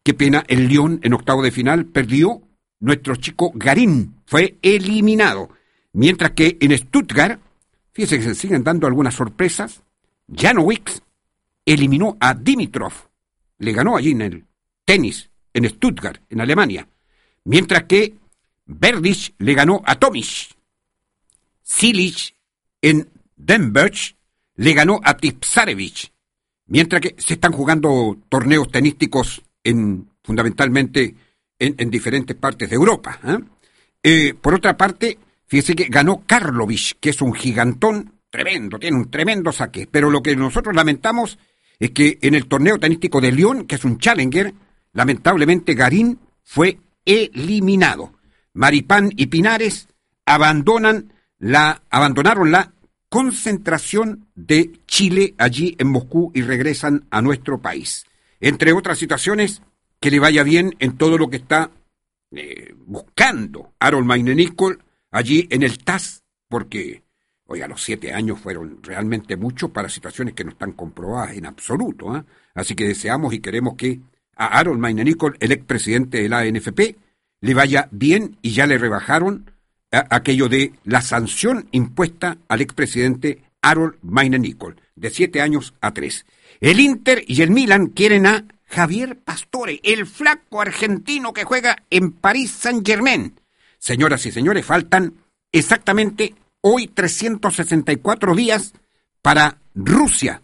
qué 0.04 0.14
pena, 0.14 0.44
el 0.48 0.68
León 0.68 1.00
en 1.02 1.14
octavo 1.14 1.42
de 1.42 1.52
final 1.52 1.86
perdió, 1.86 2.44
nuestro 2.80 3.16
chico 3.16 3.52
Garín 3.56 4.16
fue 4.26 4.58
eliminado, 4.62 5.50
mientras 5.94 6.32
que 6.32 6.58
en 6.60 6.78
Stuttgart, 6.78 7.40
fíjese 7.94 8.18
que 8.18 8.24
se 8.24 8.36
siguen 8.36 8.64
dando 8.64 8.88
algunas 8.88 9.14
sorpresas, 9.14 9.82
Janowicz 10.28 11.02
eliminó 11.66 12.18
a 12.20 12.34
Dimitrov, 12.34 12.94
le 13.60 13.72
ganó 13.72 13.98
allí 13.98 14.12
en 14.12 14.22
el 14.22 14.46
tenis, 14.86 15.30
en 15.54 15.68
Stuttgart, 15.70 16.22
en 16.30 16.42
Alemania, 16.42 16.88
mientras 17.44 17.84
que 17.84 18.16
Berdych 18.66 19.34
le 19.40 19.54
ganó 19.54 19.82
a 19.86 19.96
Tomic. 19.96 20.56
Silich 21.64 22.36
en 22.82 23.10
Denver 23.36 23.92
le 24.56 24.74
ganó 24.74 25.00
a 25.04 25.18
Tipsarevich, 25.18 26.12
mientras 26.68 27.02
que 27.02 27.16
se 27.18 27.36
están 27.36 27.54
jugando 27.54 28.18
torneos 28.30 28.70
tenísticos 28.72 29.42
en, 29.64 30.10
fundamentalmente 30.24 31.16
en, 31.60 31.90
diferentes 31.90 32.36
partes 32.36 32.70
de 32.70 32.76
Europa. 32.76 33.20
¿eh? 33.24 33.38
Eh, 34.04 34.34
por 34.34 34.54
otra 34.54 34.78
parte, 34.78 35.18
fíjese 35.46 35.76
que 35.76 35.86
ganó 35.86 36.24
Karlovich, 36.26 36.98
que 37.00 37.10
es 37.10 37.22
un 37.22 37.34
gigantón 37.34 38.14
tremendo, 38.30 38.78
tiene 38.78 38.98
un 38.98 39.10
tremendo 39.10 39.52
saque, 39.52 39.88
pero 39.90 40.10
lo 40.10 40.22
que 40.22 40.36
nosotros 40.36 40.76
lamentamos 40.76 41.38
es 41.80 41.92
que 41.92 42.18
en 42.22 42.36
el 42.36 42.48
torneo 42.48 42.80
tenístico 42.80 43.22
de 43.22 43.32
Lyon, 43.32 43.66
que 43.66 43.76
es 43.76 43.86
un 43.86 43.98
challenger, 43.98 44.54
lamentablemente 44.94 45.74
Garín 45.74 46.20
fue 46.44 46.80
eliminado. 47.06 48.14
Maripán 48.54 49.12
y 49.16 49.28
Pinares 49.28 49.88
abandonan 50.26 51.14
la, 51.40 51.84
abandonaron 51.90 52.52
la 52.52 52.74
concentración 53.10 54.28
de 54.36 54.72
Chile 54.88 55.36
allí 55.38 55.76
en 55.80 55.88
Moscú 55.88 56.32
y 56.34 56.42
regresan 56.42 57.06
a 57.10 57.22
nuestro 57.22 57.62
país. 57.62 58.06
Entre 58.40 58.74
otras 58.74 58.98
situaciones, 58.98 59.62
que 60.00 60.12
le 60.12 60.20
vaya 60.20 60.44
bien 60.44 60.76
en 60.80 60.98
todo 60.98 61.18
lo 61.18 61.30
que 61.30 61.38
está 61.38 61.72
eh, 62.32 62.74
buscando 62.86 63.74
Harold 63.80 64.06
Mainenicol 64.06 64.84
allí 65.12 65.48
en 65.50 65.64
el 65.64 65.84
TAS, 65.84 66.24
porque, 66.48 67.04
oiga, 67.46 67.68
los 67.68 67.84
siete 67.84 68.14
años 68.14 68.40
fueron 68.40 68.80
realmente 68.84 69.38
muchos 69.38 69.72
para 69.72 69.90
situaciones 69.90 70.34
que 70.34 70.44
no 70.44 70.52
están 70.52 70.74
comprobadas 70.74 71.36
en 71.36 71.46
absoluto. 71.46 72.12
¿ah? 72.12 72.26
Así 72.54 72.76
que 72.76 72.88
deseamos 72.88 73.34
y 73.34 73.40
queremos 73.40 73.76
que 73.76 74.00
a 74.36 74.60
Harold 74.60 74.80
Mainenicol, 74.80 75.36
el 75.40 75.52
expresidente 75.52 76.22
de 76.22 76.30
la 76.30 76.40
ANFP, 76.40 76.96
le 77.42 77.54
vaya 77.54 77.88
bien 77.92 78.38
y 78.42 78.52
ya 78.52 78.68
le 78.68 78.78
rebajaron 78.78 79.52
aquello 79.92 80.50
de 80.50 80.74
la 80.84 81.02
sanción 81.02 81.68
impuesta 81.72 82.38
al 82.48 82.62
expresidente 82.62 83.44
Harold 83.62 83.98
Nicol, 84.04 84.76
de 84.96 85.10
siete 85.10 85.42
años 85.42 85.74
a 85.82 85.94
tres. 85.94 86.26
El 86.60 86.80
Inter 86.80 87.24
y 87.28 87.42
el 87.42 87.52
Milan 87.52 87.88
quieren 87.88 88.26
a 88.26 88.46
Javier 88.68 89.18
Pastore, 89.20 89.80
el 89.84 90.06
flaco 90.06 90.62
argentino 90.62 91.34
que 91.34 91.46
juega 91.46 91.84
en 91.90 92.12
París 92.12 92.52
Saint-Germain. 92.52 93.40
Señoras 93.80 94.26
y 94.26 94.32
señores, 94.32 94.66
faltan 94.66 95.14
exactamente 95.52 96.36
hoy 96.62 96.88
364 96.88 98.36
días 98.36 98.74
para 99.22 99.58
Rusia. 99.74 100.42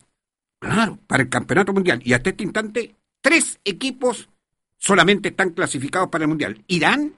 Claro, 0.59 0.97
para 1.07 1.23
el 1.23 1.29
Campeonato 1.29 1.73
Mundial. 1.73 2.01
Y 2.03 2.13
hasta 2.13 2.29
este 2.29 2.43
instante, 2.43 2.95
tres 3.21 3.59
equipos 3.65 4.29
solamente 4.77 5.29
están 5.29 5.49
clasificados 5.49 6.09
para 6.09 6.23
el 6.23 6.29
Mundial. 6.29 6.63
Irán, 6.67 7.13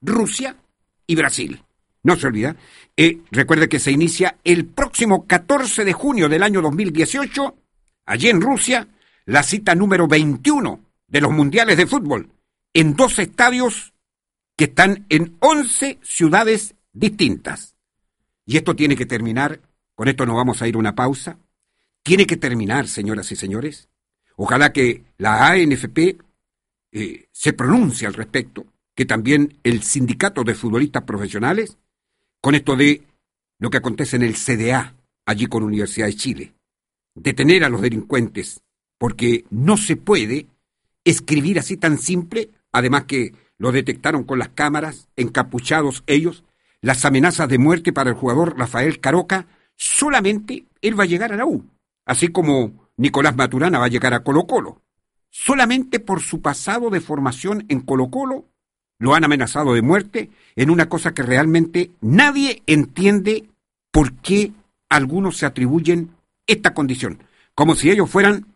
Rusia 0.00 0.56
y 1.06 1.14
Brasil. 1.14 1.62
No 2.02 2.16
se 2.16 2.26
olvida. 2.26 2.56
Eh, 2.96 3.20
recuerde 3.30 3.68
que 3.68 3.80
se 3.80 3.90
inicia 3.90 4.36
el 4.44 4.66
próximo 4.66 5.26
14 5.26 5.84
de 5.84 5.92
junio 5.92 6.28
del 6.28 6.42
año 6.42 6.60
2018, 6.62 7.56
allí 8.06 8.28
en 8.28 8.40
Rusia, 8.40 8.86
la 9.26 9.42
cita 9.42 9.74
número 9.74 10.06
21 10.06 10.80
de 11.06 11.20
los 11.20 11.32
Mundiales 11.32 11.76
de 11.76 11.86
Fútbol, 11.86 12.30
en 12.72 12.94
dos 12.94 13.18
estadios 13.18 13.94
que 14.56 14.64
están 14.64 15.06
en 15.08 15.36
11 15.40 15.98
ciudades 16.02 16.74
distintas. 16.92 17.76
Y 18.46 18.56
esto 18.56 18.76
tiene 18.76 18.96
que 18.96 19.06
terminar, 19.06 19.60
con 19.94 20.08
esto 20.08 20.26
nos 20.26 20.36
vamos 20.36 20.60
a 20.60 20.68
ir 20.68 20.76
a 20.76 20.78
una 20.78 20.94
pausa, 20.94 21.38
tiene 22.02 22.26
que 22.26 22.36
terminar, 22.36 22.86
señoras 22.86 23.32
y 23.32 23.36
señores. 23.36 23.88
Ojalá 24.36 24.72
que 24.72 25.04
la 25.16 25.48
ANFP 25.48 26.18
eh, 26.92 27.28
se 27.32 27.52
pronuncie 27.52 28.06
al 28.06 28.14
respecto 28.14 28.66
que 28.94 29.06
también 29.06 29.58
el 29.64 29.82
sindicato 29.82 30.44
de 30.44 30.54
futbolistas 30.54 31.02
profesionales, 31.02 31.78
con 32.40 32.54
esto 32.54 32.76
de 32.76 33.02
lo 33.58 33.70
que 33.70 33.78
acontece 33.78 34.16
en 34.16 34.22
el 34.22 34.34
CDA, 34.34 34.94
allí 35.26 35.46
con 35.46 35.62
Universidad 35.62 36.06
de 36.06 36.14
Chile, 36.14 36.54
detener 37.14 37.64
a 37.64 37.68
los 37.68 37.80
delincuentes, 37.80 38.60
porque 39.04 39.44
no 39.50 39.76
se 39.76 39.96
puede 39.96 40.46
escribir 41.04 41.58
así 41.58 41.76
tan 41.76 41.98
simple, 41.98 42.48
además 42.72 43.04
que 43.04 43.34
lo 43.58 43.70
detectaron 43.70 44.24
con 44.24 44.38
las 44.38 44.48
cámaras, 44.48 45.08
encapuchados 45.14 46.02
ellos, 46.06 46.42
las 46.80 47.04
amenazas 47.04 47.50
de 47.50 47.58
muerte 47.58 47.92
para 47.92 48.08
el 48.08 48.16
jugador 48.16 48.58
Rafael 48.58 49.00
Caroca, 49.00 49.46
solamente 49.76 50.64
él 50.80 50.98
va 50.98 51.02
a 51.02 51.06
llegar 51.06 51.34
a 51.34 51.36
la 51.36 51.44
U, 51.44 51.66
así 52.06 52.28
como 52.28 52.88
Nicolás 52.96 53.36
Maturana 53.36 53.78
va 53.78 53.84
a 53.84 53.90
llegar 53.90 54.14
a 54.14 54.20
Colo 54.20 54.46
Colo. 54.46 54.80
Solamente 55.28 56.00
por 56.00 56.22
su 56.22 56.40
pasado 56.40 56.88
de 56.88 57.02
formación 57.02 57.66
en 57.68 57.80
Colo 57.82 58.08
Colo 58.08 58.46
lo 58.98 59.14
han 59.14 59.24
amenazado 59.24 59.74
de 59.74 59.82
muerte 59.82 60.30
en 60.56 60.70
una 60.70 60.88
cosa 60.88 61.12
que 61.12 61.24
realmente 61.24 61.90
nadie 62.00 62.62
entiende 62.66 63.50
por 63.90 64.14
qué 64.14 64.52
algunos 64.88 65.36
se 65.36 65.44
atribuyen 65.44 66.12
esta 66.46 66.72
condición, 66.72 67.18
como 67.54 67.74
si 67.74 67.90
ellos 67.90 68.08
fueran 68.08 68.53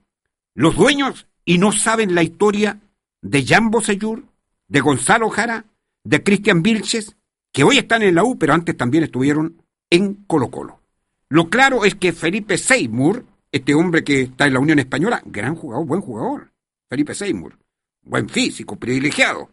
los 0.59 0.75
dueños 0.75 1.29
y 1.45 1.59
no 1.59 1.71
saben 1.71 2.17
la 2.17 2.25
historia 2.25 2.81
de 3.23 3.47
Jan 3.47 3.71
Bosellur, 3.71 4.25
de 4.67 4.81
Gonzalo 4.81 5.31
Jara, 5.31 5.67
de 6.03 6.25
Cristian 6.25 6.65
Vilches, 6.65 7.15
que 7.53 7.63
hoy 7.63 7.79
están 7.79 8.03
en 8.03 8.17
la 8.17 8.25
U, 8.25 8.37
pero 8.37 8.55
antes 8.55 8.77
también 8.77 9.05
estuvieron 9.05 9.63
en 9.89 10.15
Colo 10.27 10.51
Colo. 10.51 10.81
Lo 11.29 11.49
claro 11.49 11.85
es 11.85 11.95
que 11.95 12.13
Felipe 12.13 12.59
Seymour, 12.59 13.25
este 13.53 13.73
hombre 13.73 14.03
que 14.03 14.23
está 14.23 14.49
en 14.49 14.55
la 14.55 14.59
Unión 14.59 14.81
Española, 14.81 15.23
gran 15.25 15.55
jugador, 15.55 15.87
buen 15.87 16.01
jugador, 16.01 16.51
Felipe 16.91 17.15
Seymour, 17.15 17.57
buen 18.03 18.29
físico, 18.29 18.75
privilegiado, 18.75 19.51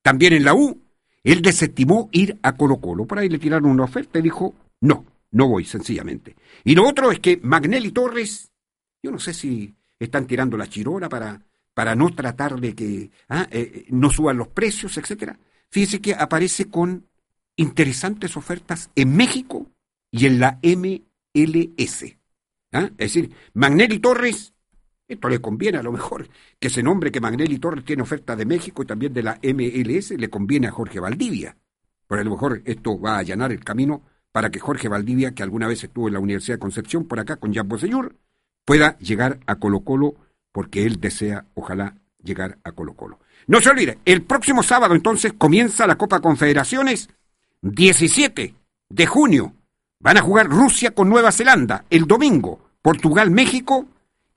también 0.00 0.32
en 0.32 0.44
la 0.44 0.54
U, 0.54 0.80
él 1.24 1.42
desestimó 1.42 2.08
ir 2.12 2.38
a 2.42 2.56
Colo 2.56 2.76
Colo. 2.76 3.04
Por 3.04 3.18
ahí 3.18 3.28
le 3.28 3.40
tiraron 3.40 3.68
una 3.68 3.82
oferta 3.82 4.20
y 4.20 4.22
dijo, 4.22 4.54
no, 4.80 5.06
no 5.32 5.48
voy, 5.48 5.64
sencillamente. 5.64 6.36
Y 6.62 6.76
lo 6.76 6.86
otro 6.86 7.10
es 7.10 7.18
que 7.18 7.40
Magnelli 7.42 7.90
Torres, 7.90 8.52
yo 9.02 9.10
no 9.10 9.18
sé 9.18 9.34
si 9.34 9.74
están 9.98 10.26
tirando 10.26 10.56
la 10.56 10.68
chirola 10.68 11.08
para, 11.08 11.40
para 11.74 11.94
no 11.94 12.14
tratar 12.14 12.60
de 12.60 12.74
que 12.74 13.10
ah, 13.28 13.46
eh, 13.50 13.72
eh, 13.74 13.86
no 13.90 14.10
suban 14.10 14.36
los 14.36 14.48
precios, 14.48 14.96
etcétera. 14.96 15.38
Fíjese 15.70 16.00
que 16.00 16.14
aparece 16.14 16.70
con 16.70 17.06
interesantes 17.56 18.36
ofertas 18.36 18.90
en 18.94 19.16
México 19.16 19.70
y 20.10 20.26
en 20.26 20.40
la 20.40 20.58
MLS. 20.62 22.16
¿ah? 22.72 22.90
Es 22.98 23.14
decir, 23.14 23.34
Magnelli 23.54 23.98
Torres 23.98 24.52
Esto 25.08 25.28
le 25.28 25.40
conviene 25.40 25.78
a 25.78 25.82
lo 25.82 25.92
mejor 25.92 26.28
que 26.58 26.68
ese 26.68 26.82
nombre 26.82 27.10
que 27.10 27.20
Magnelli 27.20 27.58
Torres 27.58 27.84
tiene 27.84 28.02
oferta 28.02 28.36
de 28.36 28.44
México 28.44 28.82
y 28.82 28.86
también 28.86 29.12
de 29.12 29.22
la 29.22 29.38
MLS 29.42 30.10
le 30.12 30.30
conviene 30.30 30.68
a 30.68 30.72
Jorge 30.72 31.00
Valdivia. 31.00 31.56
Pero 32.06 32.20
a 32.20 32.24
lo 32.24 32.30
mejor 32.30 32.62
esto 32.64 33.00
va 33.00 33.16
a 33.16 33.18
allanar 33.18 33.52
el 33.52 33.64
camino 33.64 34.02
para 34.32 34.50
que 34.50 34.60
Jorge 34.60 34.88
Valdivia, 34.88 35.32
que 35.32 35.42
alguna 35.42 35.66
vez 35.66 35.82
estuvo 35.84 36.08
en 36.08 36.14
la 36.14 36.20
Universidad 36.20 36.56
de 36.56 36.60
Concepción 36.60 37.06
por 37.06 37.18
acá 37.20 37.36
con 37.36 37.52
Jean 37.52 37.68
Señor, 37.78 38.16
pueda 38.66 38.98
llegar 38.98 39.38
a 39.46 39.54
Colo 39.54 39.80
Colo 39.80 40.16
porque 40.52 40.84
él 40.84 41.00
desea, 41.00 41.46
ojalá, 41.54 41.94
llegar 42.22 42.58
a 42.64 42.72
Colo 42.72 42.94
Colo. 42.94 43.20
No 43.46 43.60
se 43.60 43.70
olvide, 43.70 43.98
el 44.04 44.22
próximo 44.22 44.62
sábado 44.62 44.94
entonces 44.94 45.32
comienza 45.32 45.86
la 45.86 45.96
Copa 45.96 46.20
Confederaciones 46.20 47.08
17 47.62 48.54
de 48.90 49.06
junio. 49.06 49.54
Van 50.00 50.18
a 50.18 50.22
jugar 50.22 50.48
Rusia 50.48 50.90
con 50.90 51.08
Nueva 51.08 51.32
Zelanda 51.32 51.84
el 51.88 52.06
domingo, 52.06 52.60
Portugal, 52.82 53.30
México 53.30 53.86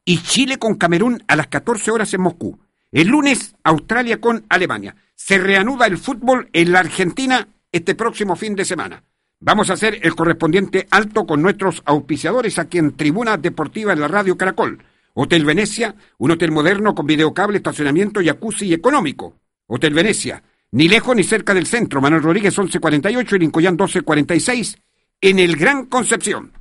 y 0.05 0.21
Chile 0.21 0.57
con 0.57 0.75
Camerún 0.75 1.23
a 1.27 1.35
las 1.35 1.47
14 1.47 1.91
horas 1.91 2.13
en 2.13 2.21
Moscú. 2.21 2.59
El 2.91 3.07
lunes, 3.07 3.55
Australia 3.63 4.21
con 4.21 4.45
Alemania. 4.49 4.95
Se 5.15 5.37
reanuda 5.37 5.87
el 5.87 5.97
fútbol 5.97 6.49
en 6.53 6.71
la 6.71 6.79
Argentina 6.79 7.47
este 7.71 7.95
próximo 7.95 8.35
fin 8.35 8.55
de 8.55 8.65
semana. 8.65 9.03
Vamos 9.41 9.69
a 9.69 9.73
hacer 9.73 9.99
el 10.03 10.15
correspondiente 10.15 10.85
alto 10.91 11.25
con 11.25 11.41
nuestros 11.41 11.81
auspiciadores 11.85 12.59
aquí 12.59 12.77
en 12.77 12.97
Tribuna 12.97 13.37
Deportiva 13.37 13.93
en 13.93 14.01
la 14.01 14.09
Radio 14.09 14.37
Caracol. 14.37 14.83
Hotel 15.13 15.45
Venecia, 15.45 15.95
un 16.17 16.31
hotel 16.31 16.51
moderno 16.51 16.93
con 16.93 17.05
videocable, 17.05 17.55
estacionamiento, 17.55 18.19
jacuzzi 18.21 18.67
y 18.67 18.73
económico. 18.73 19.37
Hotel 19.67 19.93
Venecia, 19.93 20.43
ni 20.71 20.89
lejos 20.89 21.15
ni 21.15 21.23
cerca 21.23 21.53
del 21.53 21.67
centro. 21.67 22.01
Manuel 22.01 22.21
Rodríguez 22.21 22.57
1148 22.57 23.37
y 23.37 23.39
Lincoyán 23.39 23.75
1246 23.75 24.77
en 25.21 25.39
el 25.39 25.55
Gran 25.55 25.85
Concepción. 25.85 26.51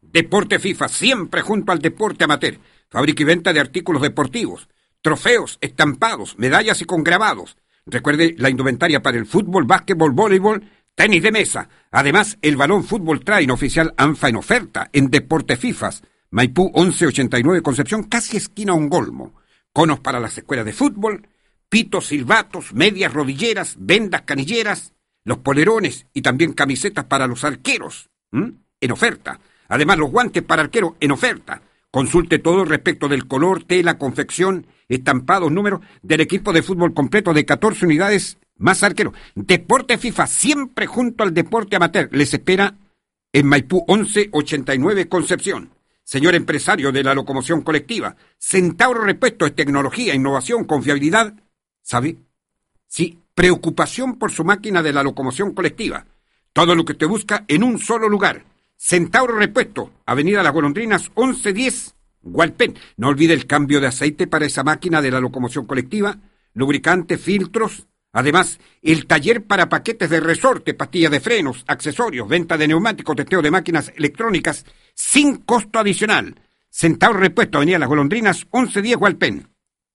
Deporte 0.00 0.58
FIFA, 0.58 0.88
siempre 0.88 1.42
junto 1.42 1.70
al 1.70 1.78
deporte 1.78 2.24
amateur. 2.24 2.58
Fábrica 2.90 3.22
y 3.22 3.26
venta 3.26 3.52
de 3.52 3.60
artículos 3.60 4.02
deportivos, 4.02 4.68
trofeos, 5.02 5.58
estampados, 5.60 6.36
medallas 6.36 6.82
y 6.82 6.84
con 6.84 7.04
grabados. 7.04 7.56
Recuerde 7.86 8.34
la 8.38 8.50
indumentaria 8.50 9.00
para 9.00 9.18
el 9.18 9.26
fútbol, 9.26 9.64
básquetbol, 9.64 10.10
voleibol, 10.10 10.68
tenis 10.96 11.22
de 11.22 11.30
mesa. 11.30 11.68
Además, 11.92 12.38
el 12.42 12.56
balón 12.56 12.82
fútbol 12.82 13.22
train 13.22 13.52
oficial 13.52 13.94
ANFA 13.96 14.30
en 14.30 14.36
oferta 14.36 14.90
en 14.92 15.08
Deporte 15.08 15.56
FIFAs. 15.56 16.02
Maipú 16.30 16.72
1189 16.74 17.62
Concepción, 17.62 18.02
casi 18.04 18.38
esquina 18.38 18.72
Ongolmo. 18.72 19.34
Conos 19.72 20.00
para 20.00 20.18
las 20.18 20.36
escuelas 20.36 20.66
de 20.66 20.72
fútbol, 20.72 21.28
pitos, 21.68 22.06
silbatos, 22.06 22.74
medias 22.74 23.12
rodilleras, 23.12 23.76
vendas 23.78 24.22
canilleras, 24.22 24.94
los 25.22 25.38
polerones 25.38 26.06
y 26.12 26.22
también 26.22 26.54
camisetas 26.54 27.04
para 27.04 27.26
los 27.26 27.44
arqueros 27.44 28.10
en 28.32 28.92
oferta. 28.92 29.38
Además, 29.68 29.98
los 29.98 30.10
guantes 30.10 30.42
para 30.42 30.62
arquero 30.62 30.96
en 31.00 31.12
oferta. 31.12 31.62
Consulte 31.90 32.38
todo 32.38 32.64
respecto 32.64 33.08
del 33.08 33.26
color, 33.26 33.64
tela, 33.64 33.98
confección, 33.98 34.66
estampados, 34.88 35.52
números 35.52 35.80
del 36.02 36.20
equipo 36.20 36.52
de 36.52 36.62
fútbol 36.62 36.94
completo 36.94 37.32
de 37.32 37.44
14 37.44 37.86
unidades 37.86 38.38
más 38.58 38.82
arquero. 38.82 39.12
Deporte 39.34 39.98
FIFA, 39.98 40.26
siempre 40.26 40.86
junto 40.86 41.22
al 41.22 41.34
deporte 41.34 41.76
amateur. 41.76 42.08
Les 42.12 42.32
espera 42.32 42.74
en 43.32 43.46
Maipú 43.46 43.84
1189 43.88 45.08
Concepción. 45.08 45.70
Señor 46.04 46.36
empresario 46.36 46.92
de 46.92 47.02
la 47.02 47.14
locomoción 47.14 47.62
colectiva, 47.62 48.14
Centauro 48.38 49.02
Repuesto 49.02 49.44
es 49.44 49.56
tecnología, 49.56 50.14
innovación, 50.14 50.64
confiabilidad. 50.64 51.34
¿Sabe? 51.82 52.18
Sí, 52.86 53.18
preocupación 53.34 54.16
por 54.16 54.30
su 54.30 54.44
máquina 54.44 54.84
de 54.84 54.92
la 54.92 55.02
locomoción 55.02 55.52
colectiva. 55.52 56.06
Todo 56.52 56.76
lo 56.76 56.84
que 56.84 56.94
te 56.94 57.06
busca 57.06 57.44
en 57.48 57.64
un 57.64 57.80
solo 57.80 58.08
lugar. 58.08 58.44
Centauro 58.76 59.36
Repuesto, 59.36 59.90
Avenida 60.06 60.44
Las 60.44 60.52
Golondrinas 60.52 61.10
1110, 61.16 61.96
Gualpén. 62.22 62.78
No 62.96 63.08
olvide 63.08 63.32
el 63.32 63.46
cambio 63.46 63.80
de 63.80 63.88
aceite 63.88 64.28
para 64.28 64.46
esa 64.46 64.62
máquina 64.62 65.02
de 65.02 65.10
la 65.10 65.20
locomoción 65.20 65.66
colectiva, 65.66 66.18
lubricante, 66.54 67.18
filtros. 67.18 67.88
Además, 68.16 68.58
el 68.80 69.06
taller 69.06 69.44
para 69.44 69.68
paquetes 69.68 70.08
de 70.08 70.20
resorte, 70.20 70.72
pastillas 70.72 71.10
de 71.10 71.20
frenos, 71.20 71.64
accesorios, 71.68 72.26
venta 72.26 72.56
de 72.56 72.66
neumáticos, 72.66 73.14
testeo 73.14 73.42
de 73.42 73.50
máquinas 73.50 73.92
electrónicas, 73.94 74.64
sin 74.94 75.36
costo 75.36 75.78
adicional. 75.78 76.40
Centauro 76.70 77.18
Repuesto, 77.18 77.58
Avenida 77.58 77.78
Las 77.78 77.90
Golondrinas 77.90 78.46
1110, 78.50 78.96
Gualpén. 78.96 79.48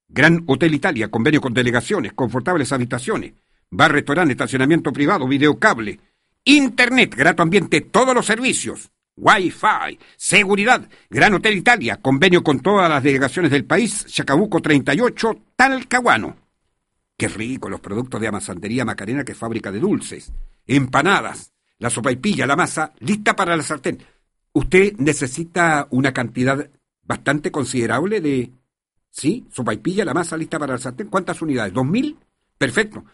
Gran 0.06 0.44
Hotel 0.46 0.72
Italia, 0.72 1.08
convenio 1.10 1.40
con 1.40 1.52
delegaciones, 1.52 2.12
confortables 2.12 2.70
habitaciones, 2.70 3.32
bar, 3.70 3.90
restaurante, 3.90 4.34
estacionamiento 4.34 4.92
privado, 4.92 5.26
videocable, 5.26 5.98
internet, 6.44 7.16
grato 7.16 7.42
ambiente, 7.42 7.80
todos 7.80 8.14
los 8.14 8.26
servicios, 8.26 8.92
Wi-Fi, 9.16 9.98
seguridad, 10.16 10.88
Gran 11.10 11.34
Hotel 11.34 11.56
Italia, 11.56 11.96
convenio 11.96 12.44
con 12.44 12.60
todas 12.60 12.88
las 12.88 13.02
delegaciones 13.02 13.50
del 13.50 13.64
país, 13.64 14.06
Chacabuco 14.06 14.62
38, 14.62 15.40
Talcahuano. 15.56 16.41
Qué 17.22 17.28
rico 17.28 17.68
los 17.68 17.78
productos 17.78 18.20
de 18.20 18.26
Amasantería 18.26 18.84
Macarena, 18.84 19.22
que 19.22 19.36
fábrica 19.36 19.70
de 19.70 19.78
dulces, 19.78 20.32
empanadas, 20.66 21.52
la 21.78 21.88
sopa 21.88 22.10
y 22.10 22.16
pilla, 22.16 22.48
la 22.48 22.56
masa, 22.56 22.94
lista 22.98 23.36
para 23.36 23.56
la 23.56 23.62
sartén. 23.62 24.02
Usted 24.50 24.94
necesita 24.98 25.86
una 25.90 26.12
cantidad 26.12 26.68
bastante 27.04 27.52
considerable 27.52 28.20
de 28.20 28.50
¿Sí? 29.08 29.46
Sopaipilla, 29.52 30.04
la 30.04 30.14
masa 30.14 30.36
lista 30.36 30.58
para 30.58 30.74
el 30.74 30.80
sartén. 30.80 31.06
¿Cuántas 31.06 31.40
unidades? 31.40 31.72
¿Dos 31.72 31.86
mil? 31.86 32.18
Perfecto. 32.58 33.04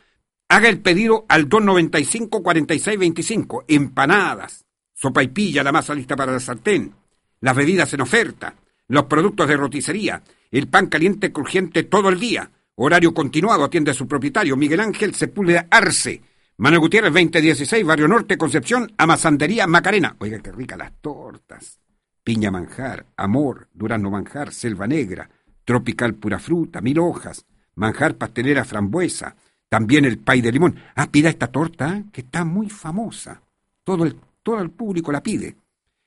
Haga 0.48 0.70
el 0.70 0.80
pedido 0.80 1.26
al 1.28 1.46
295-4625. 1.50 3.66
Empanadas, 3.68 4.64
sopaipilla, 4.94 5.62
la 5.62 5.72
masa 5.72 5.94
lista 5.94 6.16
para 6.16 6.32
el 6.32 6.40
sartén. 6.40 6.94
Las 7.42 7.54
bebidas 7.54 7.92
en 7.92 8.00
oferta. 8.00 8.54
Los 8.86 9.04
productos 9.04 9.48
de 9.48 9.58
roticería. 9.58 10.22
El 10.50 10.68
pan 10.68 10.86
caliente 10.86 11.30
crujiente 11.30 11.82
todo 11.82 12.08
el 12.08 12.18
día. 12.18 12.52
Horario 12.80 13.12
continuado 13.12 13.64
atiende 13.64 13.90
a 13.90 13.94
su 13.94 14.06
propietario, 14.06 14.56
Miguel 14.56 14.78
Ángel 14.78 15.12
Sepúlveda 15.12 15.66
Arce. 15.68 16.22
Manuel 16.58 16.78
Gutiérrez 16.78 17.12
2016, 17.12 17.84
Barrio 17.84 18.06
Norte, 18.06 18.38
Concepción, 18.38 18.92
Amasandería 18.96 19.66
Macarena. 19.66 20.14
Oiga, 20.20 20.38
qué 20.38 20.52
rica 20.52 20.76
las 20.76 20.92
tortas. 21.00 21.80
Piña 22.22 22.52
manjar, 22.52 23.06
amor, 23.16 23.66
durazno 23.74 24.12
manjar, 24.12 24.52
selva 24.52 24.86
negra, 24.86 25.28
tropical 25.64 26.14
pura 26.14 26.38
fruta, 26.38 26.80
mil 26.80 27.00
hojas, 27.00 27.46
manjar 27.74 28.14
pastelera 28.14 28.64
frambuesa, 28.64 29.34
también 29.68 30.04
el 30.04 30.18
pay 30.18 30.40
de 30.40 30.52
limón. 30.52 30.76
Ah, 30.94 31.10
pida 31.10 31.30
esta 31.30 31.48
torta, 31.48 32.04
que 32.12 32.20
está 32.20 32.44
muy 32.44 32.70
famosa. 32.70 33.42
Todo 33.82 34.04
el, 34.04 34.14
todo 34.44 34.60
el 34.60 34.70
público 34.70 35.10
la 35.10 35.24
pide. 35.24 35.56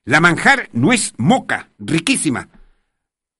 La 0.05 0.21
manjar 0.21 0.69
no 0.71 0.93
es 0.93 1.13
moca, 1.17 1.69
riquísima. 1.79 2.47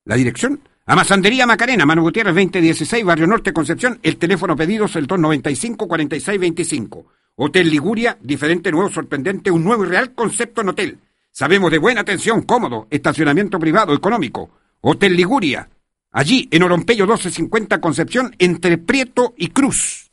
La 0.04 0.16
dirección, 0.16 0.60
Amasandería 0.92 1.48
Macarena, 1.48 1.86
Manu 1.86 2.02
Gutiérrez 2.02 2.36
2016, 2.36 3.06
Barrio 3.06 3.26
Norte, 3.26 3.54
Concepción. 3.54 3.98
El 4.04 4.18
teléfono 4.18 4.58
pedido 4.58 4.88
es 4.88 4.98
el 4.98 5.08
295-4625. 5.08 7.06
Hotel 7.36 7.70
Liguria, 7.70 8.18
diferente, 8.20 8.74
nuevo, 8.74 8.90
sorprendente, 8.90 9.52
un 9.52 9.64
nuevo 9.64 9.86
y 9.86 9.88
real 9.88 10.14
concepto 10.14 10.60
en 10.60 10.68
hotel. 10.68 11.00
Sabemos 11.32 11.72
de 11.72 11.78
buena 11.78 12.02
atención, 12.02 12.42
cómodo, 12.42 12.88
estacionamiento 12.90 13.58
privado, 13.58 13.94
económico. 13.94 14.50
Hotel 14.82 15.16
Liguria, 15.16 15.70
allí 16.12 16.50
en 16.52 16.64
Orompeyo 16.64 17.06
1250 17.06 17.80
Concepción, 17.80 18.36
entre 18.38 18.78
Prieto 18.78 19.34
y 19.38 19.48
Cruz. 19.48 20.12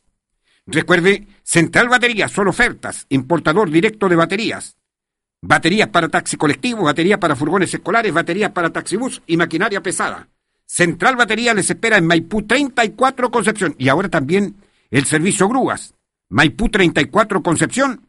Recuerde, 0.65 1.27
Central 1.43 1.89
Batería, 1.89 2.29
solo 2.29 2.51
ofertas, 2.51 3.05
importador 3.09 3.69
directo 3.69 4.07
de 4.07 4.15
baterías. 4.15 4.77
Baterías 5.41 5.89
para 5.89 6.07
taxi 6.07 6.37
colectivo, 6.37 6.83
baterías 6.83 7.19
para 7.19 7.35
furgones 7.35 7.73
escolares, 7.73 8.13
baterías 8.13 8.51
para 8.51 8.69
taxibús 8.69 9.21
y 9.27 9.35
maquinaria 9.35 9.83
pesada. 9.83 10.29
Central 10.69 11.15
Batería 11.15 11.55
les 11.55 11.67
espera 11.67 11.97
en 11.97 12.05
Maipú 12.05 12.43
34 12.43 13.31
Concepción 13.31 13.73
y 13.79 13.89
ahora 13.89 14.07
también 14.07 14.55
el 14.91 15.05
servicio 15.05 15.49
grúas. 15.49 15.95
Maipú 16.29 16.69
34 16.69 17.41
Concepción, 17.41 18.07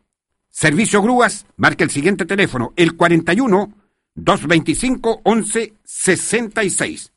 servicio 0.50 1.00
grúas, 1.00 1.46
marca 1.56 1.84
el 1.84 1.90
siguiente 1.90 2.26
teléfono, 2.26 2.74
el 2.76 2.96
41 2.96 3.72
225 4.14 5.22
11 5.24 5.72
66. 5.82 7.12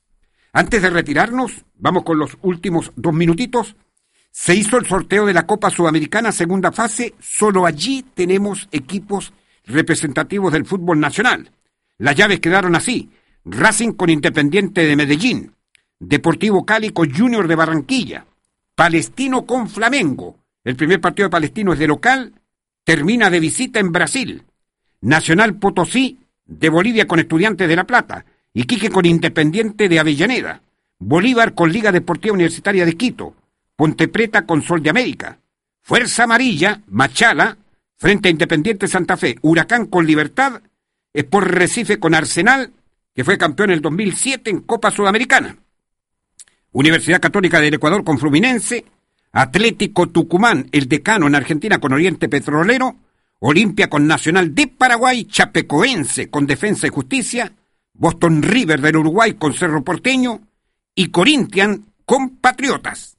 Antes 0.53 0.81
de 0.81 0.89
retirarnos, 0.89 1.65
vamos 1.75 2.03
con 2.03 2.19
los 2.19 2.37
últimos 2.41 2.93
dos 2.95 3.13
minutitos. 3.13 3.75
Se 4.31 4.55
hizo 4.55 4.77
el 4.77 4.85
sorteo 4.85 5.25
de 5.25 5.33
la 5.33 5.45
Copa 5.45 5.69
Sudamericana 5.71 6.31
segunda 6.31 6.71
fase. 6.71 7.15
Solo 7.19 7.65
allí 7.65 8.05
tenemos 8.13 8.69
equipos 8.71 9.33
representativos 9.65 10.53
del 10.53 10.65
fútbol 10.65 11.01
nacional. 11.01 11.51
Las 11.97 12.15
llaves 12.15 12.39
quedaron 12.39 12.77
así. 12.77 13.11
Racing 13.45 13.91
con 13.93 14.09
Independiente 14.09 14.85
de 14.85 14.95
Medellín. 14.95 15.51
Deportivo 15.99 16.65
Cali 16.65 16.91
con 16.91 17.13
Junior 17.13 17.47
de 17.47 17.55
Barranquilla. 17.55 18.25
Palestino 18.75 19.45
con 19.45 19.69
Flamengo. 19.69 20.37
El 20.63 20.75
primer 20.75 21.01
partido 21.01 21.27
de 21.27 21.31
Palestino 21.31 21.73
es 21.73 21.79
de 21.79 21.87
local. 21.87 22.33
Termina 22.85 23.29
de 23.29 23.41
visita 23.41 23.79
en 23.79 23.91
Brasil. 23.91 24.43
Nacional 25.01 25.55
Potosí 25.55 26.19
de 26.45 26.69
Bolivia 26.69 27.05
con 27.05 27.19
Estudiantes 27.19 27.67
de 27.67 27.75
La 27.75 27.83
Plata. 27.83 28.25
Iquique 28.53 28.89
con 28.89 29.05
Independiente 29.05 29.89
de 29.89 29.99
Avellaneda, 29.99 30.61
Bolívar 30.99 31.55
con 31.55 31.71
Liga 31.71 31.91
Deportiva 31.91 32.35
Universitaria 32.35 32.85
de 32.85 32.95
Quito, 32.95 33.33
Ponte 33.75 34.07
Preta 34.07 34.45
con 34.45 34.61
Sol 34.61 34.83
de 34.83 34.91
América, 34.91 35.39
Fuerza 35.81 36.25
Amarilla, 36.25 36.81
Machala, 36.87 37.57
frente 37.97 38.27
a 38.27 38.31
Independiente 38.31 38.87
Santa 38.87 39.17
Fe, 39.17 39.37
Huracán 39.41 39.87
con 39.87 40.05
Libertad, 40.05 40.61
por 41.31 41.51
Recife 41.51 41.97
con 41.97 42.13
Arsenal 42.13 42.71
que 43.13 43.23
fue 43.23 43.37
campeón 43.37 43.69
en 43.69 43.75
el 43.75 43.81
2007 43.81 44.49
en 44.49 44.61
Copa 44.61 44.91
Sudamericana. 44.91 45.57
Universidad 46.71 47.21
Católica 47.21 47.59
del 47.59 47.75
Ecuador 47.75 48.03
con 48.03 48.17
Fluminense, 48.17 48.85
Atlético 49.31 50.07
Tucumán, 50.09 50.67
el 50.71 50.87
decano 50.87 51.27
en 51.27 51.35
Argentina 51.35 51.79
con 51.79 51.93
Oriente 51.93 52.29
Petrolero, 52.29 52.95
Olimpia 53.39 53.89
con 53.89 54.07
Nacional 54.07 54.55
de 54.55 54.67
Paraguay, 54.67 55.25
Chapecoense 55.25 56.29
con 56.29 56.47
Defensa 56.47 56.87
y 56.87 56.91
Justicia, 56.91 57.51
Boston 57.93 58.41
River 58.41 58.81
del 58.81 58.97
Uruguay 58.97 59.33
con 59.33 59.53
Cerro 59.53 59.83
Porteño 59.83 60.41
y 60.95 61.09
Corinthians 61.09 61.81
con 62.05 62.37
Patriotas. 62.37 63.17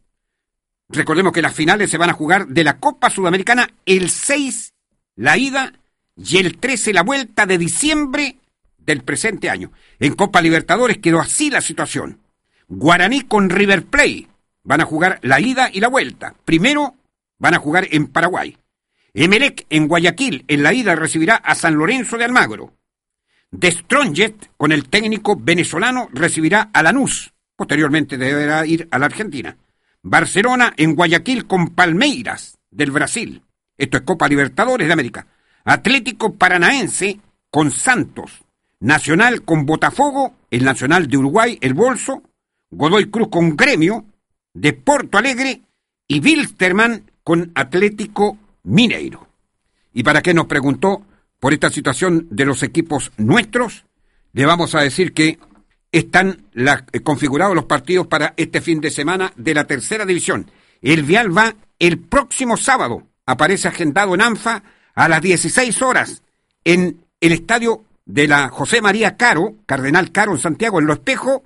Recordemos 0.88 1.32
que 1.32 1.42
las 1.42 1.54
finales 1.54 1.90
se 1.90 1.98
van 1.98 2.10
a 2.10 2.14
jugar 2.14 2.48
de 2.48 2.64
la 2.64 2.78
Copa 2.78 3.10
Sudamericana 3.10 3.68
el 3.86 4.10
6, 4.10 4.72
la 5.16 5.36
ida, 5.36 5.72
y 6.16 6.38
el 6.38 6.58
13, 6.58 6.92
la 6.92 7.02
vuelta 7.02 7.46
de 7.46 7.58
diciembre 7.58 8.36
del 8.86 9.02
presente 9.02 9.51
año. 9.51 9.73
En 9.98 10.15
Copa 10.15 10.40
Libertadores 10.43 10.98
quedó 10.98 11.20
así 11.20 11.51
la 11.51 11.61
situación. 11.61 12.20
Guaraní 12.69 13.23
con 13.23 13.51
River 13.51 13.85
Plate 13.85 14.28
van 14.62 14.81
a 14.81 14.85
jugar 14.85 15.19
la 15.23 15.40
ida 15.40 15.70
y 15.73 15.81
la 15.81 15.89
vuelta. 15.89 16.35
Primero 16.44 16.94
van 17.39 17.55
a 17.55 17.59
jugar 17.59 17.86
en 17.90 18.06
Paraguay. 18.06 18.56
Emelec 19.12 19.66
en 19.70 19.86
Guayaquil 19.86 20.44
en 20.48 20.62
la 20.62 20.73
ida 20.73 20.97
recibirá 20.97 21.36
a 21.36 21.55
San 21.55 21.74
Lorenzo 21.74 22.16
de 22.16 22.24
Almagro. 22.24 22.74
De 23.51 23.70
Strongest 23.70 24.47
con 24.56 24.73
el 24.73 24.89
técnico 24.89 25.36
venezolano 25.36 26.09
recibirá 26.12 26.70
a 26.73 26.82
Lanús. 26.82 27.32
Posteriormente 27.55 28.19
deberá 28.19 28.66
ir 28.66 28.89
a 28.90 28.98
la 28.98 29.06
Argentina. 29.06 29.56
Barcelona 30.02 30.74
en 30.77 30.94
Guayaquil 30.94 31.47
con 31.47 31.69
Palmeiras 31.69 32.59
del 32.70 32.90
Brasil. 32.90 33.43
Esto 33.78 33.98
es 33.98 34.02
Copa 34.02 34.28
Libertadores 34.28 34.86
de 34.86 34.93
América. 34.93 35.27
Atlético 35.65 36.35
Paranaense 36.35 37.20
con 37.51 37.70
Santos. 37.70 38.43
Nacional 38.85 39.44
con 39.44 39.65
Botafogo, 39.65 40.35
el 40.51 40.62
Nacional 40.62 41.06
de 41.06 41.16
Uruguay, 41.16 41.59
el 41.62 41.73
Bolso. 41.73 42.23
Godoy 42.70 43.09
Cruz 43.09 43.28
con 43.28 43.56
Gremio 43.56 44.05
de 44.52 44.74
Porto 44.74 45.16
Alegre 45.16 45.62
y 46.06 46.20
Wilstermann 46.20 47.11
con 47.23 47.51
Atlético 47.55 48.36
Mineiro. 48.65 49.27
¿Y 49.94 50.02
para 50.02 50.20
qué 50.20 50.35
nos 50.35 50.47
preguntó 50.47 51.02
por 51.40 51.55
esta 51.55 51.70
situación 51.70 52.28
de 52.31 52.44
los 52.44 52.62
equipos 52.62 53.11
nuestros? 53.16 53.86
Le 54.35 54.44
vamos 54.44 54.74
a 54.74 54.82
decir 54.82 55.15
que 55.15 55.39
están 55.90 56.43
eh, 56.55 57.01
configurados 57.01 57.55
los 57.55 57.65
partidos 57.65 58.06
para 58.06 58.35
este 58.36 58.61
fin 58.61 58.82
de 58.82 58.90
semana 58.90 59.32
de 59.36 59.55
la 59.55 59.65
tercera 59.65 60.05
división. 60.05 60.51
El 60.82 61.05
Vial 61.05 61.35
va 61.35 61.55
el 61.78 62.01
próximo 62.01 62.59
sábado, 62.59 63.06
aparece 63.24 63.69
agendado 63.69 64.15
en 64.15 64.20
ANFA 64.20 64.62
a 64.94 65.09
las 65.09 65.23
16 65.23 65.81
horas 65.81 66.23
en 66.65 67.02
el 67.20 67.32
estadio 67.32 67.82
de 68.06 68.28
la 68.28 68.48
José 68.48 68.81
María 68.81 69.16
Caro, 69.16 69.56
Cardenal 69.66 70.12
Caro 70.12 70.32
en 70.32 70.39
Santiago, 70.39 70.78
en 70.78 70.86
Lo 70.86 70.93
Espejo, 70.93 71.44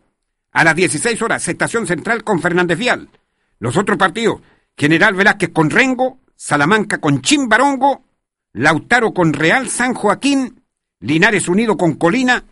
a 0.53 0.65
las 0.65 0.75
16 0.75 1.21
horas, 1.23 1.47
Estación 1.47 1.87
Central 1.87 2.25
con 2.25 2.41
Fernández 2.41 2.79
Vial. 2.79 3.11
Los 3.59 3.77
otros 3.77 3.99
partidos, 3.99 4.41
General 4.77 5.15
Velázquez 5.15 5.51
con 5.51 5.71
Rengo, 5.71 6.19
Salamanca 6.35 6.99
con 6.99 7.23
Chimbarongo, 7.23 8.05
Lautaro 8.53 9.13
con 9.13 9.33
Real 9.33 9.69
San 9.69 9.95
Joaquín, 9.95 10.63
Linares 11.01 11.49
Unido 11.49 11.77
con 11.77 11.95
Colina, 11.95 12.45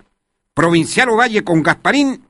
Provincial 0.55 1.09
Ovalle 1.09 1.43
con 1.43 1.63
Gasparín, 1.63 2.27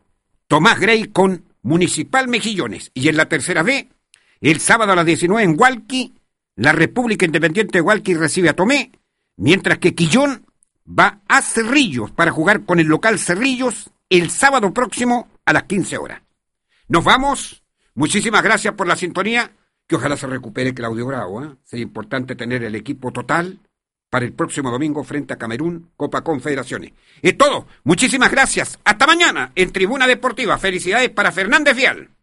Tomás 0.48 0.80
Grey 0.80 1.08
con 1.08 1.44
Municipal 1.62 2.28
Mejillones. 2.28 2.90
Y 2.94 3.08
en 3.08 3.16
la 3.16 3.28
tercera 3.28 3.62
B, 3.62 3.88
el 4.40 4.60
sábado 4.60 4.92
a 4.92 4.96
las 4.96 5.06
19 5.06 5.42
en 5.42 5.60
Hualqui, 5.60 6.14
la 6.54 6.72
República 6.72 7.26
Independiente 7.26 7.78
de 7.78 7.82
Hualqui 7.82 8.14
recibe 8.14 8.48
a 8.48 8.56
Tomé, 8.56 8.92
mientras 9.36 9.78
que 9.78 9.94
Quillón 9.94 10.45
va 10.86 11.20
a 11.28 11.42
Cerrillos 11.42 12.10
para 12.10 12.32
jugar 12.32 12.64
con 12.64 12.80
el 12.80 12.86
local 12.86 13.18
Cerrillos 13.18 13.90
el 14.08 14.30
sábado 14.30 14.72
próximo 14.72 15.28
a 15.44 15.52
las 15.52 15.64
15 15.64 15.98
horas. 15.98 16.22
Nos 16.88 17.04
vamos. 17.04 17.62
Muchísimas 17.94 18.42
gracias 18.42 18.74
por 18.74 18.86
la 18.86 18.96
sintonía. 18.96 19.52
Que 19.88 19.96
ojalá 19.96 20.16
se 20.16 20.26
recupere 20.26 20.74
Claudio 20.74 21.06
Bravo. 21.06 21.44
¿eh? 21.44 21.56
Sería 21.64 21.84
importante 21.84 22.34
tener 22.34 22.64
el 22.64 22.74
equipo 22.74 23.12
total 23.12 23.60
para 24.10 24.24
el 24.24 24.32
próximo 24.32 24.70
domingo 24.70 25.04
frente 25.04 25.34
a 25.34 25.38
Camerún, 25.38 25.90
Copa 25.96 26.22
Confederaciones. 26.22 26.92
Es 27.22 27.36
todo. 27.36 27.66
Muchísimas 27.84 28.30
gracias. 28.30 28.78
Hasta 28.84 29.06
mañana 29.06 29.52
en 29.54 29.72
Tribuna 29.72 30.06
Deportiva. 30.06 30.58
Felicidades 30.58 31.10
para 31.10 31.32
Fernández 31.32 31.76
Vial. 31.76 32.15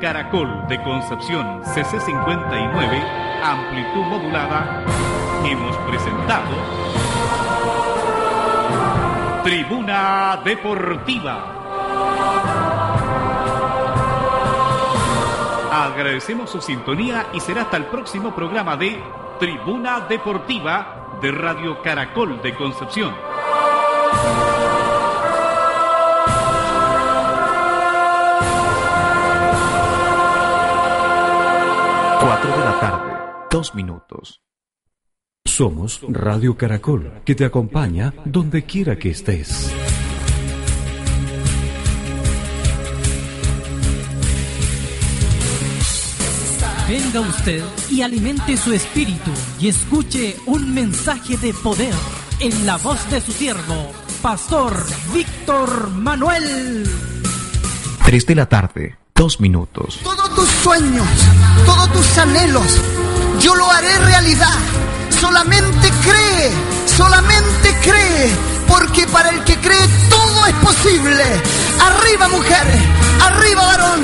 Caracol 0.00 0.68
de 0.68 0.80
Concepción 0.82 1.60
CC59, 1.64 3.42
amplitud 3.42 4.04
modulada, 4.04 4.84
hemos 5.44 5.76
presentado 5.78 6.54
Tribuna 9.42 10.40
Deportiva. 10.44 11.46
Agradecemos 15.72 16.48
su 16.50 16.60
sintonía 16.60 17.26
y 17.32 17.40
será 17.40 17.62
hasta 17.62 17.76
el 17.76 17.86
próximo 17.86 18.32
programa 18.32 18.76
de 18.76 19.02
Tribuna 19.40 20.00
Deportiva 20.08 21.08
de 21.20 21.32
Radio 21.32 21.82
Caracol 21.82 22.40
de 22.40 22.54
Concepción. 22.54 23.12
4 32.32 32.50
de 32.50 32.64
la 32.64 32.80
tarde, 32.80 33.12
dos 33.50 33.74
minutos. 33.74 34.40
Somos 35.44 36.00
Radio 36.08 36.56
Caracol, 36.56 37.20
que 37.26 37.34
te 37.34 37.44
acompaña 37.44 38.14
donde 38.24 38.64
quiera 38.64 38.96
que 38.96 39.10
estés. 39.10 39.70
Venga 46.88 47.20
usted 47.20 47.62
y 47.90 48.00
alimente 48.00 48.56
su 48.56 48.72
espíritu 48.72 49.30
y 49.60 49.68
escuche 49.68 50.34
un 50.46 50.72
mensaje 50.72 51.36
de 51.36 51.52
poder 51.52 51.94
en 52.40 52.64
la 52.64 52.78
voz 52.78 53.10
de 53.10 53.20
su 53.20 53.32
siervo, 53.32 53.92
Pastor 54.22 54.74
Víctor 55.12 55.90
Manuel. 55.90 56.88
3 58.06 58.26
de 58.26 58.34
la 58.34 58.48
tarde, 58.48 58.96
dos 59.14 59.38
minutos. 59.38 60.00
Todos 60.02 60.21
tus 60.42 60.50
sueños, 60.64 61.06
todos 61.64 61.92
tus 61.92 62.18
anhelos, 62.18 62.66
yo 63.38 63.54
lo 63.54 63.70
haré 63.70 63.96
realidad. 63.98 64.58
Solamente 65.20 65.88
cree, 66.02 66.50
solamente 66.96 67.78
cree, 67.80 68.28
porque 68.66 69.06
para 69.06 69.30
el 69.30 69.44
que 69.44 69.56
cree 69.58 69.86
todo 70.10 70.46
es 70.46 70.54
posible. 70.54 71.24
Arriba 71.80 72.26
mujer, 72.26 72.66
arriba 73.20 73.66
varón, 73.66 74.00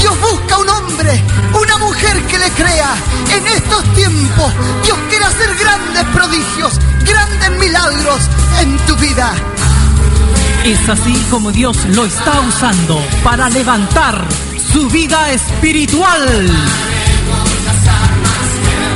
Dios 0.00 0.18
busca 0.18 0.56
un 0.60 0.70
hombre, 0.70 1.22
una 1.60 1.76
mujer 1.76 2.22
que 2.22 2.38
le 2.38 2.50
crea. 2.52 2.94
En 3.36 3.46
estos 3.48 3.84
tiempos 3.94 4.50
Dios 4.84 4.98
quiere 5.10 5.26
hacer 5.26 5.54
grandes 5.56 6.04
prodigios, 6.14 6.72
grandes 7.04 7.50
milagros 7.58 8.20
en 8.60 8.78
tu 8.86 8.96
vida. 8.96 9.34
Es 10.64 10.88
así 10.88 11.14
como 11.28 11.52
Dios 11.52 11.76
lo 11.90 12.06
está 12.06 12.40
usando 12.40 12.98
para 13.22 13.50
levantar 13.50 14.26
su 14.72 14.88
vida 14.88 15.30
espiritual. 15.32 16.50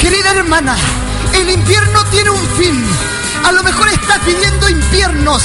Querida 0.01 0.31
hermana, 0.31 0.75
el 1.35 1.51
invierno 1.51 2.05
tiene 2.07 2.31
un 2.31 2.47
fin. 2.59 2.85
A 3.45 3.53
lo 3.53 3.63
mejor 3.63 3.89
estás 3.89 4.25
viviendo 4.25 4.71
inviernos 4.71 5.43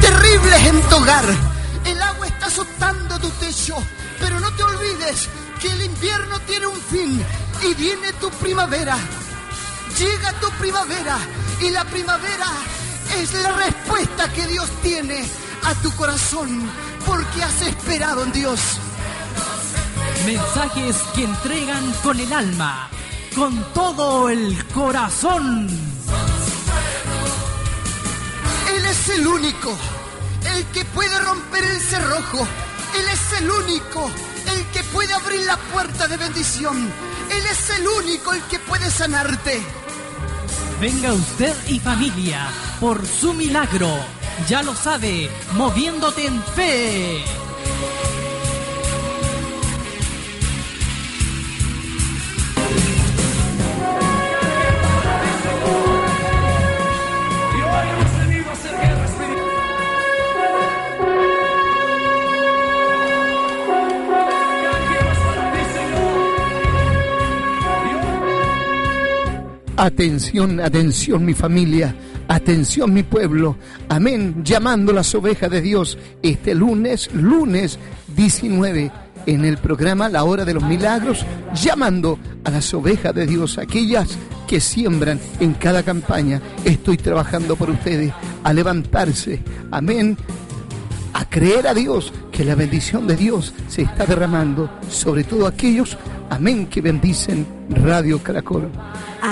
terribles 0.00 0.66
en 0.66 0.82
tu 0.82 0.96
hogar. 0.96 1.24
El 1.86 2.02
agua 2.02 2.26
está 2.26 2.46
azotando 2.46 3.18
tu 3.20 3.30
techo, 3.30 3.76
pero 4.18 4.38
no 4.38 4.52
te 4.52 4.62
olvides 4.64 5.28
que 5.60 5.68
el 5.68 5.82
invierno 5.82 6.38
tiene 6.40 6.66
un 6.66 6.80
fin 6.80 7.24
y 7.62 7.74
viene 7.74 8.12
tu 8.14 8.30
primavera. 8.32 8.98
Llega 9.98 10.32
tu 10.40 10.50
primavera 10.52 11.16
y 11.60 11.70
la 11.70 11.84
primavera 11.84 12.48
es 13.18 13.32
la 13.32 13.52
respuesta 13.52 14.30
que 14.32 14.46
Dios 14.46 14.68
tiene 14.82 15.24
a 15.64 15.74
tu 15.76 15.90
corazón 15.96 16.70
porque 17.06 17.42
has 17.42 17.62
esperado 17.62 18.24
en 18.24 18.32
Dios. 18.32 18.60
Mensajes 20.30 20.96
que 21.12 21.24
entregan 21.24 21.92
con 22.04 22.20
el 22.20 22.32
alma, 22.32 22.88
con 23.34 23.64
todo 23.74 24.28
el 24.30 24.64
corazón. 24.66 25.66
Él 28.72 28.84
es 28.86 29.08
el 29.08 29.26
único, 29.26 29.76
el 30.54 30.64
que 30.66 30.84
puede 30.84 31.18
romper 31.18 31.64
el 31.64 31.80
cerrojo. 31.80 32.46
Él 32.96 33.06
es 33.12 33.40
el 33.40 33.50
único, 33.50 34.08
el 34.54 34.64
que 34.66 34.84
puede 34.92 35.12
abrir 35.14 35.44
la 35.46 35.56
puerta 35.56 36.06
de 36.06 36.16
bendición. 36.16 36.76
Él 36.76 37.46
es 37.50 37.70
el 37.70 37.88
único, 37.88 38.32
el 38.32 38.42
que 38.42 38.60
puede 38.60 38.88
sanarte. 38.88 39.60
Venga 40.80 41.12
usted 41.12 41.56
y 41.66 41.80
familia 41.80 42.46
por 42.78 43.04
su 43.04 43.34
milagro 43.34 43.90
Ya 44.48 44.62
lo 44.62 44.76
sabe, 44.76 45.28
moviéndote 45.56 46.24
en 46.24 46.40
fe. 46.54 47.24
Atención, 69.80 70.60
atención 70.60 71.24
mi 71.24 71.32
familia, 71.32 71.94
atención 72.28 72.92
mi 72.92 73.02
pueblo, 73.02 73.56
amén, 73.88 74.44
llamando 74.44 74.92
las 74.92 75.14
ovejas 75.14 75.50
de 75.50 75.62
Dios 75.62 75.96
este 76.22 76.54
lunes, 76.54 77.08
lunes 77.14 77.78
19, 78.14 78.92
en 79.24 79.44
el 79.46 79.56
programa 79.56 80.10
La 80.10 80.24
Hora 80.24 80.44
de 80.44 80.52
los 80.52 80.64
Milagros, 80.64 81.24
llamando 81.54 82.18
a 82.44 82.50
las 82.50 82.74
ovejas 82.74 83.14
de 83.14 83.26
Dios, 83.26 83.56
aquellas 83.56 84.18
que 84.46 84.60
siembran 84.60 85.18
en 85.40 85.54
cada 85.54 85.82
campaña. 85.82 86.42
Estoy 86.62 86.98
trabajando 86.98 87.56
por 87.56 87.70
ustedes, 87.70 88.12
a 88.44 88.52
levantarse, 88.52 89.42
amén, 89.70 90.18
a 91.14 91.24
creer 91.24 91.66
a 91.66 91.72
Dios 91.72 92.12
que 92.30 92.44
la 92.44 92.54
bendición 92.54 93.06
de 93.06 93.16
Dios 93.16 93.54
se 93.68 93.80
está 93.80 94.04
derramando 94.04 94.70
sobre 94.90 95.24
todo 95.24 95.46
aquellos, 95.46 95.96
amén, 96.28 96.66
que 96.66 96.82
bendicen 96.82 97.46
Radio 97.70 98.22
Caracol. 98.22 98.70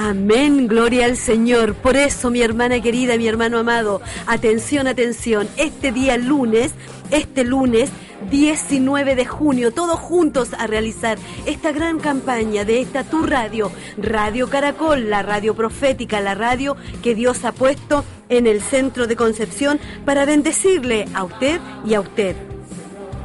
Amén, 0.09 0.69
gloria 0.69 1.05
al 1.05 1.19
Señor. 1.19 1.75
Por 1.75 1.95
eso, 1.95 2.31
mi 2.31 2.41
hermana 2.41 2.81
querida, 2.81 3.19
mi 3.19 3.29
hermano 3.29 3.59
amado, 3.59 4.01
atención, 4.27 4.87
atención. 4.87 5.47
Este 5.59 5.93
día 5.93 6.17
lunes, 6.17 6.73
este 7.11 7.45
lunes 7.45 7.91
19 8.31 9.17
de 9.17 9.27
junio, 9.27 9.71
todos 9.71 10.01
juntos 10.01 10.55
a 10.59 10.67
realizar 10.67 11.19
esta 11.45 11.73
gran 11.73 11.99
campaña 11.99 12.65
de 12.65 12.81
esta 12.81 13.05
tu 13.05 13.27
radio, 13.27 13.71
Radio 13.99 14.49
Caracol, 14.49 15.11
la 15.11 15.23
radio 15.23 15.55
profética, 15.55 16.23
la 16.23 16.35
radio 16.35 16.75
que 17.03 17.15
Dios 17.15 17.45
ha 17.45 17.53
puesto 17.53 18.03
en 18.31 18.47
el 18.47 18.63
centro 18.63 19.09
de 19.09 19.15
Concepción 19.15 19.79
para 20.07 20.25
bendecirle 20.25 21.05
a 21.13 21.25
usted 21.25 21.61
y 21.85 21.93
a 21.93 22.01
usted. 22.01 22.35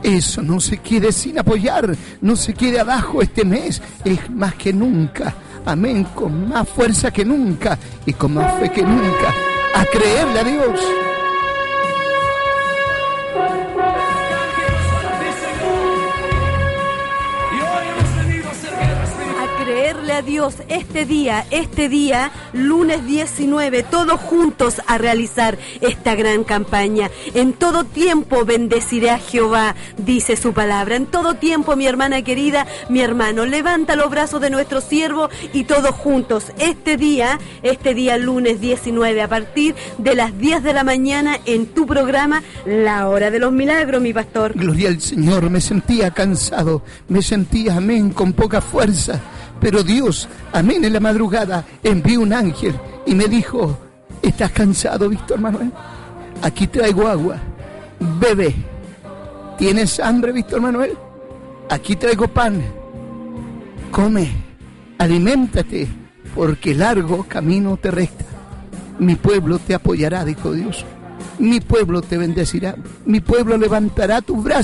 Eso 0.03 0.41
no 0.41 0.59
se 0.59 0.79
quede 0.79 1.13
sin 1.13 1.39
apoyar, 1.39 1.95
no 2.19 2.35
se 2.35 2.53
quede 2.53 2.81
abajo 2.81 3.21
este 3.21 3.45
mes, 3.45 3.81
es 4.03 4.29
más 4.29 4.53
que 4.55 4.73
nunca. 4.73 5.33
Amén, 5.65 6.03
con 6.15 6.49
más 6.49 6.67
fuerza 6.67 7.11
que 7.11 7.23
nunca 7.23 7.77
y 8.05 8.13
con 8.13 8.33
más 8.33 8.59
fe 8.59 8.69
que 8.69 8.83
nunca. 8.83 9.33
A 9.75 9.85
creerle 9.85 10.39
a 10.39 10.43
Dios. 10.43 10.79
A 20.13 20.21
Dios 20.21 20.55
este 20.67 21.05
día, 21.05 21.45
este 21.49 21.89
día, 21.89 22.31
lunes 22.53 23.05
19, 23.05 23.81
todos 23.81 24.19
juntos 24.19 24.79
a 24.85 24.99
realizar 24.99 25.57
esta 25.81 26.13
gran 26.13 26.43
campaña. 26.43 27.09
En 27.33 27.53
todo 27.53 27.83
tiempo 27.83 28.45
bendeciré 28.45 29.09
a 29.09 29.17
Jehová, 29.17 29.75
dice 29.97 30.35
su 30.35 30.53
palabra. 30.53 30.97
En 30.97 31.07
todo 31.07 31.33
tiempo, 31.33 31.75
mi 31.75 31.87
hermana 31.87 32.21
querida, 32.21 32.67
mi 32.89 33.01
hermano, 33.01 33.47
levanta 33.47 33.95
los 33.95 34.11
brazos 34.11 34.39
de 34.39 34.51
nuestro 34.51 34.81
siervo 34.81 35.29
y 35.51 35.63
todos 35.63 35.95
juntos, 35.95 36.51
este 36.59 36.95
día, 36.95 37.39
este 37.63 37.95
día 37.95 38.17
lunes 38.17 38.61
19, 38.61 39.19
a 39.19 39.27
partir 39.27 39.73
de 39.97 40.13
las 40.13 40.37
10 40.37 40.61
de 40.61 40.73
la 40.73 40.83
mañana, 40.83 41.39
en 41.45 41.65
tu 41.65 41.87
programa, 41.87 42.43
La 42.65 43.09
Hora 43.09 43.31
de 43.31 43.39
los 43.39 43.51
Milagros, 43.51 44.01
mi 44.01 44.13
pastor. 44.13 44.53
Gloria 44.53 44.89
al 44.89 45.01
Señor, 45.01 45.49
me 45.49 45.59
sentía 45.59 46.11
cansado, 46.11 46.83
me 47.07 47.23
sentía, 47.23 47.77
amén, 47.77 48.11
con 48.11 48.33
poca 48.33 48.61
fuerza. 48.61 49.19
Pero 49.63 49.81
Dios, 49.81 50.27
amén, 50.51 50.83
en 50.83 50.91
la 50.91 50.99
madrugada 50.99 51.63
envió 51.81 52.19
un 52.19 52.33
ángel 52.33 52.75
y 53.05 53.15
me 53.15 53.27
dijo, 53.29 53.77
¿estás 54.21 54.51
cansado, 54.51 55.07
Víctor 55.07 55.39
Manuel? 55.39 55.71
Aquí 56.41 56.67
traigo 56.67 57.07
agua, 57.07 57.37
bebe. 58.19 58.53
¿Tienes 59.57 60.01
hambre, 60.01 60.33
Víctor 60.33 60.59
Manuel? 60.59 60.97
Aquí 61.69 61.95
traigo 61.95 62.27
pan. 62.27 62.61
Come, 63.89 64.29
aliméntate, 64.97 65.87
porque 66.35 66.75
largo 66.75 67.23
camino 67.23 67.77
te 67.77 67.89
resta. 67.89 68.25
Mi 68.99 69.15
pueblo 69.15 69.59
te 69.59 69.75
apoyará, 69.75 70.25
dijo 70.25 70.51
Dios. 70.51 70.83
Mi 71.39 71.61
pueblo 71.61 72.01
te 72.01 72.17
bendecirá. 72.17 72.75
Mi 73.05 73.21
pueblo 73.21 73.55
levantará 73.57 74.21
tus 74.21 74.43
brazos. 74.43 74.61